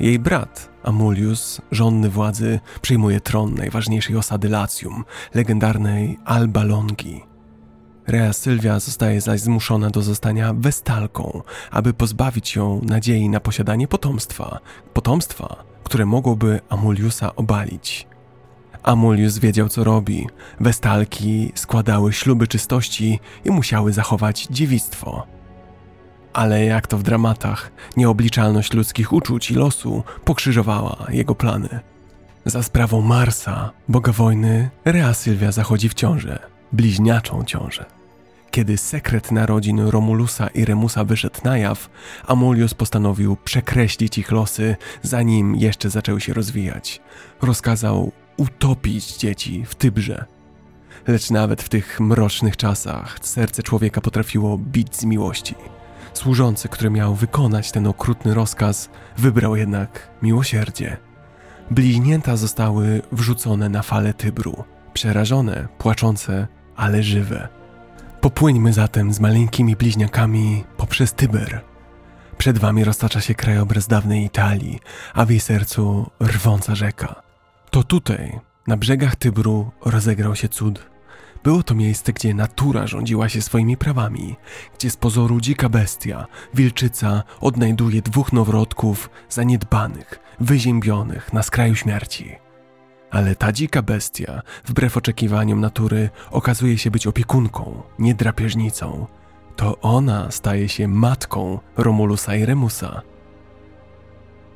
Jej 0.00 0.18
brat, 0.18 0.70
Amulius, 0.82 1.60
żonny 1.70 2.10
władzy, 2.10 2.60
przyjmuje 2.82 3.20
tron 3.20 3.54
najważniejszej 3.54 4.16
osady 4.16 4.48
Latium, 4.48 5.04
legendarnej 5.34 6.18
Alba 6.24 6.64
Longi. 6.64 7.22
Rea 8.06 8.32
Sylwia 8.32 8.80
zostaje 8.80 9.20
zaś 9.20 9.40
zmuszona 9.40 9.90
do 9.90 10.02
zostania 10.02 10.54
westalką, 10.54 11.42
aby 11.70 11.94
pozbawić 11.94 12.56
ją 12.56 12.80
nadziei 12.84 13.28
na 13.28 13.40
posiadanie 13.40 13.88
potomstwa, 13.88 14.58
potomstwa, 14.94 15.56
które 15.84 16.06
mogłoby 16.06 16.60
Amuliusa 16.68 17.36
obalić. 17.36 18.06
Amulius 18.82 19.38
wiedział, 19.38 19.68
co 19.68 19.84
robi. 19.84 20.26
Westalki 20.60 21.52
składały 21.54 22.12
śluby 22.12 22.46
czystości 22.46 23.20
i 23.44 23.50
musiały 23.50 23.92
zachować 23.92 24.46
dziewictwo. 24.50 25.37
Ale 26.38 26.64
jak 26.64 26.86
to 26.86 26.98
w 26.98 27.02
dramatach, 27.02 27.70
nieobliczalność 27.96 28.72
ludzkich 28.72 29.12
uczuć 29.12 29.50
i 29.50 29.54
losu 29.54 30.02
pokrzyżowała 30.24 31.06
jego 31.08 31.34
plany. 31.34 31.80
Za 32.44 32.62
sprawą 32.62 33.00
Marsa, 33.00 33.70
boga 33.88 34.12
wojny, 34.12 34.70
Rea 34.84 35.14
Sylwia 35.14 35.52
zachodzi 35.52 35.88
w 35.88 35.94
ciążę, 35.94 36.38
bliźniaczą 36.72 37.44
ciążę. 37.44 37.84
Kiedy 38.50 38.76
sekret 38.76 39.32
narodzin 39.32 39.80
Romulusa 39.80 40.46
i 40.46 40.64
Remusa 40.64 41.04
wyszedł 41.04 41.40
na 41.44 41.58
jaw, 41.58 41.90
Amulius 42.26 42.74
postanowił 42.74 43.36
przekreślić 43.36 44.18
ich 44.18 44.32
losy, 44.32 44.76
zanim 45.02 45.56
jeszcze 45.56 45.90
zaczęły 45.90 46.20
się 46.20 46.34
rozwijać. 46.34 47.00
Rozkazał 47.42 48.12
utopić 48.36 49.16
dzieci 49.16 49.64
w 49.66 49.74
Tybrze. 49.74 50.24
Lecz 51.06 51.30
nawet 51.30 51.62
w 51.62 51.68
tych 51.68 52.00
mrocznych 52.00 52.56
czasach 52.56 53.18
serce 53.22 53.62
człowieka 53.62 54.00
potrafiło 54.00 54.58
bić 54.58 54.96
z 54.96 55.04
miłości. 55.04 55.54
Służący, 56.14 56.68
który 56.68 56.90
miał 56.90 57.14
wykonać 57.14 57.72
ten 57.72 57.86
okrutny 57.86 58.34
rozkaz, 58.34 58.90
wybrał 59.18 59.56
jednak 59.56 60.10
miłosierdzie. 60.22 60.96
Bliźnięta 61.70 62.36
zostały 62.36 63.02
wrzucone 63.12 63.68
na 63.68 63.82
falę 63.82 64.14
Tybru, 64.14 64.64
przerażone, 64.92 65.68
płaczące, 65.78 66.46
ale 66.76 67.02
żywe. 67.02 67.48
Popłyńmy 68.20 68.72
zatem 68.72 69.12
z 69.12 69.20
maleńkimi 69.20 69.76
bliźniakami 69.76 70.64
poprzez 70.76 71.12
Tyber. 71.12 71.60
Przed 72.38 72.58
wami 72.58 72.84
roztacza 72.84 73.20
się 73.20 73.34
krajobraz 73.34 73.88
dawnej 73.88 74.24
Italii, 74.24 74.80
a 75.14 75.24
w 75.24 75.30
jej 75.30 75.40
sercu 75.40 76.10
rwąca 76.22 76.74
rzeka. 76.74 77.22
To 77.70 77.82
tutaj, 77.82 78.40
na 78.66 78.76
brzegach 78.76 79.16
Tybru, 79.16 79.70
rozegrał 79.84 80.36
się 80.36 80.48
cud. 80.48 80.86
Było 81.44 81.62
to 81.62 81.74
miejsce, 81.74 82.12
gdzie 82.12 82.34
natura 82.34 82.86
rządziła 82.86 83.28
się 83.28 83.42
swoimi 83.42 83.76
prawami, 83.76 84.36
gdzie 84.78 84.90
z 84.90 84.96
pozoru 84.96 85.40
dzika 85.40 85.68
bestia, 85.68 86.26
wilczyca, 86.54 87.22
odnajduje 87.40 88.02
dwóch 88.02 88.32
noworodków 88.32 89.10
zaniedbanych, 89.28 90.20
wyziębionych 90.40 91.32
na 91.32 91.42
skraju 91.42 91.74
śmierci. 91.74 92.36
Ale 93.10 93.34
ta 93.34 93.52
dzika 93.52 93.82
bestia, 93.82 94.42
wbrew 94.64 94.96
oczekiwaniom 94.96 95.60
natury, 95.60 96.10
okazuje 96.30 96.78
się 96.78 96.90
być 96.90 97.06
opiekunką, 97.06 97.82
nie 97.98 98.14
drapieżnicą. 98.14 99.06
To 99.56 99.80
ona 99.80 100.30
staje 100.30 100.68
się 100.68 100.88
matką 100.88 101.58
Romulusa 101.76 102.36
i 102.36 102.44
Remusa. 102.44 103.02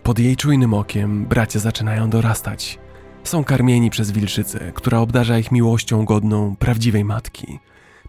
Pod 0.02 0.18
jej 0.18 0.36
czujnym 0.36 0.74
okiem 0.74 1.26
bracia 1.26 1.58
zaczynają 1.58 2.10
dorastać. 2.10 2.78
Są 3.24 3.44
karmieni 3.44 3.90
przez 3.90 4.10
wilczycę, 4.10 4.72
która 4.74 4.98
obdarza 4.98 5.38
ich 5.38 5.52
miłością 5.52 6.04
godną 6.04 6.56
prawdziwej 6.56 7.04
matki. 7.04 7.58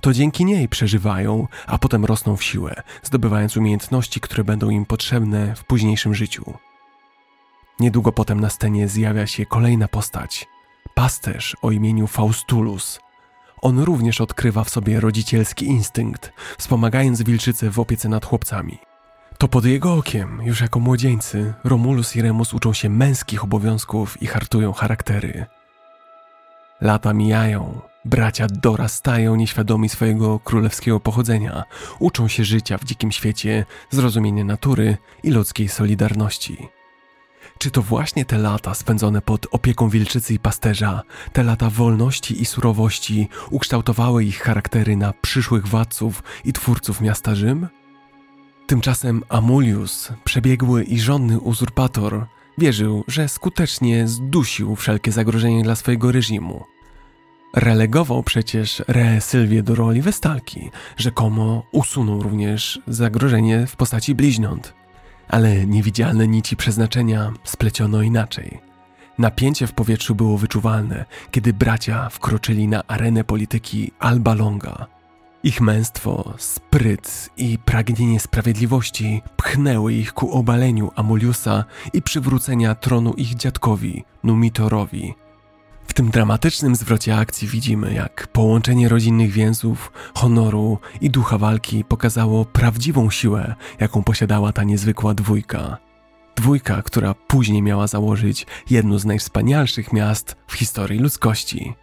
To 0.02 0.14
dzięki 0.14 0.46
niej 0.46 0.70
przeżywają, 0.70 1.48
a 1.68 1.78
potem 1.78 2.06
rosną 2.06 2.36
w 2.36 2.44
siłę, 2.44 2.84
zdobywając 3.04 3.58
umiejętności, 3.58 4.20
które 4.20 4.44
będą 4.44 4.70
im 4.70 4.86
potrzebne 4.86 5.56
w 5.56 5.64
późniejszym 5.64 6.16
życiu. 6.16 6.54
Niedługo 7.80 8.12
potem 8.12 8.40
na 8.40 8.50
scenie 8.50 8.88
zjawia 8.88 9.28
się 9.28 9.46
kolejna 9.46 9.88
postać 9.88 10.48
pasterz 10.94 11.58
o 11.62 11.72
imieniu 11.72 12.08
Faustulus. 12.08 13.00
On 13.62 13.80
również 13.80 14.22
odkrywa 14.22 14.64
w 14.64 14.70
sobie 14.70 15.00
rodzicielski 15.00 15.66
instynkt, 15.66 16.34
wspomagając 16.58 17.22
wilczycę 17.22 17.70
w 17.70 17.80
opiece 17.80 18.10
nad 18.10 18.26
chłopcami. 18.26 18.93
To 19.44 19.48
pod 19.48 19.66
jego 19.66 19.94
okiem, 19.94 20.42
już 20.44 20.62
jako 20.62 20.80
młodzieńcy, 20.80 21.54
Romulus 21.64 22.16
i 22.16 22.22
Remus 22.22 22.54
uczą 22.54 22.74
się 22.74 22.90
męskich 22.90 23.44
obowiązków 23.44 24.22
i 24.22 24.28
hartują 24.28 24.74
charaktery. 24.74 25.46
Lata 26.82 27.14
mijają, 27.14 27.82
bracia 28.06 28.48
dorastają 28.48 29.36
nieświadomi 29.36 29.90
swojego 29.90 30.40
królewskiego 30.40 31.00
pochodzenia, 31.00 31.64
uczą 32.00 32.28
się 32.28 32.44
życia 32.44 32.78
w 32.78 32.84
dzikim 32.84 33.12
świecie, 33.12 33.66
zrozumienia 33.90 34.44
natury 34.44 34.98
i 35.24 35.32
ludzkiej 35.32 35.70
solidarności. 35.70 36.68
Czy 37.58 37.72
to 37.72 37.82
właśnie 37.82 38.26
te 38.26 38.38
lata 38.38 38.74
spędzone 38.74 39.22
pod 39.22 39.48
opieką 39.52 39.90
wilczycy 39.90 40.34
i 40.34 40.40
pasterza, 40.40 41.02
te 41.34 41.44
lata 41.44 41.70
wolności 41.70 42.42
i 42.42 42.46
surowości 42.46 43.30
ukształtowały 43.50 44.24
ich 44.24 44.40
charaktery 44.40 44.98
na 44.98 45.14
przyszłych 45.22 45.68
władców 45.68 46.24
i 46.46 46.54
twórców 46.54 47.02
miasta 47.02 47.36
Rzym? 47.36 47.68
Tymczasem 48.68 49.24
Amulius, 49.30 50.14
przebiegły 50.24 50.84
i 50.84 51.00
żonny 51.00 51.40
uzurpator, 51.40 52.26
wierzył, 52.58 53.04
że 53.08 53.30
skutecznie 53.30 54.08
zdusił 54.08 54.76
wszelkie 54.76 55.12
zagrożenie 55.12 55.64
dla 55.64 55.76
swojego 55.76 56.12
reżimu. 56.12 56.64
Relegował 57.56 58.24
przecież 58.24 58.84
Re 58.88 59.22
Sylwię 59.22 59.64
do 59.64 59.76
roli 59.76 60.02
Westalki, 60.02 60.72
rzekomo 60.98 61.64
usunął 61.72 62.24
również 62.24 62.82
zagrożenie 62.88 63.68
w 63.68 63.76
postaci 63.76 64.16
bliźniąt. 64.16 64.74
Ale 65.28 65.66
niewidzialne 65.66 66.28
nici 66.28 66.56
przeznaczenia 66.56 67.34
spleciono 67.44 68.02
inaczej. 68.02 68.60
Napięcie 69.18 69.68
w 69.68 69.74
powietrzu 69.74 70.16
było 70.16 70.38
wyczuwalne, 70.38 71.06
kiedy 71.32 71.54
bracia 71.54 72.10
wkroczyli 72.10 72.68
na 72.68 72.84
arenę 72.88 73.24
polityki 73.24 73.92
Alba 74.00 74.34
Longa. 74.34 74.93
Ich 75.46 75.62
męstwo, 75.62 76.34
spryt 76.38 77.30
i 77.38 77.58
pragnienie 77.58 78.20
sprawiedliwości 78.20 79.22
pchnęły 79.38 79.94
ich 79.94 80.14
ku 80.14 80.32
obaleniu 80.32 80.92
Amuliusa 80.96 81.66
i 81.94 82.02
przywrócenia 82.02 82.76
tronu 82.76 83.14
ich 83.14 83.36
dziadkowi, 83.36 84.04
Numitorowi. 84.24 85.14
W 85.88 85.94
tym 85.94 86.10
dramatycznym 86.10 86.76
zwrocie 86.76 87.18
akcji 87.18 87.48
widzimy, 87.48 87.94
jak 87.94 88.28
połączenie 88.28 88.90
rodzinnych 88.90 89.32
więzów, 89.32 89.92
honoru 90.16 90.78
i 91.02 91.10
ducha 91.10 91.38
walki 91.38 91.84
pokazało 91.84 92.46
prawdziwą 92.46 93.10
siłę, 93.10 93.56
jaką 93.80 94.04
posiadała 94.04 94.52
ta 94.52 94.64
niezwykła 94.64 95.14
dwójka. 95.14 95.78
Dwójka, 96.36 96.82
która 96.82 97.14
później 97.14 97.62
miała 97.62 97.88
założyć 97.88 98.46
jedno 98.70 99.00
z 99.00 99.06
najwspanialszych 99.06 99.94
miast 99.94 100.36
w 100.48 100.54
historii 100.54 101.00
ludzkości. 101.00 101.74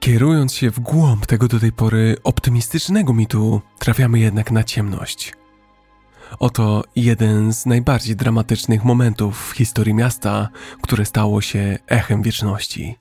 Kierując 0.00 0.54
się 0.54 0.70
w 0.70 0.80
głąb 0.80 1.26
tego 1.26 1.48
do 1.48 1.60
tej 1.60 1.72
pory 1.72 2.16
optymistycznego 2.24 3.14
mitu, 3.14 3.60
trafiamy 3.78 4.18
jednak 4.18 4.50
na 4.50 4.64
ciemność. 4.64 5.34
Oto 6.38 6.84
jeden 6.96 7.52
z 7.52 7.66
najbardziej 7.66 8.16
dramatycznych 8.16 8.84
momentów 8.84 9.50
w 9.50 9.52
historii 9.52 9.94
miasta, 9.94 10.48
które 10.82 11.04
stało 11.04 11.40
się 11.40 11.78
echem 11.86 12.22
wieczności. 12.22 12.96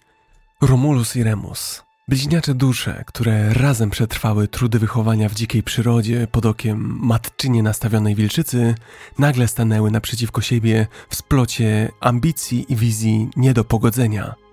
Romulus 0.61 1.15
i 1.15 1.23
Remus, 1.23 1.83
bliźniacze 2.07 2.53
dusze, 2.53 3.03
które 3.07 3.53
razem 3.53 3.89
przetrwały 3.89 4.47
trudy 4.47 4.79
wychowania 4.79 5.29
w 5.29 5.35
dzikiej 5.35 5.63
przyrodzie 5.63 6.27
pod 6.31 6.45
okiem 6.45 6.99
matczynie 7.01 7.63
nastawionej 7.63 8.15
wilczycy, 8.15 8.75
nagle 9.19 9.47
stanęły 9.47 9.91
naprzeciwko 9.91 10.41
siebie 10.41 10.87
w 11.09 11.15
splocie 11.15 11.91
ambicji 11.99 12.65
i 12.69 12.75
wizji 12.75 13.29
nie 13.35 13.53
do 13.53 13.63
pogodzenia– 13.63 14.35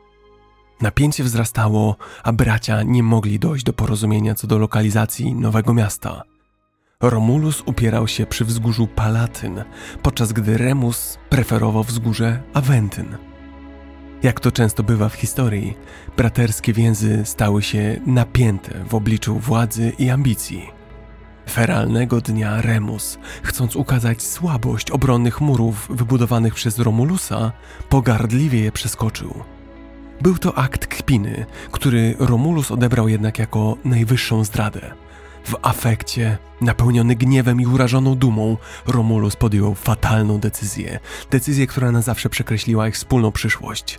Napięcie 0.81 1.25
wzrastało, 1.25 1.97
a 2.23 2.33
bracia 2.33 2.83
nie 2.83 3.03
mogli 3.03 3.39
dojść 3.39 3.65
do 3.65 3.73
porozumienia 3.73 4.35
co 4.35 4.47
do 4.47 4.59
lokalizacji 4.59 5.35
nowego 5.35 5.75
miasta. 5.75 6.23
Romulus 7.01 7.63
upierał 7.67 8.09
się 8.09 8.27
przy 8.27 8.45
wzgórzu 8.45 8.87
Palatyn, 8.87 9.65
podczas 10.03 10.33
gdy 10.33 10.59
Remus 10.59 11.19
preferował 11.29 11.85
wzgórze 11.85 12.43
Aventyn. 12.55 13.17
Jak 14.23 14.41
to 14.41 14.53
często 14.53 14.83
bywa 14.83 15.09
w 15.09 15.15
historii, 15.15 15.75
braterskie 16.17 16.73
więzy 16.73 17.23
stały 17.25 17.63
się 17.63 18.01
napięte 18.07 18.85
w 18.89 18.95
obliczu 18.95 19.39
władzy 19.39 19.93
i 19.99 20.11
ambicji. 20.11 20.71
Feralnego 21.51 22.21
dnia 22.21 22.63
Remus, 22.63 23.19
chcąc 23.43 23.77
ukazać 23.77 24.23
słabość 24.23 24.91
obronnych 24.91 25.41
murów 25.41 25.87
wybudowanych 25.91 26.55
przez 26.55 26.79
Romulusa, 26.79 27.53
pogardliwie 27.89 28.61
je 28.61 28.73
przeskoczył– 28.73 29.35
Był 30.21 30.39
to 30.39 30.59
akt 30.59 30.87
kpiny, 30.87 31.47
który 31.71 32.15
Romulus 32.19 32.71
odebrał 32.71 33.09
jednak 33.09 33.39
jako 33.39 33.77
najwyższą 33.85 34.45
zdradę. 34.45 34.95
W 35.45 35.57
afekcie, 35.63 36.39
napełniony 36.61 37.17
gniewem 37.17 37.61
i 37.61 37.67
urażoną 37.67 38.15
dumą, 38.15 38.57
Romulus 38.87 39.37
podjął 39.37 39.75
fatalną 39.75 40.39
decyzję. 40.39 40.99
Decyzję, 41.31 41.67
która 41.67 41.91
na 41.93 42.03
zawsze 42.03 42.31
przekreśliła 42.31 42.89
ich 42.89 42.95
wspólną 42.95 43.33
przyszłość. 43.33 43.99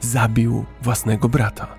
Zabił 0.00 0.64
własnego 0.82 1.28
brata. 1.28 1.76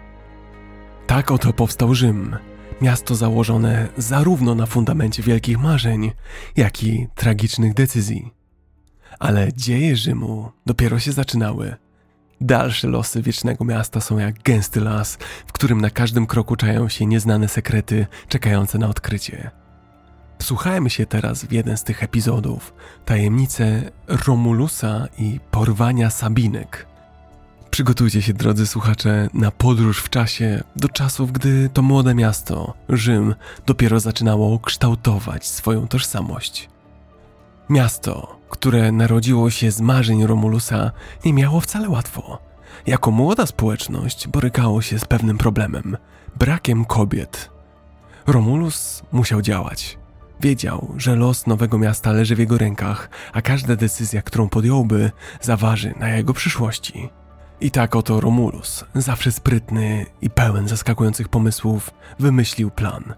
Tak 1.07 1.31
oto 1.31 1.53
powstał 1.53 1.95
Rzym, 1.95 2.35
miasto 2.81 3.15
założone 3.15 3.87
zarówno 3.97 4.55
na 4.55 4.65
fundamencie 4.65 5.23
wielkich 5.23 5.59
marzeń, 5.59 6.11
jak 6.55 6.83
i 6.83 7.07
tragicznych 7.15 7.73
decyzji. 7.73 8.33
Ale 9.19 9.53
dzieje 9.53 9.95
Rzymu 9.95 10.51
dopiero 10.65 10.99
się 10.99 11.11
zaczynały. 11.11 11.75
Dalsze 12.41 12.87
losy 12.87 13.21
wiecznego 13.21 13.65
miasta 13.65 14.01
są 14.01 14.17
jak 14.17 14.43
gęsty 14.43 14.81
las, 14.81 15.17
w 15.47 15.51
którym 15.51 15.81
na 15.81 15.89
każdym 15.89 16.27
kroku 16.27 16.55
czają 16.55 16.89
się 16.89 17.05
nieznane 17.05 17.47
sekrety 17.47 18.07
czekające 18.29 18.77
na 18.77 18.87
odkrycie. 18.87 19.51
Wsłuchajmy 20.39 20.89
się 20.89 21.05
teraz 21.05 21.45
w 21.45 21.51
jeden 21.51 21.77
z 21.77 21.83
tych 21.83 22.03
epizodów 22.03 22.73
tajemnice 23.05 23.91
Romulusa 24.07 25.07
i 25.17 25.39
porwania 25.51 26.09
Sabinek. 26.09 26.87
Przygotujcie 27.69 28.21
się, 28.21 28.33
drodzy 28.33 28.67
słuchacze, 28.67 29.27
na 29.33 29.51
podróż 29.51 29.99
w 29.99 30.09
czasie 30.09 30.63
do 30.75 30.89
czasów, 30.89 31.31
gdy 31.31 31.69
to 31.73 31.81
młode 31.81 32.15
miasto, 32.15 32.73
Rzym, 32.89 33.35
dopiero 33.65 33.99
zaczynało 33.99 34.59
kształtować 34.59 35.47
swoją 35.47 35.87
tożsamość. 35.87 36.69
Miasto, 37.69 38.36
które 38.49 38.91
narodziło 38.91 39.49
się 39.49 39.71
z 39.71 39.81
marzeń 39.81 40.25
Romulusa, 40.25 40.91
nie 41.25 41.33
miało 41.33 41.59
wcale 41.59 41.89
łatwo. 41.89 42.39
Jako 42.85 43.11
młoda 43.11 43.45
społeczność 43.45 44.27
borykało 44.27 44.81
się 44.81 44.99
z 44.99 45.05
pewnym 45.05 45.37
problemem 45.37 45.97
brakiem 46.39 46.85
kobiet. 46.85 47.49
Romulus 48.27 49.03
musiał 49.11 49.41
działać. 49.41 49.97
Wiedział, 50.41 50.93
że 50.97 51.15
los 51.15 51.47
nowego 51.47 51.77
miasta 51.77 52.11
leży 52.11 52.35
w 52.35 52.39
jego 52.39 52.57
rękach, 52.57 53.09
a 53.33 53.41
każda 53.41 53.75
decyzja, 53.75 54.21
którą 54.21 54.49
podjąłby, 54.49 55.11
zaważy 55.41 55.93
na 55.99 56.09
jego 56.09 56.33
przyszłości. 56.33 57.09
I 57.61 57.71
tak 57.71 57.95
oto 57.95 58.21
Romulus, 58.21 58.85
zawsze 58.95 59.31
sprytny 59.31 60.05
i 60.21 60.29
pełen 60.29 60.67
zaskakujących 60.67 61.29
pomysłów, 61.29 61.91
wymyślił 62.19 62.71
plan. 62.71 63.13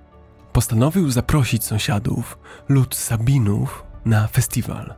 Postanowił 0.53 1.11
zaprosić 1.11 1.63
sąsiadów, 1.63 2.37
lud 2.69 2.95
Sabinów, 2.95 3.83
na 4.05 4.27
festiwal. 4.27 4.93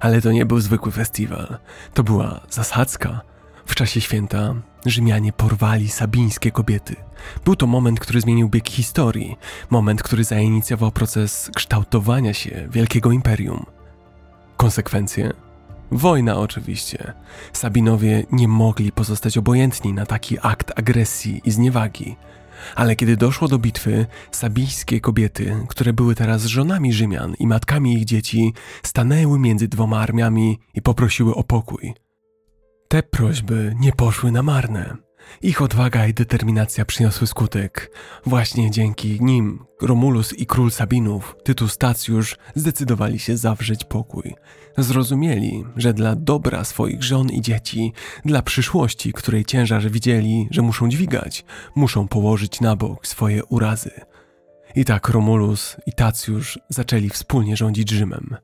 Ale 0.00 0.22
to 0.22 0.32
nie 0.32 0.46
był 0.46 0.60
zwykły 0.60 0.92
festiwal, 0.92 1.58
to 1.94 2.04
była 2.04 2.40
zasadzka. 2.50 3.20
W 3.66 3.74
czasie 3.74 4.00
święta 4.00 4.54
Rzymianie 4.86 5.32
porwali 5.32 5.88
sabińskie 5.88 6.50
kobiety. 6.50 6.96
Był 7.44 7.56
to 7.56 7.66
moment, 7.66 8.00
który 8.00 8.20
zmienił 8.20 8.48
bieg 8.48 8.68
historii, 8.68 9.36
moment, 9.70 10.02
który 10.02 10.24
zainicjował 10.24 10.90
proces 10.90 11.50
kształtowania 11.54 12.34
się 12.34 12.68
wielkiego 12.70 13.12
imperium. 13.12 13.66
Konsekwencje? 14.56 15.32
Wojna 15.90 16.36
oczywiście. 16.36 17.12
Sabinowie 17.52 18.26
nie 18.32 18.48
mogli 18.48 18.92
pozostać 18.92 19.38
obojętni 19.38 19.92
na 19.92 20.06
taki 20.06 20.38
akt 20.42 20.72
agresji 20.78 21.40
i 21.44 21.50
zniewagi. 21.50 22.16
Ale 22.74 22.96
kiedy 22.96 23.16
doszło 23.16 23.48
do 23.48 23.58
bitwy, 23.58 24.06
sabijskie 24.30 25.00
kobiety, 25.00 25.56
które 25.68 25.92
były 25.92 26.14
teraz 26.14 26.44
żonami 26.44 26.92
Rzymian 26.92 27.34
i 27.38 27.46
matkami 27.46 27.94
ich 27.94 28.04
dzieci, 28.04 28.54
stanęły 28.82 29.38
między 29.38 29.68
dwoma 29.68 30.00
armiami 30.00 30.58
i 30.74 30.82
poprosiły 30.82 31.34
o 31.34 31.44
pokój. 31.44 31.94
Te 32.88 33.02
prośby 33.02 33.74
nie 33.80 33.92
poszły 33.92 34.32
na 34.32 34.42
marne. 34.42 35.05
Ich 35.42 35.62
odwaga 35.62 36.06
i 36.06 36.14
determinacja 36.14 36.84
przyniosły 36.84 37.26
skutek. 37.26 37.90
Właśnie 38.26 38.70
dzięki 38.70 39.18
nim 39.20 39.64
Romulus 39.82 40.32
i 40.32 40.46
król 40.46 40.70
Sabinów, 40.70 41.36
Tytus 41.44 41.72
Stacjusz, 41.72 42.36
zdecydowali 42.54 43.18
się 43.18 43.36
zawrzeć 43.36 43.84
pokój. 43.84 44.34
Zrozumieli, 44.78 45.64
że 45.76 45.94
dla 45.94 46.16
dobra 46.16 46.64
swoich 46.64 47.02
żon 47.02 47.30
i 47.30 47.40
dzieci, 47.40 47.92
dla 48.24 48.42
przyszłości, 48.42 49.12
której 49.12 49.44
ciężar 49.44 49.90
widzieli, 49.90 50.48
że 50.50 50.62
muszą 50.62 50.88
dźwigać, 50.88 51.44
muszą 51.74 52.08
położyć 52.08 52.60
na 52.60 52.76
bok 52.76 53.06
swoje 53.06 53.44
urazy. 53.44 53.90
I 54.74 54.84
tak 54.84 55.08
Romulus 55.08 55.76
i 55.86 55.92
Tacjusz 55.92 56.58
zaczęli 56.68 57.08
wspólnie 57.08 57.56
rządzić 57.56 57.90
Rzymem. 57.90 58.36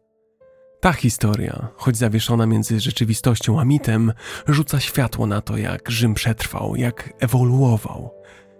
Ta 0.83 0.93
historia, 0.93 1.69
choć 1.77 1.97
zawieszona 1.97 2.47
między 2.47 2.81
rzeczywistością 2.81 3.61
a 3.61 3.65
mitem, 3.65 4.13
rzuca 4.49 4.81
światło 4.81 5.27
na 5.27 5.41
to, 5.41 5.57
jak 5.57 5.91
Rzym 5.91 6.15
przetrwał, 6.15 6.77
jak 6.77 7.13
ewoluował. 7.21 8.11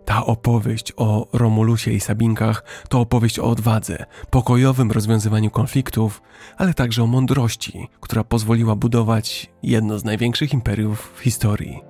Ta 0.05 0.27
opowieść 0.27 0.93
o 0.97 1.29
Romulusie 1.33 1.91
i 1.91 2.01
Sabinkach 2.01 2.65
to 2.89 3.01
opowieść 3.01 3.39
o 3.39 3.45
odwadze, 3.45 4.05
pokojowym 4.31 4.91
rozwiązywaniu 4.93 5.51
konfliktów, 5.51 6.23
ale 6.57 6.75
także 6.75 7.03
o 7.03 7.07
mądrości, 7.07 7.89
która 8.01 8.25
pozwoliła 8.25 8.77
budować 8.77 9.51
jedno 9.63 9.99
z 9.99 10.05
największych 10.05 10.53
imperiów 10.53 11.13
w 11.17 11.21
historii. 11.21 11.81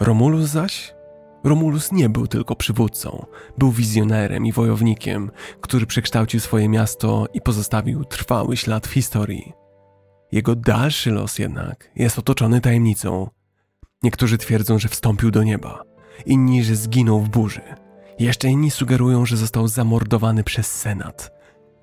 Romulus 0.00 0.44
zaś 0.44 0.94
Romulus 1.44 1.92
nie 1.92 2.08
był 2.08 2.26
tylko 2.26 2.56
przywódcą, 2.56 3.26
był 3.58 3.70
wizjonerem 3.72 4.46
i 4.46 4.52
wojownikiem, 4.52 5.30
który 5.60 5.86
przekształcił 5.86 6.40
swoje 6.40 6.68
miasto 6.68 7.26
i 7.34 7.40
pozostawił 7.40 8.04
trwały 8.04 8.56
ślad 8.56 8.86
w 8.86 8.92
historii. 8.92 9.52
Jego 10.32 10.56
dalszy 10.56 11.10
los 11.10 11.38
jednak 11.38 11.90
jest 11.96 12.18
otoczony 12.18 12.60
tajemnicą. 12.60 13.30
Niektórzy 14.02 14.38
twierdzą, 14.38 14.78
że 14.78 14.88
wstąpił 14.88 15.30
do 15.30 15.42
nieba, 15.42 15.82
inni, 16.26 16.64
że 16.64 16.76
zginął 16.76 17.20
w 17.20 17.28
burzy. 17.28 17.62
Jeszcze 18.18 18.48
inni 18.48 18.70
sugerują, 18.70 19.26
że 19.26 19.36
został 19.36 19.68
zamordowany 19.68 20.44
przez 20.44 20.72
Senat. 20.72 21.30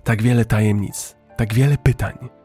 Tak 0.03 0.21
wiele 0.21 0.45
tajemnic, 0.45 1.15
tak 1.37 1.53
wiele 1.53 1.77
pytań. 1.77 2.40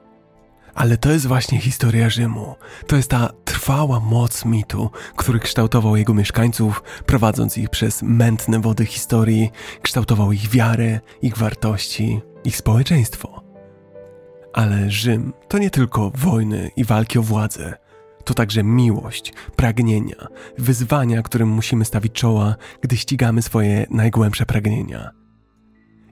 Ale 0.77 0.97
to 0.97 1.11
jest 1.13 1.27
właśnie 1.27 1.61
historia 1.61 2.11
Rzymu. 2.11 2.55
To 2.87 2.97
jest 2.97 3.11
ta 3.11 3.31
trwała 3.45 4.01
moc 4.01 4.45
mitu, 4.45 4.91
który 5.17 5.41
kształtował 5.41 5.97
jego 5.97 6.15
mieszkańców, 6.15 6.83
prowadząc 7.07 7.59
ich 7.59 7.71
przez 7.71 8.03
mętne 8.03 8.61
wody 8.61 8.87
historii, 8.87 9.51
kształtował 9.83 10.33
ich 10.33 10.51
wiarę, 10.51 11.01
ich 11.23 11.37
wartości, 11.37 12.21
ich 12.45 12.57
społeczeństwo. 12.57 13.43
Ale 14.53 14.91
Rzym 14.91 15.33
to 15.49 15.59
nie 15.59 15.71
tylko 15.71 16.11
wojny 16.15 16.71
i 16.77 16.85
walki 16.85 17.19
o 17.19 17.23
władzę. 17.23 17.75
To 18.25 18.35
także 18.35 18.63
miłość, 18.63 19.33
pragnienia, 19.57 20.27
wyzwania, 20.59 21.23
którym 21.23 21.49
musimy 21.49 21.85
stawić 21.85 22.13
czoła, 22.13 22.55
gdy 22.81 22.97
ścigamy 22.97 23.43
swoje 23.43 23.87
najgłębsze 23.91 24.47
pragnienia. 24.47 25.11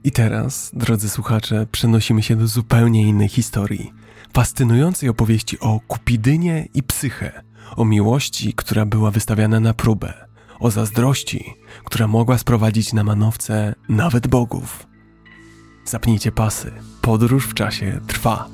I 0.03 0.11
teraz, 0.11 0.71
drodzy 0.73 1.09
słuchacze, 1.09 1.67
przenosimy 1.71 2.23
się 2.23 2.35
do 2.35 2.47
zupełnie 2.47 3.01
innej 3.01 3.29
historii– 3.29 3.93
fascynującej 4.35 5.09
opowieści 5.09 5.59
o 5.59 5.79
Kupidynie 5.87 6.67
i 6.73 6.83
Psyche, 6.83 7.43
o 7.75 7.85
miłości, 7.85 8.53
która 8.53 8.85
była 8.85 9.11
wystawiana 9.11 9.59
na 9.59 9.73
próbę, 9.73 10.13
o 10.59 10.71
zazdrości, 10.71 11.53
która 11.85 12.07
mogła 12.07 12.37
sprowadzić 12.37 12.93
na 12.93 13.03
manowce 13.03 13.75
nawet 13.89 14.27
bogów. 14.27 14.87
Zapnijcie 15.85 16.31
pasy, 16.31 16.71
podróż 17.01 17.47
w 17.47 17.53
czasie 17.53 17.99
trwa. 18.07 18.47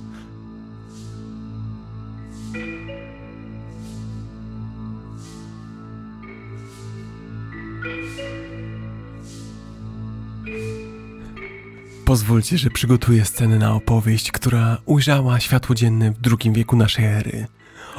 Pozwólcie, 12.11 12.57
że 12.57 12.69
przygotuję 12.69 13.25
scenę 13.25 13.57
na 13.57 13.73
opowieść, 13.73 14.31
która 14.31 14.77
ujrzała 14.85 15.39
światło 15.39 15.75
dzienne 15.75 16.11
w 16.11 16.15
II 16.27 16.53
wieku 16.53 16.75
naszej 16.75 17.05
ery. 17.05 17.47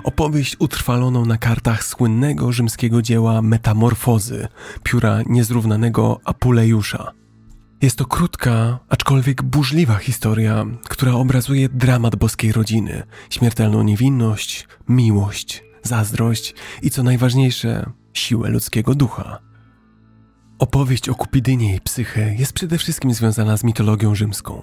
Opowieść 0.04 0.56
utrwaloną 0.58 1.26
na 1.26 1.38
kartach 1.38 1.84
słynnego 1.84 2.52
rzymskiego 2.52 3.02
dzieła 3.02 3.42
Metamorfozy, 3.42 4.48
pióra 4.82 5.22
niezrównanego 5.26 6.20
Apulejusza. 6.24 7.12
Jest 7.82 7.98
to 7.98 8.06
krótka, 8.06 8.78
aczkolwiek 8.88 9.42
burzliwa 9.42 9.96
historia, 9.96 10.66
która 10.88 11.12
obrazuje 11.12 11.68
dramat 11.68 12.16
boskiej 12.16 12.52
rodziny, 12.52 13.02
śmiertelną 13.30 13.82
niewinność, 13.82 14.68
miłość, 14.88 15.64
zazdrość 15.82 16.54
i 16.82 16.90
co 16.90 17.02
najważniejsze, 17.02 17.90
siłę 18.12 18.48
ludzkiego 18.48 18.94
ducha. 18.94 19.51
Opowieść 20.62 21.08
o 21.08 21.14
Kupidynie 21.14 21.76
i 21.76 21.80
Psyche 21.80 22.34
jest 22.38 22.52
przede 22.52 22.78
wszystkim 22.78 23.14
związana 23.14 23.56
z 23.56 23.64
mitologią 23.64 24.14
rzymską. 24.14 24.62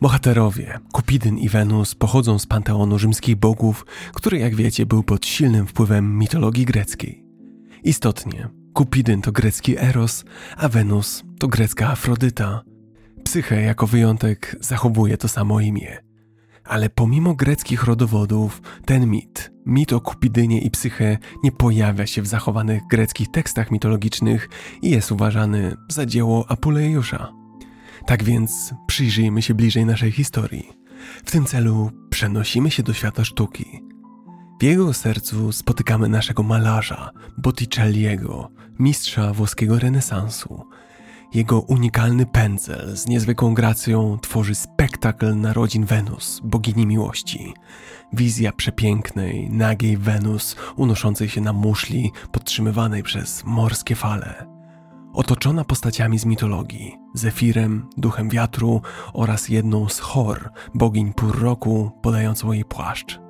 Bohaterowie, 0.00 0.78
Kupidyn 0.92 1.38
i 1.38 1.48
Wenus, 1.48 1.94
pochodzą 1.94 2.38
z 2.38 2.46
panteonu 2.46 2.98
rzymskich 2.98 3.36
bogów, 3.36 3.86
który, 4.12 4.38
jak 4.38 4.54
wiecie, 4.54 4.86
był 4.86 5.02
pod 5.02 5.26
silnym 5.26 5.66
wpływem 5.66 6.18
mitologii 6.18 6.64
greckiej. 6.64 7.24
Istotnie, 7.84 8.48
Kupidyn 8.72 9.22
to 9.22 9.32
grecki 9.32 9.78
Eros, 9.78 10.24
a 10.56 10.68
Wenus 10.68 11.24
to 11.38 11.48
grecka 11.48 11.88
Afrodyta. 11.88 12.62
Psyche 13.24 13.62
jako 13.62 13.86
wyjątek 13.86 14.56
zachowuje 14.60 15.16
to 15.16 15.28
samo 15.28 15.60
imię. 15.60 16.11
Ale 16.64 16.90
pomimo 16.90 17.34
greckich 17.34 17.84
rodowodów, 17.84 18.62
ten 18.84 19.06
mit, 19.06 19.52
mit 19.66 19.92
o 19.92 20.00
Kupidynie 20.00 20.60
i 20.60 20.70
Psyche, 20.70 21.18
nie 21.44 21.52
pojawia 21.52 22.06
się 22.06 22.22
w 22.22 22.26
zachowanych 22.26 22.82
greckich 22.90 23.30
tekstach 23.30 23.70
mitologicznych 23.70 24.48
i 24.82 24.90
jest 24.90 25.12
uważany 25.12 25.76
za 25.88 26.06
dzieło 26.06 26.44
Apulejusza. 26.48 27.32
Tak 28.06 28.24
więc 28.24 28.74
przyjrzyjmy 28.86 29.42
się 29.42 29.54
bliżej 29.54 29.86
naszej 29.86 30.12
historii. 30.12 30.68
W 31.24 31.30
tym 31.30 31.44
celu 31.44 31.90
przenosimy 32.10 32.70
się 32.70 32.82
do 32.82 32.92
świata 32.92 33.24
sztuki. 33.24 33.82
W 34.60 34.64
jego 34.64 34.92
sercu 34.92 35.52
spotykamy 35.52 36.08
naszego 36.08 36.42
malarza, 36.42 37.10
Botticelliego, 37.38 38.50
mistrza 38.78 39.32
włoskiego 39.32 39.78
renesansu. 39.78 40.66
Jego 41.34 41.60
unikalny 41.60 42.26
pędzel 42.26 42.96
z 42.96 43.06
niezwykłą 43.06 43.54
gracją 43.54 44.18
tworzy 44.22 44.54
spektakl 44.54 45.36
narodzin 45.36 45.84
Wenus, 45.84 46.40
bogini 46.44 46.86
miłości. 46.86 47.54
Wizja 48.12 48.52
przepięknej, 48.52 49.50
nagiej 49.50 49.96
Wenus 49.96 50.56
unoszącej 50.76 51.28
się 51.28 51.40
na 51.40 51.52
muszli 51.52 52.12
podtrzymywanej 52.32 53.02
przez 53.02 53.44
morskie 53.44 53.94
fale. 53.94 54.46
Otoczona 55.12 55.64
postaciami 55.64 56.18
z 56.18 56.24
mitologii, 56.24 56.98
Zefirem, 57.14 57.88
duchem 57.96 58.28
wiatru 58.28 58.82
oraz 59.12 59.48
jedną 59.48 59.88
z 59.88 59.98
Hor, 59.98 60.50
bogiń 60.74 61.12
pór 61.12 61.42
roku, 61.42 61.90
podającą 62.02 62.52
jej 62.52 62.64
płaszcz 62.64 63.22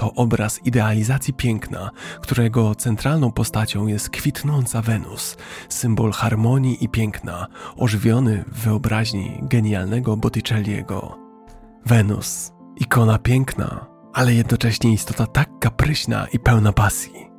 to 0.00 0.14
obraz 0.14 0.60
idealizacji 0.64 1.34
piękna, 1.34 1.90
którego 2.20 2.74
centralną 2.74 3.32
postacią 3.32 3.86
jest 3.86 4.10
kwitnąca 4.10 4.82
Wenus, 4.82 5.36
symbol 5.68 6.12
harmonii 6.12 6.84
i 6.84 6.88
piękna, 6.88 7.46
ożywiony 7.76 8.44
w 8.46 8.60
wyobraźni 8.60 9.38
genialnego 9.42 10.16
Botticelliego. 10.16 11.18
Wenus, 11.86 12.52
ikona 12.76 13.18
piękna, 13.18 13.86
ale 14.12 14.34
jednocześnie 14.34 14.92
istota 14.92 15.26
tak 15.26 15.48
kapryśna 15.60 16.26
i 16.32 16.38
pełna 16.38 16.72
pasji. 16.72 17.30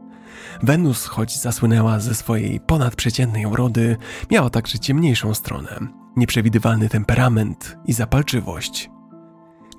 Wenus, 0.63 1.05
choć 1.05 1.37
zasłynęła 1.37 1.99
ze 1.99 2.15
swojej 2.15 2.59
ponadprzeciętnej 2.59 3.45
urody, 3.45 3.97
miała 4.31 4.49
także 4.49 4.79
ciemniejszą 4.79 5.33
stronę, 5.33 5.79
nieprzewidywalny 6.15 6.89
temperament 6.89 7.77
i 7.85 7.93
zapalczywość. 7.93 8.89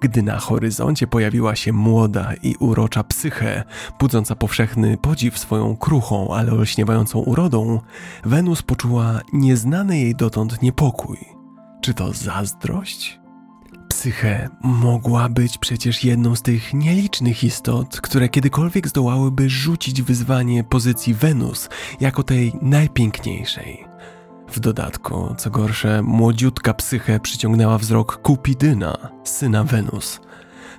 Gdy 0.03 0.23
na 0.23 0.39
horyzoncie 0.39 1.07
pojawiła 1.07 1.57
się 1.57 1.73
młoda 1.73 2.33
i 2.43 2.57
urocza 2.59 3.05
psyche, 3.05 3.65
budząca 4.01 4.37
powszechny 4.37 4.97
podziw 4.97 5.39
swoją 5.39 5.77
kruchą, 5.77 6.35
ale 6.35 6.53
olśniewającą 6.53 7.19
urodą, 7.19 7.81
Wenus 8.25 8.63
poczuła 8.63 9.21
nieznany 9.33 9.99
jej 9.99 10.15
dotąd 10.15 10.63
niepokój. 10.63 11.19
Czy 11.81 11.95
to 11.95 12.13
zazdrość? 12.13 13.21
Psyche 13.89 14.49
mogła 14.63 15.29
być 15.29 15.59
przecież 15.59 16.05
jedną 16.05 16.37
z 16.37 16.43
tych 16.43 16.75
nielicznych 16.75 17.45
istot, 17.45 18.01
które 18.01 18.29
kiedykolwiek 18.29 18.89
zdołałyby 18.89 19.51
rzucić 19.51 20.03
wyzwanie 20.03 20.65
pozycji 20.65 21.15
Wenus 21.15 21.69
jako 22.01 22.23
tej 22.23 22.53
najpiękniejszej. 22.63 23.92
W 24.53 24.61
dodatku, 24.61 25.35
co 25.39 25.51
gorsze, 25.51 26.03
młodziutka 26.03 26.75
psyche 26.75 27.21
przyciągnęła 27.21 27.79
wzrok 27.79 28.17
Kupidyna, 28.23 28.97
syna 29.25 29.65
Wenus. 29.65 30.21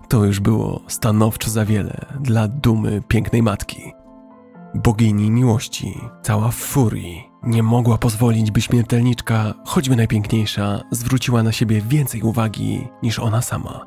To 0.08 0.26
już 0.26 0.40
było 0.40 0.82
stanowczo 0.88 1.50
za 1.50 1.66
wiele 1.66 2.06
dla 2.20 2.48
dumy 2.48 3.02
pięknej 3.08 3.44
matki. 3.44 3.94
Bogini 4.76 5.32
miłości, 5.32 6.02
cała 6.22 6.52
w 6.52 6.56
furii, 6.56 7.30
nie 7.44 7.64
mogła 7.64 7.98
pozwolić, 7.98 8.52
by 8.52 8.62
śmiertelniczka, 8.62 9.54
choćby 9.66 9.95
najpiękniejsza, 9.95 10.82
zwróciła 10.91 11.44
na 11.44 11.52
siebie 11.52 11.82
więcej 11.82 12.22
uwagi 12.22 12.88
niż 13.04 13.20
ona 13.20 13.41
sama. 13.41 13.86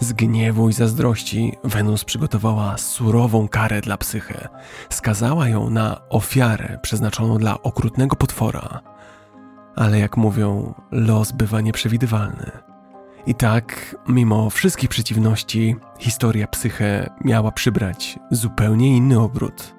Z 0.00 0.12
gniewu 0.12 0.68
i 0.68 0.72
zazdrości 0.72 1.52
Wenus 1.64 2.04
przygotowała 2.04 2.78
surową 2.78 3.48
karę 3.48 3.80
dla 3.80 3.96
psyche. 3.96 4.48
Skazała 4.90 5.48
ją 5.48 5.70
na 5.70 6.08
ofiarę 6.08 6.78
przeznaczoną 6.82 7.38
dla 7.38 7.62
okrutnego 7.62 8.16
potwora– 8.16 8.80
ale 9.76 9.98
jak 9.98 10.16
mówią, 10.16 10.74
los 10.90 11.32
bywa 11.32 11.60
nieprzewidywalny. 11.60 12.50
I 13.26 13.34
tak, 13.34 13.96
mimo 14.08 14.50
wszystkich 14.50 14.90
przeciwności, 14.90 15.76
historia 15.98 16.46
psyche 16.46 17.10
miała 17.24 17.52
przybrać 17.52 18.18
zupełnie 18.30 18.96
inny 18.96 19.20
obrót. 19.20 19.74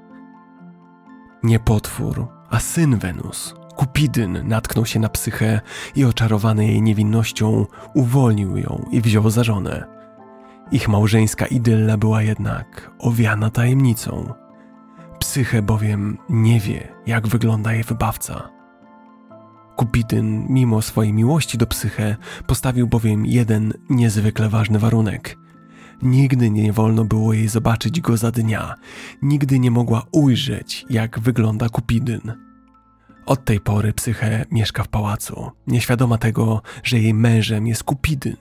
Nie 1.43 1.59
potwór, 1.59 2.27
a 2.49 2.59
syn 2.59 2.97
Wenus, 2.97 3.55
Kupidyn, 3.75 4.47
natknął 4.47 4.85
się 4.85 4.99
na 4.99 5.09
psychę 5.09 5.61
i 5.95 6.05
oczarowany 6.05 6.67
jej 6.67 6.81
niewinnością 6.81 7.65
uwolnił 7.93 8.57
ją 8.57 8.85
i 8.91 9.01
wziął 9.01 9.29
za 9.29 9.43
żonę. 9.43 9.83
Ich 10.71 10.89
małżeńska 10.89 11.45
idylla 11.45 11.97
była 11.97 12.21
jednak 12.21 12.91
owiana 12.99 13.49
tajemnicą. 13.49 14.33
Psyche 15.19 15.61
bowiem 15.61 16.17
nie 16.29 16.59
wie, 16.59 16.87
jak 17.05 17.27
wygląda 17.27 17.73
jej 17.73 17.83
wybawca. 17.83 18.52
Kupidyn, 19.75 20.45
mimo 20.49 20.81
swojej 20.81 21.13
miłości 21.13 21.57
do 21.57 21.67
psyche, 21.67 22.15
postawił 22.47 22.87
bowiem 22.87 23.25
jeden 23.25 23.73
niezwykle 23.89 24.49
ważny 24.49 24.79
warunek. 24.79 25.37
Nigdy 26.01 26.49
nie 26.49 26.73
wolno 26.73 27.05
było 27.05 27.33
jej 27.33 27.47
zobaczyć 27.47 28.01
go 28.01 28.17
za 28.17 28.31
dnia, 28.31 28.75
nigdy 29.21 29.59
nie 29.59 29.71
mogła 29.71 30.03
ujrzeć, 30.11 30.85
jak 30.89 31.19
wygląda 31.19 31.69
Kupidyn. 31.69 32.33
Od 33.25 33.45
tej 33.45 33.59
pory 33.59 33.93
psyche 33.93 34.45
mieszka 34.51 34.83
w 34.83 34.87
pałacu, 34.87 35.51
nieświadoma 35.67 36.17
tego, 36.17 36.61
że 36.83 36.99
jej 36.99 37.13
mężem 37.13 37.67
jest 37.67 37.83
Kupidyn. 37.83 38.37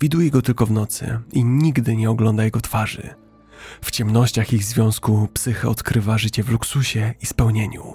Widuje 0.00 0.30
go 0.30 0.42
tylko 0.42 0.66
w 0.66 0.70
nocy 0.70 1.18
i 1.32 1.44
nigdy 1.44 1.96
nie 1.96 2.10
ogląda 2.10 2.44
jego 2.44 2.60
twarzy. 2.60 3.14
W 3.82 3.90
ciemnościach 3.90 4.52
ich 4.52 4.64
związku 4.64 5.28
psyche 5.34 5.68
odkrywa 5.68 6.18
życie 6.18 6.42
w 6.42 6.50
luksusie 6.50 7.14
i 7.20 7.26
spełnieniu. 7.26 7.94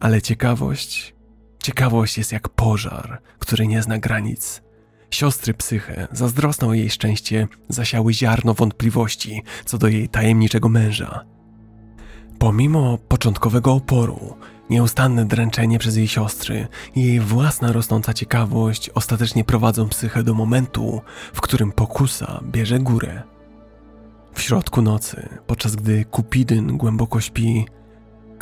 Ale 0.00 0.22
ciekawość 0.22 1.14
Ciekawość 1.62 2.18
jest 2.18 2.32
jak 2.32 2.48
pożar, 2.48 3.22
który 3.38 3.66
nie 3.66 3.82
zna 3.82 3.98
granic. 3.98 4.62
Siostry 5.10 5.54
psyche, 5.54 6.08
zazdrosne 6.12 6.68
o 6.68 6.74
jej 6.74 6.90
szczęście, 6.90 7.48
zasiały 7.68 8.14
ziarno 8.14 8.54
wątpliwości 8.54 9.42
co 9.64 9.78
do 9.78 9.88
jej 9.88 10.08
tajemniczego 10.08 10.68
męża. 10.68 11.24
Pomimo 12.38 12.98
początkowego 12.98 13.72
oporu, 13.74 14.36
nieustanne 14.70 15.24
dręczenie 15.24 15.78
przez 15.78 15.96
jej 15.96 16.08
siostry 16.08 16.68
i 16.94 17.02
jej 17.04 17.20
własna 17.20 17.72
rosnąca 17.72 18.14
ciekawość 18.14 18.90
ostatecznie 18.90 19.44
prowadzą 19.44 19.88
psychę 19.88 20.22
do 20.22 20.34
momentu, 20.34 21.00
w 21.32 21.40
którym 21.40 21.72
pokusa 21.72 22.40
bierze 22.44 22.78
górę. 22.78 23.22
W 24.34 24.42
środku 24.42 24.82
nocy, 24.82 25.28
podczas 25.46 25.76
gdy 25.76 26.04
Kupidyn 26.04 26.76
głęboko 26.76 27.20
śpi, 27.20 27.66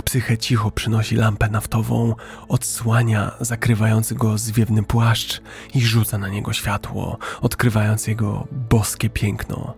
Psyche 0.09 0.39
cicho 0.39 0.71
przynosi 0.71 1.17
lampę 1.17 1.49
naftową, 1.49 2.15
odsłania 2.49 3.31
zakrywający 3.41 4.15
go 4.15 4.39
zwiewny 4.39 4.83
płaszcz 4.83 5.43
i 5.75 5.81
rzuca 5.81 6.19
na 6.19 6.29
niego 6.29 6.53
światło, 6.53 7.19
odkrywając 7.41 8.07
jego 8.07 8.47
boskie 8.71 9.11
piękno. 9.11 9.75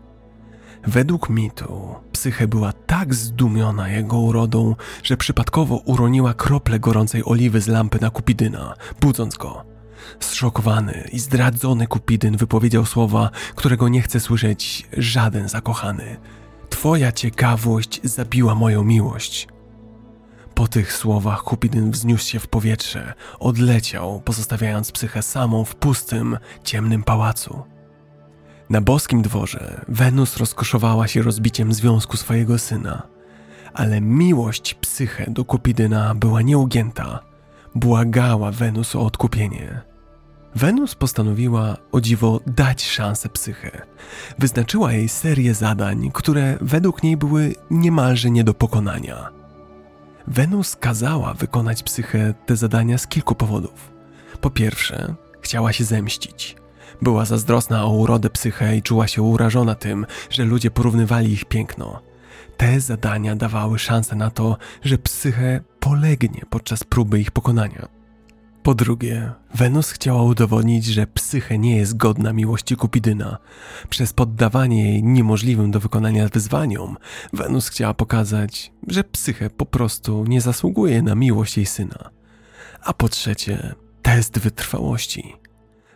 Według 0.86 1.31
mitu, 1.31 1.94
psyche 2.12 2.48
była 2.48 2.73
tak 2.73 3.15
zdumiona 3.15 3.89
jego 3.89 4.19
urodą, 4.19 4.77
że 5.02 5.16
przypadkowo 5.16 5.77
uroniła 5.77 6.35
krople 6.35 6.81
gorącej 6.81 7.23
oliwy 7.24 7.61
z 7.61 7.66
lampy 7.66 7.98
na 8.01 8.11
Kupidyna, 8.11 8.74
budząc 9.01 9.36
go. 9.36 9.65
Zszokowany 10.20 11.09
i 11.12 11.19
zdradzony 11.19 11.86
Kupidyn 11.86 12.36
wypowiedział 12.36 12.86
słowa, 12.86 13.31
którego 13.55 13.89
nie 13.89 14.02
chce 14.02 14.20
słyszeć 14.20 14.89
żaden 14.97 15.48
zakochany. 15.48 16.16
Twoja 16.69 17.12
ciekawość 17.12 18.01
zabiła 18.05 18.55
moją 18.55 18.85
miłość. 18.85 19.48
Po 20.60 20.68
tych 20.68 20.92
słowach 20.92 21.42
Kupidyn 21.42 21.90
wzniósł 21.90 22.28
się 22.28 22.38
w 22.38 22.48
powietrze, 22.48 23.14
odleciał, 23.38 24.20
pozostawiając 24.20 24.92
psychę 24.92 25.22
samą 25.22 25.64
w 25.64 25.74
pustym, 25.74 26.38
ciemnym 26.64 27.02
pałacu. 27.02 27.62
Na 28.70 28.80
boskim 28.80 29.22
dworze 29.22 29.84
Wenus 29.88 30.36
rozkoszowała 30.36 31.08
się 31.08 31.22
rozbiciem 31.22 31.72
związku 31.72 32.16
swojego 32.16 32.58
syna, 32.58 33.02
ale 33.74 34.00
miłość 34.00 34.74
psychę 34.74 35.26
do 35.28 35.44
Kupidyna 35.44 36.14
była 36.14 36.42
nieugięta. 36.42 37.20
Błagała 37.74 38.50
Wenus 38.50 38.96
o 38.96 39.00
odkupienie. 39.06 39.80
Wenus 40.54 40.94
postanowiła 40.94 41.76
o 41.92 42.00
dziwo 42.00 42.40
dać 42.46 42.86
szansę 42.86 43.28
psychę. 43.28 43.86
Wyznaczyła 44.38 44.92
jej 44.92 45.08
serię 45.08 45.54
zadań, 45.54 46.10
które 46.14 46.58
według 46.60 47.02
niej 47.02 47.16
były 47.16 47.54
niemalże 47.70 48.30
nie 48.30 48.44
do 48.44 48.54
pokonania. 48.54 49.39
Wenus 50.31 50.77
kazała 50.77 51.35
wykonać 51.35 51.82
psychę 51.82 52.35
te 52.47 52.57
zadania 52.57 52.98
z 52.98 53.07
kilku 53.07 53.35
powodów. 53.35 53.93
Po 54.40 54.51
pierwsze, 54.51 55.15
chciała 55.40 55.73
się 55.73 55.85
zemścić. 55.85 56.57
Była 57.02 57.24
zazdrosna 57.24 57.85
o 57.85 57.90
urodę 57.90 58.31
psychę 58.31 58.77
i 58.77 58.82
czuła 58.82 59.09
się 59.09 59.23
urażona 59.23 59.74
tym, 59.74 60.07
że 60.31 60.44
ludzie 60.44 60.70
porównywali 60.70 61.32
ich 61.32 61.44
piękno. 61.44 62.02
Te 62.57 62.81
zadania 62.81 63.36
dawały 63.36 63.78
szansę 63.78 64.16
na 64.16 64.31
to, 64.31 64.57
że 64.85 64.98
psychę 64.98 65.61
polegnie 65.81 66.43
podczas 66.51 66.85
próby 66.85 67.20
ich 67.20 67.31
pokonania. 67.31 67.99
Po 68.62 68.74
drugie, 68.74 69.32
Wenus 69.54 69.90
chciała 69.90 70.22
udowodnić, 70.22 70.84
że 70.84 71.06
psyche 71.06 71.58
nie 71.58 71.76
jest 71.76 71.96
godna 71.96 72.32
miłości 72.32 72.76
Kupidyna. 72.76 73.38
Przez 73.88 74.12
poddawanie 74.12 74.92
jej 74.92 75.02
niemożliwym 75.04 75.70
do 75.70 75.80
wykonania 75.80 76.28
wyzwaniom, 76.28 76.96
Wenus 77.32 77.68
chciała 77.68 77.94
pokazać, 77.94 78.72
że 78.88 79.04
psyche 79.04 79.50
po 79.50 79.66
prostu 79.66 80.24
nie 80.24 80.40
zasługuje 80.40 81.02
na 81.02 81.14
miłość 81.14 81.56
jej 81.56 81.66
syna. 81.66 82.10
A 82.82 82.92
po 82.92 83.08
trzecie, 83.08 83.74
test 84.02 84.38
wytrwałości. 84.38 85.36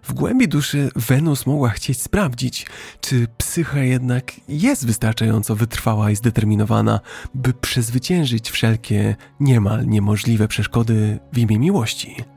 W 0.02 0.12
głębi 0.12 0.48
duszy 0.48 0.90
Wenus 0.96 1.46
mogła 1.46 1.70
chcieć 1.70 2.02
sprawdzić, 2.02 2.66
czy 3.00 3.26
psycha 3.38 3.78
jednak 3.78 4.32
jest 4.48 4.86
wystarczająco 4.86 5.56
wytrwała 5.56 6.10
i 6.10 6.16
zdeterminowana, 6.16 7.00
by 7.34 7.52
przezwyciężyć 7.52 8.50
wszelkie 8.50 9.16
niemal 9.40 9.86
niemożliwe 9.86 10.48
przeszkody 10.48 11.18
w 11.32 11.38
imię 11.38 11.58
miłości. 11.58 12.33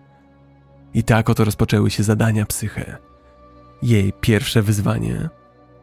I 0.94 1.04
tak 1.04 1.30
oto 1.30 1.46
rozpoczęły 1.46 1.92
się 1.92 2.04
zadania 2.04 2.46
psyche. 2.46 2.98
Jej 3.82 4.14
pierwsze 4.14 4.62
wyzwanie 4.62 5.30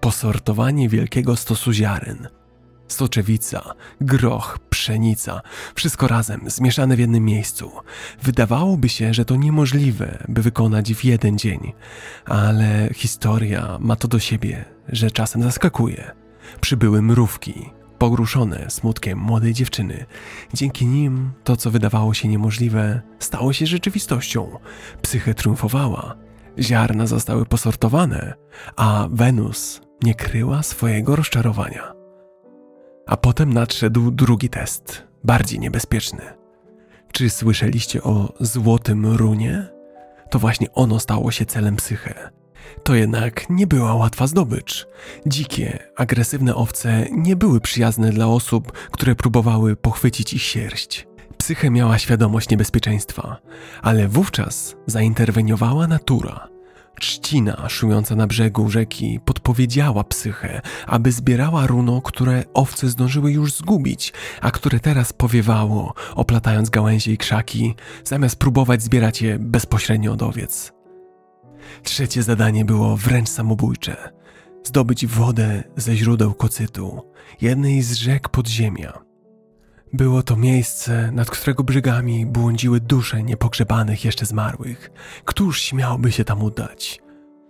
posortowanie 0.00 0.88
wielkiego 0.88 1.36
stosu 1.36 1.72
ziaren. 1.72 2.28
Soczewica, 2.88 3.74
groch, 4.00 4.58
pszenica, 4.70 5.40
wszystko 5.74 6.08
razem, 6.08 6.40
zmieszane 6.46 6.96
w 6.96 6.98
jednym 6.98 7.24
miejscu. 7.24 7.72
Wydawałoby 8.22 8.88
się, 8.88 9.14
że 9.14 9.24
to 9.24 9.36
niemożliwe, 9.36 10.24
by 10.28 10.42
wykonać 10.42 10.94
w 10.94 11.04
jeden 11.04 11.38
dzień, 11.38 11.72
ale 12.24 12.88
historia 12.94 13.78
ma 13.80 13.96
to 13.96 14.08
do 14.08 14.18
siebie, 14.18 14.64
że 14.88 15.10
czasem 15.10 15.42
zaskakuje. 15.42 16.12
Przybyły 16.60 17.02
mrówki, 17.02 17.70
pogruszone 18.04 18.70
smutkiem 18.70 19.18
młodej 19.18 19.54
dziewczyny. 19.54 20.06
Dzięki 20.54 20.86
nim 20.86 21.32
to, 21.44 21.56
co 21.56 21.70
wydawało 21.70 22.14
się 22.14 22.28
niemożliwe, 22.28 23.00
stało 23.18 23.52
się 23.52 23.66
rzeczywistością. 23.66 24.58
Psyche 25.02 25.34
triumfowała, 25.34 26.16
ziarna 26.58 27.06
zostały 27.06 27.46
posortowane, 27.46 28.34
a 28.76 29.08
Wenus 29.10 29.80
nie 30.02 30.14
kryła 30.14 30.62
swojego 30.62 31.16
rozczarowania. 31.16 31.92
A 33.06 33.16
potem 33.16 33.52
nadszedł 33.52 34.10
drugi 34.10 34.48
test, 34.48 35.06
bardziej 35.24 35.60
niebezpieczny. 35.60 36.22
Czy 37.12 37.30
słyszeliście 37.30 38.02
o 38.02 38.32
złotym 38.40 39.06
runie? 39.06 39.66
To 40.30 40.38
właśnie 40.38 40.72
ono 40.72 41.00
stało 41.00 41.30
się 41.30 41.46
celem 41.46 41.76
psyche. 41.76 42.30
To 42.82 42.94
jednak 42.94 43.50
nie 43.50 43.66
była 43.66 43.94
łatwa 43.94 44.26
zdobycz. 44.26 44.86
Dzikie, 45.26 45.78
agresywne 45.96 46.54
owce 46.54 47.06
nie 47.10 47.36
były 47.36 47.60
przyjazne 47.60 48.10
dla 48.10 48.26
osób, 48.26 48.72
które 48.72 49.14
próbowały 49.14 49.76
pochwycić 49.76 50.32
ich 50.32 50.42
sierść. 50.42 51.06
Psyche 51.38 51.70
miała 51.70 51.98
świadomość 51.98 52.50
niebezpieczeństwa, 52.50 53.36
ale 53.82 54.08
wówczas 54.08 54.76
zainterweniowała 54.86 55.86
natura. 55.86 56.48
Trzcina 57.00 57.68
szumiąca 57.68 58.16
na 58.16 58.26
brzegu 58.26 58.70
rzeki 58.70 59.20
podpowiedziała 59.24 60.04
psychę, 60.04 60.60
aby 60.86 61.12
zbierała 61.12 61.66
runo, 61.66 62.02
które 62.02 62.44
owce 62.54 62.88
zdążyły 62.88 63.32
już 63.32 63.52
zgubić, 63.52 64.12
a 64.40 64.50
które 64.50 64.80
teraz 64.80 65.12
powiewało, 65.12 65.94
oplatając 66.14 66.70
gałęzie 66.70 67.12
i 67.12 67.18
krzaki, 67.18 67.74
zamiast 68.04 68.36
próbować 68.36 68.82
zbierać 68.82 69.22
je 69.22 69.38
bezpośrednio 69.38 70.12
od 70.12 70.22
owiec. 70.22 70.72
Trzecie 71.82 72.22
zadanie 72.22 72.64
było 72.64 72.96
wręcz 72.96 73.28
samobójcze. 73.28 74.12
Zdobyć 74.64 75.06
wodę 75.06 75.62
ze 75.76 75.96
źródeł 75.96 76.34
kocytu, 76.34 77.02
jednej 77.40 77.82
z 77.82 77.92
rzek 77.92 78.28
podziemia. 78.28 79.04
Było 79.92 80.22
to 80.22 80.36
miejsce, 80.36 81.12
nad 81.12 81.30
którego 81.30 81.64
brzegami 81.64 82.26
błądziły 82.26 82.80
dusze 82.80 83.22
niepogrzebanych 83.22 84.04
jeszcze 84.04 84.26
zmarłych. 84.26 84.90
Któż 85.24 85.62
śmiałby 85.62 86.12
się 86.12 86.24
tam 86.24 86.42
udać? 86.42 87.00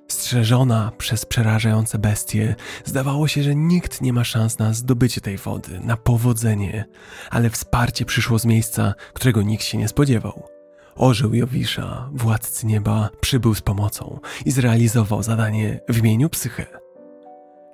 Strzeżona 0.09 0.93
przez 0.99 1.27
przerażające 1.27 1.99
bestie, 1.99 2.55
zdawało 2.85 3.29
się, 3.29 3.43
że 3.43 3.55
nikt 3.55 4.01
nie 4.01 4.13
ma 4.13 4.25
szans 4.25 4.59
na 4.59 4.73
zdobycie 4.73 5.21
tej 5.21 5.37
wody, 5.37 5.81
na 5.81 5.97
powodzenie, 5.97 6.85
ale 7.31 7.51
wsparcie 7.51 8.05
przyszło 8.05 8.39
z 8.39 8.45
miejsca, 8.45 8.95
którego 9.13 9.43
nikt 9.43 9.65
się 9.65 9.79
nie 9.79 9.89
spodziewał. 9.89 10.54
Orzeł 10.97 11.35
Jowisza, 11.35 12.09
władcy 12.13 12.67
nieba, 12.67 13.09
przybył 13.21 13.55
z 13.55 13.61
pomocą 13.61 14.21
i 14.45 14.51
zrealizował 14.51 15.23
zadanie 15.23 15.81
w 15.89 15.99
imieniu 15.99 16.29
psyche. 16.29 16.67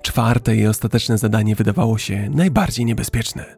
Czwarte 0.03 0.57
i 0.57 0.67
ostateczne 0.67 1.19
zadanie 1.19 1.57
wydawało 1.57 1.99
się 1.99 2.31
najbardziej 2.31 2.85
niebezpieczne. 2.85 3.57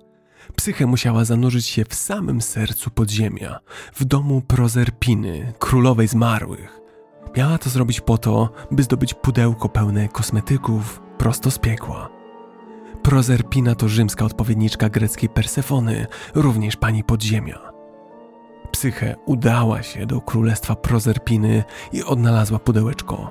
Psyche 0.56 0.86
musiała 0.86 1.24
zanurzyć 1.24 1.66
się 1.66 1.84
w 1.84 1.94
samym 1.94 2.42
sercu 2.42 2.90
podziemia, 2.90 3.58
w 3.94 4.04
domu 4.04 4.40
Prozerpiny, 4.40 5.52
królowej 5.58 6.08
zmarłych. 6.08 6.80
Miała 7.36 7.58
to 7.58 7.70
zrobić 7.70 8.00
po 8.00 8.18
to, 8.18 8.52
by 8.70 8.82
zdobyć 8.82 9.14
pudełko 9.14 9.68
pełne 9.68 10.08
kosmetyków 10.08 11.02
prosto 11.18 11.50
z 11.50 11.58
piekła. 11.58 12.08
Prozerpina 13.02 13.74
to 13.74 13.88
rzymska 13.88 14.24
odpowiedniczka 14.24 14.88
greckiej 14.88 15.28
Persefony, 15.28 16.06
również 16.34 16.76
pani 16.76 17.04
podziemia. 17.04 17.71
Psyche 18.72 19.16
udała 19.26 19.82
się 19.82 20.06
do 20.06 20.20
królestwa 20.20 20.76
Prozerpiny 20.76 21.64
i 21.92 22.04
odnalazła 22.04 22.58
pudełeczko. 22.58 23.30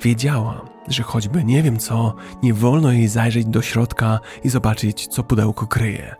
Wiedziała, 0.00 0.64
że 0.88 1.02
choćby 1.02 1.44
nie 1.44 1.62
wiem 1.62 1.78
co, 1.78 2.14
nie 2.42 2.54
wolno 2.54 2.92
jej 2.92 3.08
zajrzeć 3.08 3.46
do 3.46 3.62
środka 3.62 4.20
i 4.44 4.48
zobaczyć, 4.48 5.06
co 5.06 5.22
pudełko 5.22 5.66
kryje. 5.66 6.16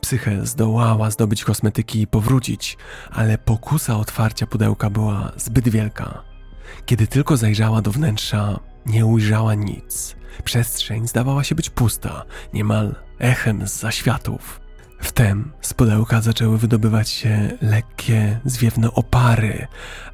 Psyche 0.00 0.46
zdołała 0.46 1.10
zdobyć 1.10 1.44
kosmetyki 1.44 2.00
i 2.00 2.06
powrócić, 2.06 2.76
ale 3.10 3.38
pokusa 3.38 3.96
otwarcia 3.96 4.46
pudełka 4.46 4.90
była 4.90 5.32
zbyt 5.36 5.68
wielka. 5.68 6.22
Kiedy 6.86 7.06
tylko 7.06 7.36
zajrzała 7.36 7.82
do 7.82 7.90
wnętrza, 7.90 8.60
nie 8.86 9.06
ujrzała 9.06 9.54
nic. 9.54 10.16
Przestrzeń 10.44 11.08
zdawała 11.08 11.44
się 11.44 11.54
być 11.54 11.70
pusta, 11.70 12.24
niemal 12.52 12.94
echem 13.18 13.68
z 13.68 13.80
zaświatów. 13.80 14.67
Wtem 14.98 15.52
z 15.60 15.74
pudełka 15.74 16.20
zaczęły 16.20 16.58
wydobywać 16.58 17.10
się 17.10 17.58
lekkie, 17.60 18.40
zwiewne 18.44 18.92
opary, 18.92 19.66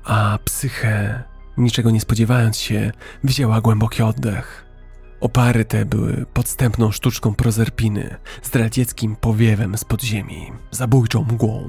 a 0.05 0.39
psyche, 0.45 1.23
niczego 1.57 1.91
nie 1.91 2.01
spodziewając 2.01 2.57
się, 2.57 2.93
wzięła 3.25 3.61
głęboki 3.61 4.03
oddech. 4.03 4.65
Opary 5.21 5.65
te 5.65 5.85
były 5.85 6.27
podstępną 6.33 6.91
sztuczką 6.91 7.35
prozerpiny, 7.35 8.17
zdradzieckim 8.43 9.17
powiewem 9.17 9.79
z 9.79 9.85
podziemi, 9.85 10.53
zabójczą 10.71 11.23
mgłą. 11.23 11.69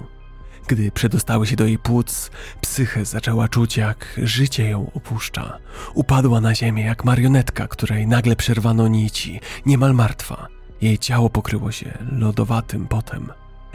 Gdy 0.68 0.92
przedostały 0.92 1.48
się 1.48 1.56
do 1.56 1.66
jej 1.66 1.78
płuc, 1.80 2.32
psyche 2.62 3.06
zaczęła 3.06 3.48
czuć, 3.48 3.78
jak 3.78 4.20
życie 4.24 4.70
ją 4.70 4.92
opuszcza. 4.94 5.58
Upadła 5.94 6.42
na 6.42 6.56
ziemię 6.56 6.84
jak 6.84 7.06
marionetka, 7.06 7.68
której 7.68 8.08
nagle 8.08 8.36
przerwano 8.36 8.88
nici, 8.88 9.40
niemal 9.66 9.94
martwa. 9.94 10.48
Jej 10.82 10.98
ciało 10.98 11.30
pokryło 11.30 11.72
się 11.72 11.98
lodowatym 12.12 12.88
potem. 12.88 13.32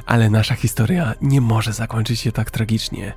Ale 0.06 0.30
nasza 0.30 0.54
historia 0.54 1.14
nie 1.22 1.40
może 1.40 1.72
zakończyć 1.72 2.20
się 2.20 2.32
tak 2.32 2.50
tragicznie. 2.50 3.12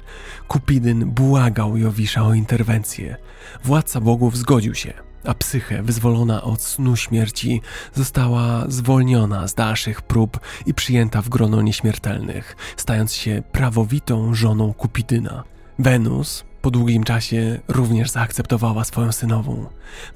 Kupidyn 0.47 1.05
błagał 1.05 1.77
Jowisza 1.77 2.23
o 2.23 2.33
interwencję. 2.33 3.17
Władca 3.63 4.01
bogów 4.01 4.37
zgodził 4.37 4.75
się, 4.75 4.93
a 5.25 5.33
psyche, 5.33 5.83
wyzwolona 5.83 6.41
od 6.41 6.61
snu 6.61 6.95
śmierci, 6.95 7.61
została 7.93 8.65
zwolniona 8.67 9.47
z 9.47 9.53
dalszych 9.53 10.01
prób 10.01 10.39
i 10.65 10.73
przyjęta 10.73 11.21
w 11.21 11.29
grono 11.29 11.61
nieśmiertelnych, 11.61 12.55
stając 12.77 13.13
się 13.13 13.43
prawowitą 13.51 14.33
żoną 14.33 14.73
Kupidyna. 14.73 15.43
Wenus, 15.79 16.45
po 16.63 16.71
długim 16.71 17.03
czasie 17.03 17.59
również 17.67 18.09
zaakceptowała 18.09 18.83
swoją 18.83 19.11
synową. 19.11 19.65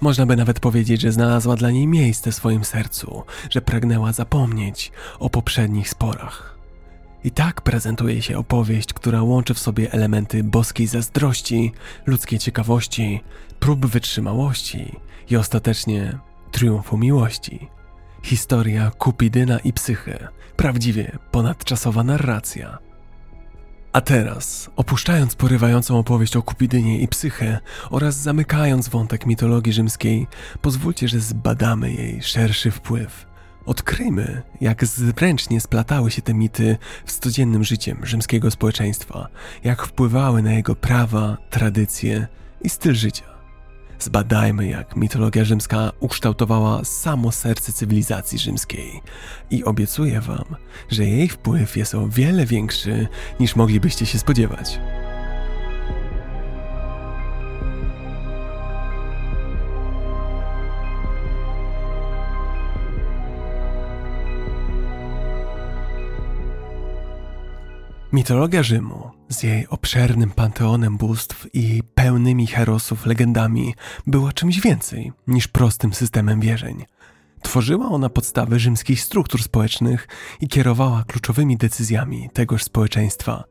Można 0.02 0.26
by 0.26 0.36
nawet 0.36 0.60
powiedzieć, 0.60 1.02
że 1.02 1.12
znalazła 1.12 1.56
dla 1.56 1.72
niej 1.72 1.88
miejsce 1.88 2.32
w 2.32 2.36
swoim 2.36 2.64
sercu, 2.66 3.24
że 3.50 3.62
pragnęła 3.62 4.14
zapomnieć 4.14 4.92
o 5.20 5.30
poprzednich 5.30 5.90
sporach. 5.90 6.58
I 7.24 7.32
tak 7.32 7.62
prezentuje 7.62 8.22
się 8.22 8.38
opowieść, 8.38 8.94
która 8.94 9.24
łączy 9.24 9.54
w 9.54 9.60
sobie 9.60 9.92
elementy 9.92 10.44
boskiej 10.44 10.88
zazdrości, 10.88 11.72
ludzkiej 12.06 12.40
ciekawości, 12.40 13.22
prób 13.60 13.86
wytrzymałości 13.86 14.96
i 15.30 15.38
ostatecznie 15.38 16.18
triumfu 16.52 16.98
miłości. 16.98 17.68
Historia 18.24 18.92
Kupidyna 18.98 19.60
i 19.60 19.74
Psyche, 19.74 20.28
prawdziwie 20.56 21.18
ponadczasowa 21.32 22.04
narracja. 22.04 22.87
A 23.92 24.02
teraz, 24.02 24.70
opuszczając 24.76 25.36
porywającą 25.36 26.00
opowieść 26.00 26.36
o 26.36 26.42
Kupidynie 26.42 27.00
i 27.00 27.08
Psyche 27.08 27.60
oraz 27.90 28.16
zamykając 28.16 28.90
wątek 28.90 29.26
mitologii 29.26 29.74
rzymskiej, 29.74 30.28
pozwólcie, 30.62 31.08
że 31.08 31.20
zbadamy 31.20 31.92
jej 31.92 32.24
szerszy 32.24 32.72
wpływ. 32.72 33.26
Odkryjmy, 33.66 34.42
jak 34.62 34.86
zręcznie 34.86 35.62
splatały 35.62 36.12
się 36.12 36.22
te 36.22 36.34
mity 36.34 36.78
z 37.06 37.20
codziennym 37.20 37.64
życiem 37.64 38.06
rzymskiego 38.06 38.52
społeczeństwa, 38.52 39.28
jak 39.64 39.86
wpływały 39.86 40.42
na 40.42 40.54
jego 40.54 40.76
prawa, 40.76 41.38
tradycje 41.50 42.28
i 42.62 42.70
styl 42.70 42.96
życia. 42.96 43.37
Zbadajmy, 44.00 44.68
jak 44.68 44.96
mitologia 44.96 45.46
rzymska 45.46 45.92
ukształtowała 46.00 46.84
samo 46.84 47.32
serce 47.32 47.74
cywilizacji 47.74 48.40
rzymskiej. 48.40 49.02
I 49.52 49.64
obiecuję 49.64 50.22
Wam, 50.22 50.56
że 50.90 51.06
jej 51.06 51.30
wpływ 51.30 51.78
jest 51.78 51.96
o 51.96 52.08
wiele 52.08 52.46
większy 52.46 53.08
niż 53.40 53.56
moglibyście 53.56 54.06
się 54.06 54.20
spodziewać. 54.20 54.80
Mitologia 68.14 68.64
Rzymu 68.64 69.07
z 69.30 69.44
jej 69.44 69.68
obszernym 69.68 70.30
panteonem 70.30 70.98
bóstw 70.98 71.48
i 71.54 71.84
pełnymi 71.96 72.48
herosów 72.48 73.06
legendami 73.06 73.76
była 74.08 74.34
czymś 74.34 74.60
więcej 74.62 75.12
niż 75.28 75.48
prostym 75.48 75.94
systemem 75.94 76.40
wierzeń. 76.40 76.86
Tworzyła 77.42 77.90
ona 77.90 78.10
podstawy 78.10 78.60
rzymskich 78.60 79.02
struktur 79.02 79.44
społecznych 79.44 80.08
i 80.42 80.48
kierowała 80.48 81.04
kluczowymi 81.08 81.58
decyzjami 81.58 82.30
tegoż 82.34 82.64
społeczeństwa. 82.64 83.44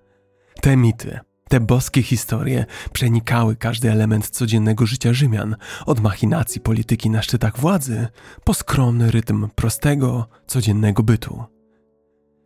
Te 0.61 0.77
mity, 0.77 1.19
te 1.49 1.61
boskie 1.61 2.03
historie 2.03 2.65
przenikały 2.93 3.57
każdy 3.57 3.91
element 3.91 4.31
codziennego 4.31 4.87
życia 4.87 5.13
Rzymian, 5.13 5.57
od 5.87 6.01
machinacji 6.01 6.61
polityki 6.61 7.11
na 7.11 7.23
szczytach 7.23 7.61
władzy, 7.61 8.09
po 8.45 8.55
skromny 8.55 9.11
rytm 9.11 9.49
prostego, 9.55 10.29
codziennego 10.47 11.03
bytu. 11.03 11.45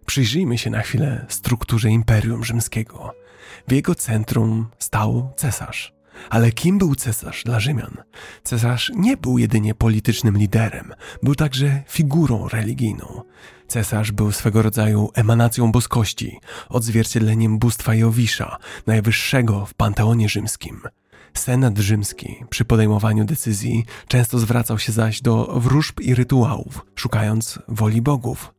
Przyjrzyjmy 0.07 0.59
się 0.59 0.71
na 0.71 0.81
chwilę 0.81 1.27
strukturze 1.29 1.91
Imperium 1.91 2.45
Rzymskiego. 2.45 3.20
W 3.69 3.73
jego 3.73 3.95
centrum 3.95 4.67
stał 4.79 5.33
cesarz. 5.37 5.93
Ale 6.31 6.53
kim 6.53 6.79
był 6.79 6.95
cesarz 6.95 7.45
dla 7.45 7.61
Rzymian? 7.61 7.97
Cesarz 8.43 8.93
nie 8.97 9.17
był 9.17 9.39
jedynie 9.39 9.75
politycznym 9.75 10.39
liderem, 10.39 10.95
był 11.23 11.35
także 11.35 11.83
figurą 11.89 12.49
religijną. 12.49 13.23
Cesarz 13.69 14.13
był 14.13 14.33
swego 14.33 14.63
rodzaju 14.63 15.11
emanacją 15.15 15.73
boskości, 15.73 16.41
odzwierciedleniem 16.69 17.59
bóstwa 17.59 17.95
Jowisza, 17.95 18.57
najwyższego 18.87 19.67
w 19.67 19.75
panteonie 19.75 20.29
rzymskim. 20.29 20.81
Senat 21.35 21.79
rzymski 21.79 22.45
przy 22.51 22.65
podejmowaniu 22.65 23.25
decyzji 23.25 23.85
często 24.09 24.39
zwracał 24.39 24.79
się 24.79 24.93
zaś 24.93 25.23
do 25.23 25.61
wróżb 25.61 26.01
i 26.01 26.15
rytuałów, 26.15 26.87
szukając 26.95 27.59
woli 27.69 28.03
bogów. 28.03 28.55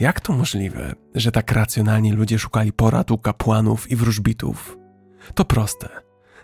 Jak 0.00 0.20
to 0.20 0.32
możliwe, 0.32 0.94
że 1.14 1.32
tak 1.32 1.52
racjonalni 1.52 2.12
ludzie 2.12 2.38
szukali 2.38 2.72
porad 2.72 3.10
u 3.10 3.18
kapłanów 3.18 3.90
i 3.90 3.96
wróżbitów? 3.96 4.78
To 5.34 5.44
proste. 5.44 5.88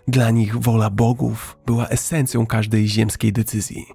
Dla 0.07 0.31
nich 0.31 0.57
wola 0.57 0.89
bogów 0.89 1.57
była 1.65 1.87
esencją 1.87 2.45
każdej 2.45 2.87
ziemskiej 2.87 3.33
decyzji. 3.33 3.85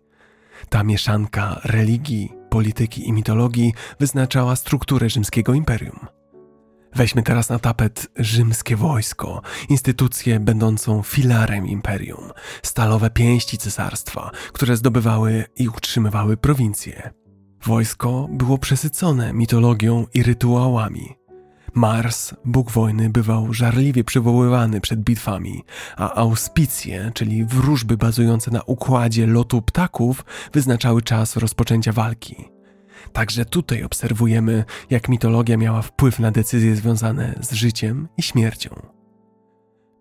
Ta 0.69 0.85
mieszanka 0.85 1.61
religii, 1.65 2.33
polityki 2.51 3.09
i 3.09 3.13
mitologii 3.13 3.75
wyznaczała 4.01 4.57
strukturę 4.57 5.11
rzymskiego 5.11 5.55
imperium. 5.55 6.07
Weźmy 6.95 7.23
teraz 7.23 7.49
na 7.49 7.59
tapet 7.59 8.09
rzymskie 8.17 8.77
wojsko, 8.77 9.43
instytucję 9.69 10.41
będącą 10.41 11.03
filarem 11.03 11.67
imperium, 11.67 12.31
stalowe 12.63 13.11
pięści 13.11 13.59
cesarstwa, 13.59 14.31
które 14.53 14.77
zdobywały 14.77 15.45
i 15.57 15.69
utrzymywały 15.69 16.37
prowincje. 16.37 17.11
Wojsko 17.65 18.29
było 18.31 18.59
przesycone 18.59 19.33
mitologią 19.33 20.07
i 20.15 20.23
rytuałami. 20.23 21.19
Mars, 21.75 22.35
bóg 22.45 22.71
wojny, 22.71 23.11
bywał 23.11 23.55
żarliwie 23.55 24.05
przywoływany 24.05 24.81
przed 24.81 25.01
bitwami, 25.01 25.65
a 25.97 26.15
auspicje, 26.15 27.11
czyli 27.15 27.45
wróżby 27.45 27.97
bazujące 27.97 28.51
na 28.51 28.63
układzie 28.63 29.27
lotu 29.27 29.63
ptaków, 29.63 30.25
wyznaczały 30.53 31.03
czas 31.03 31.37
rozpoczęcia 31.37 31.93
walki. 31.93 32.37
Także 33.13 33.45
tutaj 33.45 33.83
obserwujemy, 33.85 34.65
jak 34.91 35.09
mitologia 35.09 35.57
miała 35.57 35.83
wpływ 35.83 36.19
na 36.19 36.31
decyzje 36.31 36.77
związane 36.77 37.35
z 37.41 37.53
życiem 37.53 38.09
i 38.17 38.23
śmiercią. 38.23 38.71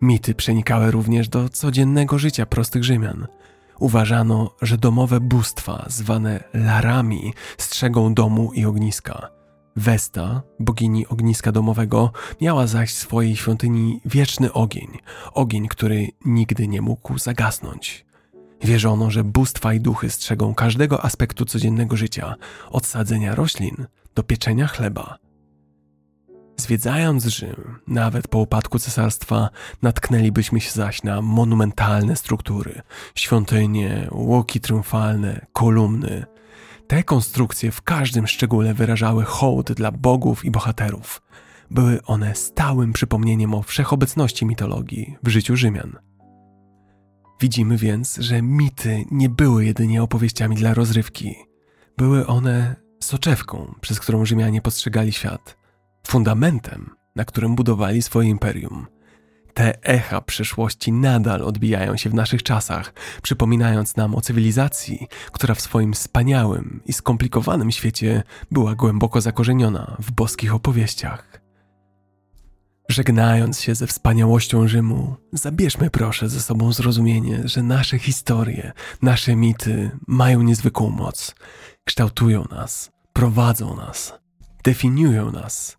Mity 0.01 0.35
przenikały 0.35 0.91
również 0.91 1.29
do 1.29 1.49
codziennego 1.49 2.19
życia 2.19 2.45
prostych 2.45 2.83
Rzymian– 2.83 3.27
Uważano, 3.79 4.51
że 4.61 4.77
domowe 4.77 5.19
bóstwa, 5.19 5.85
zwane 5.87 6.43
larami, 6.53 7.33
strzegą 7.57 8.13
domu 8.13 8.53
i 8.53 8.65
ogniska. 8.65 9.29
Westa, 9.75 10.41
bogini 10.59 11.07
ogniska 11.07 11.51
domowego, 11.51 12.11
miała 12.41 12.67
zaś 12.67 12.91
w 12.91 12.97
swojej 12.97 13.35
świątyni 13.35 14.01
wieczny 14.05 14.53
ogień, 14.53 14.87
ogień, 15.33 15.67
który 15.67 16.07
nigdy 16.25 16.67
nie 16.67 16.81
mógł 16.81 17.17
zagasnąć. 17.17 18.05
Wierzono, 18.63 19.11
że 19.11 19.23
bóstwa 19.23 19.73
i 19.73 19.79
duchy 19.79 20.09
strzegą 20.09 20.55
każdego 20.55 21.05
aspektu 21.05 21.45
codziennego 21.45 21.97
życia, 21.97 22.35
od 22.69 22.85
sadzenia 22.85 23.35
roślin 23.35 23.87
do 24.15 24.23
pieczenia 24.23 24.67
chleba. 24.67 25.17
Zwiedzając 26.59 27.25
Rzym, 27.25 27.79
nawet 27.87 28.27
po 28.27 28.39
upadku 28.39 28.79
cesarstwa, 28.79 29.49
natknęlibyśmy 29.81 30.61
się 30.61 30.71
zaś 30.71 31.03
na 31.03 31.21
monumentalne 31.21 32.15
struktury, 32.15 32.81
świątynie, 33.15 34.07
łoki 34.11 34.59
triumfalne, 34.59 35.45
kolumny. 35.53 36.25
Te 36.87 37.03
konstrukcje 37.03 37.71
w 37.71 37.81
każdym 37.81 38.27
szczególe 38.27 38.73
wyrażały 38.73 39.23
hołd 39.23 39.71
dla 39.71 39.91
bogów 39.91 40.45
i 40.45 40.51
bohaterów. 40.51 41.21
Były 41.71 42.03
one 42.03 42.35
stałym 42.35 42.93
przypomnieniem 42.93 43.53
o 43.53 43.63
wszechobecności 43.63 44.45
mitologii 44.45 45.17
w 45.23 45.29
życiu 45.29 45.55
Rzymian. 45.55 45.95
Widzimy 47.41 47.77
więc, 47.77 48.15
że 48.15 48.41
mity 48.41 49.05
nie 49.11 49.29
były 49.29 49.65
jedynie 49.65 50.03
opowieściami 50.03 50.55
dla 50.55 50.73
rozrywki. 50.73 51.35
Były 51.97 52.27
one 52.27 52.75
soczewką, 53.03 53.75
przez 53.81 53.99
którą 53.99 54.25
Rzymianie 54.25 54.61
postrzegali 54.61 55.11
świat– 55.11 55.57
fundamentem, 56.07 56.89
na 57.15 57.25
którym 57.25 57.55
budowali 57.55 58.01
swoje 58.01 58.29
imperium. 58.29 58.87
Te 59.53 59.83
echa 59.83 60.21
przeszłości 60.21 60.91
nadal 60.91 61.41
odbijają 61.41 61.97
się 61.97 62.09
w 62.09 62.13
naszych 62.13 62.43
czasach, 62.43 62.93
przypominając 63.21 63.95
nam 63.95 64.15
o 64.15 64.21
cywilizacji, 64.21 65.07
która 65.31 65.55
w 65.55 65.61
swoim 65.61 65.93
wspaniałym 65.93 66.81
i 66.85 66.93
skomplikowanym 66.93 67.71
świecie 67.71 68.23
była 68.51 68.75
głęboko 68.75 69.21
zakorzeniona 69.21 69.97
w 69.99 70.11
boskich 70.11 70.55
opowieściach. 70.55 71.41
Żegnając 72.89 73.61
się 73.61 73.75
ze 73.75 73.87
wspaniałością 73.87 74.67
Rzymu, 74.67 75.15
zabierzmy 75.33 75.89
proszę 75.89 76.29
ze 76.29 76.41
sobą 76.41 76.73
zrozumienie, 76.73 77.41
że 77.45 77.63
nasze 77.63 77.99
historie, 77.99 78.71
nasze 79.01 79.35
mity 79.35 79.91
mają 80.07 80.41
niezwykłą 80.41 80.89
moc, 80.89 81.35
kształtują 81.83 82.45
nas, 82.51 82.91
prowadzą 83.13 83.75
nas, 83.75 84.13
definiują 84.63 85.31
nas 85.31 85.77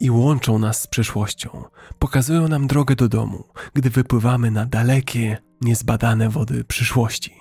i 0.00 0.10
łączą 0.10 0.58
nas 0.58 0.82
z 0.82 0.86
przyszłością, 0.86 1.64
pokazują 1.98 2.48
nam 2.48 2.66
drogę 2.66 2.96
do 2.96 3.08
domu, 3.08 3.44
gdy 3.74 3.90
wypływamy 3.90 4.50
na 4.50 4.66
dalekie, 4.66 5.38
niezbadane 5.60 6.28
wody 6.28 6.64
przyszłości. 6.64 7.34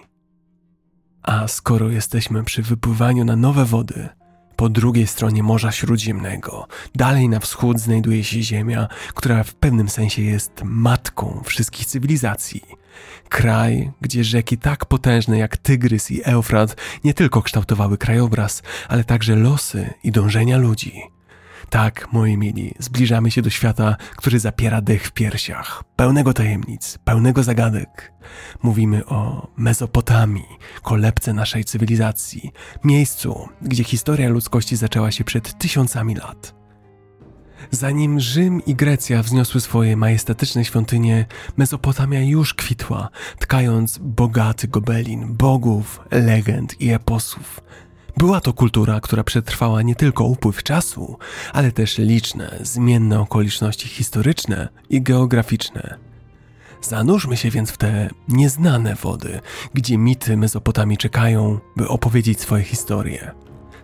A 1.23 1.48
skoro 1.48 1.90
jesteśmy 1.90 2.44
przy 2.44 2.61
wypływaniu 2.61 3.26
na 3.26 3.36
nowe 3.36 3.65
wody, 3.65 4.10
po 4.56 4.69
drugiej 4.69 5.07
stronie 5.07 5.44
Morza 5.44 5.72
Śródziemnego, 5.72 6.68
dalej 6.95 7.30
na 7.30 7.40
wschód 7.40 7.80
znajduje 7.80 8.23
się 8.23 8.41
Ziemia, 8.41 8.88
która 9.14 9.44
w 9.44 9.56
pewnym 9.56 9.90
sensie 9.90 10.22
jest 10.22 10.52
matką 10.64 11.41
wszystkich 11.45 11.86
cywilizacji. 11.86 12.61
Kraj, 13.30 13.91
gdzie 14.02 14.23
rzeki 14.23 14.57
tak 14.57 14.86
potężne 14.86 15.38
jak 15.38 15.57
Tygrys 15.57 16.11
i 16.11 16.22
Eufrat 16.23 16.76
nie 17.03 17.14
tylko 17.14 17.41
kształtowały 17.41 17.98
krajobraz, 17.98 18.64
ale 18.88 19.03
także 19.03 19.36
losy 19.36 19.94
i 20.03 20.11
dążenia 20.11 20.57
ludzi. 20.57 21.02
Tak, 21.70 22.08
moi 22.14 22.38
mili, 22.38 22.74
zbliżamy 22.80 23.32
się 23.32 23.42
do 23.42 23.50
świata, 23.50 23.96
który 24.16 24.40
zapiera 24.40 24.82
dech 24.82 25.08
w 25.08 25.12
piersiach, 25.12 25.84
pełnego 25.96 26.34
tajemnic, 26.34 26.98
pełnego 27.04 27.44
zagadek. 27.44 28.14
Mówimy 28.64 29.06
o 29.06 29.48
Mezopotamii, 29.58 30.58
kolebce 30.82 31.34
naszej 31.34 31.66
cywilizacji, 31.66 32.52
miejscu, 32.84 33.50
gdzie 33.62 33.84
historia 33.84 34.30
ludzkości 34.30 34.76
zaczęła 34.76 35.12
się 35.12 35.24
przed 35.24 35.58
tysiącami 35.58 36.16
lat. 36.16 36.56
Zanim 37.72 38.20
Rzym 38.20 38.66
i 38.66 38.76
Grecja 38.76 39.24
wzniosły 39.24 39.62
swoje 39.62 39.98
majestatyczne 39.98 40.66
świątynie, 40.66 41.26
Mezopotamia 41.58 42.22
już 42.22 42.54
kwitła, 42.54 43.10
tkając 43.40 43.98
bogaty 43.98 44.68
gobelin 44.68 45.34
bogów, 45.34 46.02
legend 46.12 46.82
i 46.82 46.92
eposów. 46.92 47.62
Była 48.18 48.42
to 48.42 48.54
kultura, 48.54 49.00
która 49.00 49.24
przetrwała 49.24 49.82
nie 49.82 49.96
tylko 49.96 50.24
upływ 50.24 50.64
czasu, 50.64 51.18
ale 51.54 51.72
też 51.72 51.98
liczne, 51.98 52.60
zmienne 52.62 53.20
okoliczności 53.20 53.88
historyczne 53.88 54.70
i 54.90 55.02
geograficzne. 55.02 55.98
Zanurzmy 56.82 57.38
się 57.38 57.50
więc 57.50 57.72
w 57.72 57.78
te 57.78 58.10
nieznane 58.28 58.96
wody, 58.96 59.40
gdzie 59.74 59.98
mity 59.98 60.38
Mezopotamii 60.38 60.98
czekają, 60.98 61.60
by 61.76 61.88
opowiedzieć 61.88 62.42
swoje 62.42 62.64
historie. 62.64 63.32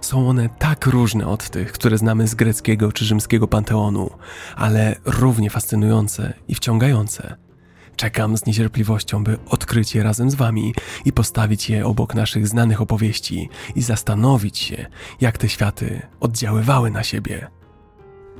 Są 0.01 0.29
one 0.29 0.49
tak 0.49 0.85
różne 0.85 1.27
od 1.27 1.49
tych, 1.49 1.71
które 1.71 1.97
znamy 1.97 2.27
z 2.27 2.35
greckiego 2.35 2.91
czy 2.91 3.05
rzymskiego 3.05 3.47
panteonu, 3.47 4.09
ale 4.55 4.95
równie 5.05 5.49
fascynujące 5.49 6.33
i 6.47 6.55
wciągające. 6.55 7.50
Czekam 7.95 8.37
z 8.37 8.45
niecierpliwością, 8.45 9.23
by 9.23 9.37
odkryć 9.49 9.95
je 9.95 10.03
razem 10.03 10.31
z 10.31 10.35
Wami 10.35 10.73
i 11.05 11.13
postawić 11.13 11.69
je 11.69 11.85
obok 11.85 12.15
naszych 12.15 12.47
znanych 12.47 12.81
opowieści 12.81 13.49
i 13.75 13.81
zastanowić 13.81 14.57
się, 14.57 14.85
jak 15.21 15.37
te 15.37 15.49
światy 15.49 16.01
oddziaływały 16.19 16.91
na 16.91 17.03
siebie. 17.03 17.47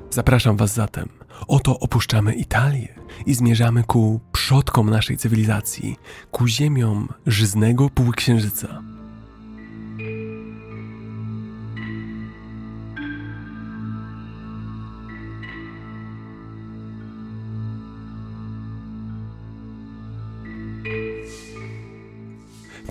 Zapraszam 0.09 0.57
Was 0.57 0.73
zatem. 0.73 1.09
Oto 1.47 1.79
opuszczamy 1.79 2.33
Italię 2.33 2.95
i 3.25 3.33
zmierzamy 3.33 3.83
ku 3.83 4.19
przodkom 4.31 4.89
naszej 4.89 5.17
cywilizacji, 5.17 5.95
ku 6.31 6.47
ziemiom 6.47 7.07
żyznego 7.25 7.89
półksiężyca. 7.89 8.90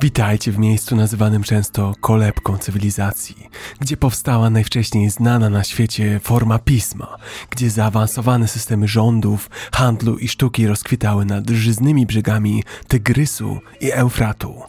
Witajcie 0.02 0.52
w 0.52 0.59
miejscu 0.59 0.97
nazywanym 0.97 1.43
często 1.43 1.94
kolebką 2.01 2.59
cywilizacji, 2.59 3.48
gdzie 3.81 3.97
powstała 3.97 4.51
najwcześniej 4.51 5.10
znana 5.10 5.51
na 5.51 5.64
świecie 5.64 6.20
forma 6.22 6.59
pisma, 6.59 7.16
gdzie 7.51 7.70
zaawansowane 7.70 8.48
systemy 8.48 8.89
rządów, 8.89 9.51
handlu 9.72 10.18
i 10.18 10.28
sztuki 10.28 10.66
rozkwitały 10.66 11.24
nad 11.24 11.51
żyznymi 11.51 12.06
brzegami 12.06 12.64
Tygrysu 12.89 13.59
i 13.81 13.93
Eufratu. 13.93 14.62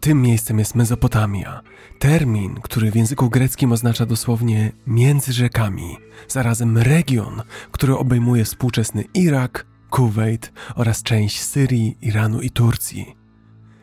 Tym 0.00 0.22
miejscem 0.22 0.58
jest 0.58 0.74
Mezopotamia, 0.74 1.60
termin, 1.98 2.54
który 2.62 2.90
w 2.90 2.96
języku 2.96 3.30
greckim 3.30 3.72
oznacza 3.72 4.06
dosłownie 4.06 4.72
między 4.86 5.32
rzekami, 5.32 5.96
zarazem 6.28 6.78
region, 6.78 7.42
który 7.70 7.96
obejmuje 7.96 8.44
współczesny 8.44 9.04
Irak, 9.14 9.66
Kuwait 9.90 10.52
oraz 10.74 11.02
część 11.02 11.42
Syrii, 11.42 11.96
Iranu 12.00 12.40
i 12.40 12.50
Turcji. 12.50 13.21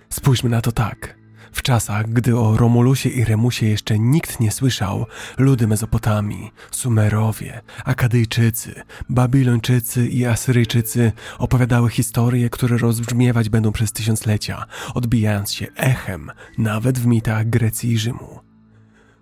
Spójrzmy 0.10 0.50
na 0.50 0.62
to 0.62 0.72
tak. 0.72 1.20
W 1.52 1.62
czasach, 1.62 2.10
gdy 2.10 2.38
o 2.38 2.58
Romulusie 2.58 3.10
i 3.10 3.26
Remusie 3.26 3.66
jeszcze 3.66 4.00
nikt 4.00 4.40
nie 4.40 4.52
słyszał, 4.52 5.06
ludy 5.38 5.68
Mezopotamii, 5.68 6.52
Sumerowie, 6.72 7.62
Akadyjczycy, 7.86 8.82
Babilończycy 9.10 10.08
i 10.08 10.26
Asyryjczycy 10.26 11.12
opowiadały 11.38 11.90
historie, 11.90 12.50
które 12.50 12.78
rozbrzmiewać 12.78 13.50
będą 13.50 13.72
przez 13.72 13.92
tysiąclecia, 13.92 14.66
odbijając 14.94 15.54
się 15.54 15.68
echem 15.76 16.32
nawet 16.58 17.00
w 17.00 17.06
mitach 17.06 17.50
Grecji 17.50 17.92
i 17.92 17.98
Rzymu. 17.98 18.40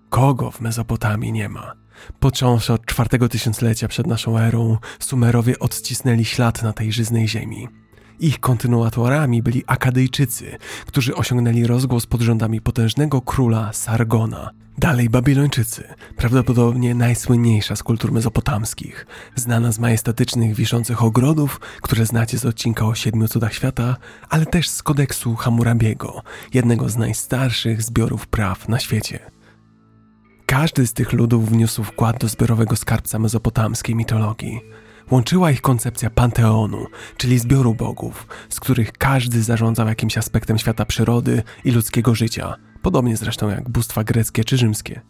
Kogo 0.09 0.51
w 0.51 0.61
Mezopotamii 0.61 1.31
nie 1.31 1.49
ma? 1.49 1.73
Począwszy 2.19 2.73
od 2.73 2.85
czwartego 2.85 3.29
tysiąclecia 3.29 3.87
przed 3.87 4.07
naszą 4.07 4.37
erą, 4.37 4.77
Sumerowie 4.99 5.59
odcisnęli 5.59 6.25
ślad 6.25 6.63
na 6.63 6.73
tej 6.73 6.91
żyznej 6.91 7.27
ziemi. 7.27 7.67
Ich 8.19 8.39
kontynuatorami 8.39 9.43
byli 9.43 9.63
Akadyjczycy, 9.67 10.57
którzy 10.85 11.15
osiągnęli 11.15 11.67
rozgłos 11.67 12.05
pod 12.05 12.21
rządami 12.21 12.61
potężnego 12.61 13.21
króla 13.21 13.73
Sargona. 13.73 14.49
Dalej 14.77 15.09
Babilończycy, 15.09 15.83
prawdopodobnie 16.15 16.95
najsłynniejsza 16.95 17.75
z 17.75 17.83
kultur 17.83 18.11
mezopotamskich, 18.11 19.07
znana 19.35 19.71
z 19.71 19.79
majestatycznych 19.79 20.55
wiszących 20.55 21.03
ogrodów, 21.03 21.59
które 21.81 22.05
znacie 22.05 22.37
z 22.37 22.45
odcinka 22.45 22.85
o 22.85 22.95
siedmiu 22.95 23.27
cudach 23.27 23.53
świata, 23.53 23.95
ale 24.29 24.45
też 24.45 24.69
z 24.69 24.83
kodeksu 24.83 25.35
Hammurabiego, 25.35 26.21
jednego 26.53 26.89
z 26.89 26.97
najstarszych 26.97 27.83
zbiorów 27.83 28.27
praw 28.27 28.69
na 28.69 28.79
świecie. 28.79 29.19
Każdy 30.45 30.87
z 30.87 30.93
tych 30.93 31.13
ludów 31.13 31.49
wniósł 31.49 31.83
wkład 31.83 32.17
do 32.19 32.27
zbiorowego 32.27 32.75
skarbca 32.75 33.19
mezopotamskiej 33.19 33.95
mitologii. 33.95 34.61
Łączyła 35.11 35.51
ich 35.51 35.61
koncepcja 35.61 36.09
panteonu, 36.09 36.85
czyli 37.17 37.39
zbioru 37.39 37.75
bogów, 37.75 38.27
z 38.49 38.59
których 38.59 38.91
każdy 38.91 39.43
zarządzał 39.43 39.87
jakimś 39.87 40.17
aspektem 40.17 40.57
świata 40.57 40.85
przyrody 40.85 41.43
i 41.65 41.71
ludzkiego 41.71 42.15
życia, 42.15 42.55
podobnie 42.81 43.17
zresztą 43.17 43.49
jak 43.49 43.69
bóstwa 43.69 44.03
greckie 44.03 44.43
czy 44.43 44.57
rzymskie. 44.57 45.01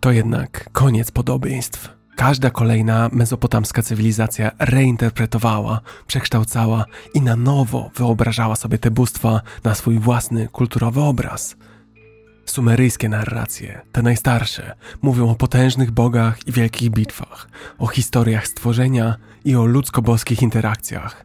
To 0.00 0.12
jednak 0.12 0.70
koniec 0.72 1.10
podobieństw. 1.10 1.98
Każda 2.16 2.50
kolejna 2.50 3.08
mezopotamska 3.12 3.82
cywilizacja 3.82 4.50
reinterpretowała, 4.58 5.80
przekształcała 6.06 6.84
i 7.14 7.20
na 7.20 7.36
nowo 7.36 7.90
wyobrażała 7.96 8.56
sobie 8.56 8.78
te 8.78 8.90
bóstwa 8.90 9.40
na 9.64 9.74
swój 9.74 9.98
własny 9.98 10.48
kulturowy 10.48 11.00
obraz– 11.00 11.54
Sumeryjskie 12.50 13.08
narracje, 13.08 13.80
te 13.92 14.02
najstarsze, 14.02 14.74
mówią 15.02 15.30
o 15.30 15.34
potężnych 15.34 15.90
bogach 15.90 16.48
i 16.48 16.52
wielkich 16.52 16.90
bitwach, 16.90 17.48
o 17.78 17.86
historiach 17.86 18.46
stworzenia 18.46 19.16
i 19.44 19.56
o 19.56 19.64
ludzko-boskich 19.64 20.42
interakcjach. 20.42 21.24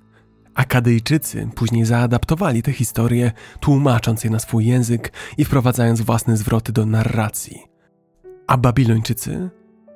Akadyjczycy 0.55 1.49
później 1.55 1.85
zaadaptowali 1.85 2.61
te 2.61 2.71
historie, 2.71 3.31
tłumacząc 3.59 4.23
je 4.23 4.29
na 4.29 4.39
swój 4.39 4.65
język 4.65 5.11
i 5.37 5.45
wprowadzając 5.45 6.01
własne 6.01 6.37
zwroty 6.37 6.71
do 6.71 6.85
narracji. 6.85 7.63
A 8.47 8.57
Babilończycy? 8.57 9.49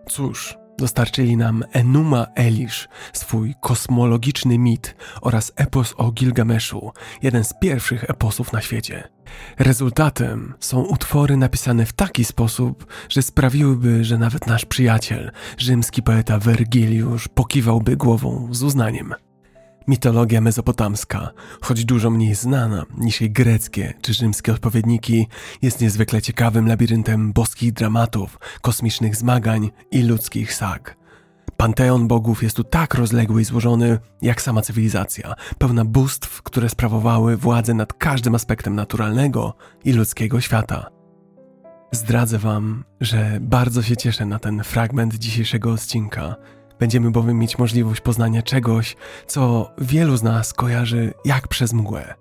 Cóż, 0.10 0.58
dostarczyli 0.78 1.38
nam 1.38 1.64
Enuma 1.72 2.28
Elish, 2.36 2.88
swój 3.14 3.56
kosmologiczny 3.62 4.58
mit 4.60 4.96
oraz 5.22 5.52
epos 5.56 5.94
o 5.98 6.12
Gilgameszu, 6.12 6.92
jeden 7.22 7.44
z 7.44 7.54
pierwszych 7.62 8.10
eposów 8.10 8.54
na 8.54 8.62
świecie. 8.62 9.10
Rezultatem 9.60 10.54
są 10.60 10.82
utwory 10.82 11.38
napisane 11.38 11.86
w 11.86 11.94
taki 11.94 12.26
sposób, 12.26 12.86
że 13.10 13.22
sprawiłyby, 13.22 14.04
że 14.04 14.18
nawet 14.18 14.48
nasz 14.48 14.66
przyjaciel, 14.66 15.32
rzymski 15.58 16.04
poeta 16.04 16.40
Wergiliusz, 16.40 17.28
pokiwałby 17.28 17.98
głową 17.98 18.50
z 18.52 18.64
uznaniem. 18.64 19.14
Mitologia 19.88 20.42
mezopotamska, 20.42 21.30
choć 21.62 21.86
dużo 21.86 22.10
mniej 22.10 22.36
znana 22.36 22.86
niż 22.98 23.22
jej 23.22 23.32
greckie 23.32 23.94
czy 24.02 24.14
rzymskie 24.14 24.52
odpowiedniki, 24.52 25.28
jest 25.62 25.82
niezwykle 25.82 26.22
ciekawym 26.22 26.68
labiryntem 26.68 27.34
boskich 27.34 27.74
dramatów, 27.74 28.40
kosmicznych 28.62 29.16
zmagań 29.16 29.72
i 29.92 30.04
ludzkich 30.04 30.54
sag. 30.54 30.98
Panteon 31.58 32.08
bogów 32.08 32.44
jest 32.44 32.56
tu 32.56 32.64
tak 32.64 32.94
rozległy 32.94 33.42
i 33.42 33.46
złożony 33.46 34.00
jak 34.22 34.42
sama 34.42 34.62
cywilizacja, 34.62 35.36
pełna 35.58 35.86
bóstw, 35.86 36.42
które 36.42 36.70
sprawowały 36.70 37.38
władzę 37.38 37.74
nad 37.74 37.94
każdym 37.94 38.36
aspektem 38.36 38.76
naturalnego 38.76 39.54
i 39.86 39.94
ludzkiego 39.94 40.42
świata. 40.42 40.90
Zdradzę 41.92 42.38
Wam, 42.38 42.84
że 43.02 43.38
bardzo 43.42 43.82
się 43.82 43.98
cieszę 43.98 44.26
na 44.26 44.40
ten 44.40 44.64
fragment 44.64 45.16
dzisiejszego 45.16 45.72
odcinka. 45.72 46.36
Będziemy 46.80 47.12
bowiem 47.12 47.40
mieć 47.40 47.58
możliwość 47.58 48.02
poznania 48.02 48.42
czegoś, 48.42 48.96
co 49.28 49.72
wielu 49.78 50.18
z 50.18 50.24
nas 50.24 50.54
kojarzy 50.54 51.14
jak 51.26 51.48
przez 51.48 51.74
mgłę. 51.74 52.16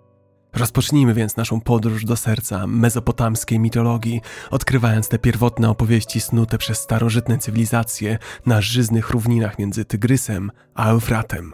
Rozpocznijmy 0.56 1.14
więc 1.14 1.36
naszą 1.36 1.60
podróż 1.60 2.04
do 2.04 2.16
serca 2.16 2.66
mezopotamskiej 2.66 3.58
mitologii, 3.58 4.20
odkrywając 4.50 5.08
te 5.08 5.18
pierwotne 5.18 5.70
opowieści 5.70 6.20
snute 6.20 6.58
przez 6.58 6.78
starożytne 6.78 7.38
cywilizacje 7.38 8.18
na 8.46 8.60
żyznych 8.60 9.10
równinach 9.10 9.58
między 9.58 9.84
Tygrysem 9.84 10.50
a 10.74 10.90
Eufratem. 10.90 11.52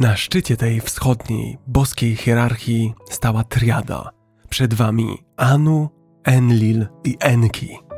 Na 0.00 0.16
szczycie 0.16 0.56
tej 0.56 0.80
wschodniej, 0.80 1.58
boskiej 1.66 2.16
hierarchii 2.16 2.94
stała 3.10 3.44
triada. 3.44 4.10
Przed 4.48 4.74
wami 4.74 5.18
Anu, 5.36 5.88
Enlil 6.24 6.86
i 7.04 7.16
Enki. 7.20 7.91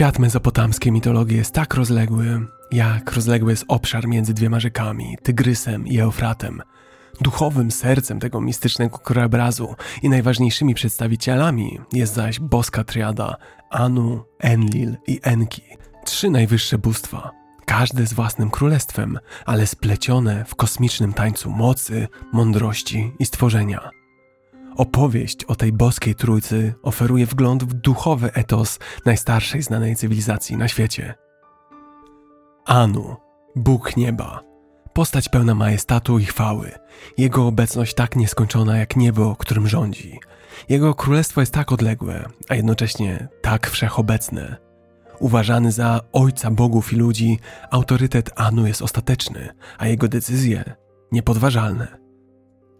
Świat 0.00 0.18
mezopotamskiej 0.18 0.92
mitologii 0.92 1.36
jest 1.36 1.54
tak 1.54 1.74
rozległy, 1.74 2.46
jak 2.70 3.12
rozległy 3.12 3.52
jest 3.52 3.64
obszar 3.68 4.08
między 4.08 4.34
dwiema 4.34 4.60
rzekami, 4.60 5.18
Tygrysem 5.22 5.86
i 5.86 5.98
Eufratem. 5.98 6.62
Duchowym 7.20 7.70
sercem 7.70 8.20
tego 8.20 8.40
mistycznego 8.40 8.98
krajobrazu 8.98 9.74
i 10.02 10.08
najważniejszymi 10.08 10.74
przedstawicielami 10.74 11.80
jest 11.92 12.14
zaś 12.14 12.40
boska 12.40 12.84
triada 12.84 13.36
Anu, 13.70 14.24
Enlil 14.38 14.96
i 15.06 15.20
Enki. 15.22 15.62
Trzy 16.04 16.30
najwyższe 16.30 16.78
bóstwa, 16.78 17.30
każde 17.66 18.06
z 18.06 18.12
własnym 18.12 18.50
królestwem, 18.50 19.18
ale 19.46 19.66
splecione 19.66 20.44
w 20.44 20.54
kosmicznym 20.54 21.12
tańcu 21.12 21.50
mocy, 21.50 22.08
mądrości 22.32 23.12
i 23.18 23.26
stworzenia. 23.26 23.99
Opowieść 24.80 25.44
o 25.44 25.54
tej 25.54 25.72
boskiej 25.72 26.14
trójcy 26.14 26.74
oferuje 26.82 27.26
wgląd 27.26 27.64
w 27.64 27.74
duchowy 27.74 28.32
etos 28.32 28.78
najstarszej 29.06 29.62
znanej 29.62 29.96
cywilizacji 29.96 30.56
na 30.56 30.68
świecie. 30.68 31.14
Anu, 32.66 33.16
Bóg 33.56 33.96
nieba, 33.96 34.40
postać 34.92 35.28
pełna 35.28 35.54
majestatu 35.54 36.18
i 36.18 36.24
chwały, 36.24 36.72
jego 37.18 37.46
obecność 37.46 37.94
tak 37.94 38.16
nieskończona 38.16 38.78
jak 38.78 38.96
niebo, 38.96 39.36
którym 39.36 39.68
rządzi. 39.68 40.20
Jego 40.68 40.94
królestwo 40.94 41.40
jest 41.40 41.54
tak 41.54 41.72
odległe, 41.72 42.28
a 42.48 42.54
jednocześnie 42.54 43.28
tak 43.42 43.70
wszechobecne. 43.70 44.56
Uważany 45.18 45.72
za 45.72 46.00
ojca 46.12 46.50
bogów 46.50 46.92
i 46.92 46.96
ludzi, 46.96 47.38
autorytet 47.70 48.30
Anu 48.36 48.66
jest 48.66 48.82
ostateczny, 48.82 49.48
a 49.78 49.86
jego 49.86 50.08
decyzje 50.08 50.76
niepodważalne. 51.12 51.99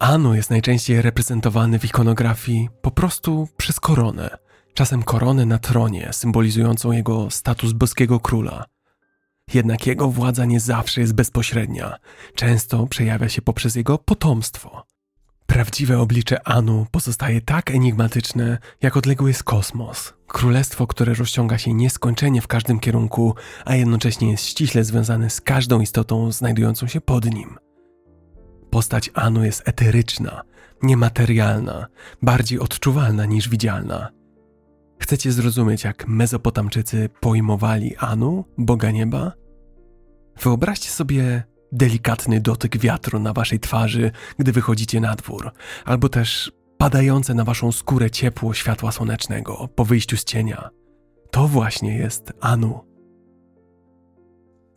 Anu 0.00 0.34
jest 0.34 0.50
najczęściej 0.50 1.02
reprezentowany 1.02 1.78
w 1.78 1.84
ikonografii 1.84 2.68
po 2.82 2.90
prostu 2.90 3.48
przez 3.56 3.80
koronę, 3.80 4.38
czasem 4.74 5.02
koronę 5.02 5.46
na 5.46 5.58
tronie 5.58 6.08
symbolizującą 6.12 6.92
jego 6.92 7.30
status 7.30 7.72
boskiego 7.72 8.20
króla. 8.20 8.64
Jednak 9.54 9.86
jego 9.86 10.10
władza 10.10 10.44
nie 10.44 10.60
zawsze 10.60 11.00
jest 11.00 11.14
bezpośrednia, 11.14 11.96
często 12.34 12.86
przejawia 12.86 13.28
się 13.28 13.42
poprzez 13.42 13.74
jego 13.74 13.98
potomstwo. 13.98 14.86
Prawdziwe 15.46 15.98
oblicze 15.98 16.48
Anu 16.48 16.86
pozostaje 16.90 17.40
tak 17.40 17.70
enigmatyczne, 17.70 18.58
jak 18.82 18.96
odległy 18.96 19.30
jest 19.30 19.44
kosmos. 19.44 20.14
Królestwo, 20.26 20.86
które 20.86 21.14
rozciąga 21.14 21.58
się 21.58 21.74
nieskończenie 21.74 22.40
w 22.40 22.48
każdym 22.48 22.80
kierunku, 22.80 23.34
a 23.64 23.74
jednocześnie 23.74 24.30
jest 24.30 24.46
ściśle 24.46 24.84
związane 24.84 25.30
z 25.30 25.40
każdą 25.40 25.80
istotą 25.80 26.32
znajdującą 26.32 26.86
się 26.86 27.00
pod 27.00 27.24
nim– 27.24 27.58
Postać 28.70 29.10
Anu 29.14 29.44
jest 29.44 29.68
eteryczna, 29.68 30.42
niematerialna, 30.82 31.86
bardziej 32.22 32.58
odczuwalna 32.58 33.24
niż 33.26 33.48
widzialna. 33.48 34.08
Chcecie 34.98 35.32
zrozumieć, 35.32 35.84
jak 35.84 36.08
Mezopotamczycy 36.08 37.08
pojmowali 37.20 37.96
Anu, 37.96 38.44
Boga 38.58 38.90
Nieba? 38.90 39.32
Wyobraźcie 40.42 40.90
sobie 40.90 41.42
delikatny 41.72 42.40
dotyk 42.40 42.78
wiatru 42.78 43.18
na 43.18 43.32
waszej 43.32 43.60
twarzy, 43.60 44.10
gdy 44.38 44.52
wychodzicie 44.52 45.00
na 45.00 45.14
dwór, 45.14 45.52
albo 45.84 46.08
też 46.08 46.52
padające 46.78 47.34
na 47.34 47.44
waszą 47.44 47.72
skórę 47.72 48.10
ciepło 48.10 48.54
światła 48.54 48.92
słonecznego 48.92 49.68
po 49.74 49.84
wyjściu 49.84 50.16
z 50.16 50.24
cienia. 50.24 50.70
To 51.30 51.48
właśnie 51.48 51.98
jest 51.98 52.32
Anu. 52.40 52.89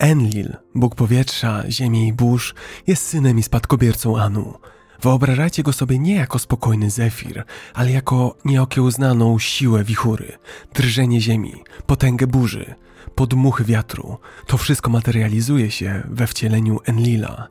Enlil, 0.03 0.57
Bóg 0.75 0.95
powietrza, 0.95 1.63
ziemi 1.69 2.07
i 2.07 2.13
burz, 2.13 2.53
jest 2.87 3.07
synem 3.07 3.39
i 3.39 3.43
spadkobiercą 3.43 4.17
Anu. 4.17 4.53
Wyobrażajcie 5.01 5.63
go 5.63 5.73
sobie 5.73 5.99
nie 5.99 6.15
jako 6.15 6.39
spokojny 6.39 6.89
zefir, 6.89 7.43
ale 7.73 7.91
jako 7.91 8.37
nieokiełznaną 8.45 9.39
siłę 9.39 9.83
wichury, 9.83 10.37
drżenie 10.73 11.21
ziemi, 11.21 11.63
potęgę 11.85 12.27
burzy, 12.27 12.75
podmuchy 13.15 13.63
wiatru. 13.63 14.17
To 14.47 14.57
wszystko 14.57 14.89
materializuje 14.89 15.71
się 15.71 16.03
we 16.09 16.27
wcieleniu 16.27 16.79
Enlila. 16.85 17.47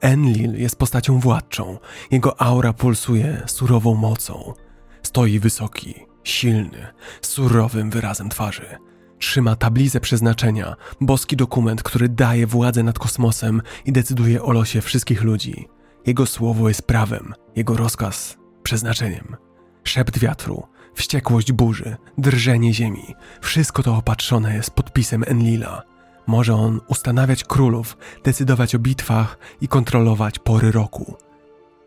Enlil 0.00 0.60
jest 0.60 0.76
postacią 0.76 1.20
władczą, 1.20 1.78
jego 2.10 2.40
aura 2.40 2.72
pulsuje 2.72 3.42
surową 3.46 3.94
mocą. 3.94 4.54
Stoi 5.02 5.38
wysoki, 5.38 5.94
silny, 6.24 6.86
surowym 7.22 7.90
wyrazem 7.90 8.28
twarzy– 8.28 8.66
Trzyma 9.22 9.56
tablicę 9.56 10.00
przeznaczenia, 10.00 10.76
boski 11.00 11.36
dokument, 11.36 11.82
który 11.82 12.08
daje 12.08 12.46
władzę 12.46 12.82
nad 12.82 12.98
kosmosem 12.98 13.62
i 13.84 13.92
decyduje 13.92 14.42
o 14.42 14.52
losie 14.52 14.80
wszystkich 14.80 15.22
ludzi. 15.22 15.68
Jego 16.06 16.26
słowo 16.26 16.68
jest 16.68 16.86
prawem, 16.86 17.34
jego 17.56 17.76
rozkaz 17.76 18.36
przeznaczeniem. 18.62 19.36
Szept 19.84 20.18
wiatru, 20.18 20.62
wściekłość 20.94 21.52
burzy, 21.52 21.96
drżenie 22.18 22.74
ziemi 22.74 23.14
wszystko 23.40 23.82
to 23.82 23.96
opatrzone 23.96 24.54
jest 24.54 24.70
podpisem 24.70 25.24
Enlila. 25.26 25.82
Może 26.26 26.54
on 26.54 26.80
ustanawiać 26.88 27.44
królów, 27.44 27.96
decydować 28.24 28.74
o 28.74 28.78
bitwach 28.78 29.38
i 29.60 29.68
kontrolować 29.68 30.38
pory 30.38 30.72
roku. 30.72 31.16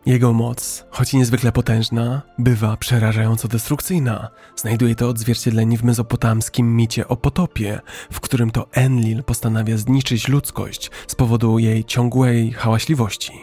Jego 0.05 0.33
moc, 0.33 0.85
choć 0.89 1.13
niezwykle 1.13 1.51
potężna, 1.51 2.21
bywa 2.37 2.77
przerażająco 2.77 3.47
destrukcyjna. 3.47 4.29
Znajduje 4.55 4.95
to 4.95 5.09
odzwierciedlenie 5.09 5.77
w 5.77 5.83
mezopotamskim 5.83 6.75
micie 6.75 7.07
o 7.07 7.17
potopie, 7.17 7.79
w 8.11 8.19
którym 8.19 8.51
to 8.51 8.67
Enlil 8.71 9.23
postanawia 9.23 9.77
zniszczyć 9.77 10.27
ludzkość 10.27 10.91
z 11.07 11.15
powodu 11.15 11.59
jej 11.59 11.83
ciągłej 11.83 12.51
hałaśliwości. 12.51 13.33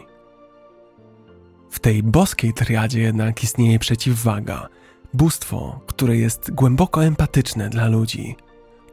W 1.70 1.80
tej 1.80 2.02
boskiej 2.02 2.52
triadzie 2.52 3.00
jednak 3.00 3.42
istnieje 3.44 3.78
przeciwwaga, 3.78 4.68
bóstwo, 5.14 5.80
które 5.86 6.16
jest 6.16 6.50
głęboko 6.50 7.04
empatyczne 7.04 7.70
dla 7.70 7.88
ludzi. 7.88 8.36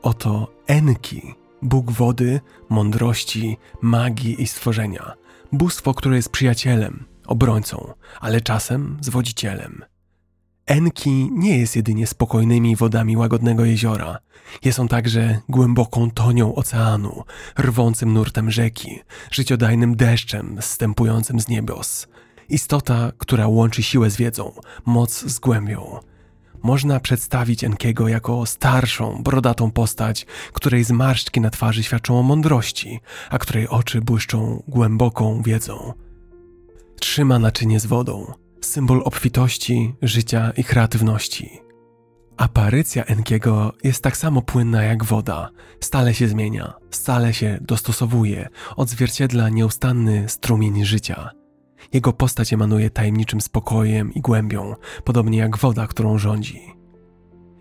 Oto 0.02 0.54
Enki, 0.68 1.36
Bóg 1.62 1.92
wody, 1.92 2.42
mądrości, 2.70 3.58
magii 3.82 4.42
i 4.42 4.48
stworzenia. 4.48 5.14
Bóstwo, 5.52 5.94
które 5.94 6.16
jest 6.16 6.30
przyjacielem, 6.30 7.06
obrońcą, 7.30 7.94
ale 8.20 8.42
czasem 8.42 8.98
zwodzicielem. 9.02 9.84
Enki 10.66 11.30
nie 11.32 11.58
jest 11.58 11.76
jedynie 11.76 12.08
spokojnymi 12.08 12.76
wodami 12.76 13.18
łagodnego 13.18 13.66
jeziora. 13.66 14.18
Jest 14.64 14.80
on 14.80 14.88
także 14.88 15.40
głęboką 15.50 16.12
tonią 16.12 16.56
oceanu, 16.56 17.24
rwącym 17.60 18.14
nurtem 18.14 18.52
rzeki, 18.52 19.00
życiodajnym 19.32 19.96
deszczem 19.96 20.58
zstępującym 20.62 21.40
z 21.40 21.48
niebios. 21.48 22.08
Istota, 22.50 23.12
która 23.18 23.48
łączy 23.48 23.84
siłę 23.84 24.10
z 24.10 24.18
wiedzą, 24.18 24.52
moc 24.86 25.24
z 25.24 25.40
głębią. 25.40 26.00
Można 26.64 27.00
przedstawić 27.00 27.64
Enkiego 27.64 28.08
jako 28.08 28.46
starszą, 28.46 29.24
brodatą 29.24 29.72
postać, 29.72 30.26
której 30.54 30.84
zmarszczki 30.84 31.42
na 31.42 31.50
twarzy 31.50 31.84
świadczą 31.84 32.20
o 32.20 32.24
mądrości, 32.24 33.00
a 33.30 33.38
której 33.38 33.68
oczy 33.68 34.02
błyszczą 34.02 34.64
głęboką 34.68 35.42
wiedzą. 35.42 35.94
Trzyma 37.00 37.40
naczynie 37.40 37.80
z 37.80 37.86
wodą, 37.86 38.34
symbol 38.62 39.02
obfitości, 39.06 39.96
życia 40.02 40.52
i 40.58 40.64
kreatywności. 40.64 41.60
Aparycja 42.38 43.04
Enkiego 43.04 43.74
jest 43.84 44.04
tak 44.04 44.18
samo 44.18 44.42
płynna 44.42 44.84
jak 44.84 45.04
woda. 45.04 45.50
Stale 45.80 46.14
się 46.14 46.28
zmienia, 46.28 46.74
stale 46.92 47.34
się 47.34 47.58
dostosowuje, 47.62 48.50
odzwierciedla 48.76 49.50
nieustanny 49.50 50.30
strumień 50.30 50.86
życia. 50.86 51.30
Jego 51.94 52.14
postać 52.14 52.54
emanuje 52.54 52.90
tajemniczym 52.90 53.42
spokojem 53.42 54.14
i 54.14 54.22
głębią, 54.22 54.76
podobnie 55.04 55.38
jak 55.38 55.58
woda, 55.58 55.88
którą 55.88 56.18
rządzi. 56.18 56.62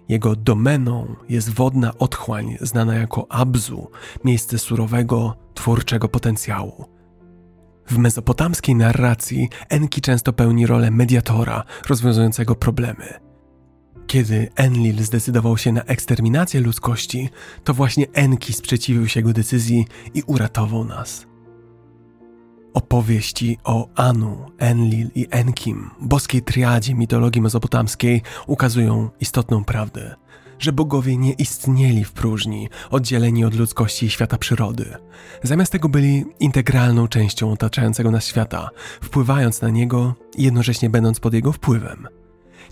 Jego 0.09 0.37
domeną 0.37 1.17
jest 1.29 1.51
wodna 1.51 1.99
otchłań 1.99 2.57
znana 2.61 2.95
jako 2.95 3.33
Abzu, 3.33 3.91
miejsce 4.25 4.59
surowego, 4.59 5.37
twórczego 5.55 6.09
potencjału. 6.09 6.98
W 7.91 7.99
mezopotamskiej 7.99 8.75
narracji 8.75 9.49
Enki 9.69 10.01
często 10.01 10.33
pełni 10.33 10.67
rolę 10.67 10.91
mediatora 10.91 11.65
rozwiązującego 11.89 12.55
problemy. 12.55 13.21
Kiedy 14.07 14.49
Enlil 14.57 15.05
zdecydował 15.05 15.59
się 15.59 15.73
na 15.73 15.83
eksterminację 15.83 16.61
ludzkości, 16.61 17.31
to 17.65 17.75
właśnie 17.75 18.07
Enki 18.13 18.53
sprzeciwił 18.53 19.09
się 19.09 19.21
jego 19.21 19.33
decyzji 19.33 19.87
i 20.15 20.23
uratował 20.27 20.85
nas. 20.85 21.27
Opowieści 22.75 23.59
o 23.65 23.89
Anu, 23.95 24.47
Enlil 24.59 25.11
i 25.15 25.27
Enkim, 25.31 25.91
boskiej 26.01 26.43
triadzie 26.43 26.95
mitologii 26.95 27.43
mezopotamskiej, 27.43 28.23
ukazują 28.47 29.11
istotną 29.21 29.65
prawdę– 29.65 30.15
że 30.59 30.73
bogowie 30.73 31.17
nie 31.17 31.33
istnieli 31.33 32.05
w 32.05 32.13
próżni, 32.13 32.69
oddzieleni 32.91 33.45
od 33.45 33.55
ludzkości 33.55 34.07
i 34.07 34.11
świata 34.11 34.39
przyrody. 34.39 34.95
Zamiast 35.43 35.73
tego 35.73 35.89
byli 35.89 36.25
integralną 36.41 37.09
częścią 37.09 37.53
otaczającego 37.53 38.11
nas 38.11 38.27
świata, 38.27 38.71
wpływając 39.03 39.63
na 39.63 39.69
niego 39.69 40.15
i 40.37 40.43
jednocześnie 40.43 40.91
będąc 40.91 41.21
pod 41.21 41.35
jego 41.35 41.53
wpływem. 41.53 42.09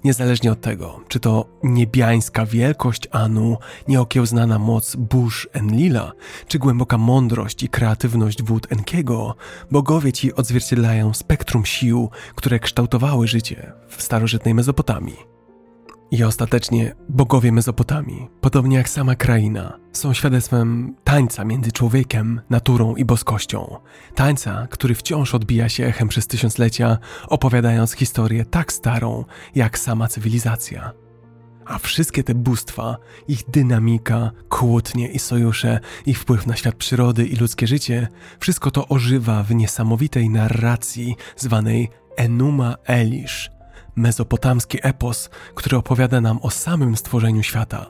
Niezależnie 0.05 0.53
od 0.53 0.61
tego, 0.61 1.01
czy 1.09 1.21
to 1.21 1.47
niebiańska 1.63 2.47
wielkość 2.47 3.09
Anu, 3.11 3.57
nieokiełznana 3.89 4.59
moc 4.59 4.97
burz 4.97 5.49
Enlila, 5.53 6.13
czy 6.49 6.59
głęboka 6.59 6.99
mądrość 6.99 7.63
i 7.63 7.69
kreatywność 7.69 8.43
wód 8.43 8.73
Enkiego, 8.73 9.35
bogowie 9.71 10.13
ci 10.13 10.35
odzwierciedlają 10.35 11.15
spektrum 11.15 11.67
sił, 11.67 12.11
które 12.35 12.59
kształtowały 12.59 13.29
życie 13.29 13.73
w 13.89 14.03
starożytnej 14.03 14.55
Mezopotamii. 14.55 15.37
I 16.11 16.25
ostatecznie 16.25 16.95
bogowie 17.09 17.53
Mezopotamii, 17.53 18.29
podobnie 18.41 18.77
jak 18.77 18.89
sama 18.89 19.15
kraina, 19.15 19.79
są 19.93 20.13
świadectwem 20.13 20.95
tańca 21.05 21.45
między 21.45 21.73
człowiekiem, 21.73 22.41
naturą 22.51 22.97
i 22.97 23.05
boskością. 23.05 23.77
Tańca, 24.15 24.67
który 24.71 24.95
wciąż 24.95 25.35
odbija 25.35 25.69
się 25.69 25.87
echem 25.87 26.09
przez 26.09 26.27
tysiąclecia, 26.27 26.99
opowiadając 27.29 27.93
historię 27.93 28.45
tak 28.45 28.73
starą 28.73 29.25
jak 29.55 29.79
sama 29.79 30.09
cywilizacja. 30.09 30.93
A 31.65 31.79
wszystkie 31.79 32.25
te 32.25 32.35
bóstwa, 32.35 32.97
ich 33.29 33.51
dynamika, 33.51 34.31
kłótnie 34.49 35.09
i 35.09 35.19
sojusze, 35.19 35.81
ich 36.07 36.19
wpływ 36.19 36.47
na 36.47 36.57
świat 36.57 36.75
przyrody 36.75 37.27
i 37.27 37.37
ludzkie 37.37 37.67
życie, 37.67 38.09
wszystko 38.41 38.71
to 38.71 38.89
ożywa 38.89 39.43
w 39.43 39.55
niesamowitej 39.55 40.31
narracji 40.31 41.17
zwanej 41.37 41.89
Enuma 42.17 42.75
Elish– 42.85 43.51
mezopotamski 43.97 44.79
epos, 44.83 45.31
który 45.55 45.77
opowiada 45.77 46.21
nam 46.21 46.39
o 46.43 46.51
samym 46.51 46.97
stworzeniu 46.97 47.43
świata. 47.43 47.87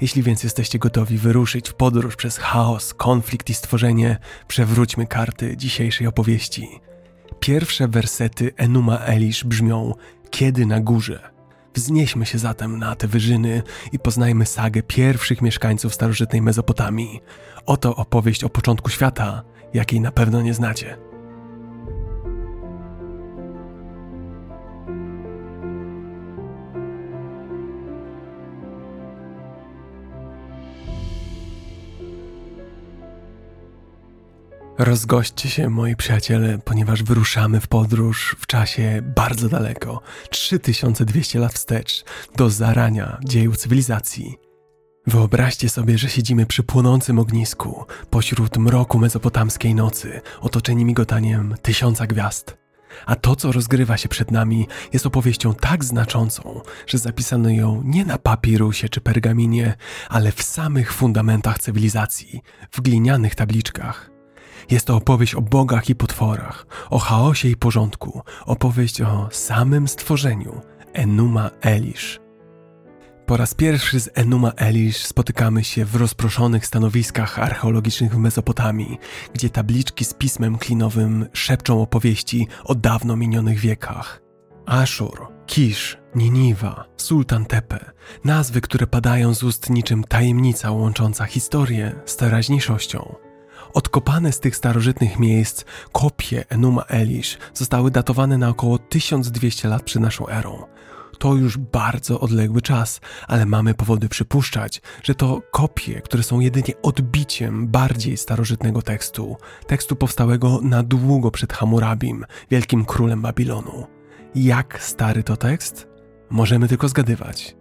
Jeśli 0.00 0.22
więc 0.22 0.44
jesteście 0.44 0.78
gotowi 0.78 1.18
wyruszyć 1.18 1.68
w 1.68 1.74
podróż 1.74 2.16
przez 2.16 2.36
chaos, 2.36 2.94
konflikt 2.94 3.50
i 3.50 3.54
stworzenie, 3.54 4.18
przewróćmy 4.48 5.06
karty 5.06 5.56
dzisiejszej 5.56 6.06
opowieści. 6.06 6.68
Pierwsze 7.40 7.88
wersety 7.88 8.52
Enuma 8.56 8.98
Elish 8.98 9.44
brzmią 9.44 9.94
Kiedy 10.30 10.66
na 10.66 10.80
górze. 10.80 11.30
Wznieśmy 11.74 12.26
się 12.26 12.38
zatem 12.38 12.78
na 12.78 12.96
te 12.96 13.08
wyżyny 13.08 13.62
i 13.92 13.98
poznajmy 13.98 14.46
sagę 14.46 14.82
pierwszych 14.82 15.42
mieszkańców 15.42 15.94
starożytnej 15.94 16.42
Mezopotamii. 16.42 17.20
Oto 17.66 17.96
opowieść 17.96 18.44
o 18.44 18.48
początku 18.48 18.90
świata, 18.90 19.42
jakiej 19.74 20.00
na 20.00 20.12
pewno 20.12 20.42
nie 20.42 20.54
znacie. 20.54 21.09
Rozgoście 34.80 35.50
się, 35.50 35.70
moi 35.70 35.96
przyjaciele, 35.96 36.58
ponieważ 36.64 37.02
wyruszamy 37.02 37.60
w 37.60 37.68
podróż 37.68 38.36
w 38.38 38.46
czasie 38.46 39.02
bardzo 39.16 39.48
daleko 39.48 40.00
3200 40.30 41.38
lat 41.38 41.52
wstecz 41.52 42.04
do 42.36 42.50
zarania 42.50 43.18
dziejów 43.24 43.56
cywilizacji. 43.56 44.36
Wyobraźcie 45.06 45.68
sobie, 45.68 45.98
że 45.98 46.08
siedzimy 46.08 46.46
przy 46.46 46.62
płonącym 46.62 47.18
ognisku, 47.18 47.84
pośród 48.10 48.56
mroku 48.56 48.98
mezopotamskiej 48.98 49.74
nocy, 49.74 50.20
otoczeni 50.40 50.84
migotaniem 50.84 51.54
tysiąca 51.62 52.06
gwiazd. 52.06 52.56
A 53.06 53.16
to, 53.16 53.36
co 53.36 53.52
rozgrywa 53.52 53.96
się 53.96 54.08
przed 54.08 54.30
nami, 54.30 54.68
jest 54.92 55.06
opowieścią 55.06 55.54
tak 55.54 55.84
znaczącą, 55.84 56.60
że 56.86 56.98
zapisano 56.98 57.50
ją 57.50 57.82
nie 57.84 58.04
na 58.04 58.18
papirusie 58.18 58.88
czy 58.88 59.00
pergaminie, 59.00 59.74
ale 60.08 60.32
w 60.32 60.42
samych 60.42 60.92
fundamentach 60.92 61.58
cywilizacji, 61.58 62.40
w 62.70 62.80
glinianych 62.80 63.34
tabliczkach. 63.34 64.09
Jest 64.70 64.86
to 64.86 64.96
opowieść 64.96 65.34
o 65.34 65.40
bogach 65.40 65.90
i 65.90 65.94
potworach, 65.94 66.66
o 66.90 66.98
chaosie 66.98 67.48
i 67.48 67.56
porządku, 67.56 68.22
opowieść 68.46 69.00
o 69.00 69.28
samym 69.32 69.88
stworzeniu 69.88 70.60
Enuma 70.92 71.50
Elish. 71.60 72.20
Po 73.26 73.36
raz 73.36 73.54
pierwszy 73.54 74.00
z 74.00 74.10
Enuma 74.14 74.52
Elish 74.56 75.06
spotykamy 75.06 75.64
się 75.64 75.84
w 75.84 75.96
rozproszonych 75.96 76.66
stanowiskach 76.66 77.38
archeologicznych 77.38 78.14
w 78.14 78.18
Mezopotamii, 78.18 78.98
gdzie 79.34 79.50
tabliczki 79.50 80.04
z 80.04 80.14
pismem 80.14 80.58
klinowym 80.58 81.26
szepczą 81.32 81.82
opowieści 81.82 82.48
o 82.64 82.74
dawno 82.74 83.16
minionych 83.16 83.58
wiekach. 83.58 84.20
Ashur, 84.66 85.28
Kisz, 85.46 85.98
Niniwa, 86.14 86.84
Sultan 86.96 87.46
Tepe, 87.46 87.90
nazwy, 88.24 88.60
które 88.60 88.86
padają 88.86 89.34
z 89.34 89.42
ust 89.42 89.70
niczym 89.70 90.04
tajemnica 90.04 90.70
łącząca 90.70 91.24
historię 91.24 91.92
z 92.04 92.16
teraźniejszością. 92.16 93.29
Odkopane 93.74 94.32
z 94.32 94.40
tych 94.40 94.56
starożytnych 94.56 95.18
miejsc 95.18 95.64
kopie 95.92 96.44
Enuma 96.48 96.82
Elish 96.82 97.38
zostały 97.54 97.90
datowane 97.90 98.38
na 98.38 98.48
około 98.48 98.78
1200 98.78 99.68
lat 99.68 99.82
przed 99.82 100.02
naszą 100.02 100.28
erą. 100.28 100.64
To 101.18 101.34
już 101.34 101.58
bardzo 101.58 102.20
odległy 102.20 102.62
czas, 102.62 103.00
ale 103.28 103.46
mamy 103.46 103.74
powody 103.74 104.08
przypuszczać, 104.08 104.82
że 105.02 105.14
to 105.14 105.42
kopie, 105.50 106.00
które 106.00 106.22
są 106.22 106.40
jedynie 106.40 106.74
odbiciem 106.82 107.68
bardziej 107.68 108.16
starożytnego 108.16 108.82
tekstu, 108.82 109.36
tekstu 109.66 109.96
powstałego 109.96 110.60
na 110.62 110.82
długo 110.82 111.30
przed 111.30 111.52
Hammurabim, 111.52 112.24
wielkim 112.50 112.84
królem 112.84 113.22
Babilonu. 113.22 113.86
Jak 114.34 114.82
stary 114.82 115.22
to 115.22 115.36
tekst? 115.36 115.88
Możemy 116.30 116.68
tylko 116.68 116.88
zgadywać. 116.88 117.56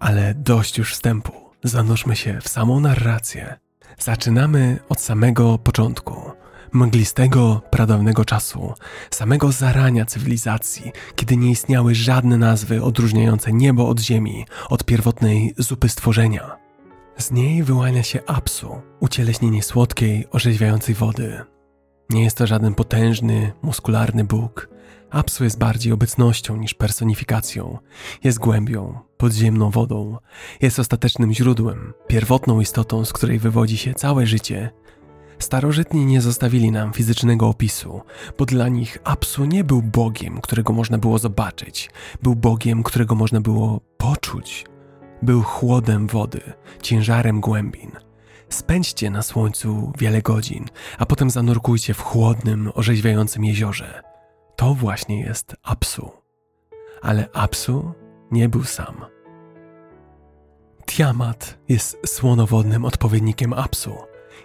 Ale 0.00 0.34
dość 0.34 0.78
już 0.78 0.92
wstępu. 0.92 1.32
Zanurzmy 1.64 2.16
się 2.16 2.40
w 2.40 2.48
samą 2.48 2.80
narrację. 2.80 3.63
Zaczynamy 3.98 4.78
od 4.88 5.00
samego 5.00 5.58
początku, 5.58 6.30
mglistego, 6.72 7.62
pradawnego 7.70 8.24
czasu, 8.24 8.72
samego 9.10 9.52
zarania 9.52 10.04
cywilizacji, 10.04 10.92
kiedy 11.16 11.36
nie 11.36 11.50
istniały 11.50 11.94
żadne 11.94 12.38
nazwy 12.38 12.82
odróżniające 12.82 13.52
niebo 13.52 13.88
od 13.88 14.00
ziemi, 14.00 14.46
od 14.68 14.84
pierwotnej 14.84 15.54
zupy 15.58 15.88
stworzenia. 15.88 16.56
Z 17.18 17.30
niej 17.30 17.62
wyłania 17.62 18.02
się 18.02 18.20
Apsu, 18.26 18.82
ucieleśnienie 19.00 19.62
słodkiej, 19.62 20.26
orzeźwiającej 20.30 20.94
wody. 20.94 21.40
Nie 22.10 22.24
jest 22.24 22.36
to 22.36 22.46
żaden 22.46 22.74
potężny, 22.74 23.52
muskularny 23.62 24.24
Bóg. 24.24 24.68
Apsu 25.10 25.44
jest 25.44 25.58
bardziej 25.58 25.92
obecnością 25.92 26.56
niż 26.56 26.74
personifikacją. 26.74 27.78
Jest 28.24 28.38
głębią, 28.38 28.98
podziemną 29.24 29.70
wodą. 29.70 30.18
Jest 30.60 30.78
ostatecznym 30.78 31.32
źródłem, 31.32 31.94
pierwotną 32.06 32.60
istotą, 32.60 33.04
z 33.04 33.12
której 33.12 33.38
wywodzi 33.38 33.76
się 33.76 33.94
całe 33.94 34.26
życie. 34.26 34.70
Starożytni 35.38 36.06
nie 36.06 36.20
zostawili 36.20 36.70
nam 36.70 36.92
fizycznego 36.92 37.48
opisu, 37.48 38.00
bo 38.38 38.44
dla 38.44 38.68
nich 38.68 38.98
Apsu 39.04 39.44
nie 39.44 39.64
był 39.64 39.82
Bogiem, 39.82 40.40
którego 40.40 40.72
można 40.72 40.98
było 40.98 41.18
zobaczyć. 41.18 41.90
Był 42.22 42.34
Bogiem, 42.34 42.82
którego 42.82 43.14
można 43.14 43.40
było 43.40 43.80
poczuć. 43.96 44.66
Był 45.22 45.42
chłodem 45.42 46.06
wody, 46.06 46.40
ciężarem 46.82 47.40
głębin. 47.40 47.90
Spędźcie 48.48 49.10
na 49.10 49.22
słońcu 49.22 49.92
wiele 49.98 50.22
godzin, 50.22 50.64
a 50.98 51.06
potem 51.06 51.30
zanurkujcie 51.30 51.94
w 51.94 52.02
chłodnym, 52.02 52.70
orzeźwiającym 52.74 53.44
jeziorze. 53.44 54.02
To 54.56 54.74
właśnie 54.74 55.20
jest 55.20 55.56
Apsu. 55.62 56.10
Ale 57.02 57.28
Apsu 57.32 57.92
nie 58.30 58.48
był 58.48 58.64
sam. 58.64 59.13
Tiamat 60.86 61.58
jest 61.68 61.96
słonowodnym 62.06 62.84
odpowiednikiem 62.84 63.52
Apsu. 63.52 63.96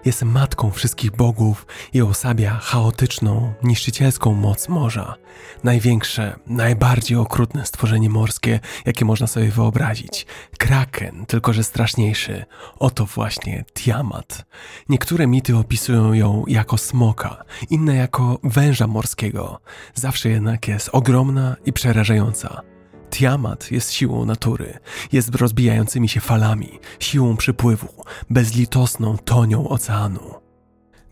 Jest 0.05 0.23
matką 0.23 0.71
wszystkich 0.71 1.11
bogów 1.11 1.65
i 1.93 2.01
osabia 2.01 2.59
chaotyczną, 2.61 3.53
niszczycielską 3.63 4.33
moc 4.33 4.69
morza. 4.69 5.15
Największe, 5.63 6.39
najbardziej 6.47 7.17
okrutne 7.17 7.65
stworzenie 7.65 8.09
morskie, 8.09 8.59
jakie 8.85 9.05
można 9.05 9.27
sobie 9.27 9.47
wyobrazić. 9.49 10.25
Kraken, 10.57 11.25
tylko 11.25 11.53
że 11.53 11.63
straszniejszy. 11.63 12.45
Oto 12.79 13.05
właśnie 13.05 13.65
Tiamat. 13.73 14.45
Niektóre 14.89 15.27
mity 15.27 15.57
opisują 15.57 16.13
ją 16.13 16.43
jako 16.47 16.77
smoka, 16.77 17.43
inne 17.69 17.95
jako 17.95 18.39
węża 18.43 18.87
morskiego. 18.87 19.61
Zawsze 19.93 20.29
jednak 20.29 20.67
jest 20.67 20.89
ogromna 20.91 21.55
i 21.65 21.73
przerażająca. 21.73 22.78
Tiamat 23.09 23.71
jest 23.71 23.91
siłą 23.91 24.25
natury, 24.25 24.79
jest 25.11 25.35
rozbijającymi 25.35 26.09
się 26.09 26.19
falami, 26.19 26.79
siłą 26.99 27.37
przypływu, 27.37 27.87
bezlitosną 28.29 29.17
tonią 29.17 29.67
oceanu. 29.67 30.33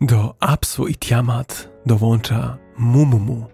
Do 0.01 0.35
Apsu 0.39 0.87
i 0.87 0.95
Tiamat 0.95 1.69
dołącza 1.85 2.57
Mummu. 2.77 3.47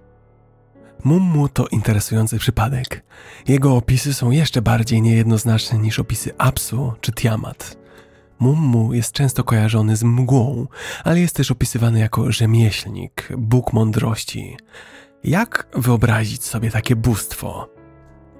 Mummu 1.03 1.49
to 1.49 1.68
interesujący 1.68 2.38
przypadek. 2.38 3.06
Jego 3.48 3.76
opisy 3.76 4.14
są 4.14 4.32
jeszcze 4.32 4.61
bardziej 4.61 5.02
niejednoznaczne 5.02 5.80
niż 5.80 5.99
opisy 5.99 6.32
Apsu 6.38 6.94
czy 7.02 7.11
Tiamat. 7.11 7.78
Mummu 8.40 8.94
jest 8.94 9.11
często 9.11 9.44
kojarzony 9.44 9.95
z 9.95 10.03
mgłą, 10.03 10.68
ale 11.03 11.20
jest 11.20 11.36
też 11.36 11.52
opisywany 11.52 11.99
jako 11.99 12.32
rzemieślnik, 12.32 13.30
bóg 13.38 13.74
mądrości. 13.74 14.57
Jak 15.24 15.68
wyobrazić 15.76 16.45
sobie 16.45 16.72
takie 16.72 16.95
bóstwo? 16.95 17.73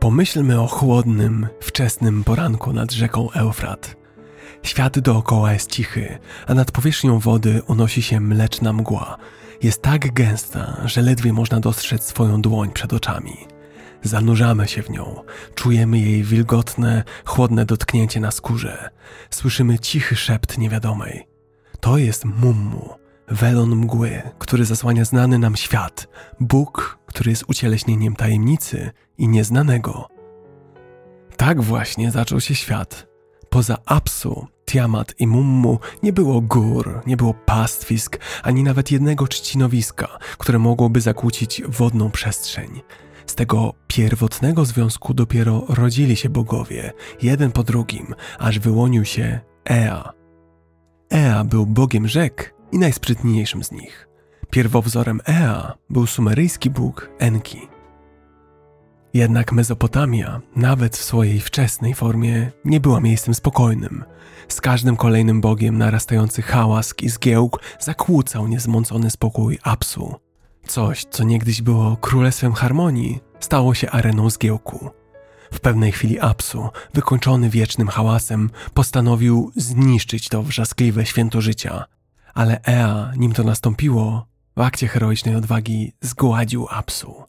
Pomyślmy 0.04 0.62
o 0.62 0.68
chłodnym, 0.68 1.48
wczesnym 1.62 2.24
poranku 2.24 2.74
nad 2.74 2.92
rzeką 2.92 3.32
Eufrat. 3.32 3.96
Świat 4.64 5.00
dookoła 5.00 5.54
jest 5.54 5.72
cichy, 5.72 6.18
a 6.48 6.54
nad 6.54 6.72
powierzchnią 6.72 7.20
wody 7.20 7.62
unosi 7.68 8.02
się 8.02 8.20
mleczna 8.20 8.74
mgła. 8.74 9.18
Jest 9.62 9.82
tak 9.82 10.14
gęsta, 10.14 10.82
że 10.86 11.02
ledwie 11.02 11.34
można 11.34 11.60
dostrzec 11.60 12.04
swoją 12.04 12.42
dłoń 12.42 12.72
przed 12.72 12.94
oczami. 12.94 13.38
Zanurzamy 14.02 14.68
się 14.68 14.84
w 14.84 14.90
nią, 14.90 15.22
czujemy 15.56 16.00
jej 16.00 16.24
wilgotne, 16.24 17.04
chłodne 17.26 17.66
dotknięcie 17.66 18.20
na 18.20 18.32
skórze. 18.32 18.90
Słyszymy 19.30 19.80
cichy 19.80 20.16
szept 20.16 20.58
niewiadomej. 20.58 21.28
To 21.80 21.98
jest 21.98 22.26
mummu, 22.26 22.90
welon 23.28 23.76
mgły, 23.76 24.22
który 24.40 24.66
zasłania 24.66 25.06
znany 25.06 25.40
nam 25.40 25.56
świat, 25.56 26.08
Bóg, 26.40 27.00
który 27.06 27.30
jest 27.30 27.44
ucieleśnieniem 27.48 28.16
tajemnicy 28.16 28.92
i 29.18 29.28
nieznanego. 29.28 30.08
Tak 31.38 31.62
właśnie 31.62 32.12
zaczął 32.12 32.42
się 32.42 32.56
świat. 32.56 33.08
Poza 33.50 33.78
Apsu, 33.86 34.48
Tiamat 34.66 35.14
i 35.20 35.28
Mummu 35.28 35.80
nie 36.04 36.14
było 36.14 36.42
gór, 36.42 37.02
nie 37.06 37.18
było 37.18 37.34
pastwisk, 37.34 38.20
ani 38.44 38.64
nawet 38.64 38.92
jednego 38.92 39.28
trzcinowiska, 39.28 40.08
które 40.38 40.60
mogłoby 40.60 41.02
zakłócić 41.02 41.62
wodną 41.68 42.12
przestrzeń. 42.12 42.82
Z 43.26 43.36
tego 43.36 43.74
pierwotnego 43.88 44.66
związku 44.66 45.14
dopiero 45.14 45.66
rodzili 45.70 46.16
się 46.16 46.30
bogowie, 46.30 46.94
jeden 47.22 47.52
po 47.52 47.64
drugim, 47.64 48.16
aż 48.40 48.60
wyłonił 48.60 49.06
się 49.06 49.40
Ea. 49.70 50.14
Ea 51.12 51.44
był 51.44 51.66
bogiem 51.66 52.08
rzek 52.08 52.54
i 52.74 52.80
najsprytniejszym 52.80 53.64
z 53.64 53.72
nich. 53.72 54.08
Pierwowzorem 54.50 55.22
Ea 55.28 55.74
był 55.90 56.08
sumeryjski 56.08 56.70
bóg 56.70 57.10
Enki. 57.20 57.68
Jednak 59.14 59.52
Mezopotamia, 59.52 60.42
nawet 60.56 60.98
w 60.98 61.04
swojej 61.04 61.40
wczesnej 61.40 61.94
formie, 61.94 62.52
nie 62.66 62.80
była 62.80 63.00
miejscem 63.00 63.34
spokojnym. 63.34 64.04
Z 64.48 64.62
każdym 64.62 64.96
kolejnym 64.96 65.42
bogiem 65.42 65.78
narastający 65.78 66.42
hałas 66.42 66.94
i 67.02 67.10
zgiełk 67.10 67.60
zakłócał 67.80 68.48
niezmącony 68.48 69.10
spokój 69.10 69.60
Apsu. 69.64 70.16
Coś, 70.68 71.06
co 71.06 71.24
niegdyś 71.24 71.62
było 71.62 71.98
królestwem 71.98 72.54
harmonii, 72.54 73.20
stało 73.40 73.74
się 73.74 73.90
areną 73.90 74.30
zgiełku. 74.30 74.90
W 75.54 75.60
pewnej 75.60 75.92
chwili 75.92 76.20
Apsu, 76.20 76.70
wykończony 76.94 77.50
wiecznym 77.50 77.88
hałasem, 77.88 78.50
postanowił 78.74 79.52
zniszczyć 79.56 80.30
to 80.30 80.44
wrzaskliwe 80.44 81.06
święto 81.06 81.42
życia. 81.42 81.86
Ale 82.34 82.60
Ea, 82.68 83.12
nim 83.18 83.34
to 83.34 83.44
nastąpiło, 83.44 84.26
w 84.58 84.62
akcie 84.62 84.88
heroicznej 84.88 85.36
odwagi 85.36 85.94
zgładził 86.02 86.68
Apsu. 86.70 87.24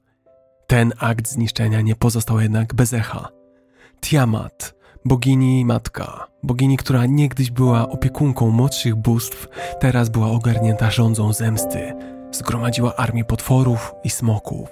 Ten 0.67 0.93
akt 0.99 1.29
zniszczenia 1.29 1.81
nie 1.81 1.97
pozostał 1.97 2.41
jednak 2.41 2.75
bez 2.75 2.93
echa. 2.93 3.29
Tiamat, 4.01 4.75
bogini 5.05 5.65
matka, 5.65 6.27
bogini, 6.43 6.77
która 6.77 7.07
niegdyś 7.07 7.51
była 7.51 7.89
opiekunką 7.89 8.51
młodszych 8.51 8.95
bóstw, 8.95 9.49
teraz 9.81 10.09
była 10.09 10.31
ogarnięta 10.31 10.91
rządzą 10.91 11.33
zemsty. 11.33 11.93
Zgromadziła 12.33 12.97
armię 12.97 13.25
potworów 13.25 13.95
i 14.05 14.11
smoków. 14.11 14.69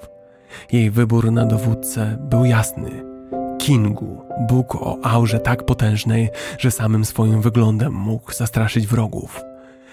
Jej 0.73 0.91
wybór 0.91 1.33
na 1.33 1.47
dowódcę 1.47 2.19
był 2.21 2.45
jasny. 2.45 3.05
Kingu, 3.59 4.23
bóg 4.49 4.75
o 4.75 4.99
aurze 5.03 5.41
tak 5.41 5.67
potężnej, 5.67 6.31
że 6.59 6.71
samym 6.71 7.05
swoim 7.05 7.41
wyglądem 7.41 7.93
mógł 7.93 8.33
zastraszyć 8.33 8.87
wrogów. 8.87 9.52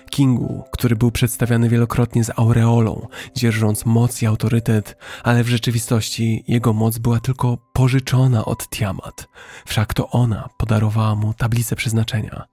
Kingu, 0.10 0.64
który 0.72 0.95
był 0.95 1.11
przedstawiany 1.11 1.69
wielokrotnie 1.69 2.23
z 2.23 2.31
aureolą, 2.36 3.07
dzierżąc 3.36 3.86
moc 3.86 4.22
i 4.22 4.26
autorytet, 4.26 4.98
ale 5.23 5.44
w 5.44 5.49
rzeczywistości 5.49 6.44
jego 6.48 6.73
moc 6.73 6.98
była 6.98 7.19
tylko 7.19 7.57
pożyczona 7.73 8.45
od 8.45 8.69
Tiamat, 8.69 9.27
wszak 9.65 9.94
to 9.94 10.10
ona 10.10 10.49
podarowała 10.57 11.15
mu 11.15 11.34
tablicę 11.34 11.76
przeznaczenia. 11.76 12.45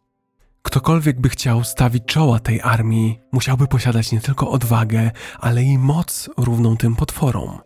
Ktokolwiek 0.62 1.20
by 1.20 1.28
chciał 1.28 1.65
stawić 1.65 2.05
czoła 2.05 2.41
tej 2.41 2.61
armii, 2.61 3.20
musiałby 3.33 3.66
posiadać 3.66 4.12
nie 4.12 4.20
tylko 4.20 4.51
odwagę, 4.51 5.11
ale 5.41 5.62
i 5.62 5.78
moc 5.78 6.31
równą 6.37 6.77
tym 6.77 6.97
potworom. 6.97 7.59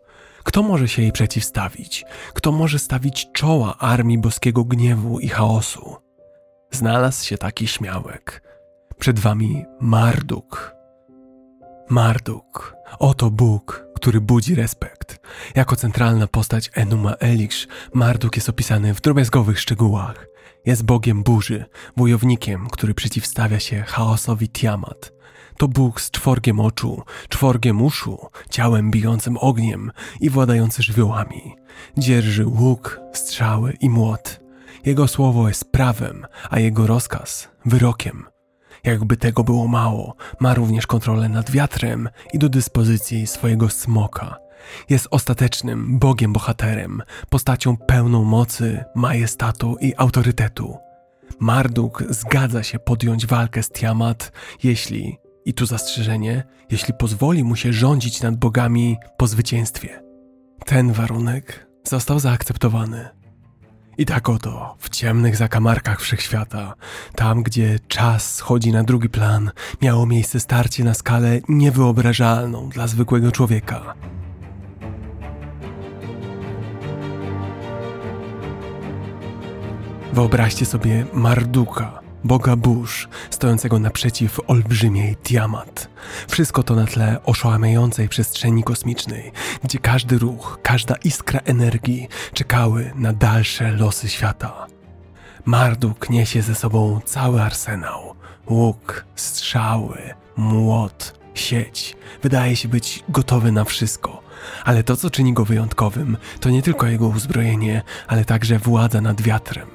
Kto 0.45 0.62
może 0.62 0.89
się 0.89 1.03
jej 1.03 1.12
przeciwstawić? 1.12 2.05
Kto 2.35 2.53
może 2.53 2.79
stawić 2.79 3.29
czoła 3.33 3.79
armii 3.79 4.19
boskiego 4.19 4.65
gniewu 4.65 5.21
i 5.21 5.29
chaosu? 5.29 5.97
Znalazł 6.71 7.27
się 7.27 7.39
taki 7.39 7.67
śmiałek. 7.67 8.50
Przed 9.01 9.19
wami 9.19 9.65
Marduk. 9.81 10.75
Marduk. 11.89 12.75
Oto 12.99 13.31
Bóg, 13.31 13.87
który 13.95 14.21
budzi 14.21 14.55
respekt. 14.55 15.21
Jako 15.55 15.77
centralna 15.77 16.27
postać 16.27 16.71
Enuma 16.75 17.15
Elish, 17.15 17.69
Marduk 17.95 18.37
jest 18.37 18.49
opisany 18.49 18.95
w 18.95 19.01
drobiazgowych 19.01 19.61
szczegółach. 19.61 20.27
Jest 20.67 20.85
bogiem 20.85 21.23
burzy, 21.23 21.65
wojownikiem, 21.97 22.69
który 22.73 22.95
przeciwstawia 22.95 23.61
się 23.61 23.83
chaosowi 23.83 24.49
Tiamat. 24.49 25.13
To 25.57 25.69
Bóg 25.69 26.01
z 26.01 26.11
czworgiem 26.11 26.61
oczu, 26.61 27.03
czworgiem 27.29 27.83
uszu, 27.83 28.27
ciałem 28.51 28.91
bijącym 28.91 29.37
ogniem 29.37 29.93
i 30.21 30.31
władający 30.31 30.83
żywiołami. 30.83 31.57
Dzierży 31.99 32.47
łuk, 32.47 33.01
strzały 33.13 33.73
i 33.81 33.91
młot. 33.91 34.41
Jego 34.85 35.09
słowo 35.09 35.49
jest 35.49 35.73
prawem, 35.73 36.27
a 36.51 36.59
jego 36.59 36.87
rozkaz 36.87 37.49
wyrokiem. 37.65 38.30
Jakby 38.85 39.16
tego 39.16 39.44
było 39.44 39.69
mało, 39.69 40.15
ma 40.40 40.55
również 40.55 40.86
kontrolę 40.86 41.28
nad 41.28 41.51
wiatrem 41.51 42.09
i 42.32 42.39
do 42.39 42.48
dyspozycji 42.48 43.27
swojego 43.27 43.69
smoka. 43.69 44.36
Jest 44.89 45.09
ostatecznym 45.11 45.98
Bogiem 45.98 46.32
bohaterem, 46.32 47.02
postacią 47.28 47.77
pełną 47.77 48.24
mocy, 48.24 48.85
majestatu 48.94 49.77
i 49.81 49.94
autorytetu. 49.97 50.78
Marduk 51.40 52.05
zgadza 52.11 52.62
się 52.62 52.78
podjąć 52.78 53.27
walkę 53.27 53.62
z 53.62 53.70
Tiamat, 53.70 54.32
jeśli, 54.62 55.19
i 55.44 55.55
tu 55.55 55.66
zastrzeżenie, 55.66 56.44
jeśli 56.70 56.94
pozwoli 56.94 57.44
mu 57.44 57.57
się 57.57 57.73
rządzić 57.73 58.23
nad 58.23 58.36
bogami 58.36 58.97
po 59.16 59.27
zwycięstwie. 59.27 60.02
Ten 60.66 60.93
warunek 60.93 61.66
został 61.85 62.20
zaakceptowany. 62.20 63.20
I 63.99 64.07
tak 64.07 64.29
oto, 64.29 64.77
w 64.79 64.89
ciemnych 64.89 65.37
zakamarkach 65.37 66.01
wszechświata, 66.01 66.75
tam 67.15 67.43
gdzie 67.43 67.79
czas 67.89 68.35
schodzi 68.35 68.73
na 68.73 68.85
drugi 68.85 69.09
plan, 69.09 69.51
miało 69.83 70.07
miejsce 70.07 70.41
starcie 70.41 70.85
na 70.85 70.95
skalę 70.95 71.41
niewyobrażalną 71.49 72.69
dla 72.69 72.87
zwykłego 72.87 73.33
człowieka. 73.33 73.95
Wyobraźcie 80.12 80.67
sobie 80.67 81.07
Marduka, 81.12 82.01
boga 82.25 82.57
burz, 82.57 83.09
stojącego 83.31 83.79
naprzeciw 83.79 84.41
olbrzymiej 84.47 85.17
Tiamat. 85.17 85.89
Wszystko 86.29 86.63
to 86.63 86.75
na 86.75 86.87
tle 86.87 87.19
oszałamiającej 87.25 88.09
przestrzeni 88.09 88.63
kosmicznej, 88.63 89.33
gdzie 89.65 89.79
każdy 89.79 90.19
ruch, 90.19 90.59
każda 90.63 90.95
iskra 90.95 91.41
energii 91.45 92.09
czekały 92.35 92.93
na 92.95 93.13
dalsze 93.13 93.73
losy 93.73 94.09
świata. 94.09 94.67
Marduk 95.45 96.11
niesie 96.11 96.43
ze 96.43 96.55
sobą 96.55 97.01
cały 97.05 97.43
arsenał. 97.43 98.15
Łuk, 98.49 99.05
strzały, 99.17 99.99
młot, 100.37 101.21
sieć. 101.35 101.97
Wydaje 102.23 102.57
się 102.57 102.69
być 102.69 103.05
gotowy 103.09 103.53
na 103.53 103.65
wszystko– 103.65 104.20
ale 104.65 104.83
to, 104.83 104.97
co 104.97 105.11
czyni 105.11 105.33
go 105.33 105.45
wyjątkowym, 105.45 106.17
to 106.41 106.51
nie 106.51 106.62
tylko 106.62 106.87
jego 106.87 107.09
uzbrojenie, 107.09 107.83
ale 108.07 108.25
także 108.25 108.59
władza 108.59 109.01
nad 109.01 109.23
wiatrem. 109.23 109.69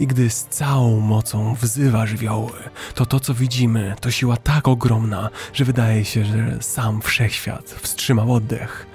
I 0.00 0.06
gdy 0.06 0.30
z 0.30 0.44
całą 0.44 1.00
mocą 1.00 1.54
wzywa 1.54 2.06
żywioły, 2.06 2.52
to 2.94 3.06
to, 3.06 3.20
co 3.20 3.34
widzimy, 3.34 3.94
to 4.00 4.10
siła 4.10 4.36
tak 4.36 4.68
ogromna, 4.68 5.30
że 5.52 5.64
wydaje 5.64 6.04
się, 6.04 6.24
że 6.24 6.56
sam 6.60 7.02
wszechświat 7.02 7.70
wstrzymał 7.70 8.32
oddech. 8.34 8.86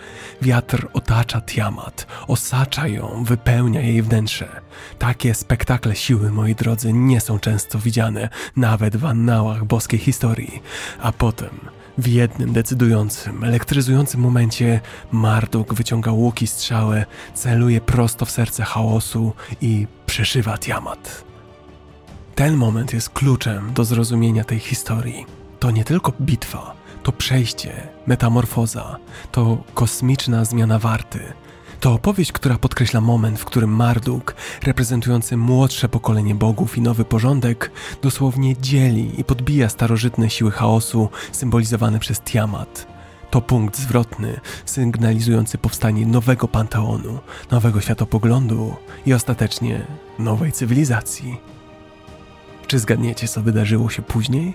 Wiatr 0.42 0.88
otacza 0.94 1.42
Tiamat, 1.42 2.08
osacza 2.28 2.88
ją, 2.88 3.24
wypełnia 3.24 3.82
jej 3.82 4.02
wnętrze. 4.02 4.62
Takie 5.00 5.34
spektakle 5.34 5.96
siły, 5.96 6.32
moi 6.32 6.56
drodzy, 6.56 6.94
nie 6.94 7.22
są 7.22 7.40
często 7.40 7.80
widziane, 7.80 8.30
nawet 8.56 8.98
w 8.98 9.06
annałach 9.06 9.66
boskiej 9.66 10.00
historii. 10.00 10.62
A 11.02 11.12
potem 11.12 11.50
w 11.98 12.08
jednym 12.08 12.54
decydującym, 12.54 13.44
elektryzującym 13.44 14.22
momencie 14.22 14.82
Marduk 15.12 15.74
wyciąga 15.74 16.12
łuki 16.12 16.48
strzałę, 16.48 17.06
celuje 17.34 17.82
prosto 17.82 18.26
w 18.26 18.32
serce 18.32 18.64
chaosu 18.64 19.34
i 19.62 19.88
przeszywa 20.06 20.58
Tiamat. 20.58 21.24
Ten 22.36 22.56
moment 22.56 22.94
jest 22.94 23.10
kluczem 23.10 23.74
do 23.74 23.86
zrozumienia 23.86 24.44
tej 24.44 24.60
historii. 24.60 25.26
To 25.60 25.72
nie 25.72 25.84
tylko 25.84 26.14
bitwa, 26.22 26.74
to 27.04 27.12
przejście, 27.12 27.88
metamorfoza, 28.08 28.98
to 29.32 29.64
kosmiczna 29.74 30.46
zmiana 30.46 30.80
warty– 30.80 31.20
to 31.80 31.94
opowieść, 31.94 32.32
która 32.32 32.58
podkreśla 32.58 33.02
moment, 33.02 33.40
w 33.40 33.46
którym 33.46 33.70
Marduk, 33.70 34.36
reprezentujący 34.64 35.38
młodsze 35.38 35.90
pokolenie 35.90 36.36
bogów 36.36 36.78
i 36.78 36.82
nowy 36.82 37.06
porządek, 37.06 37.72
dosłownie 38.02 38.58
dzieli 38.58 39.20
i 39.20 39.24
podbija 39.24 39.70
starożytne 39.70 40.30
siły 40.30 40.52
chaosu 40.52 41.10
symbolizowane 41.32 42.00
przez 42.00 42.22
Tiamat. 42.22 42.88
To 43.30 43.42
punkt 43.42 43.78
zwrotny, 43.78 44.40
sygnalizujący 44.66 45.58
powstanie 45.58 46.06
nowego 46.06 46.48
panteonu, 46.48 47.20
nowego 47.52 47.82
światopoglądu 47.82 48.76
i 49.06 49.14
ostatecznie 49.14 49.86
nowej 50.20 50.52
cywilizacji. 50.52 51.38
Czy 52.68 52.80
zgadniecie, 52.80 53.28
co 53.28 53.42
wydarzyło 53.42 53.90
się 53.90 54.02
później? 54.02 54.54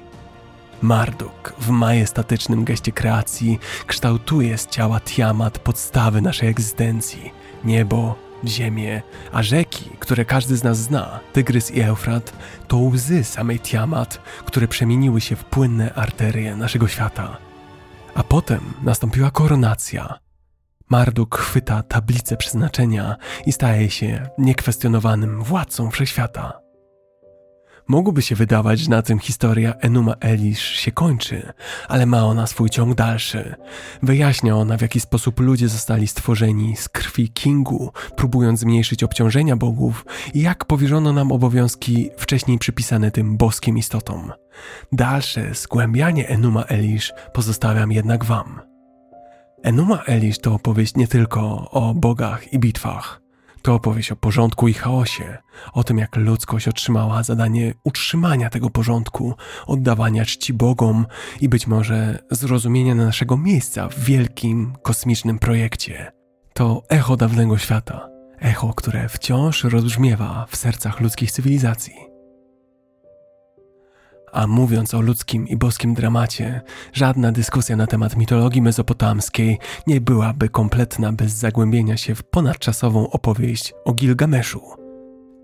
Marduk 0.83 1.55
w 1.59 1.69
majestatycznym 1.69 2.65
geście 2.65 2.93
kreacji 2.93 3.59
kształtuje 3.87 4.59
z 4.59 4.67
ciała 4.67 5.01
Tiamat 5.01 5.59
podstawy 5.59 6.23
naszej 6.23 6.49
egzystencji. 6.49 7.33
Niebo, 7.65 8.15
ziemię, 8.47 9.03
a 9.33 9.43
rzeki, 9.43 9.91
które 9.99 10.25
każdy 10.25 10.57
z 10.57 10.65
nas 10.65 10.79
zna, 10.79 11.21
Tygrys 11.33 11.71
i 11.71 11.81
Eufrat, 11.81 12.33
to 12.69 12.77
łzy 12.77 13.25
samej 13.25 13.61
Tiamat, 13.61 14.21
które 14.45 14.69
przemieniły 14.69 15.21
się 15.21 15.37
w 15.37 15.45
płynne 15.45 15.95
arterie 15.95 16.57
naszego 16.57 16.89
świata. 16.89 17.37
A 18.15 18.23
potem 18.23 18.61
nastąpiła 18.83 19.31
koronacja. 19.31 20.19
Marduk 20.91 21.39
chwyta 21.39 21.83
tablicę 21.83 22.37
przeznaczenia 22.37 23.17
i 23.47 23.53
staje 23.53 23.91
się 23.91 24.29
niekwestionowanym 24.39 25.43
władcą 25.43 25.91
wszechświata. 25.91 26.62
Mogłoby 27.89 28.23
się 28.23 28.35
wydawać, 28.35 28.81
że 28.81 28.91
na 28.91 29.03
tym 29.03 29.19
historia 29.19 29.75
Enuma 29.75 30.15
Elish 30.21 30.63
się 30.63 30.93
kończy, 30.93 31.53
ale 31.89 32.07
ma 32.07 32.25
ona 32.25 32.47
swój 32.47 32.71
ciąg 32.71 32.95
dalszy. 32.95 33.55
Wyjaśnia 34.03 34.57
ona, 34.57 34.77
w 34.77 34.83
jaki 34.83 35.01
sposób 35.01 35.41
ludzie 35.41 35.69
zostali 35.69 36.09
stworzeni 36.09 36.77
z 36.77 36.89
krwi 36.89 37.29
Kingu, 37.29 37.93
próbując 38.17 38.61
zmniejszyć 38.61 39.03
obciążenia 39.03 39.57
bogów 39.57 40.07
i 40.35 40.43
jak 40.43 40.65
powierzono 40.65 41.13
nam 41.13 41.33
obowiązki 41.33 42.11
wcześniej 42.19 42.59
przypisane 42.59 43.11
tym 43.11 43.37
boskim 43.37 43.79
istotom. 43.79 44.33
Dalsze 44.93 45.55
zgłębianie 45.55 46.29
Enuma 46.29 46.65
Elish 46.65 47.13
pozostawiam 47.33 47.93
jednak 47.93 48.25
wam. 48.25 48.61
Enuma 49.63 50.03
Elish 50.03 50.39
to 50.39 50.55
opowieść 50.55 50.95
nie 50.95 51.09
tylko 51.09 51.71
o 51.71 51.95
bogach 51.95 52.53
i 52.53 52.59
bitwach, 52.59 53.22
to 53.63 53.75
opowieść 53.75 54.13
o 54.13 54.17
porządku 54.17 54.69
i 54.69 54.75
chaosie, 54.75 55.39
o 55.73 55.85
tym 55.85 55.99
jak 55.99 56.17
ludzkość 56.17 56.69
otrzymała 56.69 57.23
zadanie 57.23 57.75
utrzymania 57.85 58.51
tego 58.51 58.71
porządku, 58.71 59.35
oddawania 59.67 60.25
czci 60.25 60.53
Bogom 60.53 61.07
i 61.41 61.49
być 61.49 61.67
może 61.67 62.19
zrozumienia 62.31 62.95
naszego 62.95 63.37
miejsca 63.37 63.89
w 63.89 63.99
wielkim 63.99 64.73
kosmicznym 64.83 65.39
projekcie. 65.39 66.13
To 66.55 66.83
echo 66.89 67.17
dawnego 67.17 67.59
świata, 67.59 68.09
echo, 68.41 68.75
które 68.75 69.09
wciąż 69.09 69.65
rozbrzmiewa 69.65 70.47
w 70.51 70.57
sercach 70.57 71.01
ludzkich 71.01 71.33
cywilizacji. 71.33 72.12
A 74.33 74.47
mówiąc 74.47 74.95
o 74.95 75.01
ludzkim 75.01 75.49
i 75.49 75.57
boskim 75.57 75.95
dramacie, 75.95 76.61
żadna 76.93 77.33
dyskusja 77.33 77.77
na 77.77 77.87
temat 77.87 78.17
mitologii 78.17 78.63
mezopotamskiej 78.63 79.59
nie 79.87 80.01
byłaby 80.01 80.49
kompletna 80.49 81.13
bez 81.13 81.33
zagłębienia 81.33 81.97
się 81.97 82.15
w 82.15 82.23
ponadczasową 82.23 83.11
opowieść 83.11 83.73
o 83.85 83.93
Gilgameszu. 83.93 84.83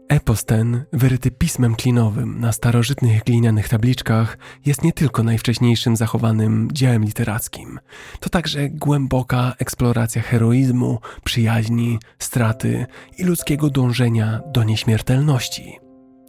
Epos 0.08 0.44
ten, 0.44 0.84
wyryty 0.92 1.30
pismem 1.30 1.74
klinowym 1.74 2.40
na 2.40 2.52
starożytnych 2.52 3.24
glinianych 3.24 3.68
tabliczkach, 3.68 4.38
jest 4.66 4.82
nie 4.82 4.92
tylko 4.92 5.22
najwcześniejszym 5.22 5.96
zachowanym 5.96 6.68
dziełem 6.72 7.04
literackim, 7.04 7.80
to 8.20 8.30
także 8.30 8.68
głęboka 8.68 9.54
eksploracja 9.58 10.22
heroizmu, 10.22 10.98
przyjaźni, 11.24 11.98
straty 12.18 12.86
i 13.18 13.24
ludzkiego 13.24 13.70
dążenia 13.70 14.40
do 14.52 14.64
nieśmiertelności. 14.64 15.78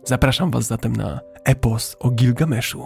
Zapraszam 0.06 0.52
Was 0.52 0.68
zatem 0.68 0.96
na 0.96 1.20
epos 1.45 1.95
o 2.00 2.09
Gilgameszu. 2.09 2.85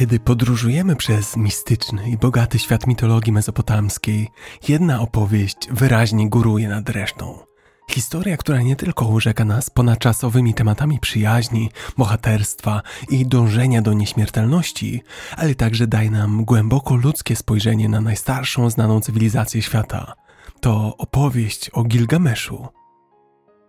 Kiedy 0.00 0.20
podróżujemy 0.20 0.96
przez 0.96 1.36
mistyczny 1.36 2.10
i 2.10 2.16
bogaty 2.16 2.58
świat 2.58 2.86
mitologii 2.86 3.32
mesopotamskiej, 3.32 4.28
jedna 4.68 5.00
opowieść 5.00 5.56
wyraźnie 5.70 6.28
góruje 6.28 6.68
nad 6.68 6.88
resztą. 6.88 7.49
Historia, 7.90 8.36
która 8.36 8.62
nie 8.62 8.76
tylko 8.76 9.06
urzeka 9.06 9.44
nas 9.44 9.70
ponadczasowymi 9.70 10.54
tematami 10.54 10.98
przyjaźni, 10.98 11.70
bohaterstwa 11.98 12.82
i 13.08 13.26
dążenia 13.26 13.82
do 13.82 13.92
nieśmiertelności, 13.92 15.02
ale 15.36 15.54
także 15.54 15.86
daje 15.86 16.10
nam 16.10 16.44
głęboko 16.44 16.94
ludzkie 16.94 17.36
spojrzenie 17.36 17.88
na 17.88 18.00
najstarszą 18.00 18.70
znaną 18.70 19.00
cywilizację 19.00 19.62
świata. 19.62 20.12
To 20.60 20.96
opowieść 20.96 21.70
o 21.70 21.84
Gilgameszu. 21.84 22.68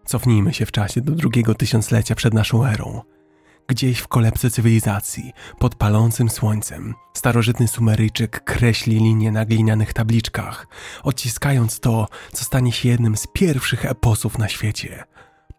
Cofnijmy 0.05 0.53
się 0.53 0.65
w 0.65 0.71
czasie 0.71 1.01
do 1.01 1.11
drugiego 1.11 1.55
tysiąclecia 1.55 2.15
przed 2.15 2.33
naszą 2.33 2.65
erą. 2.65 3.01
Gdzieś 3.71 3.99
w 3.99 4.07
kolebce 4.07 4.49
cywilizacji, 4.49 5.33
pod 5.59 5.75
palącym 5.75 6.29
słońcem, 6.29 6.93
starożytny 7.13 7.67
Sumeryjczyk 7.67 8.43
kreśli 8.43 8.99
linie 8.99 9.31
na 9.31 9.45
glinianych 9.45 9.93
tabliczkach, 9.93 10.67
odciskając 11.03 11.79
to, 11.79 12.07
co 12.33 12.45
stanie 12.45 12.71
się 12.71 12.89
jednym 12.89 13.17
z 13.17 13.27
pierwszych 13.27 13.85
eposów 13.85 14.37
na 14.37 14.49
świecie. 14.49 15.03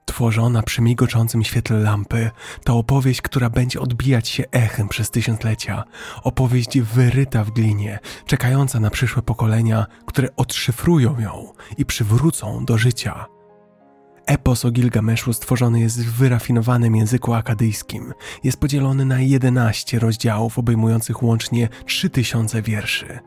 Tworzona 0.04 0.62
przy 0.62 0.82
migoczącym 0.82 1.44
świetle 1.44 1.78
lampy, 1.78 2.30
to 2.64 2.78
opowieść, 2.78 3.22
która 3.22 3.50
będzie 3.50 3.80
odbijać 3.80 4.28
się 4.28 4.44
echem 4.50 4.88
przez 4.88 5.10
tysiąclecia. 5.10 5.84
Opowieść 6.22 6.80
wyryta 6.80 7.44
w 7.44 7.50
glinie, 7.50 7.98
czekająca 8.26 8.80
na 8.80 8.90
przyszłe 8.90 9.22
pokolenia, 9.22 9.86
które 10.06 10.28
odszyfrują 10.36 11.20
ją 11.20 11.52
i 11.78 11.84
przywrócą 11.84 12.64
do 12.64 12.78
życia. 12.78 13.26
Epos 14.26 14.64
o 14.64 14.70
Gilgameszu 14.70 15.32
stworzony 15.32 15.80
jest 15.80 16.00
w 16.00 16.12
wyrafinowanym 16.12 16.96
języku 16.96 17.34
akadyjskim. 17.34 18.12
Jest 18.44 18.60
podzielony 18.60 19.04
na 19.04 19.20
11 19.20 19.98
rozdziałów 19.98 20.58
obejmujących 20.58 21.22
łącznie 21.22 21.68
3000 21.86 22.62
wierszy. 22.62 23.18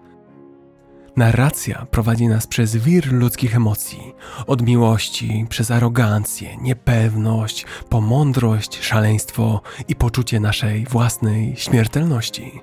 Narracja 1.15 1.85
prowadzi 1.91 2.27
nas 2.27 2.47
przez 2.47 2.77
wir 2.77 3.13
ludzkich 3.13 3.55
emocji, 3.55 4.13
od 4.47 4.61
miłości, 4.61 5.45
przez 5.49 5.71
arogancję, 5.71 6.57
niepewność, 6.57 7.65
po 7.89 8.01
mądrość, 8.01 8.83
szaleństwo 8.83 9.61
i 9.87 9.95
poczucie 9.95 10.39
naszej 10.39 10.85
własnej 10.85 11.55
śmiertelności. 11.55 12.61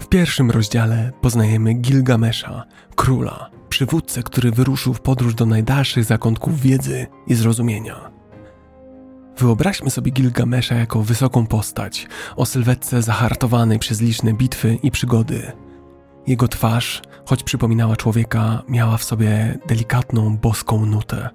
W 0.00 0.06
pierwszym 0.06 0.50
rozdziale 0.50 1.12
poznajemy 1.20 1.74
Gilgamesza, 1.74 2.64
króla, 2.96 3.50
przywódcę, 3.70 4.22
który 4.22 4.50
wyruszył 4.50 4.94
w 4.94 5.00
podróż 5.00 5.34
do 5.34 5.46
najdalszych 5.46 6.04
zakątków 6.04 6.60
wiedzy 6.60 7.06
i 7.26 7.34
zrozumienia. 7.34 8.10
Wyobraźmy 9.38 9.90
sobie 9.90 10.12
Gilgamesza 10.12 10.74
jako 10.74 11.02
wysoką 11.02 11.46
postać, 11.46 12.06
o 12.36 12.46
sylwetce 12.46 13.02
zahartowanej 13.02 13.78
przez 13.78 14.00
liczne 14.00 14.32
bitwy 14.32 14.78
i 14.82 14.90
przygody. 14.90 15.52
Jego 16.26 16.48
twarz, 16.48 17.02
choć 17.26 17.42
przypominała 17.42 17.96
człowieka, 17.96 18.62
miała 18.68 18.96
w 18.96 19.04
sobie 19.04 19.58
delikatną 19.66 20.36
boską 20.36 20.86
nutę. 20.86 21.28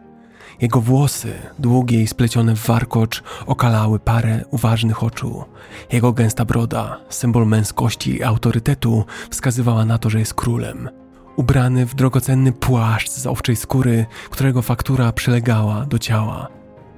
Jego 0.62 0.82
włosy, 0.82 1.34
długie 1.60 2.02
i 2.02 2.08
splecione 2.08 2.56
w 2.56 2.66
warkocz, 2.66 3.24
okalały 3.46 4.00
parę 4.00 4.46
uważnych 4.52 5.04
oczu. 5.04 5.46
Jego 5.92 6.14
gęsta 6.14 6.46
broda, 6.46 7.00
symbol 7.10 7.48
męskości 7.48 8.18
i 8.18 8.24
autorytetu, 8.24 9.06
wskazywała 9.30 9.86
na 9.86 9.98
to, 9.98 10.10
że 10.10 10.20
jest 10.20 10.34
królem– 10.34 10.90
ubrany 11.36 11.86
w 11.86 11.96
drogocenny 11.96 12.52
płaszcz 12.52 13.10
z 13.10 13.28
owczej 13.28 13.56
skóry, 13.56 14.06
którego 14.30 14.62
faktura 14.62 15.12
przylegała 15.12 15.86
do 15.86 16.00
ciała. 16.00 16.48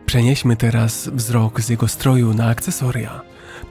Przenieśmy 0.06 0.56
teraz 0.56 1.10
wzrok 1.14 1.62
z 1.62 1.70
jego 1.70 1.88
stroju 1.88 2.34
na 2.34 2.48
akcesoria. 2.48 3.22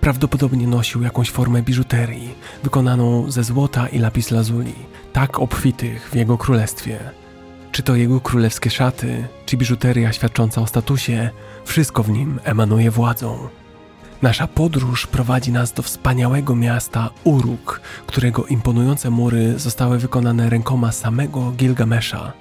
Prawdopodobnie 0.01 0.67
nosił 0.67 1.03
jakąś 1.03 1.31
formę 1.31 1.62
biżuterii, 1.62 2.35
wykonaną 2.62 3.31
ze 3.31 3.45
złota 3.45 3.89
i 3.89 3.99
lapis 3.99 4.31
lazuli, 4.31 4.75
tak 5.12 5.39
obfitych 5.39 6.11
w 6.11 6.15
jego 6.15 6.39
królestwie. 6.39 6.99
Czy 7.73 7.83
to 7.83 7.97
jego 7.97 8.20
królewskie 8.20 8.70
szaty, 8.70 9.28
czy 9.47 9.57
biżuteria 9.57 10.12
świadcząca 10.12 10.61
o 10.61 10.67
statusie, 10.67 11.31
wszystko 11.65 12.03
w 12.03 12.11
nim 12.11 12.41
emanuje 12.45 12.91
władzą. 12.91 13.49
Nasza 14.23 14.47
podróż 14.47 15.07
prowadzi 15.07 15.53
nas 15.53 15.73
do 15.73 15.83
wspaniałego 15.83 16.57
miasta 16.57 17.11
Uruk, 17.25 17.81
którego 18.07 18.47
imponujące 18.47 19.11
mury 19.11 19.59
zostały 19.59 19.99
wykonane 19.99 20.51
rękoma 20.51 20.93
samego 20.93 21.53
Gilgamesza. 21.53 22.33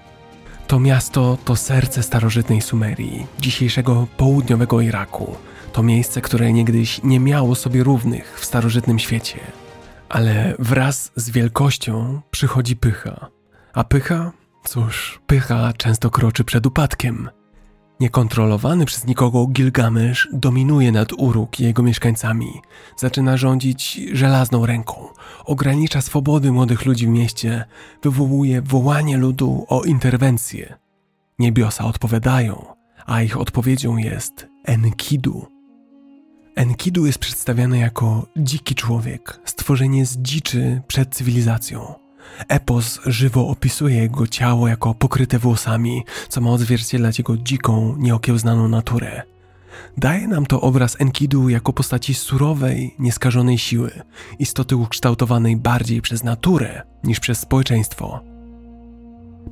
To 0.68 0.80
miasto 0.80 1.38
to 1.46 1.56
serce 1.56 2.04
starożytnej 2.04 2.62
Sumerii, 2.62 3.28
dzisiejszego 3.40 4.08
południowego 4.18 4.82
Iraku. 4.82 5.36
To 5.74 5.84
miejsce, 5.84 6.22
które 6.22 6.54
niegdyś 6.54 7.04
nie 7.04 7.20
miało 7.20 7.56
sobie 7.56 7.84
równych 7.84 8.40
w 8.40 8.46
starożytnym 8.46 9.00
świecie. 9.00 9.40
Ale 10.10 10.56
wraz 10.60 11.12
z 11.16 11.30
wielkością 11.30 12.22
przychodzi 12.32 12.76
pycha. 12.76 13.28
A 13.74 13.84
pycha? 13.84 14.32
Cóż, 14.64 15.20
pycha 15.28 15.74
często 15.74 16.10
kroczy 16.10 16.44
przed 16.44 16.66
upadkiem. 16.66 17.30
Niekontrolowany 18.00 18.86
przez 18.86 19.08
nikogo 19.08 19.48
Gilgamesz 19.48 20.30
dominuje 20.34 20.92
nad 20.92 21.14
Uruk 21.14 21.60
i 21.60 21.64
jego 21.64 21.84
mieszkańcami. 21.84 22.48
Zaczyna 22.98 23.38
rządzić 23.38 24.02
żelazną 24.14 24.66
ręką, 24.66 25.08
ogranicza 25.46 26.02
swobody 26.02 26.52
młodych 26.52 26.86
ludzi 26.86 27.08
w 27.08 27.10
mieście, 27.10 27.66
wywołuje 28.04 28.62
wołanie 28.62 29.18
ludu 29.18 29.66
o 29.70 29.84
interwencję. 29.84 30.78
Niebiosa 31.40 31.86
odpowiadają, 31.86 32.66
a 33.06 33.22
ich 33.22 33.38
odpowiedzią 33.38 33.98
jest 33.98 34.48
Enkidu. 34.66 35.46
Enkidu 36.56 37.06
jest 37.06 37.20
przedstawiany 37.20 37.78
jako 37.78 38.28
dziki 38.38 38.76
człowiek, 38.76 39.40
stworzenie 39.46 40.06
z 40.06 40.18
dziczy 40.18 40.82
przed 40.88 41.16
cywilizacją. 41.16 42.05
Epos 42.48 43.00
żywo 43.06 43.48
opisuje 43.48 43.96
jego 43.96 44.28
ciało 44.28 44.68
jako 44.68 44.94
pokryte 44.94 45.40
włosami, 45.40 46.04
co 46.30 46.42
ma 46.42 46.52
odzwierciedlać 46.52 47.18
jego 47.18 47.38
dziką, 47.38 47.96
nieokiełznaną 47.98 48.68
naturę. 48.68 49.22
Daje 49.98 50.28
nam 50.28 50.46
to 50.46 50.62
obraz 50.62 51.02
Enkidu 51.02 51.50
jako 51.50 51.74
postaci 51.74 52.14
surowej, 52.14 52.96
nieskażonej 53.00 53.58
siły, 53.58 53.92
istoty 54.40 54.76
ukształtowanej 54.76 55.56
bardziej 55.56 56.02
przez 56.02 56.24
naturę 56.24 56.82
niż 57.04 57.20
przez 57.20 57.40
społeczeństwo. 57.40 58.20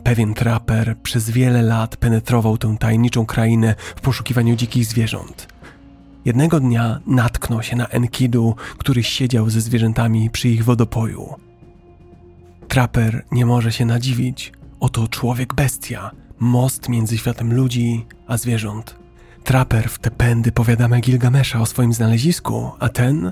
Pewien 0.03 0.33
traper 0.33 0.95
przez 1.03 1.29
wiele 1.29 1.61
lat 1.61 1.97
penetrował 1.97 2.57
tę 2.57 2.75
tajemniczą 2.79 3.25
krainę 3.25 3.75
w 3.95 4.01
poszukiwaniu 4.01 4.55
dzikich 4.55 4.85
zwierząt. 4.85 5.47
Jednego 6.25 6.59
dnia 6.59 6.99
natknął 7.07 7.63
się 7.63 7.75
na 7.75 7.87
Enkidu, 7.87 8.55
który 8.77 9.03
siedział 9.03 9.49
ze 9.49 9.61
zwierzętami 9.61 10.29
przy 10.29 10.49
ich 10.49 10.63
wodopoju. 10.63 11.35
Traper 12.73 13.25
nie 13.31 13.45
może 13.45 13.71
się 13.71 13.85
nadziwić. 13.85 14.51
Oto 14.79 15.07
człowiek 15.07 15.53
bestia, 15.53 16.11
most 16.39 16.89
między 16.89 17.17
światem 17.17 17.53
ludzi 17.53 18.05
a 18.27 18.37
zwierząt. 18.37 18.95
Traper 19.43 19.89
w 19.89 19.99
te 19.99 20.11
pędy 20.11 20.51
powiadamy 20.51 21.01
Gilgamesza 21.01 21.61
o 21.61 21.65
swoim 21.65 21.93
znalezisku, 21.93 22.71
a 22.79 22.89
ten? 22.89 23.31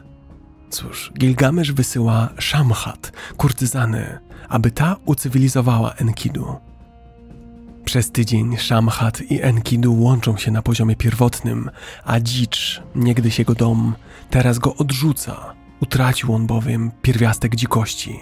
Cóż, 0.70 1.12
Gilgamesz 1.20 1.72
wysyła 1.72 2.30
Shamhat, 2.40 3.12
kurtyzany, 3.38 4.20
aby 4.50 4.72
ta 4.72 4.96
ucywilizowała 5.06 5.94
Enkidu. 5.94 6.56
Przez 7.86 8.12
tydzień 8.12 8.58
Shamhat 8.58 9.22
i 9.22 9.42
Enkidu 9.42 9.94
łączą 9.94 10.38
się 10.38 10.52
na 10.52 10.62
poziomie 10.62 10.96
pierwotnym, 10.96 11.70
a 12.06 12.20
dzicz, 12.20 12.82
niegdyś 12.96 13.40
jego 13.40 13.56
dom, 13.56 13.96
teraz 14.30 14.60
go 14.60 14.76
odrzuca. 14.76 15.54
Utracił 15.80 16.34
on 16.34 16.48
bowiem 16.48 16.92
pierwiastek 17.02 17.56
dzikości. 17.56 18.20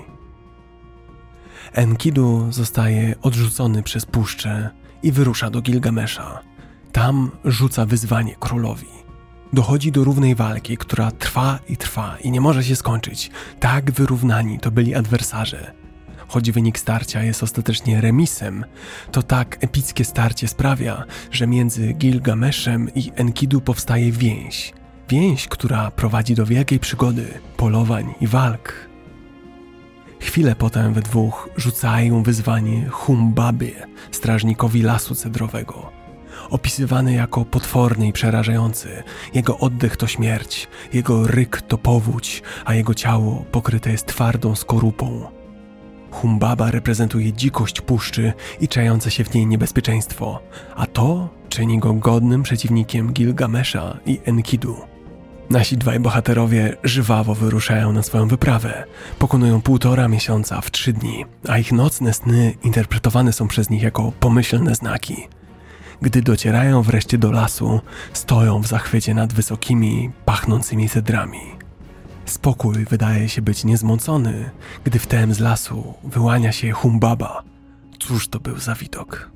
Enkidu 1.73 2.47
zostaje 2.51 3.15
odrzucony 3.21 3.83
przez 3.83 4.05
puszczę 4.05 4.69
i 5.03 5.11
wyrusza 5.11 5.49
do 5.49 5.61
Gilgamesza. 5.61 6.39
Tam 6.91 7.31
rzuca 7.45 7.85
wyzwanie 7.85 8.35
królowi. 8.39 8.87
Dochodzi 9.53 9.91
do 9.91 10.03
równej 10.03 10.35
walki, 10.35 10.77
która 10.77 11.11
trwa 11.11 11.59
i 11.69 11.77
trwa 11.77 12.17
i 12.17 12.31
nie 12.31 12.41
może 12.41 12.63
się 12.63 12.75
skończyć. 12.75 13.31
Tak 13.59 13.91
wyrównani 13.91 14.59
to 14.59 14.71
byli 14.71 14.95
adwersarze. 14.95 15.73
Choć 16.27 16.51
wynik 16.51 16.79
starcia 16.79 17.23
jest 17.23 17.43
ostatecznie 17.43 18.01
remisem, 18.01 18.65
to 19.11 19.23
tak 19.23 19.57
epickie 19.61 20.05
starcie 20.05 20.47
sprawia, 20.47 21.03
że 21.31 21.47
między 21.47 21.93
Gilgameszem 21.93 22.89
i 22.95 23.11
Enkidu 23.15 23.61
powstaje 23.61 24.11
więź. 24.11 24.73
Więź, 25.09 25.47
która 25.47 25.91
prowadzi 25.91 26.35
do 26.35 26.45
wielkiej 26.45 26.79
przygody, 26.79 27.27
polowań 27.57 28.13
i 28.21 28.27
walk. 28.27 28.88
Chwilę 30.19 30.55
potem 30.55 30.93
we 30.93 31.01
dwóch 31.01 31.49
rzucają 31.57 32.23
wyzwanie 32.23 32.89
Humbabie, 32.89 33.87
strażnikowi 34.11 34.81
lasu 34.81 35.15
cedrowego. 35.15 35.91
Opisywany 36.49 37.13
jako 37.13 37.45
potworny 37.45 38.07
i 38.07 38.13
przerażający, 38.13 39.03
jego 39.33 39.57
oddech 39.57 39.97
to 39.97 40.07
śmierć, 40.07 40.67
jego 40.93 41.27
ryk 41.27 41.61
to 41.61 41.77
powódź, 41.77 42.41
a 42.65 42.73
jego 42.73 42.93
ciało 42.93 43.45
pokryte 43.51 43.91
jest 43.91 44.05
twardą 44.05 44.55
skorupą. 44.55 45.25
Humbaba 46.11 46.71
reprezentuje 46.71 47.33
dzikość 47.33 47.81
puszczy 47.81 48.33
i 48.61 48.67
czające 48.67 49.11
się 49.11 49.23
w 49.23 49.33
niej 49.33 49.47
niebezpieczeństwo, 49.47 50.39
a 50.75 50.85
to 50.85 51.29
czyni 51.49 51.79
go 51.79 51.93
godnym 51.93 52.43
przeciwnikiem 52.43 53.13
Gilgamesza 53.13 53.97
i 54.05 54.19
Enkidu. 54.25 54.88
Nasi 55.49 55.77
dwaj 55.77 55.99
bohaterowie 55.99 56.77
żwawo 56.83 57.35
wyruszają 57.35 57.93
na 57.93 58.03
swoją 58.03 58.27
wyprawę. 58.27 58.83
Pokonują 59.19 59.61
półtora 59.61 60.07
miesiąca 60.07 60.61
w 60.61 60.71
trzy 60.71 60.93
dni, 60.93 61.25
a 61.47 61.57
ich 61.57 61.71
nocne 61.71 62.13
sny 62.13 62.53
interpretowane 62.63 63.33
są 63.33 63.47
przez 63.47 63.69
nich 63.69 63.83
jako 63.83 64.11
pomyślne 64.19 64.75
znaki. 64.75 65.27
Gdy 66.01 66.21
docierają 66.21 66.81
wreszcie 66.81 67.17
do 67.17 67.31
lasu, 67.31 67.81
stoją 68.13 68.61
w 68.61 68.67
zachwycie 68.67 69.13
nad 69.13 69.33
wysokimi, 69.33 70.11
pachnącymi 70.25 70.89
cedrami. 70.89 71.41
Spokój 72.25 72.85
wydaje 72.85 73.29
się 73.29 73.41
być 73.41 73.63
niezmącony, 73.63 74.49
gdy 74.83 74.99
wtem 74.99 75.33
z 75.33 75.39
lasu 75.39 75.93
wyłania 76.03 76.51
się 76.51 76.71
Humbaba. 76.71 77.43
Cóż 77.99 78.27
to 78.27 78.39
był 78.39 78.57
za 78.57 78.75
widok? 78.75 79.31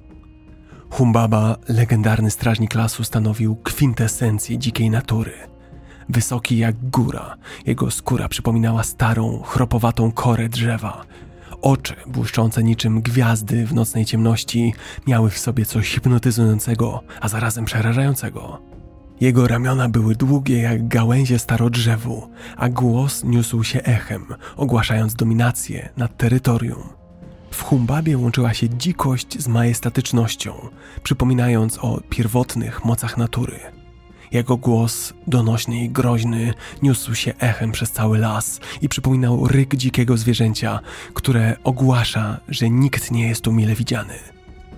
Humbaba, 0.90 1.56
legendarny 1.70 2.32
strażnik 2.32 2.76
lasu, 2.76 3.04
stanowił 3.04 3.56
kwintesencję 3.56 4.58
dzikiej 4.58 4.90
natury. 4.90 5.53
Wysoki 6.10 6.58
jak 6.58 6.90
góra, 6.90 7.38
jego 7.66 7.92
skóra 7.92 8.30
przypominała 8.30 8.84
starą, 8.84 9.42
chropowatą 9.46 10.12
korę 10.12 10.50
drzewa. 10.50 11.06
Oczy, 11.62 11.96
błyszczące 12.08 12.64
niczym 12.64 13.02
gwiazdy 13.02 13.66
w 13.66 13.74
nocnej 13.74 14.06
ciemności, 14.06 14.74
miały 15.08 15.30
w 15.30 15.38
sobie 15.38 15.66
coś 15.66 15.90
hipnotyzującego, 15.90 17.04
a 17.22 17.28
zarazem 17.28 17.66
przerażającego. 17.66 18.62
Jego 19.22 19.48
ramiona 19.48 19.90
były 19.90 20.16
długie 20.16 20.62
jak 20.62 20.88
gałęzie 20.88 21.40
starodrzewu, 21.40 22.30
a 22.58 22.70
głos 22.70 23.24
niósł 23.24 23.64
się 23.64 23.84
echem, 23.84 24.26
ogłaszając 24.58 25.16
dominację 25.16 25.90
nad 25.98 26.18
terytorium. 26.18 26.84
W 27.52 27.64
Humbabie 27.64 28.18
łączyła 28.18 28.54
się 28.54 28.70
dzikość 28.70 29.42
z 29.42 29.48
majestatycznością, 29.48 30.54
przypominając 31.04 31.78
o 31.78 32.02
pierwotnych 32.10 32.86
mocach 32.86 33.18
natury. 33.18 33.60
Jego 34.34 34.58
głos, 34.58 35.14
donośny 35.28 35.84
i 35.84 35.90
groźny, 35.90 36.54
niósł 36.82 37.16
się 37.16 37.34
echem 37.40 37.72
przez 37.72 37.92
cały 37.92 38.18
las 38.18 38.60
i 38.82 38.90
przypominał 38.90 39.48
ryk 39.48 39.76
dzikiego 39.76 40.18
zwierzęcia, 40.18 40.80
które 41.14 41.56
ogłasza, 41.64 42.40
że 42.50 42.70
nikt 42.70 43.12
nie 43.12 43.28
jest 43.28 43.42
tu 43.42 43.52
mile 43.52 43.76
widziany. 43.76 44.14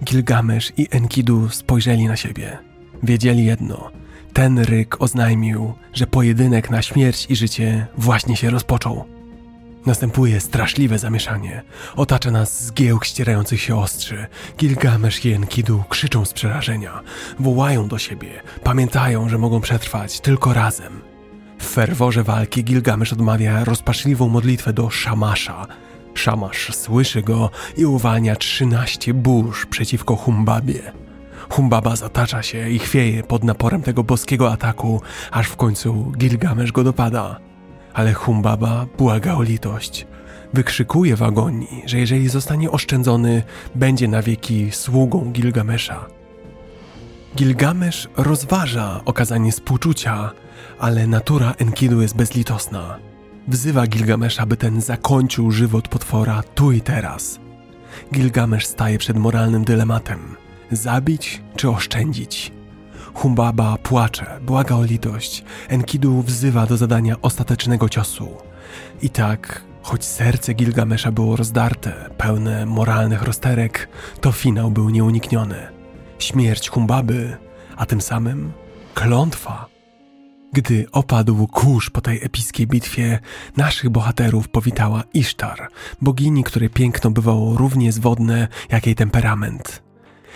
Gilgamesz 0.03 0.73
i 0.77 0.87
Enkidu 0.91 1.49
spojrzeli 1.49 2.05
na 2.05 2.15
siebie. 2.15 2.57
Wiedzieli 3.03 3.45
jedno: 3.45 3.91
ten 4.33 4.59
ryk 4.59 5.01
oznajmił, 5.01 5.73
że 5.93 6.07
pojedynek 6.07 6.69
na 6.69 6.81
śmierć 6.81 7.25
i 7.29 7.35
życie 7.35 7.87
właśnie 7.97 8.35
się 8.35 8.49
rozpoczął. 8.49 9.14
Następuje 9.85 10.39
straszliwe 10.39 10.99
zamieszanie. 10.99 11.61
Otacza 11.95 12.31
nas 12.31 12.63
zgiełk 12.65 13.05
ścierających 13.05 13.61
się 13.61 13.79
ostrzy. 13.79 14.27
Gilgamesz 14.57 15.25
i 15.25 15.31
Enkidu 15.31 15.83
krzyczą 15.89 16.25
z 16.25 16.33
przerażenia. 16.33 17.01
Wołają 17.39 17.87
do 17.87 17.97
siebie. 17.97 18.29
Pamiętają, 18.63 19.29
że 19.29 19.37
mogą 19.37 19.61
przetrwać 19.61 20.19
tylko 20.19 20.53
razem. 20.53 21.01
W 21.59 21.65
ferworze 21.65 22.23
walki 22.23 22.63
Gilgamesz 22.63 23.13
odmawia 23.13 23.63
rozpaczliwą 23.63 24.29
modlitwę 24.29 24.73
do 24.73 24.89
Szamasza. 24.89 25.67
Szamasz 26.13 26.75
słyszy 26.75 27.21
go 27.21 27.49
i 27.77 27.85
uwalnia 27.85 28.35
13 28.35 29.13
burz 29.13 29.65
przeciwko 29.65 30.15
Humbabie. 30.15 30.91
Humbaba 31.49 31.95
zatacza 31.95 32.43
się 32.43 32.69
i 32.69 32.79
chwieje 32.79 33.23
pod 33.23 33.43
naporem 33.43 33.81
tego 33.81 34.03
boskiego 34.03 34.51
ataku, 34.51 35.01
aż 35.31 35.47
w 35.47 35.55
końcu 35.55 36.11
Gilgamesz 36.17 36.71
go 36.71 36.83
dopada 36.83 37.39
ale 37.95 38.13
Humbaba 38.13 38.85
błaga 38.97 39.33
o 39.33 39.43
litość. 39.43 40.07
Wykrzykuje 40.53 41.15
w 41.15 41.23
agonii, 41.23 41.83
że 41.85 41.99
jeżeli 41.99 42.29
zostanie 42.29 42.71
oszczędzony, 42.71 43.43
będzie 43.75 44.07
na 44.07 44.21
wieki 44.21 44.71
sługą 44.71 45.31
Gilgamesza. 45.31 46.05
Gilgamesz 47.35 48.09
rozważa 48.17 49.01
okazanie 49.05 49.51
współczucia, 49.51 50.31
ale 50.79 51.07
natura 51.07 51.51
Enkidu 51.51 52.01
jest 52.01 52.15
bezlitosna. 52.15 52.99
Wzywa 53.47 53.87
Gilgamesza, 53.87 54.45
by 54.45 54.57
ten 54.57 54.81
zakończył 54.81 55.51
żywot 55.51 55.87
potwora 55.87 56.43
tu 56.55 56.71
i 56.71 56.81
teraz. 56.81 57.39
Gilgamesz 58.13 58.65
staje 58.65 58.97
przed 58.97 59.17
moralnym 59.17 59.63
dylematem: 59.63 60.19
zabić 60.71 61.41
czy 61.55 61.69
oszczędzić? 61.69 62.54
Humbaba 63.15 63.77
płacze, 63.77 64.39
błaga 64.41 64.75
o 64.75 64.83
litość. 64.83 65.43
Enkidu 65.67 66.21
wzywa 66.21 66.65
do 66.65 66.77
zadania 66.77 67.15
ostatecznego 67.21 67.89
ciosu. 67.89 68.27
I 69.01 69.09
tak, 69.09 69.61
choć 69.81 70.05
serce 70.05 70.53
Gilgamesza 70.53 71.11
było 71.11 71.35
rozdarte, 71.35 72.09
pełne 72.17 72.65
moralnych 72.65 73.21
rozterek, 73.21 73.89
to 74.21 74.31
finał 74.31 74.71
był 74.71 74.89
nieunikniony. 74.89 75.67
Śmierć 76.19 76.69
Humbaby, 76.69 77.37
a 77.75 77.85
tym 77.85 78.01
samym 78.01 78.51
klątwa. 78.93 79.65
Gdy 80.53 80.85
opadł 80.91 81.47
kurz 81.47 81.89
po 81.89 82.01
tej 82.01 82.23
epickiej 82.23 82.67
bitwie, 82.67 83.19
naszych 83.57 83.89
bohaterów 83.89 84.49
powitała 84.49 85.03
Isztar, 85.13 85.67
bogini, 86.01 86.43
której 86.43 86.69
piękno 86.69 87.11
bywało 87.11 87.57
równie 87.57 87.91
zwodne 87.91 88.47
jak 88.69 88.85
jej 88.85 88.95
temperament. 88.95 89.84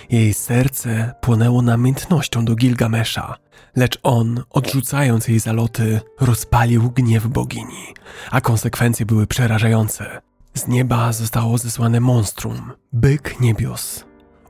Jej 0.10 0.34
serce 0.34 1.14
płonęło 1.22 1.62
namiętnością 1.62 2.46
do 2.46 2.56
Gilgamesza, 2.56 3.36
lecz 3.76 4.00
on, 4.04 4.44
odrzucając 4.50 5.28
jej 5.28 5.40
zaloty, 5.40 6.02
rozpalił 6.20 6.92
gniew 6.92 7.28
bogini, 7.28 7.94
a 8.32 8.42
konsekwencje 8.42 9.06
były 9.06 9.28
przerażające. 9.28 10.22
Z 10.54 10.68
nieba 10.68 11.14
zostało 11.14 11.58
zesłane 11.58 12.00
monstrum, 12.00 12.72
byk 12.94 13.40
niebios. 13.40 14.06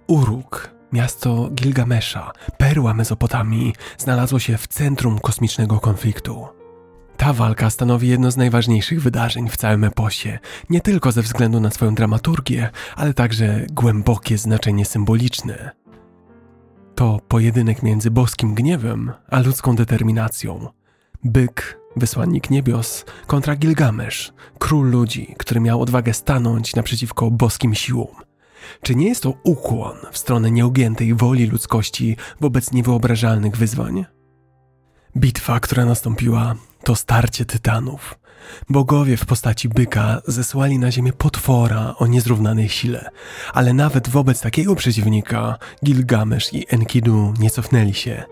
Uruk, 0.07 0.71
miasto 0.91 1.49
Gilgamesza, 1.49 2.31
perła 2.57 2.93
Mezopotamii, 2.93 3.73
znalazło 3.97 4.39
się 4.39 4.57
w 4.57 4.67
centrum 4.67 5.19
kosmicznego 5.19 5.79
konfliktu. 5.79 6.58
Ta 7.19 7.33
walka 7.33 7.69
stanowi 7.69 8.07
jedno 8.07 8.31
z 8.31 8.38
najważniejszych 8.38 9.01
wydarzeń 9.01 9.49
w 9.49 9.57
całym 9.57 9.83
eposie, 9.83 10.39
nie 10.69 10.81
tylko 10.81 11.11
ze 11.11 11.22
względu 11.22 11.59
na 11.59 11.72
swoją 11.72 11.95
dramaturgię, 11.95 12.69
ale 12.95 13.14
także 13.14 13.65
głębokie 13.72 14.38
znaczenie 14.38 14.85
symboliczne. 14.85 15.72
To 16.95 17.19
pojedynek 17.27 17.83
między 17.83 18.11
boskim 18.11 18.53
gniewem 18.56 19.11
a 19.30 19.39
ludzką 19.39 19.75
determinacją. 19.75 20.67
Byk, 21.23 21.80
wysłannik 21.95 22.49
niebios, 22.49 23.06
kontra 23.27 23.56
Gilgamesz, 23.56 24.33
król 24.59 24.89
ludzi, 24.89 25.35
który 25.38 25.59
miał 25.59 25.81
odwagę 25.81 26.14
stanąć 26.14 26.75
naprzeciwko 26.75 27.31
boskim 27.31 27.75
siłom. 27.75 28.15
Czy 28.81 28.95
nie 28.95 29.07
jest 29.07 29.23
to 29.23 29.33
ukłon 29.43 29.98
w 30.11 30.17
stronę 30.17 30.51
nieugiętej 30.51 31.14
woli 31.14 31.48
ludzkości 31.48 32.17
wobec 32.41 32.72
niewyobrażalnych 32.72 33.57
wyzwań? 33.57 34.06
Bitwa, 35.17 35.59
która 35.59 35.85
nastąpiła, 35.85 36.56
to 36.83 36.95
starcie 36.95 37.45
tytanów. 37.45 38.19
Bogowie 38.69 39.17
w 39.17 39.25
postaci 39.25 39.69
byka 39.69 40.22
zesłali 40.27 40.80
na 40.80 40.91
ziemię 40.91 41.14
potwora 41.14 41.95
o 41.98 42.08
niezrównanej 42.08 42.69
sile, 42.69 43.09
ale 43.53 43.74
nawet 43.74 44.09
wobec 44.09 44.41
takiego 44.41 44.75
przeciwnika 44.75 45.58
Gilgamesz 45.85 46.53
i 46.53 46.66
Enkidu 46.69 47.33
nie 47.40 47.49
cofnęli 47.49 47.93
się. 47.93 48.24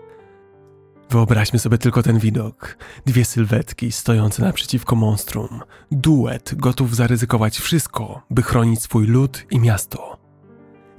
Wyobraźmy 1.10 1.58
sobie 1.58 1.78
tylko 1.78 2.02
ten 2.02 2.18
widok. 2.18 2.78
Dwie 3.06 3.24
sylwetki 3.24 3.92
stojące 3.92 4.42
naprzeciwko 4.42 4.96
monstrum. 4.96 5.60
Duet 5.92 6.54
gotów 6.54 6.96
zaryzykować 6.96 7.58
wszystko, 7.58 8.22
by 8.30 8.42
chronić 8.42 8.82
swój 8.82 9.06
lud 9.06 9.44
i 9.50 9.58
miasto. 9.58 10.17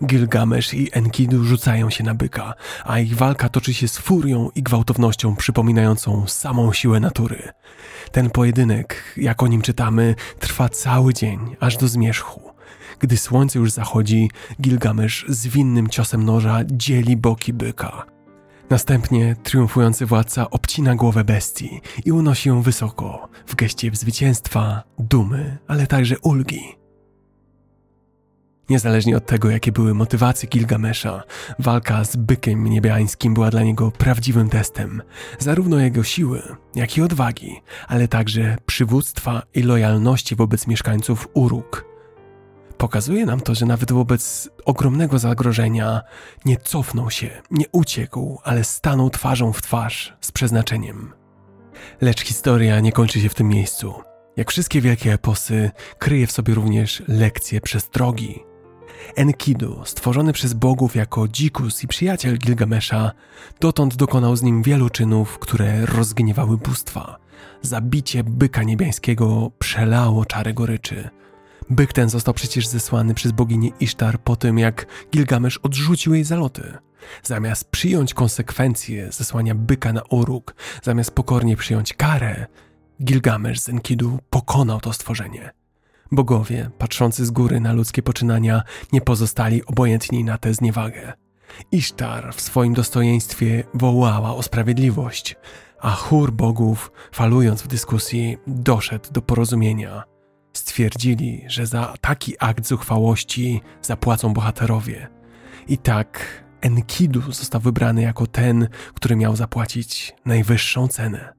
Gilgamesz 0.06 0.74
i 0.74 0.90
Enkidu 0.92 1.44
rzucają 1.44 1.90
się 1.90 2.04
na 2.04 2.14
byka, 2.14 2.54
a 2.86 3.00
ich 3.00 3.16
walka 3.16 3.50
toczy 3.50 3.74
się 3.74 3.88
z 3.88 3.98
furią 3.98 4.50
i 4.56 4.64
gwałtownością 4.64 5.36
przypominającą 5.36 6.28
samą 6.28 6.74
siłę 6.74 7.00
natury. 7.00 7.50
Ten 8.12 8.30
pojedynek, 8.30 9.14
jak 9.18 9.44
o 9.44 9.48
nim 9.48 9.62
czytamy, 9.62 10.16
trwa 10.40 10.70
cały 10.70 11.14
dzień, 11.14 11.56
aż 11.60 11.78
do 11.78 11.88
zmierzchu. 11.88 12.42
Gdy 13.00 13.18
słońce 13.18 13.60
już 13.60 13.72
zachodzi, 13.72 14.30
Gilgamesz 14.62 15.26
zwinnym 15.28 15.88
ciosem 15.88 16.24
noża 16.24 16.60
dzieli 16.66 17.18
boki 17.18 17.54
byka. 17.54 18.06
Następnie 18.70 19.36
triumfujący 19.44 20.06
władca 20.06 20.50
obcina 20.50 20.96
głowę 20.96 21.24
bestii 21.24 21.82
i 22.06 22.12
unosi 22.12 22.50
ją 22.50 22.62
wysoko, 22.62 23.30
w 23.48 23.56
geście 23.56 23.92
zwycięstwa, 23.94 24.84
dumy, 25.00 25.58
ale 25.68 25.88
także 25.88 26.20
ulgi. 26.20 26.79
Niezależnie 28.70 29.18
od 29.18 29.26
tego, 29.26 29.50
jakie 29.50 29.72
były 29.72 29.94
motywacje 29.94 30.50
Gilgamesza, 30.50 31.24
walka 31.60 32.04
z 32.04 32.16
bykiem 32.16 32.64
niebiańskim 32.64 33.34
była 33.34 33.50
dla 33.50 33.64
niego 33.64 33.92
prawdziwym 33.92 34.50
testem, 34.50 35.02
zarówno 35.40 35.80
jego 35.80 36.04
siły, 36.04 36.42
jak 36.76 36.98
i 36.98 37.02
odwagi, 37.02 37.62
ale 37.88 38.08
także 38.08 38.58
przywództwa 38.66 39.42
i 39.54 39.64
lojalności 39.64 40.36
wobec 40.36 40.68
mieszkańców 40.68 41.28
Uruk. 41.34 41.86
Pokazuje 42.78 43.26
nam 43.26 43.42
to, 43.42 43.56
że 43.56 43.66
nawet 43.66 43.92
wobec 43.92 44.50
ogromnego 44.66 45.20
zagrożenia 45.20 46.02
nie 46.46 46.58
cofnął 46.58 47.12
się, 47.12 47.30
nie 47.52 47.66
uciekł, 47.72 48.40
ale 48.44 48.64
stanął 48.64 49.10
twarzą 49.10 49.54
w 49.54 49.62
twarz 49.62 50.18
z 50.22 50.32
przeznaczeniem. 50.32 51.14
Lecz 52.02 52.22
historia 52.22 52.80
nie 52.80 52.92
kończy 52.92 53.22
się 53.22 53.30
w 53.30 53.36
tym 53.36 53.48
miejscu. 53.48 53.94
Jak 54.38 54.52
wszystkie 54.52 54.82
wielkie 54.82 55.14
eposy, 55.14 55.72
kryje 56.00 56.28
w 56.28 56.32
sobie 56.32 56.54
również 56.54 57.04
lekcje 57.08 57.62
przestrogi, 57.62 58.49
Enkidu, 59.16 59.82
stworzony 59.86 60.34
przez 60.34 60.54
bogów 60.54 60.96
jako 60.96 61.28
dzikus 61.28 61.84
i 61.84 61.88
przyjaciel 61.88 62.38
Gilgamesza, 62.38 63.12
dotąd 63.60 63.96
dokonał 63.96 64.36
z 64.36 64.42
nim 64.42 64.64
wielu 64.64 64.90
czynów, 64.90 65.40
które 65.40 65.86
rozgniewały 65.86 66.58
bóstwa. 66.58 67.18
Zabicie 67.62 68.24
byka 68.24 68.64
niebiańskiego 68.64 69.52
przelało 69.60 70.26
czarę 70.26 70.54
goryczy. 70.54 71.10
Byk 71.70 71.94
ten 71.94 72.10
został 72.10 72.34
przecież 72.34 72.68
zesłany 72.68 73.14
przez 73.14 73.32
boginię 73.32 73.70
Isztar 73.80 74.20
po 74.20 74.36
tym, 74.36 74.60
jak 74.60 74.86
Gilgamesz 75.14 75.58
odrzucił 75.58 76.14
jej 76.14 76.24
zaloty. 76.24 76.78
Zamiast 77.24 77.72
przyjąć 77.72 78.14
konsekwencje 78.14 79.12
zesłania 79.12 79.56
byka 79.56 79.94
na 79.94 80.02
uruk, 80.10 80.56
zamiast 80.84 81.12
pokornie 81.12 81.58
przyjąć 81.58 81.94
karę, 81.94 82.46
Gilgamesz 83.04 83.60
z 83.60 83.70
Enkidu 83.70 84.20
pokonał 84.30 84.80
to 84.80 84.94
stworzenie. 84.94 85.59
Bogowie, 86.12 86.70
patrzący 86.78 87.26
z 87.26 87.32
góry 87.32 87.60
na 87.60 87.74
ludzkie 87.74 88.02
poczynania, 88.02 88.64
nie 88.94 89.02
pozostali 89.02 89.66
obojętni 89.66 90.24
na 90.24 90.38
tę 90.38 90.54
zniewagę. 90.54 91.14
Isztar 91.72 92.34
w 92.34 92.42
swoim 92.42 92.74
dostojeństwie 92.74 93.64
wołała 93.74 94.36
o 94.36 94.44
sprawiedliwość, 94.44 95.36
a 95.82 95.92
chór 95.92 96.32
bogów, 96.32 96.92
falując 97.12 97.62
w 97.62 97.68
dyskusji, 97.68 98.38
doszedł 98.48 99.12
do 99.12 99.22
porozumienia. 99.22 100.04
Stwierdzili, 100.54 101.46
że 101.48 101.66
za 101.66 101.94
taki 102.02 102.36
akt 102.40 102.68
zuchwałości 102.68 103.62
zapłacą 103.82 104.34
bohaterowie. 104.34 105.08
I 105.68 105.78
tak 105.78 106.44
Enkidu 106.62 107.32
został 107.32 107.62
wybrany 107.62 108.02
jako 108.02 108.28
ten, 108.28 108.68
który 108.94 109.16
miał 109.16 109.36
zapłacić 109.36 110.16
najwyższą 110.26 110.88
cenę. 110.88 111.39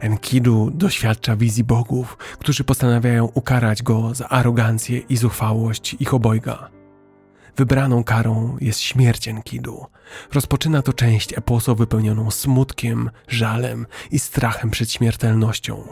Enkidu 0.00 0.70
doświadcza 0.74 1.36
wizji 1.36 1.64
bogów, 1.64 2.16
którzy 2.16 2.64
postanawiają 2.64 3.24
ukarać 3.34 3.82
go 3.82 4.14
za 4.14 4.28
arogancję 4.28 4.98
i 4.98 5.16
zuchwałość 5.16 5.96
ich 6.00 6.14
obojga. 6.14 6.70
Wybraną 7.56 8.04
karą 8.04 8.56
jest 8.60 8.80
śmierć 8.80 9.28
Enkidu. 9.28 9.86
Rozpoczyna 10.32 10.82
to 10.82 10.92
część 10.92 11.38
eposu 11.38 11.76
wypełnioną 11.76 12.30
smutkiem, 12.30 13.10
żalem 13.28 13.86
i 14.10 14.18
strachem 14.18 14.70
przed 14.70 14.92
śmiertelnością. 14.92 15.84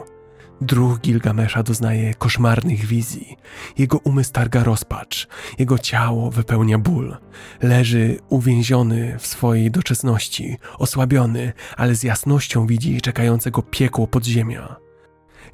Druh 0.61 0.99
Gilgamesza 0.99 1.63
doznaje 1.63 2.13
koszmarnych 2.13 2.85
wizji. 2.85 3.37
Jego 3.77 3.97
umysł 3.97 4.31
targa 4.31 4.63
rozpacz, 4.63 5.27
jego 5.59 5.77
ciało 5.77 6.31
wypełnia 6.31 6.77
ból. 6.77 7.17
Leży 7.61 8.19
uwięziony 8.29 9.15
w 9.19 9.27
swojej 9.27 9.71
doczesności, 9.71 10.57
osłabiony, 10.77 11.53
ale 11.77 11.95
z 11.95 12.03
jasnością 12.03 12.67
widzi 12.67 13.01
czekającego 13.01 13.61
piekło 13.61 14.07
podziemia. 14.07 14.75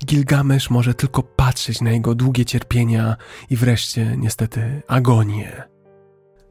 Gilgamesz 0.05 0.69
może 0.69 0.93
tylko 0.93 1.23
patrzeć 1.23 1.81
na 1.81 1.91
jego 1.91 2.15
długie 2.15 2.45
cierpienia 2.45 3.15
i 3.49 3.55
wreszcie, 3.55 4.15
niestety, 4.17 4.81
agonię. 4.87 5.63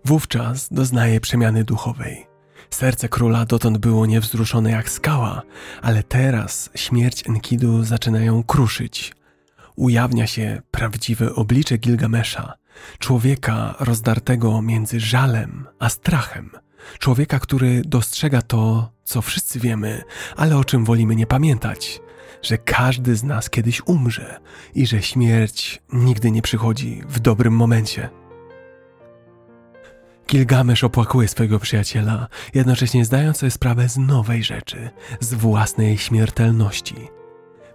Wówczas 0.04 0.72
doznaje 0.72 1.20
przemiany 1.20 1.64
duchowej. 1.64 2.33
Serce 2.74 3.08
króla 3.08 3.44
dotąd 3.44 3.78
było 3.78 4.06
niewzruszone 4.06 4.70
jak 4.70 4.90
skała, 4.90 5.42
ale 5.82 6.02
teraz 6.02 6.70
śmierć 6.74 7.28
Enkidu 7.28 7.84
zaczyna 7.84 8.20
ją 8.20 8.42
kruszyć. 8.42 9.12
Ujawnia 9.76 10.26
się 10.26 10.62
prawdziwe 10.70 11.34
oblicze 11.34 11.78
Gilgamesza, 11.78 12.54
człowieka 12.98 13.74
rozdartego 13.80 14.62
między 14.62 15.00
żalem 15.00 15.66
a 15.78 15.88
strachem, 15.88 16.50
człowieka, 16.98 17.38
który 17.38 17.82
dostrzega 17.86 18.42
to, 18.42 18.92
co 19.04 19.22
wszyscy 19.22 19.60
wiemy, 19.60 20.02
ale 20.36 20.56
o 20.56 20.64
czym 20.64 20.84
wolimy 20.84 21.16
nie 21.16 21.26
pamiętać, 21.26 22.00
że 22.42 22.58
każdy 22.58 23.16
z 23.16 23.24
nas 23.24 23.50
kiedyś 23.50 23.82
umrze 23.86 24.40
i 24.74 24.86
że 24.86 25.02
śmierć 25.02 25.82
nigdy 25.92 26.30
nie 26.30 26.42
przychodzi 26.42 27.02
w 27.08 27.20
dobrym 27.20 27.56
momencie. 27.56 28.23
Gilgamesz 30.28 30.84
opłakuje 30.84 31.28
swojego 31.28 31.58
przyjaciela, 31.58 32.28
jednocześnie 32.54 33.04
zdając 33.04 33.36
sobie 33.36 33.50
sprawę 33.50 33.88
z 33.88 33.96
nowej 33.96 34.44
rzeczy, 34.44 34.90
z 35.20 35.34
własnej 35.34 35.98
śmiertelności. 35.98 36.94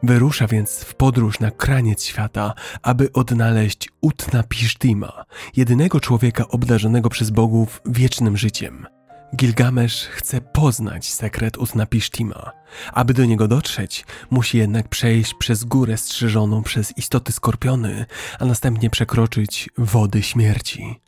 Wyrusza 0.04 0.48
więc 0.48 0.84
w 0.84 0.96
podróż 0.96 1.40
na 1.40 1.52
kraniec 1.52 2.04
świata, 2.04 2.54
aby 2.82 3.14
odnaleźć 3.14 3.90
Utna 4.02 4.44
Pishtima, 4.44 5.26
jedynego 5.56 6.00
człowieka 6.00 6.48
obdarzonego 6.48 7.10
przez 7.10 7.30
bogów 7.30 7.82
wiecznym 7.86 8.38
życiem. 8.38 8.88
Gilgamesz 9.36 10.08
chce 10.08 10.42
poznać 10.42 11.14
sekret 11.14 11.58
Utnapishtima. 11.58 12.52
Aby 12.94 13.14
do 13.14 13.26
niego 13.26 13.48
dotrzeć, 13.48 14.06
musi 14.30 14.58
jednak 14.58 14.88
przejść 14.88 15.34
przez 15.34 15.64
górę 15.64 15.98
strzeżoną 15.98 16.64
przez 16.64 16.98
istoty 16.98 17.32
skorpiony, 17.32 18.06
a 18.40 18.46
następnie 18.46 18.90
przekroczyć 18.90 19.70
wody 19.78 20.24
śmierci. 20.24 21.00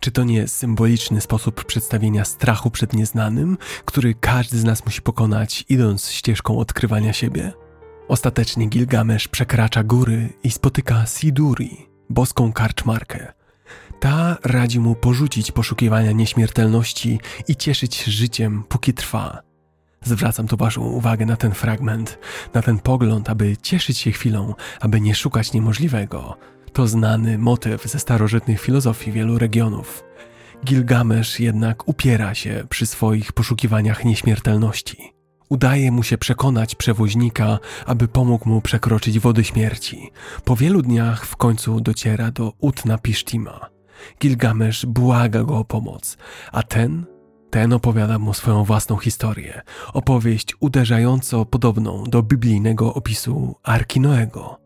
Czy 0.00 0.10
to 0.10 0.24
nie 0.24 0.48
symboliczny 0.48 1.20
sposób 1.20 1.64
przedstawienia 1.64 2.24
strachu 2.24 2.70
przed 2.70 2.92
nieznanym, 2.92 3.58
który 3.84 4.14
każdy 4.14 4.58
z 4.58 4.64
nas 4.64 4.84
musi 4.84 5.02
pokonać, 5.02 5.64
idąc 5.68 6.10
ścieżką 6.10 6.58
odkrywania 6.58 7.12
siebie? 7.12 7.52
Ostatecznie 8.08 8.66
Gilgamesz 8.66 9.28
przekracza 9.28 9.82
góry 9.82 10.32
i 10.42 10.50
spotyka 10.50 11.06
Siduri, 11.06 11.86
boską 12.10 12.52
karczmarkę. 12.52 13.32
Ta 14.00 14.36
radzi 14.44 14.80
mu 14.80 14.94
porzucić 14.94 15.52
poszukiwania 15.52 16.12
nieśmiertelności 16.12 17.20
i 17.48 17.56
cieszyć 17.56 18.04
życiem, 18.04 18.64
póki 18.68 18.94
trwa. 18.94 19.42
Zwracam 20.02 20.48
tu 20.48 20.56
Waszą 20.56 20.80
uwagę 20.80 21.26
na 21.26 21.36
ten 21.36 21.52
fragment, 21.52 22.18
na 22.54 22.62
ten 22.62 22.78
pogląd, 22.78 23.30
aby 23.30 23.56
cieszyć 23.56 23.98
się 23.98 24.12
chwilą, 24.12 24.54
aby 24.80 25.00
nie 25.00 25.14
szukać 25.14 25.52
niemożliwego, 25.52 26.36
to 26.74 26.86
znany 26.86 27.38
motyw 27.38 27.82
ze 27.84 27.98
starożytnych 27.98 28.60
filozofii 28.60 29.12
wielu 29.12 29.38
regionów. 29.38 30.04
Gilgamesz 30.64 31.40
jednak 31.40 31.88
upiera 31.88 32.34
się 32.34 32.64
przy 32.68 32.86
swoich 32.86 33.32
poszukiwaniach 33.32 34.04
nieśmiertelności. 34.04 35.14
Udaje 35.48 35.92
mu 35.92 36.02
się 36.02 36.18
przekonać 36.18 36.74
przewoźnika, 36.74 37.58
aby 37.86 38.08
pomógł 38.08 38.48
mu 38.48 38.60
przekroczyć 38.60 39.18
wody 39.18 39.44
śmierci. 39.44 40.10
Po 40.44 40.56
wielu 40.56 40.82
dniach 40.82 41.26
w 41.26 41.36
końcu 41.36 41.80
dociera 41.80 42.30
do 42.30 42.52
Utna 42.58 42.98
Pishtima. 42.98 43.66
Gilgamesz 44.20 44.86
błaga 44.86 45.44
go 45.44 45.58
o 45.58 45.64
pomoc, 45.64 46.16
a 46.52 46.62
ten 46.62 47.06
ten 47.50 47.72
opowiada 47.72 48.18
mu 48.18 48.34
swoją 48.34 48.64
własną 48.64 48.96
historię, 48.96 49.62
opowieść 49.92 50.54
uderzająco 50.60 51.44
podobną 51.44 52.04
do 52.04 52.22
biblijnego 52.22 52.94
opisu 52.94 53.54
Arki 53.62 54.00
Noego. 54.00 54.63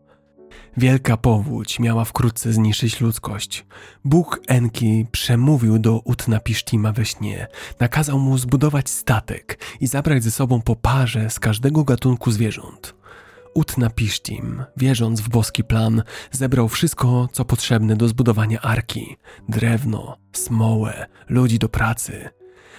Wielka 0.77 1.17
powódź 1.17 1.79
miała 1.79 2.05
wkrótce 2.05 2.53
zniszczyć 2.53 3.01
ludzkość. 3.01 3.65
Bóg 4.05 4.41
Enki 4.47 5.05
przemówił 5.11 5.79
do 5.79 5.99
Utnapishtima 5.99 6.91
we 6.91 7.05
śnie, 7.05 7.47
nakazał 7.79 8.19
mu 8.19 8.37
zbudować 8.37 8.89
statek 8.89 9.59
i 9.79 9.87
zabrać 9.87 10.23
ze 10.23 10.31
sobą 10.31 10.61
po 10.61 10.75
parze 10.75 11.29
z 11.29 11.39
każdego 11.39 11.83
gatunku 11.83 12.31
zwierząt. 12.31 12.95
Utnapishtim, 13.53 14.63
wierząc 14.77 15.21
w 15.21 15.29
boski 15.29 15.63
plan, 15.63 16.03
zebrał 16.31 16.69
wszystko, 16.69 17.29
co 17.31 17.45
potrzebne 17.45 17.95
do 17.95 18.07
zbudowania 18.07 18.61
arki: 18.61 19.17
drewno, 19.49 20.17
smołę, 20.33 21.07
ludzi 21.29 21.59
do 21.59 21.69
pracy. 21.69 22.29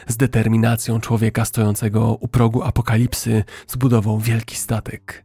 Z 0.09 0.17
determinacją 0.17 1.01
człowieka 1.01 1.45
stojącego 1.45 2.15
u 2.21 2.29
progu 2.29 2.63
apokalipsy 2.63 3.45
zbudował 3.67 4.19
wielki 4.19 4.57
statek. 4.57 5.25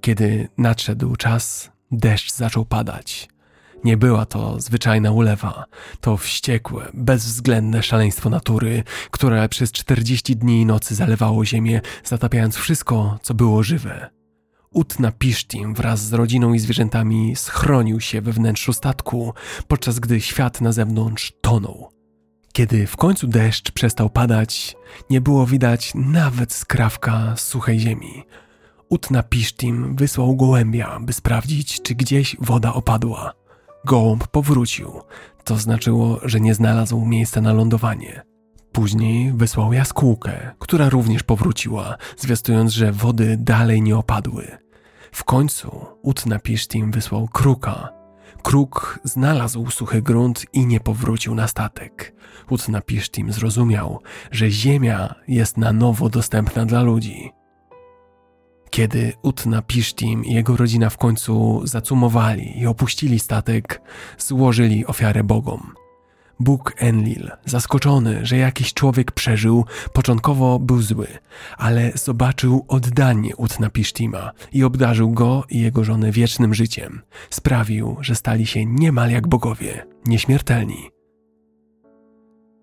Kiedy 0.00 0.48
nadszedł 0.58 1.16
czas, 1.16 1.70
Deszcz 1.90 2.32
zaczął 2.32 2.64
padać. 2.64 3.28
Nie 3.84 3.96
była 3.96 4.26
to 4.26 4.60
zwyczajna 4.60 5.10
ulewa, 5.12 5.64
to 6.00 6.16
wściekłe, 6.16 6.88
bezwzględne 6.94 7.82
szaleństwo 7.82 8.30
natury, 8.30 8.82
które 9.10 9.48
przez 9.48 9.72
40 9.72 10.36
dni 10.36 10.60
i 10.60 10.66
nocy 10.66 10.94
zalewało 10.94 11.44
ziemię, 11.44 11.80
zatapiając 12.04 12.56
wszystko, 12.56 13.18
co 13.22 13.34
było 13.34 13.62
żywe. 13.62 14.10
Utna 14.70 15.12
Pisztim 15.12 15.74
wraz 15.74 16.00
z 16.00 16.12
rodziną 16.12 16.52
i 16.52 16.58
zwierzętami 16.58 17.36
schronił 17.36 18.00
się 18.00 18.20
we 18.20 18.32
wnętrzu 18.32 18.72
statku, 18.72 19.34
podczas 19.68 19.98
gdy 19.98 20.20
świat 20.20 20.60
na 20.60 20.72
zewnątrz 20.72 21.32
tonął. 21.40 21.92
Kiedy 22.52 22.86
w 22.86 22.96
końcu 22.96 23.26
deszcz 23.26 23.70
przestał 23.70 24.10
padać, 24.10 24.76
nie 25.10 25.20
było 25.20 25.46
widać 25.46 25.92
nawet 25.94 26.52
skrawka 26.52 27.36
suchej 27.36 27.80
ziemi– 27.80 28.22
Utnapishtim 28.88 29.96
wysłał 29.96 30.36
gołębia, 30.36 30.98
by 31.00 31.12
sprawdzić, 31.12 31.82
czy 31.82 31.94
gdzieś 31.94 32.36
woda 32.40 32.74
opadła. 32.74 33.32
Gołąb 33.84 34.26
powrócił. 34.26 35.00
To 35.44 35.56
znaczyło, 35.56 36.20
że 36.22 36.40
nie 36.40 36.54
znalazł 36.54 37.04
miejsca 37.04 37.40
na 37.40 37.52
lądowanie. 37.52 38.22
Później 38.72 39.32
wysłał 39.32 39.72
jaskółkę, 39.72 40.54
która 40.58 40.88
również 40.88 41.22
powróciła, 41.22 41.96
zwiastując, 42.16 42.72
że 42.72 42.92
wody 42.92 43.36
dalej 43.40 43.82
nie 43.82 43.96
opadły. 43.96 44.58
W 45.12 45.24
końcu 45.24 45.86
Utnapishtim 46.02 46.90
wysłał 46.90 47.28
kruka. 47.28 47.88
Kruk 48.42 49.00
znalazł 49.04 49.70
suchy 49.70 50.02
grunt 50.02 50.46
i 50.52 50.66
nie 50.66 50.80
powrócił 50.80 51.34
na 51.34 51.48
statek. 51.48 52.14
Utnapishtim 52.50 53.32
zrozumiał, 53.32 54.02
że 54.30 54.50
ziemia 54.50 55.14
jest 55.28 55.56
na 55.56 55.72
nowo 55.72 56.08
dostępna 56.08 56.66
dla 56.66 56.82
ludzi. 56.82 57.35
Kiedy 58.70 59.12
Utnapishtim 59.22 60.24
i 60.24 60.34
jego 60.34 60.56
rodzina 60.56 60.90
w 60.90 60.96
końcu 60.96 61.60
zacumowali 61.66 62.60
i 62.60 62.66
opuścili 62.66 63.18
statek, 63.18 63.82
złożyli 64.18 64.86
ofiarę 64.86 65.24
bogom. 65.24 65.72
Bóg 66.40 66.72
Enlil, 66.78 67.30
zaskoczony, 67.44 68.26
że 68.26 68.36
jakiś 68.36 68.74
człowiek 68.74 69.12
przeżył, 69.12 69.64
początkowo 69.92 70.58
był 70.58 70.82
zły, 70.82 71.06
ale 71.56 71.92
zobaczył 71.94 72.64
oddanie 72.68 73.36
Utnapishtima 73.36 74.32
i 74.52 74.64
obdarzył 74.64 75.10
go 75.10 75.44
i 75.50 75.60
jego 75.60 75.84
żonę 75.84 76.12
wiecznym 76.12 76.54
życiem. 76.54 77.02
Sprawił, 77.30 77.96
że 78.00 78.14
stali 78.14 78.46
się 78.46 78.66
niemal 78.66 79.10
jak 79.10 79.28
bogowie, 79.28 79.86
nieśmiertelni. 80.06 80.95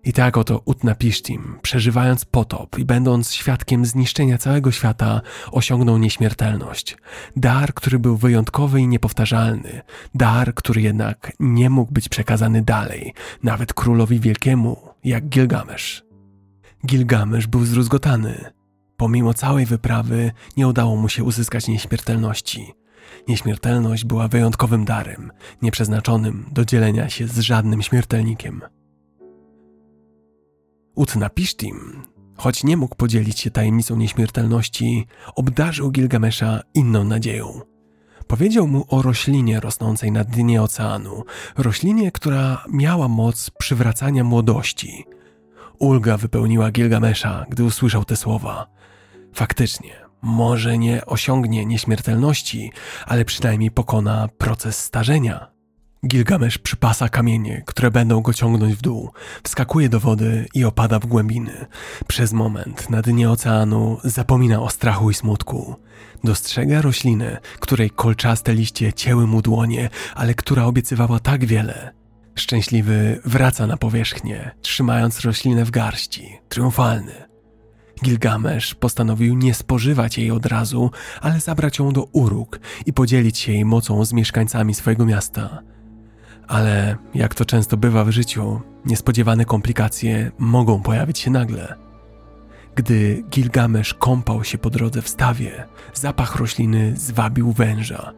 I 0.04 0.12
tak 0.12 0.36
oto 0.36 0.62
Utnapishtim, 0.64 1.58
przeżywając 1.62 2.24
potop 2.24 2.78
i 2.78 2.84
będąc 2.84 3.34
świadkiem 3.34 3.86
zniszczenia 3.86 4.38
całego 4.38 4.72
świata, 4.72 5.20
osiągnął 5.50 5.98
nieśmiertelność. 5.98 6.96
Dar, 7.36 7.74
który 7.74 7.98
był 7.98 8.16
wyjątkowy 8.16 8.80
i 8.80 8.88
niepowtarzalny. 8.88 9.80
Dar, 10.14 10.54
który 10.54 10.82
jednak 10.82 11.32
nie 11.40 11.70
mógł 11.70 11.92
być 11.92 12.08
przekazany 12.08 12.62
dalej, 12.62 13.14
nawet 13.42 13.72
królowi 13.72 14.20
wielkiemu, 14.20 14.76
jak 15.04 15.28
Gilgamesz. 15.28 16.04
Gilgamesz 16.86 17.46
był 17.46 17.64
zrozgotany. 17.64 18.44
Pomimo 18.96 19.34
całej 19.34 19.66
wyprawy 19.66 20.32
nie 20.56 20.68
udało 20.68 20.96
mu 20.96 21.08
się 21.08 21.24
uzyskać 21.24 21.68
nieśmiertelności. 21.68 22.72
Nieśmiertelność 23.28 24.04
była 24.04 24.28
wyjątkowym 24.28 24.84
darem, 24.84 25.32
nieprzeznaczonym 25.62 26.46
do 26.52 26.64
dzielenia 26.64 27.08
się 27.08 27.28
z 27.28 27.38
żadnym 27.38 27.82
śmiertelnikiem. 27.82 28.62
Utnapishtim, 30.94 32.02
choć 32.36 32.64
nie 32.64 32.76
mógł 32.76 32.94
podzielić 32.94 33.40
się 33.40 33.50
tajemnicą 33.50 33.96
nieśmiertelności, 33.96 35.06
obdarzył 35.34 35.90
Gilgamesza 35.90 36.60
inną 36.74 37.04
nadzieją. 37.04 37.60
Powiedział 38.26 38.66
mu 38.66 38.84
o 38.88 39.02
roślinie 39.02 39.60
rosnącej 39.60 40.12
na 40.12 40.24
dnie 40.24 40.62
oceanu, 40.62 41.24
roślinie, 41.56 42.12
która 42.12 42.64
miała 42.72 43.08
moc 43.08 43.50
przywracania 43.50 44.24
młodości. 44.24 45.04
Ulga 45.78 46.16
wypełniła 46.16 46.70
Gilgamesza, 46.70 47.46
gdy 47.48 47.64
usłyszał 47.64 48.04
te 48.04 48.16
słowa. 48.16 48.66
Faktycznie, 49.32 49.90
może 50.22 50.78
nie 50.78 51.06
osiągnie 51.06 51.66
nieśmiertelności, 51.66 52.72
ale 53.06 53.24
przynajmniej 53.24 53.70
pokona 53.70 54.28
proces 54.38 54.78
starzenia. 54.78 55.53
Gilgamesz 56.06 56.58
przypasa 56.58 57.08
kamienie, 57.08 57.62
które 57.66 57.90
będą 57.90 58.20
go 58.20 58.34
ciągnąć 58.34 58.74
w 58.74 58.80
dół, 58.80 59.10
wskakuje 59.42 59.88
do 59.88 60.00
wody 60.00 60.46
i 60.54 60.64
opada 60.64 60.98
w 60.98 61.06
głębiny. 61.06 61.66
Przez 62.06 62.32
moment 62.32 62.90
na 62.90 63.02
dnie 63.02 63.30
oceanu 63.30 63.98
zapomina 64.04 64.62
o 64.62 64.70
strachu 64.70 65.10
i 65.10 65.14
smutku. 65.14 65.76
Dostrzega 66.24 66.82
roślinę, 66.82 67.40
której 67.60 67.90
kolczaste 67.90 68.54
liście 68.54 68.92
cięły 68.92 69.26
mu 69.26 69.42
dłonie, 69.42 69.90
ale 70.14 70.34
która 70.34 70.64
obiecywała 70.64 71.18
tak 71.18 71.44
wiele. 71.44 71.92
Szczęśliwy 72.34 73.20
wraca 73.24 73.66
na 73.66 73.76
powierzchnię, 73.76 74.50
trzymając 74.62 75.20
roślinę 75.20 75.64
w 75.64 75.70
garści, 75.70 76.38
triumfalny. 76.48 77.12
Gilgamesz 78.04 78.74
postanowił 78.74 79.36
nie 79.36 79.54
spożywać 79.54 80.18
jej 80.18 80.30
od 80.30 80.46
razu, 80.46 80.90
ale 81.20 81.40
zabrać 81.40 81.78
ją 81.78 81.92
do 81.92 82.04
Uruk 82.04 82.60
i 82.86 82.92
podzielić 82.92 83.38
się 83.38 83.52
jej 83.52 83.64
mocą 83.64 84.04
z 84.04 84.12
mieszkańcami 84.12 84.74
swojego 84.74 85.06
miasta– 85.06 85.62
ale 86.48 86.96
jak 87.14 87.34
to 87.34 87.44
często 87.44 87.76
bywa 87.76 88.04
w 88.04 88.10
życiu, 88.10 88.60
niespodziewane 88.84 89.44
komplikacje 89.44 90.32
mogą 90.38 90.82
pojawić 90.82 91.18
się 91.18 91.30
nagle. 91.30 91.74
Gdy 92.74 93.24
Gilgamesz 93.30 93.94
kąpał 93.94 94.44
się 94.44 94.58
po 94.58 94.70
drodze 94.70 95.02
w 95.02 95.08
stawie, 95.08 95.64
zapach 95.94 96.36
rośliny 96.36 96.92
zwabił 96.96 97.52
węża. 97.52 98.12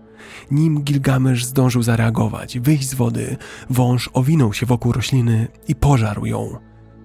Nim 0.50 0.82
Gilgamesz 0.82 1.44
zdążył 1.44 1.82
zareagować, 1.82 2.58
wyjść 2.58 2.88
z 2.88 2.94
wody, 2.94 3.36
wąż 3.70 4.10
owinął 4.12 4.52
się 4.52 4.66
wokół 4.66 4.92
rośliny 4.92 5.48
i 5.68 5.74
pożarł 5.74 6.26
ją. 6.26 6.58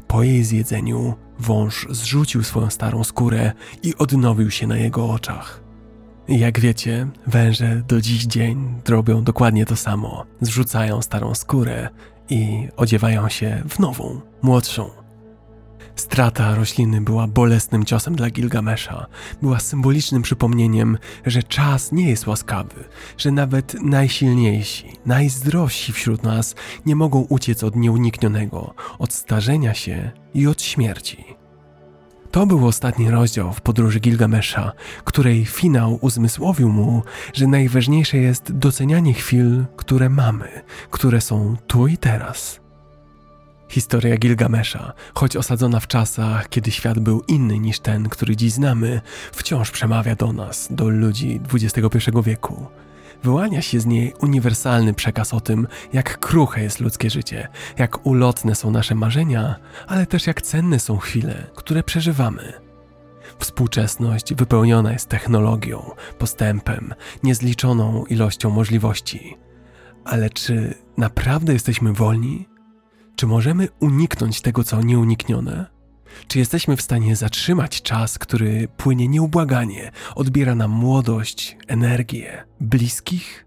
Po 0.08 0.24
jej 0.24 0.44
zjedzeniu 0.44 1.14
wąż 1.40 1.88
zrzucił 1.90 2.44
swoją 2.44 2.70
starą 2.70 3.04
skórę 3.04 3.52
i 3.84 3.96
odnowił 3.96 4.52
się 4.52 4.68
na 4.68 4.78
jego 4.78 5.10
oczach. 5.10 5.61
Jak 6.32 6.60
wiecie, 6.60 7.08
węże 7.28 7.82
do 7.88 8.02
dziś 8.02 8.24
dzień 8.26 8.82
robią 8.88 9.24
dokładnie 9.24 9.66
to 9.66 9.76
samo. 9.76 10.26
Zrzucają 10.42 11.02
starą 11.02 11.36
skórę 11.36 11.90
i 12.30 12.68
odziewają 12.78 13.30
się 13.30 13.64
w 13.70 13.80
nową, 13.80 14.22
młodszą. 14.42 14.90
Strata 15.96 16.56
rośliny 16.56 17.02
była 17.02 17.28
bolesnym 17.28 17.86
ciosem 17.86 18.16
dla 18.16 18.30
Gilgamesza. 18.30 19.06
Była 19.42 19.60
symbolicznym 19.60 20.22
przypomnieniem, 20.22 20.98
że 21.26 21.44
czas 21.44 21.92
nie 21.92 22.10
jest 22.10 22.28
łaskawy, 22.28 22.84
że 23.18 23.32
nawet 23.32 23.74
najsilniejsi, 23.82 24.94
najzdrowsi 25.06 25.94
wśród 25.94 26.24
nas 26.24 26.56
nie 26.86 26.96
mogą 26.96 27.20
uciec 27.30 27.64
od 27.64 27.76
nieuniknionego, 27.76 28.74
od 29.00 29.14
starzenia 29.14 29.74
się 29.74 30.12
i 30.34 30.48
od 30.48 30.62
śmierci. 30.62 31.41
To 32.32 32.46
był 32.46 32.68
ostatni 32.68 33.10
rozdział 33.10 33.54
w 33.54 33.62
podróży 33.62 34.00
Gilgamesza, 34.00 34.72
której 35.04 35.46
finał 35.46 35.98
uzmysłowił 36.02 36.70
mu, 36.70 37.04
że 37.34 37.48
najważniejsze 37.48 38.18
jest 38.18 38.52
docenianie 38.52 39.14
chwil, 39.14 39.66
które 39.76 40.10
mamy, 40.10 40.48
które 40.92 41.22
są 41.22 41.56
tu 41.68 41.88
i 41.88 41.98
teraz. 41.98 42.60
Historia 43.70 44.18
Gilgamesza, 44.18 44.94
choć 45.14 45.36
osadzona 45.38 45.80
w 45.80 45.88
czasach, 45.88 46.50
kiedy 46.50 46.72
świat 46.72 47.00
był 47.00 47.24
inny 47.28 47.60
niż 47.60 47.80
ten, 47.80 48.10
który 48.10 48.36
dziś 48.36 48.54
znamy, 48.54 49.02
wciąż 49.32 49.72
przemawia 49.72 50.16
do 50.16 50.34
nas, 50.34 50.68
do 50.72 50.90
ludzi 50.90 51.40
XXI 51.54 52.12
wieku. 52.24 52.68
Wyłania 53.24 53.62
się 53.62 53.80
z 53.80 53.86
niej 53.86 54.14
uniwersalny 54.22 54.94
przekaz 54.94 55.34
o 55.34 55.42
tym, 55.42 55.68
jak 55.94 56.20
kruche 56.20 56.64
jest 56.64 56.80
ludzkie 56.80 57.10
życie, 57.10 57.48
jak 57.78 58.06
ulotne 58.06 58.56
są 58.56 58.72
nasze 58.72 58.96
marzenia, 58.96 59.56
ale 59.88 60.06
też 60.06 60.28
jak 60.28 60.42
cenne 60.42 60.80
są 60.80 60.98
chwile, 60.98 61.48
które 61.56 61.84
przeżywamy. 61.84 62.54
Współczesność 63.40 64.34
wypełniona 64.34 64.92
jest 64.92 65.10
technologią, 65.10 65.92
postępem, 66.18 66.94
niezliczoną 67.24 68.06
ilością 68.06 68.50
możliwości. 68.50 69.38
Ale 70.06 70.30
czy 70.30 70.74
naprawdę 70.98 71.54
jesteśmy 71.54 71.94
wolni? 71.94 72.48
Czy 73.16 73.28
możemy 73.28 73.68
uniknąć 73.80 74.42
tego, 74.42 74.64
co 74.64 74.82
nieuniknione? 74.82 75.81
Czy 76.28 76.40
jesteśmy 76.40 76.78
w 76.78 76.82
stanie 76.82 77.16
zatrzymać 77.16 77.82
czas, 77.82 78.20
który 78.20 78.68
płynie 78.78 79.08
nieubłaganie, 79.08 79.92
odbiera 80.16 80.56
nam 80.56 80.72
młodość, 80.72 81.58
energię, 81.68 82.44
bliskich? 82.60 83.46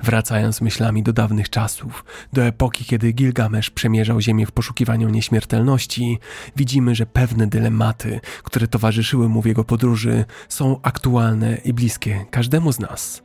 Wracając 0.00 0.60
myślami 0.60 1.02
do 1.02 1.12
dawnych 1.12 1.50
czasów, 1.50 2.04
do 2.32 2.42
epoki, 2.42 2.84
kiedy 2.84 3.12
Gilgamesz 3.12 3.70
przemierzał 3.70 4.20
ziemię 4.20 4.46
w 4.46 4.52
poszukiwaniu 4.52 5.08
nieśmiertelności, 5.08 6.18
widzimy, 6.56 6.94
że 6.94 7.06
pewne 7.06 7.46
dylematy, 7.46 8.20
które 8.42 8.68
towarzyszyły 8.68 9.28
mu 9.28 9.42
w 9.42 9.46
jego 9.46 9.64
podróży, 9.64 10.24
są 10.48 10.80
aktualne 10.82 11.56
i 11.56 11.72
bliskie 11.72 12.24
każdemu 12.30 12.72
z 12.72 12.78
nas. 12.78 13.22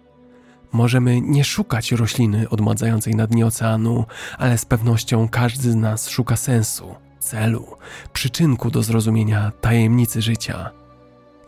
Możemy 0.72 1.22
nie 1.22 1.43
szukać 1.43 1.91
rośliny 1.91 2.49
odmładzającej 2.49 3.15
na 3.15 3.27
dnie 3.27 3.45
oceanu, 3.45 4.06
ale 4.38 4.57
z 4.57 4.65
pewnością 4.65 5.30
każdy 5.30 5.72
z 5.72 5.75
nas 5.75 6.09
szuka 6.09 6.35
sensu, 6.35 6.95
celu, 7.19 7.67
przyczynku 8.14 8.72
do 8.72 8.83
zrozumienia 8.83 9.51
tajemnicy 9.61 10.22
życia. 10.22 10.69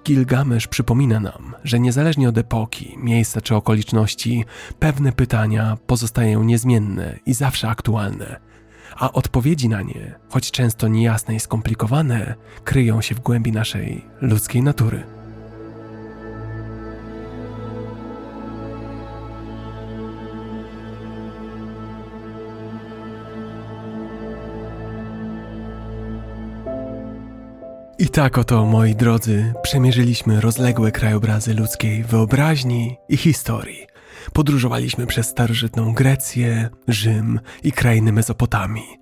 Gilgamesz 0.06 0.68
przypomina 0.68 1.20
nam, 1.20 1.56
że 1.64 1.80
niezależnie 1.80 2.30
od 2.30 2.38
epoki, 2.38 2.98
miejsca 2.98 3.42
czy 3.42 3.56
okoliczności, 3.56 4.46
pewne 4.80 5.12
pytania 5.12 5.78
pozostają 5.88 6.44
niezmienne 6.44 7.20
i 7.26 7.34
zawsze 7.34 7.70
aktualne, 7.70 8.40
a 8.96 9.12
odpowiedzi 9.12 9.70
na 9.70 9.82
nie, 9.82 10.16
choć 10.30 10.52
często 10.52 10.88
niejasne 10.88 11.36
i 11.36 11.40
skomplikowane, 11.40 12.36
kryją 12.64 13.02
się 13.02 13.16
w 13.16 13.20
głębi 13.20 13.52
naszej 13.52 14.06
ludzkiej 14.22 14.64
natury. 14.64 15.21
I 28.02 28.10
tak 28.10 28.38
oto, 28.38 28.66
moi 28.66 28.96
drodzy, 28.96 29.54
przemierzyliśmy 29.64 30.42
rozległe 30.42 30.92
krajobrazy 30.92 31.54
ludzkiej 31.54 32.04
wyobraźni 32.04 32.98
i 33.10 33.18
historii. 33.18 33.88
Podróżowaliśmy 34.34 35.08
przez 35.08 35.28
starożytną 35.28 35.94
Grecję, 35.94 36.70
Rzym 36.88 37.40
i 37.64 37.72
krainy 37.72 38.12
Mezopotamii. 38.12 38.98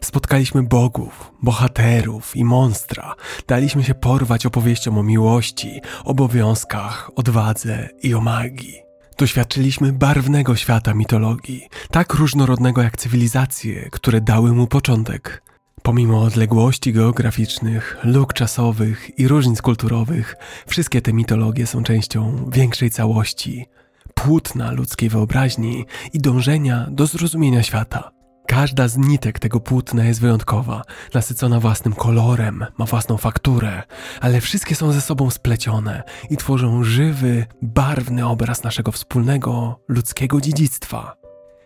Spotkaliśmy 0.00 0.62
bogów, 0.62 1.32
bohaterów 1.42 2.36
i 2.36 2.44
monstra. 2.44 3.14
Daliśmy 3.48 3.84
się 3.84 3.94
porwać 3.94 4.46
opowieściom 4.46 4.98
o 4.98 5.02
miłości, 5.02 5.80
obowiązkach, 6.04 7.10
odwadze 7.16 7.88
i 8.02 8.14
o 8.14 8.20
magii. 8.20 8.80
Doświadczyliśmy 9.18 9.92
barwnego 9.92 10.56
świata 10.56 10.94
mitologii, 10.94 11.68
tak 11.90 12.14
różnorodnego 12.14 12.82
jak 12.82 12.96
cywilizacje, 12.96 13.90
które 13.90 14.20
dały 14.20 14.52
mu 14.52 14.66
początek. 14.66 15.43
Pomimo 15.86 16.22
odległości 16.22 16.92
geograficznych, 16.92 17.96
luk 18.04 18.32
czasowych 18.32 19.18
i 19.18 19.28
różnic 19.28 19.62
kulturowych, 19.62 20.36
wszystkie 20.66 21.02
te 21.02 21.12
mitologie 21.12 21.66
są 21.66 21.82
częścią 21.82 22.50
większej 22.52 22.90
całości, 22.90 23.66
płótna 24.14 24.72
ludzkiej 24.72 25.08
wyobraźni 25.08 25.84
i 26.12 26.18
dążenia 26.18 26.86
do 26.90 27.06
zrozumienia 27.06 27.62
świata. 27.62 28.10
Każda 28.46 28.88
z 28.88 28.96
nitek 28.96 29.38
tego 29.38 29.60
płótna 29.60 30.04
jest 30.04 30.20
wyjątkowa, 30.20 30.82
nasycona 31.14 31.60
własnym 31.60 31.94
kolorem, 31.94 32.64
ma 32.78 32.84
własną 32.84 33.16
fakturę, 33.16 33.82
ale 34.20 34.40
wszystkie 34.40 34.74
są 34.74 34.92
ze 34.92 35.00
sobą 35.00 35.30
splecione 35.30 36.02
i 36.30 36.36
tworzą 36.36 36.84
żywy, 36.84 37.46
barwny 37.62 38.26
obraz 38.26 38.62
naszego 38.62 38.92
wspólnego 38.92 39.80
ludzkiego 39.88 40.40
dziedzictwa. 40.40 41.16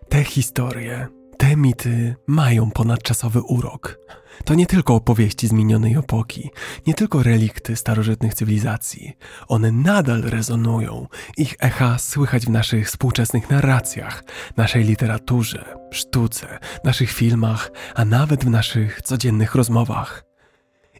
Te 0.09 0.25
historie, 0.25 1.18
te 1.39 1.57
mity 1.57 2.17
mają 2.27 2.71
ponadczasowy 2.71 3.41
urok. 3.41 3.99
To 4.45 4.55
nie 4.55 4.67
tylko 4.67 4.95
opowieści 4.95 5.49
z 5.49 5.53
minionej 5.53 5.95
epoki, 5.95 6.51
nie 6.87 6.95
tylko 6.95 7.23
relikty 7.23 7.77
starożytnych 7.77 8.35
cywilizacji. 8.35 9.13
One 9.49 9.73
nadal 9.73 10.23
rezonują, 10.23 11.07
ich 11.37 11.57
echa 11.61 11.99
słychać 11.99 12.47
w 12.47 12.51
naszych 12.51 12.87
współczesnych 12.87 13.51
narracjach, 13.51 14.25
naszej 14.57 14.85
literaturze, 14.85 15.65
sztuce, 15.91 16.59
naszych 16.85 17.11
filmach, 17.11 17.71
a 17.95 18.05
nawet 18.05 18.45
w 18.45 18.51
naszych 18.51 19.03
codziennych 19.03 19.55
rozmowach. 19.55 20.25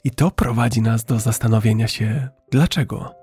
I 0.05 0.11
to 0.11 0.31
prowadzi 0.31 0.83
nas 0.83 1.05
do 1.05 1.21
zastanowienia 1.21 1.89
się, 1.89 2.29
dlaczego? 2.51 3.18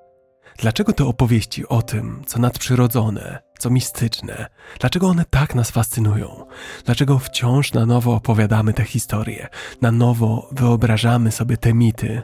Dlaczego 0.57 0.93
te 0.93 1.05
opowieści 1.05 1.67
o 1.67 1.81
tym, 1.81 2.23
co 2.25 2.39
nadprzyrodzone, 2.39 3.39
co 3.59 3.69
mistyczne, 3.69 4.47
dlaczego 4.79 5.07
one 5.07 5.25
tak 5.29 5.55
nas 5.55 5.71
fascynują? 5.71 6.45
Dlaczego 6.85 7.19
wciąż 7.19 7.73
na 7.73 7.85
nowo 7.85 8.13
opowiadamy 8.13 8.73
te 8.73 8.83
historie, 8.83 9.47
na 9.81 9.91
nowo 9.91 10.49
wyobrażamy 10.51 11.31
sobie 11.31 11.57
te 11.57 11.73
mity? 11.73 12.21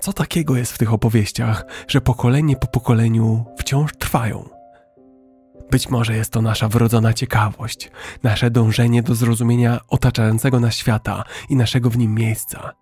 Co 0.00 0.12
takiego 0.12 0.56
jest 0.56 0.72
w 0.72 0.78
tych 0.78 0.92
opowieściach, 0.92 1.64
że 1.88 2.00
pokolenie 2.00 2.56
po 2.56 2.66
pokoleniu 2.66 3.44
wciąż 3.58 3.92
trwają? 3.98 4.48
Być 5.70 5.88
może 5.88 6.16
jest 6.16 6.32
to 6.32 6.42
nasza 6.42 6.68
wrodzona 6.68 7.12
ciekawość, 7.12 7.90
nasze 8.22 8.50
dążenie 8.50 9.02
do 9.02 9.14
zrozumienia 9.14 9.80
otaczającego 9.88 10.60
nas 10.60 10.74
świata 10.74 11.24
i 11.48 11.56
naszego 11.56 11.90
w 11.90 11.98
nim 11.98 12.14
miejsca. 12.14 12.72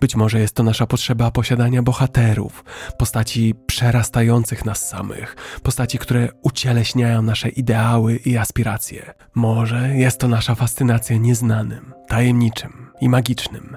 Być 0.00 0.16
może 0.16 0.40
jest 0.40 0.54
to 0.54 0.62
nasza 0.62 0.86
potrzeba 0.86 1.30
posiadania 1.30 1.82
bohaterów, 1.82 2.64
postaci 2.98 3.54
przerastających 3.66 4.64
nas 4.64 4.88
samych, 4.88 5.36
postaci, 5.62 5.98
które 5.98 6.28
ucieleśniają 6.42 7.22
nasze 7.22 7.48
ideały 7.48 8.16
i 8.16 8.36
aspiracje. 8.36 9.14
Może 9.34 9.96
jest 9.96 10.20
to 10.20 10.28
nasza 10.28 10.54
fascynacja 10.54 11.16
nieznanym, 11.16 11.94
tajemniczym 12.08 12.90
i 13.00 13.08
magicznym. 13.08 13.76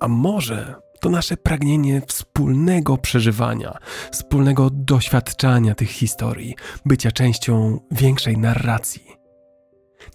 A 0.00 0.08
może 0.08 0.74
to 1.00 1.10
nasze 1.10 1.36
pragnienie 1.36 2.02
wspólnego 2.06 2.96
przeżywania, 2.96 3.78
wspólnego 4.12 4.70
doświadczania 4.70 5.74
tych 5.74 5.90
historii, 5.90 6.54
bycia 6.84 7.12
częścią 7.12 7.80
większej 7.90 8.38
narracji. 8.38 9.06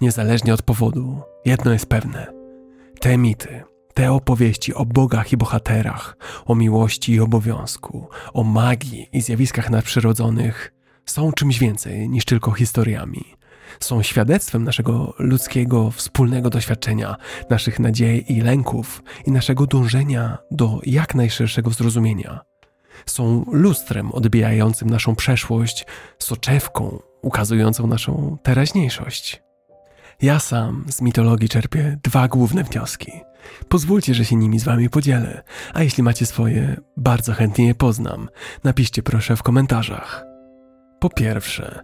Niezależnie 0.01 0.53
od 0.53 0.61
powodu, 0.61 1.21
jedno 1.45 1.73
jest 1.73 1.85
pewne: 1.85 2.27
te 2.99 3.17
mity, 3.17 3.63
te 3.95 4.11
opowieści 4.11 4.73
o 4.73 4.85
bogach 4.85 5.33
i 5.33 5.37
bohaterach, 5.37 6.17
o 6.45 6.55
miłości 6.55 7.13
i 7.13 7.19
obowiązku, 7.19 8.07
o 8.33 8.43
magii 8.43 9.09
i 9.13 9.21
zjawiskach 9.21 9.69
nadprzyrodzonych 9.69 10.73
są 11.05 11.31
czymś 11.31 11.59
więcej 11.59 12.09
niż 12.09 12.25
tylko 12.25 12.51
historiami. 12.51 13.23
Są 13.79 14.03
świadectwem 14.03 14.63
naszego 14.63 15.13
ludzkiego 15.19 15.91
wspólnego 15.91 16.49
doświadczenia, 16.49 17.15
naszych 17.49 17.79
nadziei 17.79 18.33
i 18.33 18.41
lęków 18.41 19.03
i 19.25 19.31
naszego 19.31 19.67
dążenia 19.67 20.37
do 20.51 20.79
jak 20.83 21.15
najszerszego 21.15 21.71
zrozumienia. 21.71 22.39
Są 23.05 23.45
lustrem 23.51 24.11
odbijającym 24.11 24.89
naszą 24.89 25.15
przeszłość, 25.15 25.85
soczewką 26.19 26.99
ukazującą 27.21 27.87
naszą 27.87 28.37
teraźniejszość. 28.43 29.41
Ja 30.21 30.39
sam 30.39 30.85
z 30.89 31.01
mitologii 31.01 31.49
czerpię 31.49 31.97
dwa 32.03 32.27
główne 32.27 32.63
wnioski– 32.63 33.11
Pozwólcie, 33.69 34.13
że 34.13 34.25
się 34.25 34.35
nimi 34.35 34.59
z 34.59 34.63
wami 34.63 34.89
podzielę, 34.89 35.43
a 35.73 35.83
jeśli 35.83 36.03
macie 36.03 36.25
swoje, 36.25 36.77
bardzo 36.97 37.33
chętnie 37.33 37.67
je 37.67 37.75
poznam. 37.75 38.29
Napiszcie 38.63 39.03
proszę 39.03 39.35
w 39.35 39.43
komentarzach. 39.43 40.25
Po 40.99 41.09
pierwsze, 41.09 41.79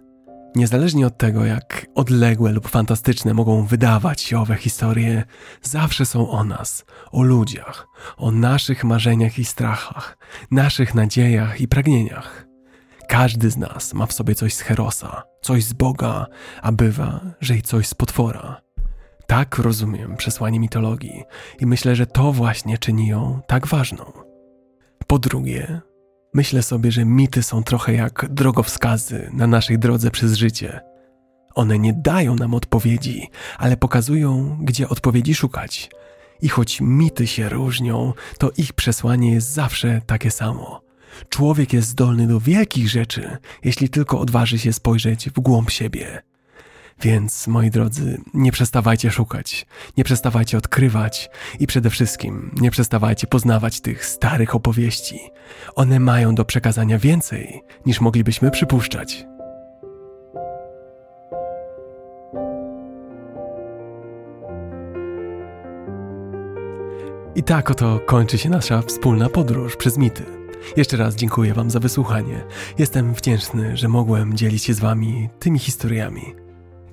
niezależnie 0.56 1.06
od 1.06 1.18
tego, 1.18 1.44
jak 1.44 1.86
odległe 1.94 2.52
lub 2.52 2.68
fantastyczne 2.68 3.34
mogą 3.34 3.66
wydawać 3.66 4.20
się 4.20 4.40
owe 4.40 4.54
historie, 4.54 5.24
zawsze 5.62 6.06
są 6.06 6.30
o 6.30 6.44
nas, 6.44 6.84
o 7.12 7.22
ludziach, 7.22 7.86
o 8.16 8.30
naszych 8.30 8.84
marzeniach 8.84 9.38
i 9.38 9.44
strachach, 9.44 10.18
naszych 10.50 10.94
nadziejach 10.94 11.60
i 11.60 11.68
pragnieniach. 11.68 12.51
Każdy 13.12 13.50
z 13.50 13.56
nas 13.56 13.94
ma 13.94 14.06
w 14.06 14.12
sobie 14.12 14.34
coś 14.34 14.54
z 14.54 14.60
Herosa, 14.60 15.22
coś 15.42 15.64
z 15.64 15.72
Boga, 15.72 16.26
a 16.62 16.72
bywa, 16.72 17.20
że 17.40 17.56
i 17.56 17.62
coś 17.62 17.86
z 17.86 17.94
potwora. 17.94 18.60
Tak 19.26 19.58
rozumiem 19.58 20.16
przesłanie 20.16 20.60
mitologii 20.60 21.22
i 21.60 21.66
myślę, 21.66 21.96
że 21.96 22.06
to 22.06 22.32
właśnie 22.32 22.78
czyni 22.78 23.06
ją 23.06 23.40
tak 23.46 23.66
ważną. 23.66 24.04
Po 25.06 25.18
drugie, 25.18 25.80
myślę 26.34 26.62
sobie, 26.62 26.92
że 26.92 27.04
mity 27.04 27.42
są 27.42 27.62
trochę 27.62 27.92
jak 27.94 28.26
drogowskazy 28.30 29.30
na 29.32 29.46
naszej 29.46 29.78
drodze 29.78 30.10
przez 30.10 30.34
życie. 30.34 30.80
One 31.54 31.78
nie 31.78 31.92
dają 31.92 32.34
nam 32.34 32.54
odpowiedzi, 32.54 33.30
ale 33.58 33.76
pokazują, 33.76 34.58
gdzie 34.60 34.88
odpowiedzi 34.88 35.34
szukać. 35.34 35.90
I 36.40 36.48
choć 36.48 36.80
mity 36.80 37.26
się 37.26 37.48
różnią, 37.48 38.12
to 38.38 38.50
ich 38.56 38.72
przesłanie 38.72 39.32
jest 39.32 39.52
zawsze 39.52 40.00
takie 40.06 40.30
samo. 40.30 40.91
Człowiek 41.28 41.72
jest 41.72 41.88
zdolny 41.88 42.26
do 42.26 42.40
wielkich 42.40 42.88
rzeczy, 42.88 43.36
jeśli 43.64 43.88
tylko 43.88 44.20
odważy 44.20 44.58
się 44.58 44.72
spojrzeć 44.72 45.30
w 45.30 45.40
głąb 45.40 45.70
siebie. 45.70 46.22
Więc, 47.02 47.46
moi 47.46 47.70
drodzy, 47.70 48.20
nie 48.34 48.52
przestawajcie 48.52 49.10
szukać, 49.10 49.66
nie 49.96 50.04
przestawajcie 50.04 50.58
odkrywać 50.58 51.30
i 51.60 51.66
przede 51.66 51.90
wszystkim 51.90 52.54
nie 52.60 52.70
przestawajcie 52.70 53.26
poznawać 53.26 53.80
tych 53.80 54.06
starych 54.06 54.54
opowieści. 54.54 55.20
One 55.74 56.00
mają 56.00 56.34
do 56.34 56.44
przekazania 56.44 56.98
więcej, 56.98 57.62
niż 57.86 58.00
moglibyśmy 58.00 58.50
przypuszczać. 58.50 59.26
I 67.34 67.42
tak 67.42 67.70
oto 67.70 68.00
kończy 68.06 68.38
się 68.38 68.50
nasza 68.50 68.82
wspólna 68.82 69.28
podróż 69.28 69.76
przez 69.76 69.98
mity. 69.98 70.41
Jeszcze 70.76 70.96
raz 70.96 71.14
dziękuję 71.14 71.54
Wam 71.54 71.70
za 71.70 71.80
wysłuchanie. 71.80 72.44
Jestem 72.78 73.14
wdzięczny, 73.14 73.76
że 73.76 73.88
mogłem 73.88 74.36
dzielić 74.36 74.64
się 74.64 74.74
z 74.74 74.80
Wami 74.80 75.28
tymi 75.38 75.58
historiami. 75.58 76.34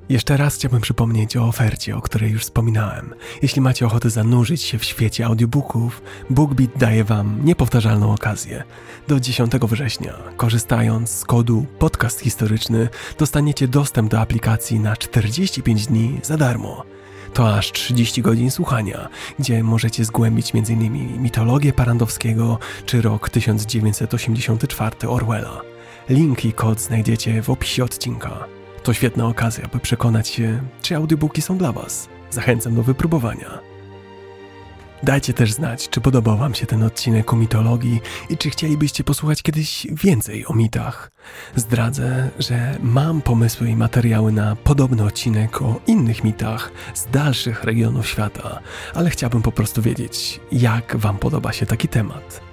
Jeszcze 0.09 0.38
raz 0.38 0.56
chciałbym 0.56 0.81
przypomnieć 0.81 1.38
o 1.38 1.48
ofercie, 1.48 1.98
o 1.98 2.01
której 2.01 2.31
już 2.31 2.41
wspominałem. 2.41 3.14
Jeśli 3.41 3.61
macie 3.61 3.85
ochotę 3.85 4.09
zanurzyć 4.09 4.61
się 4.61 4.77
w 4.77 4.83
świecie 4.83 5.25
audiobooków, 5.25 6.01
BookBeat 6.30 6.69
daje 6.77 7.03
Wam 7.03 7.45
niepowtarzalną 7.45 8.14
okazję. 8.14 8.64
Do 9.07 9.19
10 9.19 9.51
września, 9.53 10.14
korzystając 10.38 11.09
z 11.09 11.25
kodu 11.25 11.65
podcast 11.80 12.19
historyczny, 12.19 12.89
dostaniecie 13.17 13.67
dostęp 13.67 14.11
do 14.11 14.19
aplikacji 14.19 14.80
na 14.80 14.98
45 14.98 15.88
dni 15.88 16.19
za 16.23 16.38
darmo. 16.38 16.85
To 17.33 17.56
aż 17.56 17.72
30 17.72 18.22
godzin 18.22 18.51
słuchania, 18.51 19.09
gdzie 19.40 19.64
możecie 19.64 20.06
zgłębić 20.06 20.51
m.in. 20.56 21.22
mitologię 21.22 21.74
Parandowskiego 21.74 22.59
czy 22.85 23.01
rok 23.01 23.30
1984 23.30 25.08
Orwella. 25.08 25.61
Link 26.09 26.45
i 26.45 26.53
kod 26.53 26.82
znajdziecie 26.82 27.41
w 27.41 27.49
opisie 27.49 27.83
odcinka. 27.83 28.45
To 28.83 28.93
świetna 28.93 29.27
okazja, 29.27 29.67
by 29.67 29.80
przekonać 29.80 30.27
się, 30.27 30.61
czy 30.82 30.95
audiobooki 30.95 31.41
są 31.41 31.58
dla 31.58 31.72
Was. 31.72 32.09
Zachęcam 32.32 32.75
do 32.75 32.83
wypróbowania. 32.83 33.68
Dajcie 35.03 35.33
też 35.33 35.53
znać, 35.53 35.89
czy 35.89 36.01
podobał 36.01 36.37
Wam 36.37 36.55
się 36.55 36.65
ten 36.65 36.83
odcinek 36.83 37.33
o 37.33 37.35
mitologii 37.35 38.01
i 38.29 38.37
czy 38.37 38.49
chcielibyście 38.49 39.03
posłuchać 39.03 39.43
kiedyś 39.43 39.87
więcej 39.91 40.45
o 40.45 40.53
mitach. 40.53 41.11
Zdradzę, 41.55 42.29
że 42.39 42.77
mam 42.83 43.21
pomysły 43.21 43.69
i 43.69 43.75
materiały 43.75 44.31
na 44.31 44.55
podobny 44.55 45.03
odcinek 45.03 45.61
o 45.61 45.79
innych 45.87 46.23
mitach 46.23 46.71
z 46.93 47.05
dalszych 47.11 47.63
regionów 47.63 48.07
świata, 48.07 48.59
ale 48.93 49.09
chciałbym 49.09 49.41
po 49.41 49.51
prostu 49.51 49.81
wiedzieć, 49.81 50.39
jak 50.51 50.95
Wam 50.97 51.17
podoba 51.17 51.53
się 51.53 51.65
taki 51.65 51.87
temat. 51.87 52.48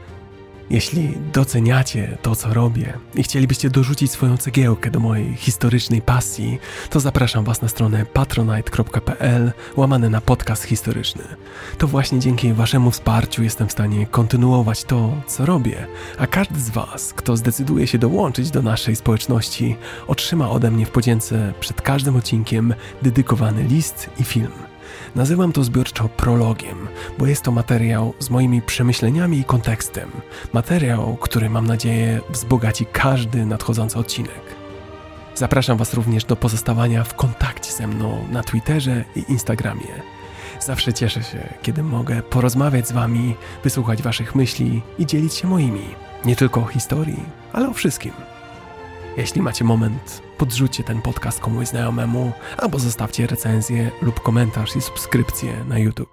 Jeśli 0.70 1.18
doceniacie 1.32 2.18
to, 2.22 2.36
co 2.36 2.54
robię 2.54 2.92
i 3.14 3.22
chcielibyście 3.22 3.70
dorzucić 3.70 4.10
swoją 4.10 4.36
cegiełkę 4.36 4.90
do 4.90 5.00
mojej 5.00 5.34
historycznej 5.34 6.02
pasji, 6.02 6.58
to 6.90 7.00
zapraszam 7.00 7.44
Was 7.44 7.62
na 7.62 7.68
stronę 7.68 8.06
patronite.pl 8.06 9.52
łamane 9.76 10.10
na 10.10 10.20
podcast 10.20 10.64
historyczny. 10.64 11.24
To 11.78 11.86
właśnie 11.86 12.18
dzięki 12.18 12.52
Waszemu 12.52 12.90
wsparciu 12.90 13.42
jestem 13.42 13.68
w 13.68 13.72
stanie 13.72 14.06
kontynuować 14.06 14.84
to, 14.84 15.22
co 15.26 15.46
robię, 15.46 15.86
a 16.18 16.26
każdy 16.26 16.60
z 16.60 16.70
Was, 16.70 17.12
kto 17.12 17.36
zdecyduje 17.36 17.86
się 17.86 17.98
dołączyć 17.98 18.50
do 18.50 18.62
naszej 18.62 18.96
społeczności, 18.96 19.76
otrzyma 20.06 20.50
ode 20.50 20.70
mnie 20.70 20.86
w 20.86 20.90
podzięce 20.90 21.52
przed 21.60 21.82
każdym 21.82 22.16
odcinkiem 22.16 22.74
dedykowany 23.02 23.62
list 23.62 24.10
i 24.18 24.24
film. 24.24 24.65
Nazywam 25.16 25.52
to 25.52 25.64
zbiorczo 25.64 26.08
prologiem, 26.08 26.88
bo 27.18 27.26
jest 27.26 27.42
to 27.42 27.52
materiał 27.52 28.14
z 28.18 28.30
moimi 28.30 28.62
przemyśleniami 28.62 29.38
i 29.38 29.44
kontekstem. 29.44 30.10
Materiał, 30.52 31.16
który 31.20 31.50
mam 31.50 31.66
nadzieję 31.66 32.20
wzbogaci 32.30 32.86
każdy 32.92 33.46
nadchodzący 33.46 33.98
odcinek. 33.98 34.40
Zapraszam 35.34 35.78
Was 35.78 35.94
również 35.94 36.24
do 36.24 36.36
pozostawania 36.36 37.04
w 37.04 37.14
kontakcie 37.14 37.72
ze 37.72 37.86
mną 37.86 38.28
na 38.30 38.42
Twitterze 38.42 39.04
i 39.16 39.24
Instagramie. 39.28 40.02
Zawsze 40.60 40.92
cieszę 40.92 41.22
się, 41.22 41.48
kiedy 41.62 41.82
mogę 41.82 42.22
porozmawiać 42.22 42.88
z 42.88 42.92
Wami, 42.92 43.34
wysłuchać 43.64 44.02
Waszych 44.02 44.34
myśli 44.34 44.82
i 44.98 45.06
dzielić 45.06 45.34
się 45.34 45.48
moimi. 45.48 45.86
Nie 46.24 46.36
tylko 46.36 46.60
o 46.60 46.66
historii, 46.66 47.24
ale 47.52 47.68
o 47.68 47.72
wszystkim. 47.72 48.12
Jeśli 49.16 49.42
macie 49.42 49.64
moment, 49.64 50.25
podrzućcie 50.38 50.84
ten 50.84 51.02
podcast 51.02 51.40
komuś 51.40 51.66
znajomemu, 51.68 52.32
albo 52.56 52.78
zostawcie 52.78 53.26
recenzję 53.26 53.90
lub 54.02 54.20
komentarz 54.20 54.76
i 54.76 54.80
subskrypcję 54.80 55.64
na 55.68 55.78
YouTube. 55.78 56.12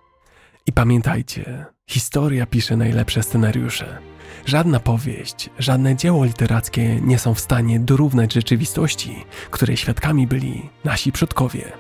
I 0.65 0.73
pamiętajcie, 0.73 1.65
historia 1.87 2.45
pisze 2.45 2.77
najlepsze 2.77 3.23
scenariusze. 3.23 3.97
Żadna 4.45 4.79
powieść, 4.79 5.49
żadne 5.59 5.95
dzieło 5.95 6.25
literackie 6.25 7.01
nie 7.01 7.19
są 7.19 7.33
w 7.33 7.39
stanie 7.39 7.79
dorównać 7.79 8.33
rzeczywistości, 8.33 9.25
której 9.51 9.77
świadkami 9.77 10.27
byli 10.27 10.69
nasi 10.83 11.11
przodkowie. 11.11 11.71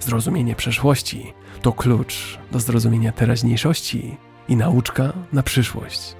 Zrozumienie 0.00 0.54
przeszłości 0.54 1.32
to 1.62 1.72
klucz 1.72 2.38
do 2.52 2.60
zrozumienia 2.60 3.12
teraźniejszości 3.12 4.16
i 4.48 4.56
nauczka 4.56 5.12
na 5.32 5.42
przyszłość. 5.42 6.16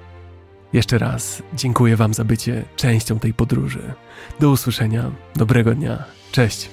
Jeszcze 0.73 0.97
raz 0.97 1.43
dziękuję 1.53 1.95
Wam 1.95 2.13
za 2.13 2.23
bycie 2.23 2.65
częścią 2.75 3.19
tej 3.19 3.33
podróży. 3.33 3.93
Do 4.39 4.49
usłyszenia, 4.49 5.11
dobrego 5.35 5.75
dnia, 5.75 6.03
cześć. 6.31 6.69